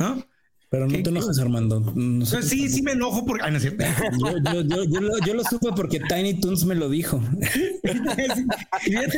¿No? 0.00 0.26
Pero 0.70 0.86
no 0.86 1.02
te 1.02 1.08
enojes, 1.08 1.38
Armando. 1.38 1.82
Pues 1.82 2.48
sí, 2.48 2.68
sí 2.68 2.82
me 2.82 2.92
enojo 2.92 3.24
porque. 3.24 3.44
Ah, 3.44 3.50
no 3.50 3.56
es 3.56 3.62
cierto. 3.62 3.84
yo, 5.26 5.34
lo, 5.34 5.44
supe 5.44 5.68
porque 5.74 5.98
Tiny 6.00 6.40
Toons 6.40 6.64
me 6.64 6.74
lo 6.74 6.88
dijo. 6.88 7.20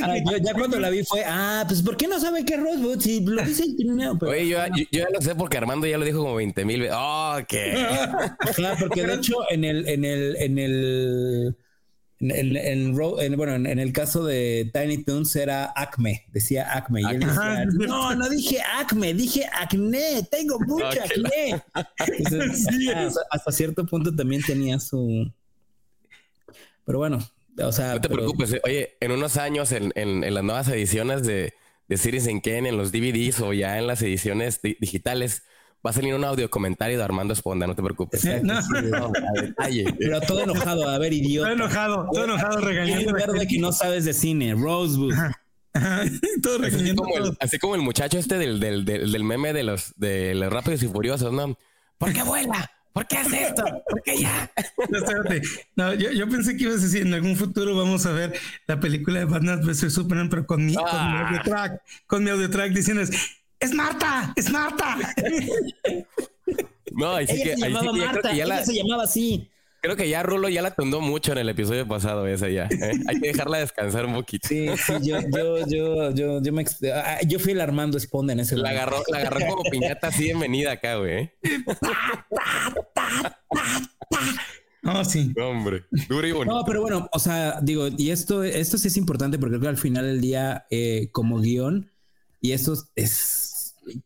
Ah, 0.03 0.17
ya 0.41 0.55
cuando 0.55 0.79
la 0.79 0.91
vi 0.91 1.03
fue, 1.05 1.23
ah, 1.27 1.65
pues 1.67 1.83
¿por 1.83 1.97
qué 1.97 2.07
no 2.07 2.21
sabe 2.21 2.45
qué 2.45 2.55
es 2.55 2.61
Rosebud? 2.61 3.01
Si 3.01 3.21
lo 3.21 3.43
dice 3.43 3.65
el 3.65 3.77
trineo. 3.77 4.19
Oye, 4.21 4.49
yo, 4.49 4.59
ya 4.93 5.07
lo 5.13 5.21
sé 5.21 5.35
porque 5.35 5.59
Armando 5.59 5.87
ya 5.87 5.99
lo 5.99 6.05
dijo 6.05 6.21
como 6.21 6.37
20 6.37 6.65
mil 6.65 6.81
veces. 6.81 6.97
Oh, 6.97 7.39
qué. 7.49 7.75
Claro, 8.55 8.77
porque 8.81 9.07
de 9.07 9.15
hecho 9.15 9.35
en 9.51 9.65
el, 9.65 9.89
en 9.89 10.05
el, 10.05 10.37
en 10.37 10.59
el 10.59 11.57
En, 12.23 12.95
bueno, 12.95 13.55
en, 13.55 13.79
el 13.79 13.93
caso 13.95 14.25
de 14.25 14.71
Tiny 14.75 15.05
Toons 15.05 15.35
era 15.37 15.73
Acme, 15.75 16.27
decía 16.31 16.77
Acme. 16.77 17.01
Y 17.01 17.15
él 17.15 17.21
decía, 17.21 17.65
no, 17.73 18.15
no 18.15 18.29
dije 18.29 18.59
Acme, 18.79 19.15
dije 19.15 19.47
acné, 19.51 20.23
tengo 20.31 20.59
mucha 20.61 21.03
acné. 21.05 21.63
hasta, 23.31 23.53
cierto 23.53 23.87
punto 23.87 24.15
también 24.15 24.43
tenía 24.43 24.79
su... 24.79 25.33
Pero 26.85 26.99
bueno, 26.99 27.19
o 27.63 27.73
sea... 27.73 27.95
No 27.95 28.01
te 28.03 28.09
preocupes, 28.11 28.53
eh, 28.53 28.61
oye, 28.65 28.97
en 29.01 29.13
unos 29.13 29.39
años 29.39 29.73
en, 29.73 30.35
las 30.35 30.45
nuevas 30.45 30.69
ediciones 30.69 31.23
de, 31.23 31.55
de 31.89 31.97
Citizen 31.97 32.41
Kane, 32.41 32.69
en 32.69 32.77
los 32.77 32.93
DVDs 32.93 33.41
o 33.41 33.55
ya 33.55 33.79
en 33.79 33.87
las 33.87 34.03
ediciones 34.03 34.61
digitales, 34.63 35.45
Va 35.85 35.91
a 35.91 35.93
salir 35.95 36.15
un 36.15 36.25
audio 36.25 36.51
comentario 36.51 36.99
de 36.99 37.05
Armando 37.05 37.33
Esponda, 37.33 37.67
no 37.67 37.75
te 37.75 37.83
preocupes. 37.83 38.23
No. 38.43 38.61
Pero 39.99 40.21
todo 40.21 40.43
enojado, 40.43 40.89
a 40.89 40.99
ver, 40.99 41.13
idiota. 41.13 41.49
Todo 41.49 41.57
enojado, 41.57 42.09
todo 42.13 42.25
enojado 42.25 42.61
regañando. 42.61 43.13
verde 43.15 43.47
que 43.47 43.59
no 43.59 43.73
sabes 43.73 44.05
de 44.05 44.13
cine, 44.13 44.55
Rosewood. 44.55 45.15
todo 46.43 46.59
regañando. 46.59 47.03
Así 47.03 47.13
como, 47.13 47.17
el, 47.17 47.37
así 47.41 47.59
como 47.59 47.75
el 47.77 47.81
muchacho 47.83 48.19
este 48.19 48.37
del, 48.37 48.61
del, 48.61 48.85
del, 48.85 49.25
meme 49.25 49.55
de 49.55 49.63
los, 49.63 49.95
de 49.97 50.35
los 50.35 50.53
rápidos 50.53 50.83
y 50.83 50.89
furiosos, 50.89 51.33
¿no? 51.33 51.57
¿Por 51.97 52.13
qué 52.13 52.23
vuela? 52.23 52.71
¿Por 52.93 53.07
qué 53.07 53.19
hace 53.19 53.45
esto? 53.45 53.63
¿Por 53.89 54.03
qué 54.03 54.19
ya? 54.19 54.51
No, 55.77 55.95
yo, 55.95 56.11
yo, 56.11 56.29
pensé 56.29 56.57
que 56.57 56.65
ibas 56.65 56.79
a 56.79 56.83
decir, 56.83 57.07
en 57.07 57.15
algún 57.15 57.37
futuro 57.37 57.77
vamos 57.77 58.05
a 58.05 58.13
ver 58.13 58.39
la 58.67 58.81
película 58.81 59.21
de 59.21 59.25
Batman 59.27 59.61
vs 59.65 59.93
Superman, 59.93 60.29
pero 60.29 60.45
con 60.45 60.67
mi, 60.67 60.75
con 60.75 60.85
mi 60.85 60.91
ah. 60.91 61.27
audio 61.27 61.43
track, 61.43 61.83
con 62.07 62.25
mi 62.25 62.31
audio 62.31 62.51
track 62.51 62.73
diciendo, 62.73 63.03
es 63.61 63.75
Marta, 63.75 64.33
es 64.37 64.51
Marta. 64.51 64.97
No, 66.93 67.15
ahí 67.15 67.27
sí 67.27 67.43
que, 67.43 67.57
se 67.57 67.69
llamaba 67.69 67.93
Marta, 67.93 68.33
ella 68.33 68.65
se 68.65 68.75
llamaba 68.75 69.05
así. 69.05 69.49
Creo 69.83 69.97
que 69.97 70.09
ya 70.09 70.23
Rulo 70.23 70.51
ya 70.51 70.61
la 70.61 70.75
tundó 70.75 71.01
mucho 71.01 71.33
en 71.33 71.39
el 71.39 71.49
episodio 71.49 71.89
pasado 71.89 72.27
esa 72.27 72.49
ya. 72.49 72.65
¿eh? 72.65 72.93
Hay 73.09 73.21
que 73.21 73.29
dejarla 73.29 73.59
descansar 73.59 74.05
un 74.05 74.15
poquito. 74.15 74.47
Sí, 74.47 74.69
sí, 74.77 74.93
yo, 75.03 75.21
yo, 75.35 75.67
yo, 75.67 76.11
yo, 76.11 76.43
yo, 76.43 76.53
me, 76.53 76.67
ah, 76.93 77.21
yo 77.27 77.39
fui 77.39 77.53
el 77.53 77.61
Armando 77.63 77.97
Esponda 77.97 78.35
en 78.35 78.41
ese 78.41 78.57
La 78.57 78.71
agarró, 78.71 79.03
la 79.09 79.19
agarró 79.19 79.41
como 79.47 79.63
piñata 79.71 80.09
así 80.09 80.25
bienvenida 80.25 80.73
acá, 80.73 80.97
güey. 80.97 81.31
No, 84.83 85.05
sí. 85.05 85.33
hombre, 85.41 85.85
duro 86.09 86.27
y 86.27 86.33
bonito. 86.33 86.55
No, 86.55 86.65
pero 86.65 86.83
bueno, 86.83 87.09
o 87.13 87.19
sea, 87.19 87.61
digo, 87.63 87.89
y 87.97 88.11
esto, 88.11 88.43
esto 88.43 88.79
sí 88.79 88.89
es 88.89 88.97
importante 88.97 89.39
porque 89.39 89.53
creo 89.53 89.63
que 89.63 89.69
al 89.69 89.77
final 89.77 90.07
del 90.07 90.21
día, 90.21 90.67
eh, 90.71 91.09
como 91.13 91.39
guion, 91.39 91.90
y 92.41 92.53
esto 92.53 92.75
es 92.95 93.51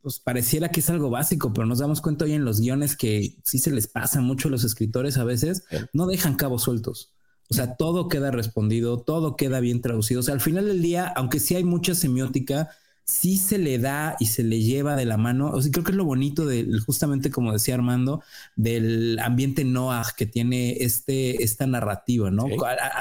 pues 0.03 0.19
pareciera 0.19 0.71
que 0.71 0.81
es 0.81 0.91
algo 0.91 1.11
básico, 1.11 1.53
pero 1.53 1.67
nos 1.67 1.79
damos 1.79 2.01
cuenta 2.01 2.25
hoy 2.25 2.33
en 2.33 2.45
los 2.45 2.61
guiones 2.61 2.97
que 2.97 3.37
sí 3.45 3.59
se 3.59 3.71
les 3.71 3.87
pasa 3.87 4.21
mucho 4.21 4.49
a 4.49 4.51
los 4.51 4.65
escritores 4.65 5.19
a 5.19 5.25
veces, 5.25 5.65
no 5.93 6.07
dejan 6.07 6.37
cabos 6.37 6.63
sueltos. 6.63 7.13
O 7.51 7.55
sea, 7.55 7.77
todo 7.77 8.09
queda 8.09 8.31
respondido, 8.31 9.01
todo 9.01 9.37
queda 9.37 9.61
bien 9.61 9.83
traducido. 9.83 10.21
O 10.21 10.23
sea, 10.23 10.35
al 10.35 10.41
final 10.41 10.67
del 10.67 10.81
día, 10.81 11.13
aunque 11.15 11.41
sí 11.41 11.55
hay 11.55 11.65
mucha 11.65 11.95
semiótica, 11.95 12.71
sí 13.05 13.37
se 13.37 13.59
le 13.59 13.79
da 13.79 14.17
y 14.19 14.27
se 14.27 14.43
le 14.43 14.61
lleva 14.61 14.97
de 14.97 15.05
la 15.05 15.19
mano. 15.19 15.51
O 15.51 15.61
sea, 15.61 15.71
creo 15.71 15.85
que 15.85 15.91
es 15.91 15.97
lo 15.97 16.07
bonito 16.07 16.47
de, 16.47 16.67
justamente 16.87 17.31
como 17.31 17.53
decía 17.53 17.75
Armando, 17.75 18.23
del 18.57 19.19
ambiente 19.19 19.65
Noah 19.65 20.07
que 20.17 20.25
tiene 20.25 20.79
este, 20.81 21.45
esta 21.45 21.67
narrativa, 21.67 22.31
¿no? 22.31 22.47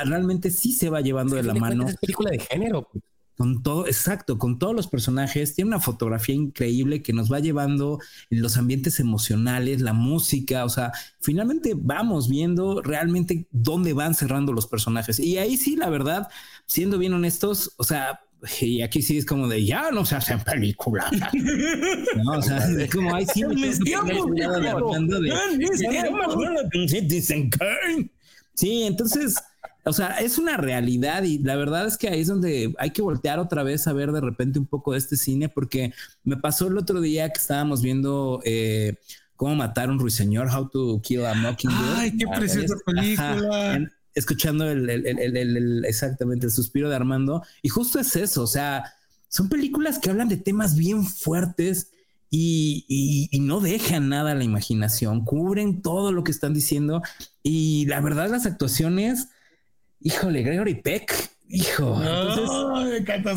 Realmente 0.05 0.51
sí 0.51 0.73
se 0.73 0.89
va 0.89 0.99
llevando 0.99 1.37
de 1.37 1.43
la 1.43 1.53
mano. 1.53 1.87
Es 1.87 1.95
película 1.97 2.31
de 2.31 2.39
género. 2.39 2.89
Con 3.37 3.63
todo, 3.63 3.87
exacto, 3.87 4.37
con 4.37 4.59
todos 4.59 4.75
los 4.75 4.87
personajes. 4.87 5.55
Tiene 5.55 5.69
una 5.69 5.79
fotografía 5.79 6.35
increíble 6.35 7.01
que 7.01 7.13
nos 7.13 7.31
va 7.31 7.39
llevando 7.39 7.99
en 8.29 8.41
los 8.41 8.57
ambientes 8.57 8.99
emocionales, 8.99 9.81
la 9.81 9.93
música. 9.93 10.65
O 10.65 10.69
sea, 10.69 10.91
finalmente 11.19 11.73
vamos 11.75 12.29
viendo 12.29 12.81
realmente 12.81 13.47
dónde 13.51 13.93
van 13.93 14.13
cerrando 14.13 14.53
los 14.53 14.67
personajes. 14.67 15.19
Y 15.19 15.37
ahí 15.37 15.57
sí, 15.57 15.75
la 15.75 15.89
verdad, 15.89 16.27
siendo 16.65 16.97
bien 16.97 17.13
honestos, 17.13 17.73
o 17.77 17.83
sea, 17.83 18.21
y 18.59 18.81
aquí 18.81 19.01
sí 19.01 19.17
es 19.17 19.25
como 19.25 19.47
de 19.47 19.65
ya 19.65 19.89
no 19.91 20.05
se 20.05 20.15
hacen 20.15 20.39
películas. 20.41 21.11
no, 22.23 22.31
o 22.33 22.41
sea, 22.41 22.57
es 22.57 22.91
como 22.91 23.15
hay 23.15 23.25
sí. 23.25 23.43
Sí, 28.55 28.83
entonces 28.83 29.35
o 29.85 29.91
sea, 29.93 30.19
es 30.19 30.37
una 30.37 30.55
realidad 30.57 31.23
y 31.23 31.39
la 31.39 31.55
verdad 31.55 31.85
es 31.87 31.97
que 31.97 32.07
ahí 32.07 32.21
es 32.21 32.27
donde 32.27 32.73
hay 32.77 32.91
que 32.91 33.01
voltear 33.01 33.39
otra 33.39 33.63
vez 33.63 33.85
a 33.87 33.93
ver 33.93 34.11
de 34.11 34.21
repente 34.21 34.59
un 34.59 34.65
poco 34.65 34.93
de 34.93 34.97
este 34.97 35.17
cine, 35.17 35.49
porque 35.49 35.93
me 36.23 36.37
pasó 36.37 36.67
el 36.67 36.77
otro 36.77 37.01
día 37.01 37.29
que 37.29 37.39
estábamos 37.39 37.81
viendo 37.81 38.41
eh, 38.45 38.97
cómo 39.35 39.55
matar 39.55 39.89
a 39.89 39.91
un 39.91 39.99
ruiseñor, 39.99 40.47
How 40.47 40.69
to 40.69 41.01
Kill 41.01 41.25
a 41.25 41.33
Mockingbird. 41.33 41.95
Ay, 41.97 42.17
qué 42.17 42.25
preciosa 42.27 42.75
película. 42.85 43.91
escuchando 44.15 44.69
el, 44.69 44.89
el, 44.89 45.85
exactamente 45.85 46.45
el 46.45 46.51
suspiro 46.51 46.89
de 46.89 46.95
Armando. 46.95 47.43
Y 47.61 47.69
justo 47.69 47.99
es 47.99 48.15
eso, 48.15 48.43
o 48.43 48.47
sea, 48.47 48.93
son 49.27 49.49
películas 49.49 49.99
que 49.99 50.09
hablan 50.09 50.29
de 50.29 50.37
temas 50.37 50.77
bien 50.77 51.03
fuertes 51.05 51.89
y, 52.29 52.85
y, 53.31 53.39
no 53.41 53.59
dejan 53.59 54.09
nada 54.09 54.31
a 54.31 54.35
la 54.35 54.43
imaginación, 54.43 55.23
cubren 55.23 55.83
todo 55.83 56.11
lo 56.11 56.23
que 56.23 56.31
están 56.31 56.53
diciendo. 56.53 57.03
Y 57.43 57.85
la 57.85 58.01
verdad, 58.01 58.27
las 58.29 58.47
actuaciones 58.47 59.27
híjole, 60.03 60.43
Gregory 60.43 60.75
Peck, 60.75 61.13
hijo. 61.49 61.99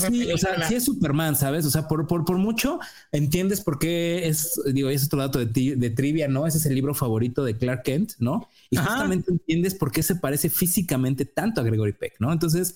sí, 0.09 0.33
o 0.33 0.39
sea, 0.39 0.67
sí 0.69 0.75
es 0.75 0.85
Superman, 0.85 1.37
¿sabes? 1.37 1.67
O 1.67 1.71
sea, 1.71 1.87
por, 1.87 2.07
por, 2.07 2.25
por 2.25 2.39
mucho 2.39 2.79
entiendes 3.13 3.61
por 3.61 3.79
qué 3.79 4.27
es, 4.27 4.61
digo, 4.73 4.89
es 4.89 5.05
otro 5.05 5.21
dato 5.21 5.39
de, 5.45 5.77
de, 5.77 5.91
trivia, 5.91 6.29
¿no? 6.29 6.47
Ese 6.47 6.59
es 6.59 6.67
el 6.67 6.75
libro 6.75 6.95
favorito 6.95 7.45
de 7.45 7.57
Clark 7.57 7.83
Kent, 7.83 8.13
¿no? 8.19 8.49
Y 8.71 8.77
justamente 8.77 9.31
entiendes 9.31 9.75
por 9.75 9.93
qué 9.93 10.03
se 10.03 10.17
parece 10.17 10.51
físicamente 10.51 11.25
tanto 11.25 11.61
a 11.61 11.65
Gregory 11.65 11.93
Peck, 11.93 12.15
¿no? 12.19 12.33
Entonces, 12.33 12.75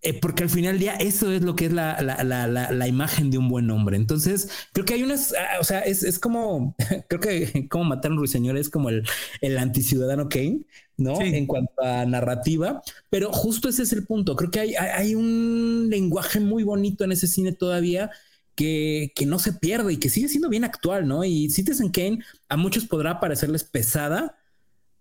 eh, 0.00 0.18
porque 0.20 0.44
al 0.44 0.50
final 0.50 0.74
del 0.74 0.80
día 0.80 0.94
eso 0.94 1.32
es 1.32 1.42
lo 1.42 1.56
que 1.56 1.66
es 1.66 1.72
la, 1.72 2.00
la, 2.00 2.22
la, 2.22 2.70
la, 2.70 2.88
imagen 2.88 3.30
de 3.30 3.38
un 3.38 3.48
buen 3.48 3.68
hombre. 3.70 3.96
Entonces, 3.96 4.48
creo 4.72 4.86
que 4.86 4.94
hay 4.94 5.02
unas, 5.02 5.32
ah, 5.32 5.58
o 5.60 5.64
sea, 5.64 5.80
es, 5.80 6.04
es 6.04 6.20
como, 6.20 6.76
creo 7.08 7.20
que 7.20 7.68
como 7.68 7.84
matar 7.84 8.12
a 8.12 8.14
un 8.14 8.18
ruiseñor 8.18 8.56
es 8.56 8.68
como 8.68 8.90
el, 8.90 9.04
el 9.40 9.58
anticiudadano 9.58 10.28
Kane, 10.28 10.60
¿no? 10.96 11.20
En 11.20 11.46
cuanto 11.46 11.82
a 11.82 12.06
narrativa, 12.06 12.80
pero 13.10 13.32
justo 13.32 13.68
ese 13.68 13.82
es 13.82 13.92
el 13.92 14.06
punto. 14.06 14.36
Creo 14.36 14.50
que 14.50 14.60
hay, 14.60 14.74
hay, 14.76 15.14
un 15.16 15.88
lenguaje 15.90 16.38
muy 16.40 16.62
bonito 16.62 17.04
en 17.04 17.12
ese 17.12 17.26
cine 17.26 17.52
todavía 17.52 18.10
que, 18.54 19.12
que, 19.16 19.26
no 19.26 19.38
se 19.38 19.52
pierde 19.52 19.92
y 19.92 19.96
que 19.98 20.10
sigue 20.10 20.28
siendo 20.28 20.48
bien 20.48 20.64
actual, 20.64 21.08
¿no? 21.08 21.24
Y 21.24 21.50
Citizen 21.50 21.90
Kane 21.90 22.20
a 22.48 22.56
muchos 22.56 22.84
podrá 22.86 23.20
parecerles 23.20 23.64
pesada, 23.64 24.37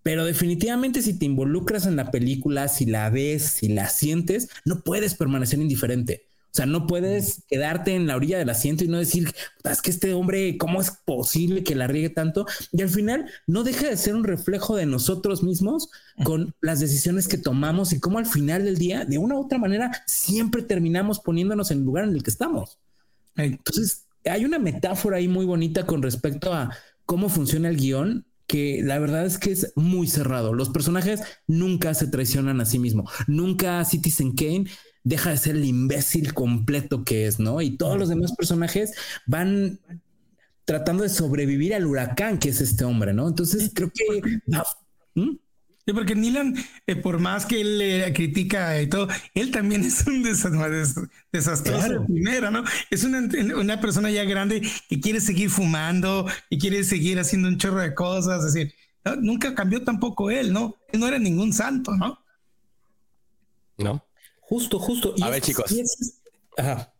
pero 0.08 0.24
definitivamente 0.24 1.02
si 1.02 1.20
te 1.20 1.26
involucras 1.26 1.86
en 1.86 1.98
la 1.98 2.12
película, 2.12 2.70
si 2.70 2.86
la 2.86 3.10
ves, 3.10 3.44
si 3.44 3.68
la 3.68 3.90
sientes, 3.90 4.48
no 4.64 4.80
puedes 4.80 5.16
permanecer 5.16 5.60
indiferente. 5.60 6.28
O 6.46 6.56
sea, 6.56 6.66
no 6.66 6.88
puedes 6.88 7.44
quedarte 7.50 7.94
en 7.94 8.08
la 8.08 8.16
orilla 8.16 8.38
del 8.38 8.50
asiento 8.50 8.86
y 8.86 8.88
no 8.88 9.00
decir, 9.00 9.30
es 9.70 9.82
que 9.82 9.90
este 9.90 10.14
hombre, 10.14 10.58
¿cómo 10.58 10.80
es 10.80 10.92
posible 10.92 11.62
que 11.62 11.76
la 11.76 11.88
riegue 11.88 12.10
tanto? 12.10 12.46
Y 12.72 12.84
al 12.84 12.88
final 12.88 13.30
no 13.48 13.66
deja 13.66 13.90
de 13.90 13.98
ser 13.98 14.16
un 14.16 14.24
reflejo 14.24 14.78
de 14.78 14.86
nosotros 14.86 15.44
mismos 15.44 15.90
con 16.24 16.56
las 16.62 16.80
decisiones 16.80 17.28
que 17.28 17.38
tomamos 17.38 17.92
y 17.92 18.00
cómo 18.00 18.18
al 18.18 18.28
final 18.28 18.64
del 18.64 18.78
día, 18.78 19.04
de 19.04 19.18
una 19.18 19.36
u 19.36 19.42
otra 19.42 19.58
manera, 19.58 19.92
siempre 20.06 20.62
terminamos 20.62 21.20
poniéndonos 21.20 21.70
en 21.72 21.80
el 21.80 21.84
lugar 21.84 22.06
en 22.06 22.16
el 22.16 22.24
que 22.24 22.30
estamos. 22.30 22.78
Entonces, 23.36 24.04
hay 24.24 24.46
una 24.46 24.58
metáfora 24.58 25.18
ahí 25.18 25.28
muy 25.28 25.46
bonita 25.46 25.86
con 25.86 26.02
respecto 26.02 26.54
a 26.54 26.72
cómo 27.06 27.28
funciona 27.28 27.68
el 27.68 27.76
guion 27.76 28.26
que 28.48 28.82
la 28.82 28.98
verdad 28.98 29.26
es 29.26 29.38
que 29.38 29.52
es 29.52 29.74
muy 29.76 30.08
cerrado. 30.08 30.54
Los 30.54 30.70
personajes 30.70 31.22
nunca 31.48 31.94
se 31.94 32.08
traicionan 32.08 32.62
a 32.62 32.66
sí 32.66 32.80
mismos. 32.80 33.12
Nunca 33.28 33.84
Citizen 33.86 34.34
Kane 34.34 34.66
deja 35.04 35.32
de 35.32 35.38
ser 35.38 35.56
el 35.56 35.66
imbécil 35.66 36.34
completo 36.34 37.04
que 37.04 37.28
es, 37.28 37.40
¿no? 37.40 37.62
Y 37.62 37.78
todos 37.78 37.98
los 37.98 38.10
demás 38.10 38.34
personajes 38.36 38.94
van 39.26 39.80
tratando 40.66 41.04
de 41.04 41.10
sobrevivir 41.10 41.74
al 41.74 41.86
huracán 41.86 42.40
que 42.40 42.50
es 42.50 42.62
este 42.62 42.84
hombre, 42.84 43.14
¿no? 43.14 43.28
Entonces 43.28 43.72
creo 43.74 43.92
que... 43.94 44.22
¿Mm? 45.16 45.38
Sí, 45.88 45.94
porque 45.94 46.16
Nilan, 46.16 46.54
eh, 46.86 46.98
por 46.98 47.18
más 47.18 47.46
que 47.46 47.62
él 47.62 47.78
le 47.78 48.12
critica 48.12 48.82
y 48.82 48.88
todo, 48.88 49.08
él 49.34 49.52
también 49.52 49.84
es 49.86 50.06
un 50.06 50.22
desastroso 50.22 52.06
primero, 52.06 52.52
¿no? 52.52 52.66
Es 52.90 53.06
una, 53.06 53.20
una, 53.56 53.80
persona 53.80 54.12
ya 54.12 54.26
grande 54.26 54.62
que 54.90 55.00
quiere 55.00 55.22
seguir 55.22 55.50
fumando 55.50 56.28
y 56.50 56.60
quiere 56.60 56.84
seguir 56.84 57.22
haciendo 57.22 57.48
un 57.48 57.58
chorro 57.58 57.80
de 57.80 57.96
cosas, 57.96 58.44
es 58.44 58.54
decir, 58.54 58.76
nunca 59.22 59.56
cambió 59.56 59.82
tampoco 59.86 60.30
él, 60.30 60.52
¿no? 60.52 60.76
Él 60.92 61.00
no 61.00 61.08
era 61.08 61.20
ningún 61.20 61.54
santo, 61.54 61.96
¿no? 61.96 62.20
No. 63.78 64.04
Justo, 64.42 64.80
justo. 64.80 65.16
A 65.22 65.30
ver, 65.30 65.42
chicos. 65.42 65.74
Ajá. 66.58 66.92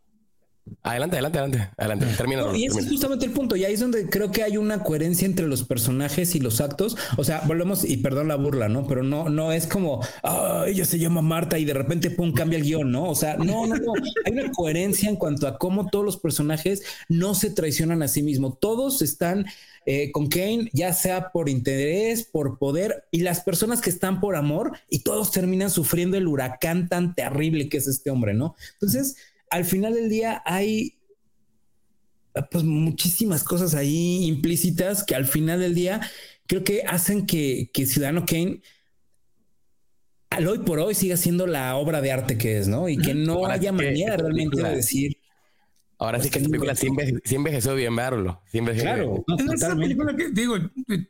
Adelante, 0.82 1.16
adelante, 1.16 1.38
adelante, 1.38 1.70
adelante. 1.76 2.06
Termina. 2.16 2.56
y 2.56 2.66
ese 2.66 2.80
es 2.80 2.88
justamente 2.88 3.26
el 3.26 3.32
punto. 3.32 3.56
Y 3.56 3.64
ahí 3.64 3.74
es 3.74 3.80
donde 3.80 4.08
creo 4.08 4.30
que 4.30 4.42
hay 4.42 4.56
una 4.56 4.82
coherencia 4.82 5.26
entre 5.26 5.46
los 5.46 5.64
personajes 5.64 6.34
y 6.34 6.40
los 6.40 6.60
actos. 6.60 6.96
O 7.16 7.24
sea, 7.24 7.42
volvemos, 7.46 7.84
y 7.84 7.98
perdón 7.98 8.28
la 8.28 8.36
burla, 8.36 8.68
¿no? 8.68 8.86
Pero 8.86 9.02
no, 9.02 9.28
no 9.28 9.52
es 9.52 9.66
como, 9.66 10.00
ah, 10.22 10.64
ella 10.66 10.84
se 10.84 10.98
llama 10.98 11.22
Marta 11.22 11.58
y 11.58 11.64
de 11.64 11.74
repente, 11.74 12.10
pum, 12.10 12.32
cambia 12.32 12.58
el 12.58 12.64
guion, 12.64 12.90
¿no? 12.90 13.08
O 13.08 13.14
sea, 13.14 13.36
no, 13.36 13.66
no, 13.66 13.76
no. 13.76 13.92
Hay 14.24 14.32
una 14.32 14.50
coherencia 14.52 15.08
en 15.08 15.16
cuanto 15.16 15.46
a 15.46 15.58
cómo 15.58 15.88
todos 15.88 16.04
los 16.04 16.16
personajes 16.16 16.82
no 17.08 17.34
se 17.34 17.50
traicionan 17.50 18.02
a 18.02 18.08
sí 18.08 18.22
mismos. 18.22 18.58
Todos 18.60 19.02
están 19.02 19.46
eh, 19.90 20.12
con 20.12 20.28
Kane, 20.28 20.68
ya 20.74 20.92
sea 20.92 21.30
por 21.30 21.48
interés, 21.48 22.22
por 22.22 22.58
poder, 22.58 23.06
y 23.10 23.20
las 23.20 23.40
personas 23.40 23.80
que 23.80 23.88
están 23.88 24.20
por 24.20 24.36
amor, 24.36 24.72
y 24.90 24.98
todos 24.98 25.30
terminan 25.30 25.70
sufriendo 25.70 26.18
el 26.18 26.28
huracán 26.28 26.90
tan 26.90 27.14
terrible 27.14 27.70
que 27.70 27.78
es 27.78 27.86
este 27.88 28.10
hombre, 28.10 28.34
¿no? 28.34 28.54
Entonces, 28.74 29.16
al 29.50 29.64
final 29.64 29.94
del 29.94 30.08
día 30.08 30.42
hay 30.44 30.98
pues 32.50 32.64
muchísimas 32.64 33.42
cosas 33.42 33.74
ahí 33.74 34.24
implícitas 34.24 35.04
que 35.04 35.14
al 35.14 35.26
final 35.26 35.60
del 35.60 35.74
día 35.74 36.00
creo 36.46 36.64
que 36.64 36.82
hacen 36.82 37.26
que, 37.26 37.70
Ciudadano 37.74 38.24
Kane 38.26 38.62
al 40.30 40.46
hoy 40.46 40.58
por 40.58 40.78
hoy 40.78 40.94
siga 40.94 41.16
siendo 41.16 41.46
la 41.46 41.76
obra 41.76 42.00
de 42.00 42.12
arte 42.12 42.38
que 42.38 42.58
es, 42.58 42.68
¿no? 42.68 42.88
Y 42.88 42.98
que 42.98 43.14
no 43.14 43.46
haya 43.46 43.72
manera 43.72 44.16
realmente 44.16 44.62
de 44.62 44.76
decir. 44.76 45.17
Ahora 46.00 46.22
sí 46.22 46.30
que 46.30 46.38
esta 46.38 46.48
película 46.48 46.76
sí, 46.76 46.86
envejeció 47.34 47.74
bien 47.74 47.96
verlo. 47.96 48.40
claro. 48.52 49.24
en 49.26 49.52
esta 49.52 49.74
película 49.74 50.14
que 50.14 50.30
digo, 50.30 50.56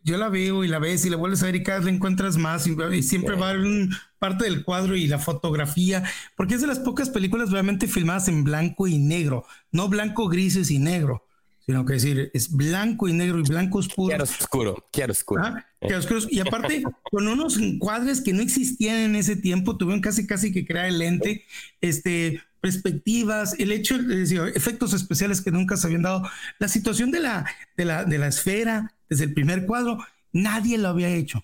yo 0.03 0.17
la 0.17 0.31
veo 0.31 0.65
y 0.65 0.69
la 0.69 0.79
ves 0.79 1.05
y 1.05 1.11
la 1.11 1.17
vuelves 1.17 1.43
a 1.43 1.47
ver 1.47 1.57
y 1.57 1.63
cada 1.63 1.79
vez 1.79 1.87
la 1.87 1.93
encuentras 1.93 2.39
más 2.39 2.67
y, 2.67 3.03
siempre 3.03 3.37
va 3.37 3.49
a 3.49 3.51
haber 3.51 3.67
un, 3.67 3.95
parte 4.19 4.45
del 4.45 4.65
cuadro 4.65 4.97
y 4.97 5.07
la 5.07 5.19
fotografía, 5.19 6.05
porque 6.37 6.55
es 6.55 6.63
de 6.63 6.67
las 6.67 6.79
pocas 6.79 7.11
películas 7.11 7.51
realmente 7.51 7.87
filmadas 7.87 8.29
en 8.29 8.45
blanco 8.45 8.87
y 8.87 8.99
negro, 8.99 9.45
no 9.73 9.89
blanco, 9.89 10.27
grises 10.29 10.71
y 10.71 10.79
negro 10.79 11.29
sino 11.69 11.85
que 11.85 11.93
decir, 11.93 12.31
es 12.33 12.51
blanco 12.51 13.09
y 13.09 13.13
negro 13.13 13.41
y 13.41 13.43
blanco 13.43 13.77
oscuro. 13.77 14.09
Quiero 14.09 14.25
oscuro, 14.25 14.89
quiero 14.91 15.13
oscuro. 15.13 15.43
Ah, 15.45 15.67
oscuro. 15.99 16.21
Y 16.31 16.41
aparte, 16.41 16.83
con 17.03 17.29
unos 17.29 17.59
encuadres 17.59 18.23
que 18.23 18.33
no 18.33 18.41
existían 18.41 18.97
en 18.97 19.17
ese 19.17 19.37
tiempo, 19.37 19.77
tuvieron 19.77 20.01
casi 20.01 20.27
casi 20.27 20.51
que 20.51 20.65
crear 20.65 20.87
el 20.87 20.99
lente, 20.99 21.45
este, 21.83 22.41
perspectivas, 22.61 23.55
el 23.59 23.73
hecho, 23.73 23.99
decir, 23.99 24.41
efectos 24.55 24.93
especiales 24.93 25.41
que 25.41 25.51
nunca 25.51 25.77
se 25.77 25.87
habían 25.87 26.03
dado, 26.03 26.23
la 26.59 26.69
situación 26.69 27.11
de 27.11 27.21
la, 27.21 27.47
de 27.77 27.85
la, 27.85 28.05
de 28.05 28.19
la 28.19 28.29
esfera 28.29 28.95
desde 29.09 29.25
el 29.25 29.35
primer 29.35 29.67
cuadro, 29.67 29.99
nadie 30.33 30.79
lo 30.79 30.89
había 30.89 31.09
hecho. 31.09 31.43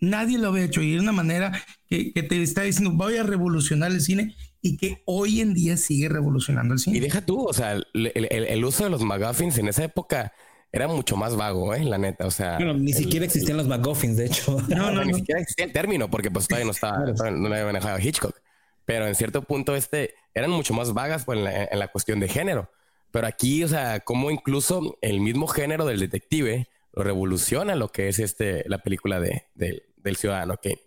Nadie 0.00 0.38
lo 0.38 0.48
había 0.48 0.64
hecho 0.64 0.82
y 0.82 0.92
de 0.92 1.00
una 1.00 1.12
manera 1.12 1.62
que, 1.88 2.12
que 2.12 2.22
te 2.22 2.42
está 2.42 2.62
diciendo, 2.62 2.90
voy 2.92 3.16
a 3.16 3.22
revolucionar 3.22 3.90
el 3.90 4.00
cine 4.00 4.36
y 4.64 4.78
que 4.78 5.02
hoy 5.04 5.42
en 5.42 5.52
día 5.52 5.76
sigue 5.76 6.08
revolucionando 6.08 6.72
el 6.72 6.80
cine. 6.80 6.96
Y 6.96 7.00
deja 7.00 7.20
tú, 7.20 7.44
o 7.44 7.52
sea, 7.52 7.74
el, 7.74 8.64
uso 8.64 8.84
de 8.84 8.90
los 8.90 9.02
McGuffins 9.02 9.58
en 9.58 9.68
esa 9.68 9.84
época 9.84 10.32
era 10.72 10.88
mucho 10.88 11.16
más 11.16 11.36
vago, 11.36 11.74
¿eh? 11.74 11.84
La 11.84 11.98
neta, 11.98 12.26
o 12.26 12.30
sea... 12.30 12.58
ni 12.58 12.94
siquiera 12.94 13.26
existían 13.26 13.58
los 13.58 13.68
McGuffins, 13.68 14.16
de 14.16 14.24
hecho. 14.24 14.56
No, 14.68 14.90
no, 14.90 15.04
ni 15.04 15.12
siquiera 15.12 15.42
existía 15.42 15.66
el 15.66 15.72
término, 15.72 16.10
porque 16.10 16.30
pues 16.30 16.48
todavía 16.48 16.64
no 16.64 16.70
estaba, 16.70 17.30
no 17.30 17.46
había 17.48 17.66
manejado 17.66 17.98
Hitchcock. 17.98 18.34
Pero 18.86 19.06
en 19.06 19.14
cierto 19.14 19.42
punto 19.42 19.76
este, 19.76 20.14
eran 20.34 20.50
mucho 20.50 20.74
más 20.74 20.92
vagas 20.92 21.24
pues, 21.24 21.38
en, 21.38 21.78
la, 21.78 21.88
cuestión 21.88 22.20
de 22.20 22.28
género. 22.28 22.70
Pero 23.10 23.26
aquí, 23.26 23.62
o 23.64 23.68
sea, 23.68 24.00
como 24.00 24.30
incluso 24.30 24.98
el 25.00 25.20
mismo 25.20 25.46
género 25.46 25.86
del 25.86 26.00
detective 26.00 26.68
lo 26.92 27.02
revoluciona 27.02 27.74
lo 27.74 27.90
que 27.90 28.08
es 28.08 28.18
este, 28.18 28.64
la 28.68 28.78
película 28.78 29.20
de, 29.20 29.46
del 29.54 30.16
ciudadano 30.16 30.56
Kane. 30.62 30.80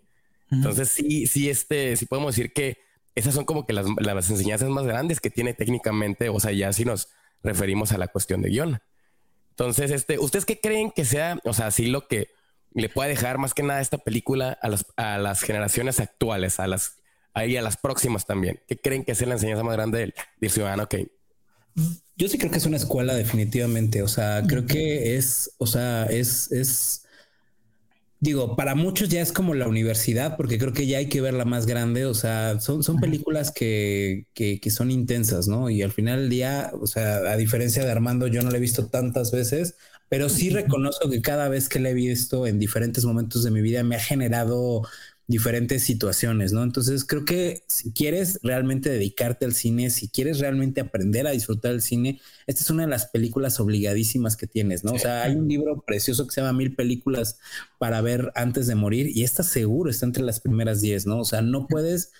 Entonces 0.50 0.88
sí, 0.88 1.26
sí, 1.26 1.50
este, 1.50 1.96
sí 1.96 2.06
podemos 2.06 2.34
decir 2.34 2.52
que 2.52 2.78
esas 3.14 3.34
son 3.34 3.44
como 3.44 3.66
que 3.66 3.72
las, 3.72 3.86
enseñanzas 4.30 4.68
más 4.70 4.86
grandes 4.86 5.20
que 5.20 5.30
tiene 5.30 5.52
técnicamente, 5.52 6.28
o 6.28 6.40
sea, 6.40 6.52
ya 6.52 6.72
si 6.72 6.84
nos 6.84 7.08
referimos 7.42 7.92
a 7.92 7.98
la 7.98 8.08
cuestión 8.08 8.42
de 8.42 8.50
guion. 8.50 8.80
Entonces, 9.50 9.90
este, 9.90 10.18
¿ustedes 10.18 10.46
qué 10.46 10.60
creen 10.60 10.92
que 10.92 11.04
sea, 11.04 11.38
o 11.44 11.52
sea, 11.52 11.66
así 11.66 11.86
lo 11.86 12.06
que 12.06 12.30
le 12.72 12.88
puede 12.88 13.10
dejar 13.10 13.38
más 13.38 13.54
que 13.54 13.62
nada 13.62 13.80
esta 13.80 13.98
película 13.98 14.56
a 14.62 14.68
las, 14.68 14.86
a 14.96 15.18
las 15.18 15.40
generaciones 15.40 16.00
actuales, 16.00 16.60
a 16.60 16.66
las, 16.66 16.97
ahí 17.38 17.56
a 17.56 17.62
las 17.62 17.76
próximas 17.76 18.26
también? 18.26 18.60
¿Qué 18.66 18.76
creen 18.76 19.04
que 19.04 19.14
sea 19.14 19.28
la 19.28 19.34
enseñanza 19.34 19.64
más 19.64 19.74
grande 19.74 20.00
del, 20.00 20.14
del 20.40 20.50
ciudadano 20.50 20.88
Kane? 20.88 21.08
Yo 22.16 22.28
sí 22.28 22.38
creo 22.38 22.50
que 22.50 22.58
es 22.58 22.66
una 22.66 22.76
escuela 22.76 23.14
definitivamente, 23.14 24.02
o 24.02 24.08
sea, 24.08 24.42
creo 24.46 24.66
que 24.66 25.16
es, 25.16 25.52
o 25.58 25.66
sea, 25.66 26.04
es, 26.06 26.50
es, 26.50 27.04
digo, 28.20 28.56
para 28.56 28.74
muchos 28.74 29.08
ya 29.08 29.20
es 29.20 29.32
como 29.32 29.54
la 29.54 29.68
universidad, 29.68 30.36
porque 30.36 30.58
creo 30.58 30.72
que 30.72 30.86
ya 30.86 30.98
hay 30.98 31.08
que 31.08 31.20
verla 31.20 31.44
más 31.44 31.66
grande. 31.66 32.06
O 32.06 32.14
sea, 32.14 32.60
son, 32.60 32.82
son 32.82 32.98
películas 32.98 33.52
que, 33.52 34.26
que, 34.34 34.60
que, 34.60 34.70
son 34.70 34.90
intensas, 34.90 35.46
¿no? 35.48 35.70
Y 35.70 35.82
al 35.82 35.92
final 35.92 36.20
del 36.20 36.30
día, 36.30 36.72
o 36.80 36.86
sea, 36.86 37.18
a 37.18 37.36
diferencia 37.36 37.84
de 37.84 37.90
Armando, 37.92 38.26
yo 38.26 38.42
no 38.42 38.50
la 38.50 38.56
he 38.56 38.60
visto 38.60 38.86
tantas 38.86 39.30
veces, 39.30 39.76
pero 40.08 40.28
sí 40.28 40.50
reconozco 40.50 41.10
que 41.10 41.20
cada 41.22 41.48
vez 41.48 41.68
que 41.68 41.80
la 41.80 41.90
he 41.90 41.94
visto 41.94 42.46
en 42.46 42.58
diferentes 42.58 43.04
momentos 43.04 43.44
de 43.44 43.50
mi 43.50 43.60
vida 43.60 43.82
me 43.82 43.96
ha 43.96 44.00
generado 44.00 44.82
diferentes 45.28 45.82
situaciones, 45.82 46.52
¿no? 46.54 46.62
Entonces 46.62 47.04
creo 47.04 47.26
que 47.26 47.62
si 47.68 47.92
quieres 47.92 48.40
realmente 48.42 48.88
dedicarte 48.88 49.44
al 49.44 49.52
cine, 49.52 49.90
si 49.90 50.08
quieres 50.08 50.38
realmente 50.38 50.80
aprender 50.80 51.26
a 51.26 51.32
disfrutar 51.32 51.72
del 51.72 51.82
cine, 51.82 52.18
esta 52.46 52.62
es 52.62 52.70
una 52.70 52.84
de 52.84 52.88
las 52.88 53.06
películas 53.08 53.60
obligadísimas 53.60 54.38
que 54.38 54.46
tienes, 54.46 54.84
¿no? 54.84 54.92
O 54.92 54.98
sea, 54.98 55.22
hay 55.24 55.36
un 55.36 55.46
libro 55.46 55.84
precioso 55.86 56.26
que 56.26 56.32
se 56.32 56.40
llama 56.40 56.56
Mil 56.56 56.74
películas 56.74 57.38
para 57.78 58.00
ver 58.00 58.32
antes 58.34 58.66
de 58.66 58.74
morir 58.74 59.10
y 59.14 59.22
esta 59.22 59.42
seguro 59.42 59.90
está 59.90 60.06
entre 60.06 60.22
las 60.24 60.40
primeras 60.40 60.80
diez, 60.80 61.06
¿no? 61.06 61.20
O 61.20 61.24
sea, 61.26 61.42
no 61.42 61.66
puedes 61.66 62.10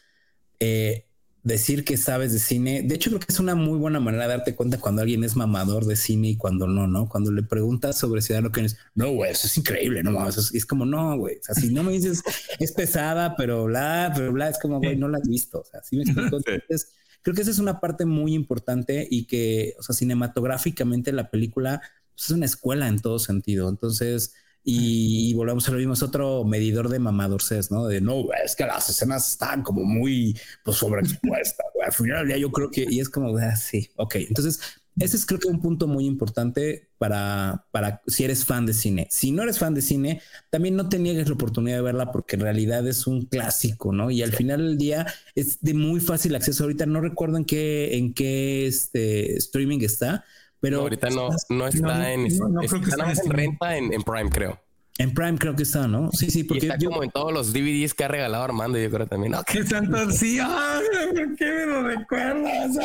eh, 0.60 1.07
decir 1.48 1.84
que 1.84 1.96
sabes 1.96 2.32
de 2.32 2.38
cine. 2.38 2.82
De 2.82 2.94
hecho, 2.94 3.10
creo 3.10 3.20
que 3.20 3.32
es 3.32 3.40
una 3.40 3.54
muy 3.54 3.78
buena 3.78 3.98
manera 3.98 4.24
de 4.24 4.36
darte 4.36 4.54
cuenta 4.54 4.78
cuando 4.78 5.02
alguien 5.02 5.24
es 5.24 5.34
mamador 5.34 5.86
de 5.86 5.96
cine 5.96 6.28
y 6.28 6.36
cuando 6.36 6.68
no, 6.68 6.86
¿no? 6.86 7.08
Cuando 7.08 7.32
le 7.32 7.42
preguntas 7.42 7.98
sobre 7.98 8.22
Ciudadano 8.22 8.52
Kane, 8.52 8.68
no, 8.94 9.10
güey, 9.10 9.32
eso 9.32 9.46
es 9.46 9.56
increíble, 9.56 10.02
no, 10.02 10.28
es, 10.28 10.54
es 10.54 10.66
como, 10.66 10.84
no, 10.84 11.16
güey, 11.18 11.36
o 11.38 11.42
sea, 11.42 11.54
si 11.54 11.72
no 11.72 11.82
me 11.82 11.92
dices, 11.92 12.22
es 12.60 12.72
pesada, 12.72 13.34
pero 13.34 13.64
bla, 13.64 14.12
pero 14.14 14.30
bla, 14.30 14.48
es 14.48 14.58
como, 14.58 14.78
güey, 14.78 14.96
no 14.96 15.08
la 15.08 15.18
has 15.18 15.28
visto, 15.28 15.60
o 15.60 15.64
sea, 15.64 15.82
¿sí 15.82 15.96
me 15.96 16.02
explico? 16.02 16.36
Entonces, 16.36 16.92
creo 17.22 17.34
que 17.34 17.42
esa 17.42 17.50
es 17.50 17.58
una 17.58 17.80
parte 17.80 18.04
muy 18.04 18.34
importante 18.34 19.08
y 19.10 19.26
que, 19.26 19.74
o 19.78 19.82
sea, 19.82 19.94
cinematográficamente 19.94 21.12
la 21.12 21.30
película 21.30 21.80
pues, 22.14 22.26
es 22.26 22.30
una 22.30 22.46
escuela 22.46 22.88
en 22.88 22.98
todo 22.98 23.18
sentido. 23.18 23.68
Entonces, 23.68 24.34
y, 24.70 25.32
volvemos 25.32 25.66
a 25.66 25.72
lo 25.72 25.78
mismo, 25.78 25.94
es 25.94 26.02
otro 26.02 26.44
medidor 26.44 26.90
de 26.90 26.98
mamadorces, 26.98 27.70
¿no? 27.70 27.86
De 27.86 28.02
no, 28.02 28.26
es 28.44 28.54
que 28.54 28.66
las 28.66 28.90
escenas 28.90 29.32
están 29.32 29.62
como 29.62 29.82
muy 29.82 30.38
pues, 30.62 30.76
sobreexpuestas. 30.76 31.66
Al 31.86 31.92
final 31.92 32.18
del 32.18 32.28
día 32.28 32.36
yo 32.36 32.52
creo 32.52 32.70
que, 32.70 32.84
y 32.86 33.00
es 33.00 33.08
como, 33.08 33.34
ah, 33.38 33.56
sí, 33.56 33.88
ok. 33.96 34.16
Entonces, 34.16 34.60
ese 35.00 35.16
es 35.16 35.24
creo 35.24 35.40
que 35.40 35.48
un 35.48 35.62
punto 35.62 35.86
muy 35.86 36.04
importante 36.04 36.90
para, 36.98 37.64
para 37.70 38.02
si 38.06 38.24
eres 38.24 38.44
fan 38.44 38.66
de 38.66 38.74
cine. 38.74 39.08
Si 39.10 39.30
no 39.30 39.42
eres 39.42 39.58
fan 39.58 39.72
de 39.72 39.80
cine, 39.80 40.20
también 40.50 40.76
no 40.76 40.90
te 40.90 40.98
niegues 40.98 41.28
la 41.28 41.34
oportunidad 41.34 41.76
de 41.76 41.82
verla 41.82 42.12
porque 42.12 42.36
en 42.36 42.42
realidad 42.42 42.86
es 42.86 43.06
un 43.06 43.22
clásico, 43.22 43.94
¿no? 43.94 44.10
Y 44.10 44.22
al 44.22 44.34
final 44.34 44.58
del 44.66 44.76
día 44.76 45.06
es 45.34 45.62
de 45.62 45.72
muy 45.72 46.00
fácil 46.00 46.34
acceso. 46.34 46.64
Ahorita 46.64 46.84
no 46.84 47.00
recuerdo 47.00 47.38
en 47.38 47.46
qué, 47.46 47.96
en 47.96 48.12
qué 48.12 48.66
este, 48.66 49.34
streaming 49.36 49.80
está, 49.80 50.26
pero 50.60 50.80
ahorita 50.80 51.10
no, 51.10 51.28
no 51.48 51.66
está 51.66 52.12
en, 52.12 52.28
no, 52.39 52.60
creo 52.60 52.80
que 52.80 52.90
está 52.90 53.10
en 53.10 53.30
renta 53.30 53.76
en, 53.76 54.02
Prime, 54.02 54.30
creo. 54.30 54.60
En 54.98 55.14
Prime 55.14 55.39
creo 55.39 55.55
que 55.55 55.62
está, 55.62 55.86
¿no? 55.86 56.10
Sí, 56.12 56.30
sí, 56.30 56.44
porque 56.44 56.66
está 56.66 56.78
como 56.78 57.05
en 57.05 57.10
todos 57.10 57.32
los 57.32 57.52
DVDs 57.52 57.94
que 57.94 58.05
ha 58.05 58.09
regalado 58.09 58.43
Armando, 58.43 58.78
yo 58.78 58.90
creo 58.90 59.06
también. 59.06 59.32
No, 59.32 59.43
¿Qué 59.44 59.64
tanto 59.64 60.10
sí? 60.10 60.39
¿Por 60.39 61.36
qué 61.36 61.44
me 61.44 61.66
lo 61.66 61.82
recuerdas? 61.85 62.76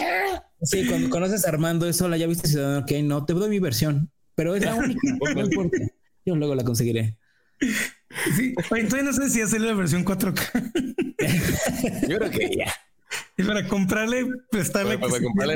Sí, 0.62 0.86
cuando 0.88 1.10
conoces 1.10 1.46
a 1.46 1.50
Armando, 1.50 1.88
eso 1.88 2.08
la 2.08 2.18
ya 2.18 2.28
viste 2.28 2.48
Ciudadano 2.48 2.86
Kane, 2.86 3.04
no, 3.04 3.26
te 3.26 3.34
doy 3.34 3.50
mi 3.50 3.60
versión, 3.60 4.12
pero 4.36 4.56
es 4.56 4.64
la 4.64 4.76
única, 4.76 5.02
no 5.34 5.42
importa. 5.42 5.78
Yo 6.26 6.36
luego 6.36 6.56
la 6.56 6.64
conseguiré. 6.64 7.18
Sí, 8.36 8.54
entonces 8.72 9.04
no 9.04 9.14
sé 9.14 9.30
si 9.30 9.42
hacerle 9.42 9.68
la 9.68 9.74
versión 9.74 10.06
4K. 10.06 10.74
yo 12.08 12.18
creo 12.18 12.30
que 12.30 12.56
ya. 12.56 12.74
Y 13.38 13.44
para 13.44 13.68
comprarle, 13.68 14.28
prestarle. 14.52 14.98
Para, 14.98 15.12
para 15.12 15.24
comprarle 15.24 15.56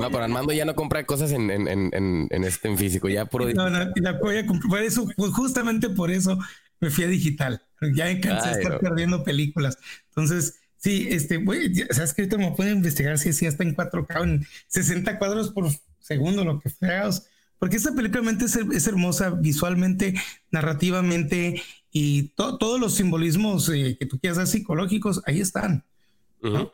No, 0.00 0.10
pero 0.10 0.24
Armando 0.24 0.52
ya 0.52 0.64
no 0.64 0.74
compra 0.74 1.04
cosas 1.04 1.32
en, 1.32 1.50
en, 1.50 1.68
en, 1.68 1.90
en 2.30 2.44
este 2.44 2.68
en 2.68 2.78
físico, 2.78 3.08
ya 3.08 3.26
puro. 3.26 3.48
No, 3.52 3.68
no, 3.68 3.92
la 3.96 4.12
voy 4.12 4.38
a 4.38 4.46
comprar. 4.46 4.82
eso, 4.82 5.06
pues 5.16 5.32
justamente 5.32 5.90
por 5.90 6.10
eso 6.10 6.38
me 6.80 6.90
fui 6.90 7.04
a 7.04 7.08
digital. 7.08 7.62
Ya 7.94 8.06
me 8.06 8.20
cansé 8.20 8.48
de 8.48 8.62
estar 8.62 8.80
perdiendo 8.80 9.24
películas. 9.24 9.78
Entonces, 10.08 10.60
sí, 10.76 11.08
este, 11.10 11.38
voy, 11.38 11.74
sabes 11.90 12.14
que 12.14 12.22
ahorita 12.22 12.38
me 12.38 12.52
pueden 12.52 12.78
investigar 12.78 13.18
si, 13.18 13.32
si 13.32 13.46
hasta 13.46 13.62
en 13.62 13.76
4K, 13.76 14.22
en 14.22 14.46
60 14.68 15.18
cuadros 15.18 15.50
por 15.50 15.68
segundo, 15.98 16.44
lo 16.44 16.60
que 16.60 16.70
feas. 16.70 17.28
Porque 17.58 17.76
esta 17.76 17.92
película 17.92 18.30
es, 18.30 18.56
es 18.56 18.86
hermosa 18.86 19.30
visualmente, 19.30 20.14
narrativamente 20.50 21.62
y 21.98 22.32
todos 22.36 22.78
los 22.78 22.94
simbolismos 22.94 23.68
eh, 23.70 23.96
que 23.98 24.06
tú 24.06 24.18
quieras 24.18 24.38
dar 24.38 24.46
psicológicos, 24.46 25.20
ahí 25.26 25.40
están. 25.40 25.84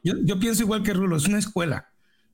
yo, 0.03 0.39
pienso 0.39 0.63
igual 0.63 0.83
que 0.83 0.93
Rulo, 0.93 1.17
es 1.17 1.27
una 1.27 1.39
escuela. 1.39 1.89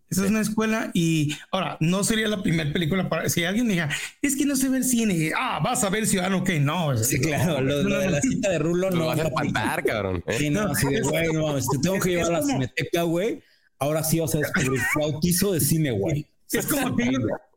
Esa 0.08 0.24
es 0.24 0.30
una 0.30 0.40
escuela 0.40 0.90
y 0.92 1.36
ahora 1.52 1.76
no 1.78 2.02
sería 2.02 2.26
la 2.26 2.42
primera 2.42 2.72
película 2.72 3.08
para 3.08 3.28
si 3.28 3.44
alguien 3.44 3.68
me 3.68 3.74
diga 3.74 3.90
es 4.20 4.34
que 4.34 4.44
no 4.44 4.56
se 4.56 4.68
ve 4.68 4.78
el 4.78 4.84
cine, 4.84 5.30
ah, 5.36 5.60
vas 5.62 5.84
a 5.84 5.88
ver 5.88 6.04
Ciudadano 6.04 6.42
que 6.42 6.58
no. 6.58 6.96
Sí, 6.96 7.20
claro, 7.20 7.60
lo, 7.60 8.00
de 8.00 8.10
la 8.10 8.20
cita 8.20 8.50
de 8.50 8.58
Rulo 8.58 8.90
no, 8.90 9.06
vas 9.06 9.20
a 9.20 9.30
faltar, 9.30 9.84
cabrón. 9.84 10.24
Sí, 10.36 10.50
no, 10.50 10.62
así 10.62 10.88
de 10.88 11.02
güey, 11.02 11.32
no, 11.32 11.54
te 11.54 11.78
tengo 11.80 12.00
que 12.00 12.08
llevar 12.10 12.34
a 12.34 12.40
la 12.40 12.42
cineteca, 12.42 13.02
güey 13.04 13.40
Ahora 13.78 14.04
sí 14.04 14.20
vas 14.20 14.34
a 14.34 14.38
descubrir 14.38 14.80
bautizo 14.94 15.52
de 15.52 15.60
cine, 15.60 15.90
güey. 15.92 16.26
Es 16.52 16.66
como 16.66 16.96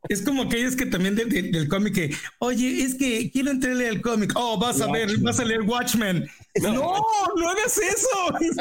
es 0.09 0.21
como 0.21 0.43
aquellos 0.43 0.75
que 0.75 0.85
también 0.85 1.15
del 1.15 1.67
cómic 1.69 1.95
que, 1.95 2.15
oye, 2.39 2.83
es 2.83 2.95
que 2.95 3.31
quiero 3.31 3.51
entrarle 3.51 3.87
al 3.87 4.01
cómic. 4.01 4.33
Oh, 4.35 4.59
vas 4.59 4.81
a 4.81 4.91
ver, 4.91 5.17
vas 5.19 5.39
a 5.39 5.45
leer 5.45 5.61
Watchmen. 5.61 6.27
No, 6.61 6.71
no, 6.73 7.49
hagas 7.49 7.77
eso. 7.77 8.59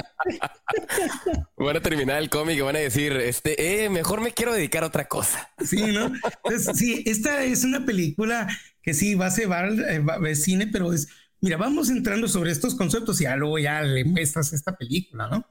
Van 1.56 1.76
a 1.76 1.80
terminar 1.80 2.22
el 2.22 2.30
cómic 2.30 2.56
y 2.56 2.60
van 2.60 2.76
a 2.76 2.78
decir, 2.78 3.12
este, 3.12 3.84
eh, 3.84 3.90
mejor 3.90 4.20
me 4.20 4.32
quiero 4.32 4.52
dedicar 4.52 4.84
a 4.84 4.86
otra 4.86 5.08
cosa. 5.08 5.50
Sí, 5.64 5.82
¿no? 5.92 6.12
Entonces, 6.44 6.78
sí, 6.78 7.02
esta 7.06 7.42
es 7.42 7.64
una 7.64 7.84
película 7.84 8.48
que 8.80 8.94
sí 8.94 9.14
va 9.16 9.26
a 9.26 9.30
ser 9.30 9.48
eh, 9.88 10.34
cine, 10.36 10.68
pero 10.68 10.92
es, 10.92 11.08
mira, 11.40 11.56
vamos 11.56 11.90
entrando 11.90 12.28
sobre 12.28 12.52
estos 12.52 12.76
conceptos 12.76 13.20
y 13.20 13.24
ya 13.24 13.36
luego 13.36 13.58
ya 13.58 13.82
le 13.82 14.04
muestras 14.04 14.52
esta 14.52 14.76
película, 14.76 15.28
¿no? 15.28 15.44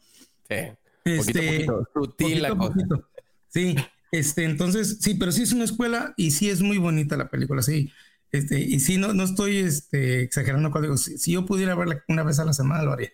Sí. 0.49 0.55
Este, 1.03 1.67
sutil 1.93 2.41
la 2.41 2.55
cosa. 2.55 2.75
Sí, 3.49 3.75
este, 4.11 4.43
entonces, 4.43 4.97
sí, 4.99 5.15
pero 5.15 5.31
sí 5.31 5.43
es 5.43 5.53
una 5.53 5.63
escuela 5.63 6.13
y 6.17 6.31
sí 6.31 6.49
es 6.49 6.61
muy 6.61 6.77
bonita 6.77 7.15
la 7.15 7.29
película, 7.29 7.61
sí. 7.61 7.91
Este, 8.31 8.59
y 8.59 8.79
sí, 8.79 8.97
no, 8.97 9.13
no 9.13 9.23
estoy 9.23 9.57
este, 9.57 10.21
exagerando 10.21 10.71
cuando 10.71 10.89
digo, 10.89 10.97
si, 10.97 11.31
yo 11.31 11.45
pudiera 11.45 11.75
verla 11.75 12.03
una 12.07 12.23
vez 12.23 12.39
a 12.39 12.45
la 12.45 12.53
semana, 12.53 12.83
lo 12.83 12.93
haría. 12.93 13.09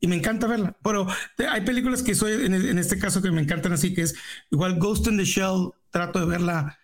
Y 0.00 0.08
me 0.08 0.16
encanta 0.16 0.48
verla. 0.48 0.76
Pero 0.82 1.06
hay 1.50 1.60
películas 1.60 2.02
que 2.02 2.16
soy, 2.16 2.44
en, 2.44 2.78
este 2.78 2.98
caso, 2.98 3.22
que 3.22 3.30
me 3.30 3.40
encantan 3.40 3.72
así, 3.72 3.94
que 3.94 4.02
es 4.02 4.16
igual 4.50 4.78
Ghost 4.78 5.06
in 5.06 5.16
the 5.16 5.24
Shell, 5.24 5.70
trato 5.90 6.18
de 6.18 6.26
verla 6.26 6.76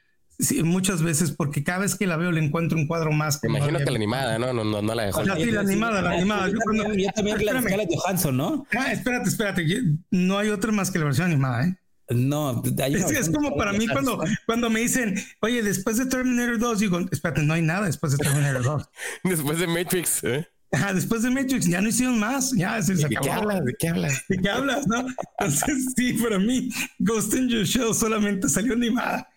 muchas 0.63 1.03
veces 1.03 1.33
porque 1.33 1.65
cada 1.65 1.81
vez 1.81 1.97
que 1.97 2.07
la 2.07 2.17
veo 2.17 2.31
le 2.31 2.41
encuentro 2.41 2.79
un 2.79 2.87
cuadro 2.87 3.11
más. 3.11 3.41
Me 3.43 3.49
imagino 3.49 3.79
que 3.79 3.87
la 3.87 3.97
animada, 3.97 4.39
¿no? 4.39 4.53
No, 4.53 4.63
no, 4.63 4.83
no 4.83 4.95
la 4.95 5.07
dejo. 5.07 5.25
La, 5.25 5.35
sí, 5.35 5.51
la 5.51 5.63
animada, 5.63 6.01
la 6.01 6.13
animada. 6.13 6.49
Yo, 6.49 6.59
cuando, 6.63 6.85
también 7.13 7.45
la 7.45 7.61
de 7.61 7.89
Johansson, 7.97 8.37
¿no? 8.37 8.67
Ah, 8.77 8.93
espérate, 8.93 9.29
espérate. 9.29 9.67
No 10.13 10.39
hay 10.39 10.51
otra 10.51 10.71
más 10.71 10.93
que 10.93 11.01
la 11.01 11.07
versión 11.07 11.27
animada, 11.27 11.67
¿eh? 11.67 11.77
No, 12.11 12.63
es, 12.65 13.11
es, 13.11 13.31
como 13.31 13.55
para 13.57 13.73
mí 13.75 13.87
cuando, 13.87 14.19
cuando 14.47 14.71
me 14.71 14.81
dicen, 14.81 15.15
oye, 15.41 15.63
después 15.63 15.99
de 15.99 16.07
Terminator 16.07 16.59
2, 16.59 16.79
digo, 16.81 17.01
espérate, 17.11 17.43
no 17.43 17.53
hay 17.53 17.61
nada 17.61 17.85
después 17.85 18.13
de 18.13 18.19
Terminator 18.19 18.63
2. 18.63 18.91
después 19.25 19.59
de 19.59 19.67
Matrix, 19.67 20.25
¿eh? 20.25 20.49
Ajá, 20.73 20.93
después 20.95 21.23
de 21.23 21.31
Matrix 21.31 21.67
ya 21.67 21.81
no 21.81 21.89
hicieron 21.89 22.19
más, 22.19 22.53
ya 22.53 22.81
se, 22.83 22.95
¿De 22.95 23.09
qué 23.09 23.31
hablas? 23.31 23.65
¿De 23.65 23.75
qué 23.79 23.89
hablas? 23.89 24.25
¿De 24.29 24.39
qué 24.39 24.51
hablas, 24.51 24.87
no? 24.87 25.07
Entonces, 25.39 25.93
sí, 25.97 26.15
para 26.15 26.39
mí, 26.39 26.71
Ghost 26.99 27.35
in 27.35 27.49
Your 27.49 27.65
Shell 27.65 27.95
solamente 27.95 28.49
salió 28.49 28.73
animada. 28.75 29.29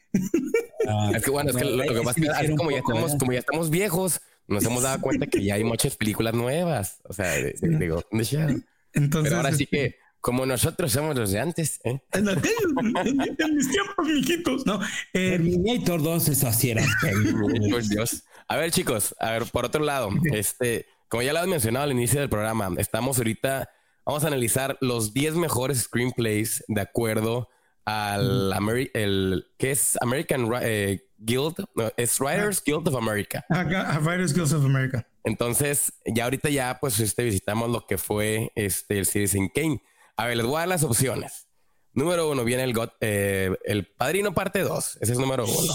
Ah, 0.87 1.11
es 1.15 1.23
que 1.23 1.31
bueno, 1.31 1.51
es 1.51 1.55
que 1.55 1.63
lo, 1.63 1.83
que 1.83 2.01
pasa 2.01 2.41
es 2.41 2.49
que 2.49 2.55
como 2.55 2.71
ya, 2.71 2.79
estamos, 2.79 3.15
como 3.15 3.31
ya 3.31 3.39
estamos 3.39 3.69
viejos, 3.69 4.19
nos 4.47 4.65
hemos 4.65 4.83
dado 4.83 4.99
cuenta 4.99 5.27
que 5.27 5.43
ya 5.43 5.55
hay 5.55 5.63
muchas 5.63 5.95
películas 5.95 6.33
nuevas, 6.33 6.99
o 7.03 7.13
sea, 7.13 7.31
de, 7.31 7.53
de, 7.53 7.87
Ghost 7.87 8.07
in 8.11 8.17
the 8.17 8.23
Shell. 8.25 8.65
Entonces, 8.93 9.29
Pero 9.29 9.37
ahora 9.37 9.53
sí 9.53 9.65
que 9.67 9.85
este, 9.85 10.00
como 10.21 10.45
nosotros 10.45 10.91
somos 10.91 11.15
los 11.17 11.31
de 11.31 11.39
antes, 11.39 11.81
¿eh? 11.83 11.99
En, 12.13 13.55
mis 13.55 13.69
tiempos, 13.69 14.05
mijitos, 14.05 14.65
¿no? 14.65 14.79
Eh, 15.13 15.31
Terminator 15.31 16.01
2 16.01 16.29
eso 16.29 16.47
así 16.47 16.71
era. 16.71 16.83
Dios. 17.89 18.23
A 18.47 18.55
ver, 18.55 18.71
chicos, 18.71 19.15
a 19.19 19.31
ver, 19.31 19.45
por 19.45 19.65
otro 19.65 19.83
lado, 19.83 20.09
este, 20.31 20.85
como 21.09 21.23
ya 21.23 21.33
lo 21.33 21.39
has 21.39 21.47
mencionado 21.47 21.85
al 21.85 21.91
inicio 21.91 22.19
del 22.19 22.29
programa, 22.29 22.69
estamos 22.77 23.17
ahorita, 23.17 23.69
vamos 24.05 24.23
a 24.23 24.27
analizar 24.27 24.77
los 24.79 25.13
10 25.13 25.35
mejores 25.35 25.81
screenplays 25.81 26.63
de 26.67 26.81
acuerdo 26.81 27.49
al 27.83 28.53
el, 28.93 29.47
¿qué 29.57 29.71
es? 29.71 29.97
American 30.01 30.47
eh, 30.61 31.01
Guild, 31.17 31.65
es 31.97 32.19
Writers 32.19 32.63
Guild 32.63 32.87
of 32.87 32.95
America. 32.95 33.43
Writers 33.49 34.33
Guild 34.33 34.53
of 34.53 34.65
America. 34.65 35.05
Entonces, 35.23 35.93
ya 36.05 36.25
ahorita 36.25 36.49
ya, 36.49 36.77
pues, 36.79 36.99
este, 36.99 37.23
visitamos 37.23 37.69
lo 37.69 37.85
que 37.85 37.97
fue 37.97 38.51
este, 38.55 38.99
el 38.99 39.05
Citizen 39.05 39.49
Kane. 39.49 39.81
A 40.21 40.27
ver, 40.27 40.37
les 40.37 40.45
voy 40.45 40.57
a 40.57 40.59
dar 40.59 40.67
las 40.67 40.83
opciones. 40.83 41.47
Número 41.93 42.29
uno 42.29 42.43
viene 42.43 42.63
el, 42.63 42.79
eh, 42.99 43.57
el 43.65 43.87
Padrino 43.87 44.35
parte 44.35 44.59
2. 44.59 44.99
Ese 45.01 45.13
es 45.13 45.17
número 45.17 45.45
uno. 45.45 45.73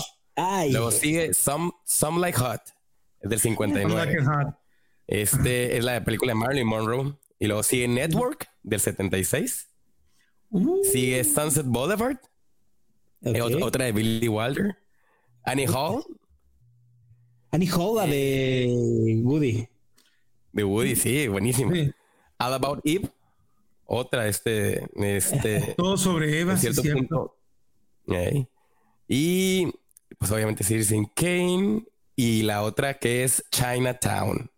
Luego 0.70 0.92
sigue 0.92 1.34
Some, 1.34 1.72
Some 1.84 2.20
Like 2.20 2.38
Hot. 2.38 2.60
Es 3.22 3.28
del 3.28 3.40
59. 3.40 4.22
Este 5.08 5.76
es 5.76 5.82
la 5.82 6.04
película 6.04 6.30
de 6.30 6.36
Marilyn 6.36 6.68
Monroe. 6.68 7.18
Y 7.40 7.48
luego 7.48 7.64
sigue 7.64 7.88
Network 7.88 8.48
del 8.62 8.78
76. 8.78 9.68
Uh. 10.50 10.84
Sigue 10.84 11.24
Sunset 11.24 11.66
Boulevard. 11.66 12.18
Otra 13.60 13.86
de 13.86 13.90
Billy 13.90 14.28
Wilder. 14.28 14.78
Annie 15.42 15.66
Hall. 15.66 16.04
Annie 17.50 17.70
Hall, 17.72 17.96
la 17.96 18.06
de 18.06 19.22
Woody. 19.24 19.66
De 20.52 20.62
Woody, 20.62 20.94
sí, 20.94 21.26
buenísimo. 21.26 21.72
All 22.38 22.54
About 22.54 22.80
Eve 22.84 23.10
otra, 23.86 24.28
este, 24.28 24.86
este. 24.96 25.74
Todo 25.76 25.96
sobre 25.96 26.40
Eva, 26.40 26.56
cierto, 26.56 26.82
punto. 26.82 27.36
Y 29.08 29.72
pues 30.18 30.30
obviamente 30.30 30.64
Citizen 30.64 31.06
Kane 31.14 31.84
y 32.14 32.42
la 32.42 32.62
otra 32.62 32.94
que 32.94 33.24
es 33.24 33.44
Chinatown. 33.50 34.50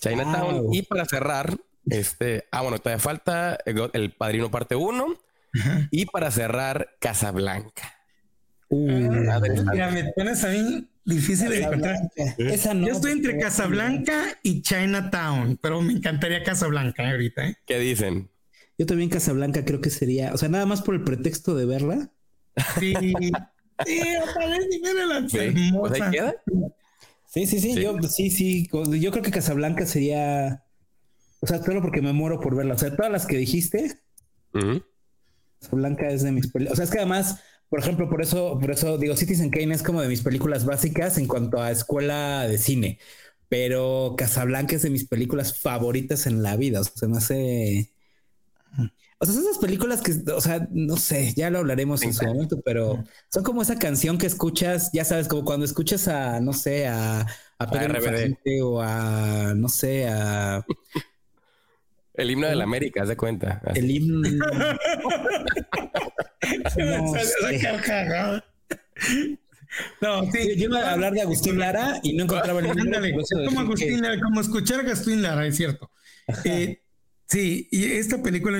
Chinatown. 0.00 0.72
Y 0.72 0.82
para 0.82 1.04
cerrar, 1.04 1.56
este, 1.86 2.44
ah, 2.52 2.62
bueno, 2.62 2.78
todavía 2.78 3.00
falta 3.00 3.58
el, 3.64 4.12
Padrino 4.12 4.50
parte 4.50 4.76
1 4.76 5.06
y 5.90 6.06
para 6.06 6.30
cerrar 6.30 6.90
Casablanca. 7.00 7.98
Uh, 8.68 9.24
ya 9.74 9.90
me 9.90 10.12
pones 10.14 10.42
a 10.44 10.48
mí 10.48 10.88
difícil 11.04 11.50
de 11.50 11.62
encontrar. 11.62 11.96
Esa 12.38 12.74
no, 12.74 12.86
Yo 12.86 12.94
estoy 12.94 13.12
entre 13.12 13.38
Casablanca 13.38 14.38
y 14.42 14.62
Chinatown, 14.62 15.58
pero 15.60 15.82
me 15.82 15.92
encantaría 15.92 16.42
Casablanca 16.42 17.10
ahorita. 17.10 17.48
¿eh? 17.48 17.56
¿Qué 17.66 17.78
dicen? 17.78 18.30
Yo 18.78 18.86
también 18.86 19.10
Casablanca 19.10 19.64
creo 19.64 19.80
que 19.80 19.90
sería, 19.90 20.32
o 20.32 20.38
sea, 20.38 20.48
nada 20.48 20.66
más 20.66 20.82
por 20.82 20.94
el 20.94 21.04
pretexto 21.04 21.54
de 21.54 21.66
verla. 21.66 22.10
Sí, 22.78 22.94
sí, 22.98 23.12
la 23.12 23.52
sí, 27.26 27.46
sí, 27.46 27.60
sí, 27.60 27.80
yo 27.80 27.96
sí, 28.02 28.30
sí, 28.30 28.68
yo 29.00 29.10
creo 29.10 29.22
que 29.22 29.30
Casablanca 29.30 29.86
sería, 29.86 30.64
o 31.40 31.46
sea, 31.46 31.62
solo 31.62 31.80
porque 31.80 32.02
me 32.02 32.12
muero 32.12 32.40
por 32.40 32.56
verla. 32.56 32.74
O 32.74 32.78
sea, 32.78 32.94
todas 32.94 33.10
las 33.10 33.26
que 33.26 33.36
dijiste, 33.36 34.00
Casablanca 35.60 36.08
es 36.08 36.22
de 36.22 36.32
mis 36.32 36.48
películas. 36.48 36.72
O 36.72 36.76
sea, 36.76 36.84
es 36.84 36.90
que 36.90 36.98
además 36.98 37.40
por 37.72 37.80
ejemplo, 37.80 38.06
por 38.06 38.20
eso, 38.20 38.58
por 38.60 38.70
eso 38.70 38.98
digo, 38.98 39.16
Citizen 39.16 39.48
Kane 39.48 39.72
es 39.72 39.82
como 39.82 40.02
de 40.02 40.08
mis 40.08 40.20
películas 40.20 40.66
básicas 40.66 41.16
en 41.16 41.26
cuanto 41.26 41.58
a 41.58 41.70
escuela 41.70 42.46
de 42.46 42.58
cine, 42.58 42.98
pero 43.48 44.14
Casablanca 44.14 44.76
es 44.76 44.82
de 44.82 44.90
mis 44.90 45.08
películas 45.08 45.58
favoritas 45.58 46.26
en 46.26 46.42
la 46.42 46.54
vida. 46.56 46.82
O 46.82 46.84
sea, 46.84 47.08
me 47.08 47.16
hace. 47.16 47.90
O 49.18 49.24
sea, 49.24 49.40
esas 49.40 49.56
películas 49.56 50.02
que, 50.02 50.12
o 50.32 50.40
sea, 50.42 50.68
no 50.70 50.98
sé, 50.98 51.32
ya 51.34 51.48
lo 51.48 51.60
hablaremos 51.60 52.02
en 52.02 52.12
su 52.12 52.26
momento, 52.26 52.60
pero 52.60 53.02
son 53.30 53.42
como 53.42 53.62
esa 53.62 53.78
canción 53.78 54.18
que 54.18 54.26
escuchas, 54.26 54.90
ya 54.92 55.06
sabes, 55.06 55.26
como 55.26 55.46
cuando 55.46 55.64
escuchas 55.64 56.08
a, 56.08 56.40
no 56.40 56.52
sé, 56.52 56.86
a, 56.88 57.26
a 57.58 57.70
Pedro 57.70 58.00
o 58.68 58.82
a, 58.82 59.54
no 59.56 59.70
sé, 59.70 60.08
a 60.08 60.62
el 62.12 62.30
himno 62.30 62.48
de 62.48 62.56
la 62.56 62.64
América, 62.64 63.00
haz 63.00 63.08
de 63.08 63.16
cuenta. 63.16 63.62
El 63.74 63.90
himno. 63.90 64.28
no, 70.00 70.30
sí, 70.30 70.56
yo 70.56 70.68
iba 70.68 70.80
a 70.80 70.92
hablar 70.92 71.12
de 71.12 71.22
Agustín 71.22 71.58
Lara 71.58 71.98
y 72.02 72.14
no 72.14 72.24
encontraba 72.24 72.60
el 72.60 72.66
himno. 72.66 72.98
como 73.46 73.60
Agustín 73.60 74.02
Lara, 74.02 74.20
como 74.20 74.40
escuchar 74.40 74.80
a 74.80 74.82
Agustín 74.82 75.22
Lara, 75.22 75.46
es 75.46 75.56
cierto. 75.56 75.90
Eh, 76.44 76.82
sí, 77.26 77.68
y 77.70 77.84
esta 77.84 78.22
película 78.22 78.58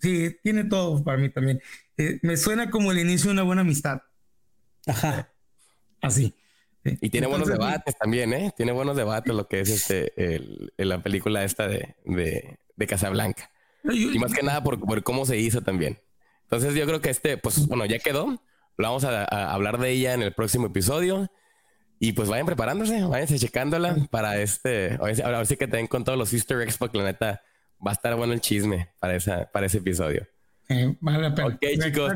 sí, 0.00 0.36
tiene 0.42 0.64
todo 0.64 1.02
para 1.02 1.18
mí 1.18 1.30
también. 1.30 1.60
Eh, 1.96 2.18
me 2.22 2.36
suena 2.36 2.70
como 2.70 2.92
el 2.92 2.98
inicio 2.98 3.28
de 3.28 3.34
una 3.34 3.42
buena 3.42 3.62
amistad. 3.62 4.02
Ajá. 4.86 5.32
Así. 6.00 6.34
Y 6.84 7.10
tiene 7.10 7.26
buenos 7.26 7.48
debates 7.48 7.96
también, 7.98 8.32
¿eh? 8.32 8.52
Tiene 8.56 8.70
buenos 8.72 8.96
debates 8.96 9.34
lo 9.34 9.48
que 9.48 9.60
es 9.60 9.70
este, 9.70 10.36
el, 10.36 10.72
la 10.76 11.02
película 11.02 11.42
esta 11.42 11.66
de, 11.66 11.96
de 12.04 12.86
Casablanca. 12.86 13.50
Y 13.92 14.18
más 14.18 14.32
que 14.32 14.42
nada 14.42 14.62
por, 14.62 15.02
cómo 15.02 15.26
se 15.26 15.38
hizo 15.38 15.62
también. 15.62 15.98
Entonces 16.46 16.74
yo 16.74 16.86
creo 16.86 17.00
que 17.00 17.10
este, 17.10 17.36
pues 17.36 17.66
bueno, 17.66 17.84
ya 17.86 17.98
quedó. 17.98 18.40
Lo 18.78 18.88
vamos 18.88 19.04
a, 19.04 19.24
hablar 19.52 19.78
de 19.78 19.90
ella 19.90 20.14
en 20.14 20.22
el 20.22 20.32
próximo 20.32 20.66
episodio. 20.66 21.30
Y 21.98 22.12
pues 22.12 22.28
vayan 22.28 22.46
preparándose, 22.46 23.02
váyanse 23.04 23.38
checándola 23.38 23.96
para 24.10 24.40
este. 24.40 24.98
Ahora 25.24 25.44
sí 25.44 25.56
que 25.56 25.66
den 25.66 25.86
con 25.86 26.04
todos 26.04 26.18
los 26.18 26.32
Easter 26.32 26.60
eggs, 26.60 26.76
porque 26.76 26.98
la 26.98 27.04
neta 27.04 27.42
va 27.84 27.90
a 27.90 27.94
estar 27.94 28.14
bueno 28.16 28.32
el 28.32 28.40
chisme 28.40 28.90
para, 29.00 29.16
esa, 29.16 29.50
para 29.50 29.66
ese 29.66 29.78
episodio. 29.78 30.26
Eh, 30.68 30.94
vale 31.00 31.28
Ok, 31.28 31.64
chicos. 31.82 32.12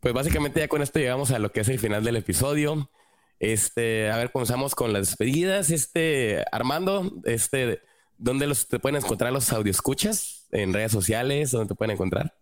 Pues 0.00 0.14
básicamente 0.14 0.60
ya 0.60 0.68
con 0.68 0.82
esto 0.82 0.98
llegamos 0.98 1.30
a 1.30 1.38
lo 1.38 1.52
que 1.52 1.60
es 1.60 1.68
el 1.68 1.78
final 1.78 2.04
del 2.04 2.16
episodio. 2.16 2.90
Este, 3.38 4.10
a 4.10 4.16
ver, 4.16 4.30
comenzamos 4.30 4.74
con 4.74 4.92
las 4.92 5.08
despedidas. 5.08 5.70
Este, 5.70 6.44
Armando, 6.52 7.12
este, 7.24 7.80
¿Dónde 8.18 8.46
los, 8.46 8.68
te 8.68 8.78
pueden 8.78 9.02
encontrar 9.02 9.32
los 9.32 9.52
escuchas 9.52 10.46
¿En 10.52 10.72
redes 10.72 10.92
sociales? 10.92 11.50
¿Dónde 11.50 11.68
te 11.68 11.74
pueden 11.74 11.92
encontrar? 11.92 12.34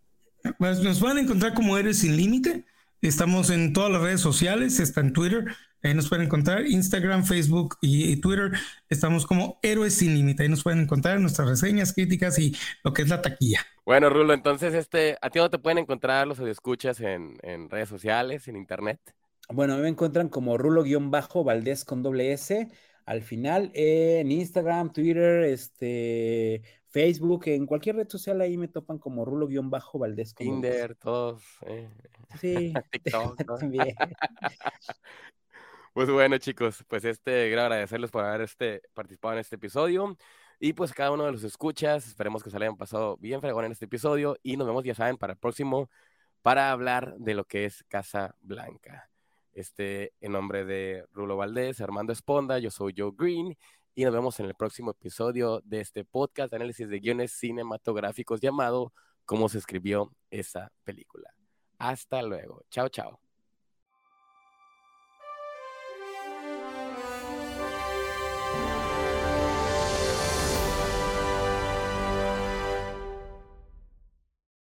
Pues 0.59 0.81
nos 0.81 1.01
pueden 1.01 1.19
encontrar 1.19 1.55
como 1.55 1.77
Eres 1.77 1.99
Sin 1.99 2.17
Límite. 2.17 2.65
Estamos 3.03 3.51
en 3.51 3.73
todas 3.73 3.91
las 3.91 4.03
redes 4.03 4.21
sociales, 4.21 4.79
está 4.79 5.01
en 5.01 5.15
Twitter, 5.15 5.47
ahí 5.83 5.95
nos 5.95 6.11
pueden 6.11 6.27
encontrar, 6.27 6.67
Instagram, 6.67 7.25
Facebook 7.25 7.79
y, 7.81 8.17
Twitter. 8.17 8.53
Estamos 8.91 9.27
como 9.27 9.59
Héroes 9.63 9.95
Sin 9.95 10.15
Límite, 10.15 10.43
ahí 10.43 10.49
nos 10.51 10.63
pueden 10.63 10.81
encontrar 10.81 11.19
nuestras 11.19 11.49
reseñas, 11.49 11.95
críticas 11.95 12.39
y 12.39 12.55
lo 12.85 12.93
que 12.93 13.03
es 13.03 13.09
la 13.09 13.23
taquilla. 13.23 13.65
Bueno, 13.87 14.11
Rulo, 14.11 14.35
entonces, 14.35 14.75
este, 14.75 15.17
¿a 15.23 15.31
ti 15.31 15.39
no 15.39 15.49
te 15.49 15.59
pueden 15.59 15.79
encontrar 15.79 16.27
los 16.27 16.39
escuchas 16.41 17.01
en, 17.01 17.39
en 17.43 17.71
redes 17.71 17.89
sociales, 17.89 18.47
en 18.49 18.57
internet? 18.57 19.01
Bueno, 19.49 19.79
me 19.79 19.89
encuentran 19.89 20.29
como 20.29 20.59
Rulo-Valdés 20.59 21.85
con 21.87 22.03
doble 22.03 22.33
S 22.33 22.69
al 23.07 23.23
final 23.23 23.73
en 23.75 24.31
Instagram, 24.31 24.93
Twitter, 24.93 25.43
este, 25.45 26.63
Facebook, 26.91 27.45
en 27.47 27.67
cualquier 27.67 27.97
red 27.97 28.09
social 28.09 28.41
ahí 28.41 28.57
me 28.57 28.67
topan 28.69 28.99
como 28.99 29.25
Rulo-Valdés. 29.25 30.35
Tinder, 30.37 30.97
todos. 30.97 31.43
Eh. 31.67 31.89
Sí, 32.41 32.75
TikTok. 32.91 33.37
también. 33.61 33.95
Pues 35.93 36.11
bueno, 36.11 36.39
chicos, 36.39 36.85
pues 36.89 37.05
este, 37.05 37.47
quiero 37.47 37.63
agradecerles 37.63 38.11
por 38.11 38.25
haber 38.25 38.43
este, 38.43 38.83
participado 38.93 39.35
en 39.35 39.41
este 39.41 39.57
episodio. 39.57 40.17
Y 40.59 40.73
pues 40.73 40.93
cada 40.93 41.13
uno 41.13 41.25
de 41.25 41.33
los 41.33 41.45
escuchas, 41.45 42.07
esperemos 42.07 42.43
que 42.43 42.51
se 42.51 42.59
le 42.59 42.67
hayan 42.67 42.77
pasado 42.77 43.17
bien 43.19 43.41
fregón 43.41 43.65
en 43.65 43.73
este 43.73 43.87
episodio. 43.87 44.37
Y 44.43 44.57
nos 44.57 44.67
vemos, 44.67 44.85
ya 44.85 44.95
saben, 44.95 45.17
para 45.17 45.35
el 45.35 45.39
próximo, 45.39 45.89
para 46.43 46.73
hablar 46.73 47.15
de 47.19 47.35
lo 47.35 47.45
que 47.45 47.65
es 47.67 47.85
Casa 47.85 48.35
Blanca. 48.41 49.11
Este, 49.53 50.13
en 50.21 50.33
nombre 50.33 50.65
de 50.65 51.07
Rulo 51.13 51.37
Valdés, 51.37 51.81
Armando 51.81 52.13
Esponda, 52.13 52.59
yo 52.59 52.71
soy 52.71 52.95
Joe 52.97 53.13
Green 53.17 53.57
y 53.95 54.05
nos 54.05 54.13
vemos 54.13 54.39
en 54.41 54.47
el 54.47 54.55
próximo 54.55 54.93
episodio 54.93 55.61
de 55.65 55.81
este 55.81 56.05
podcast 56.05 56.51
de 56.51 56.57
análisis 56.57 56.89
de 56.89 57.01
guiones 57.01 57.33
cinematográficos 57.33 58.41
llamado 58.41 58.93
Cómo 59.25 59.49
se 59.49 59.59
escribió 59.59 60.13
esa 60.31 60.73
película. 60.85 61.31
Hasta 61.79 62.23
luego. 62.23 62.65
Chao, 62.71 62.89
chao. 62.89 63.30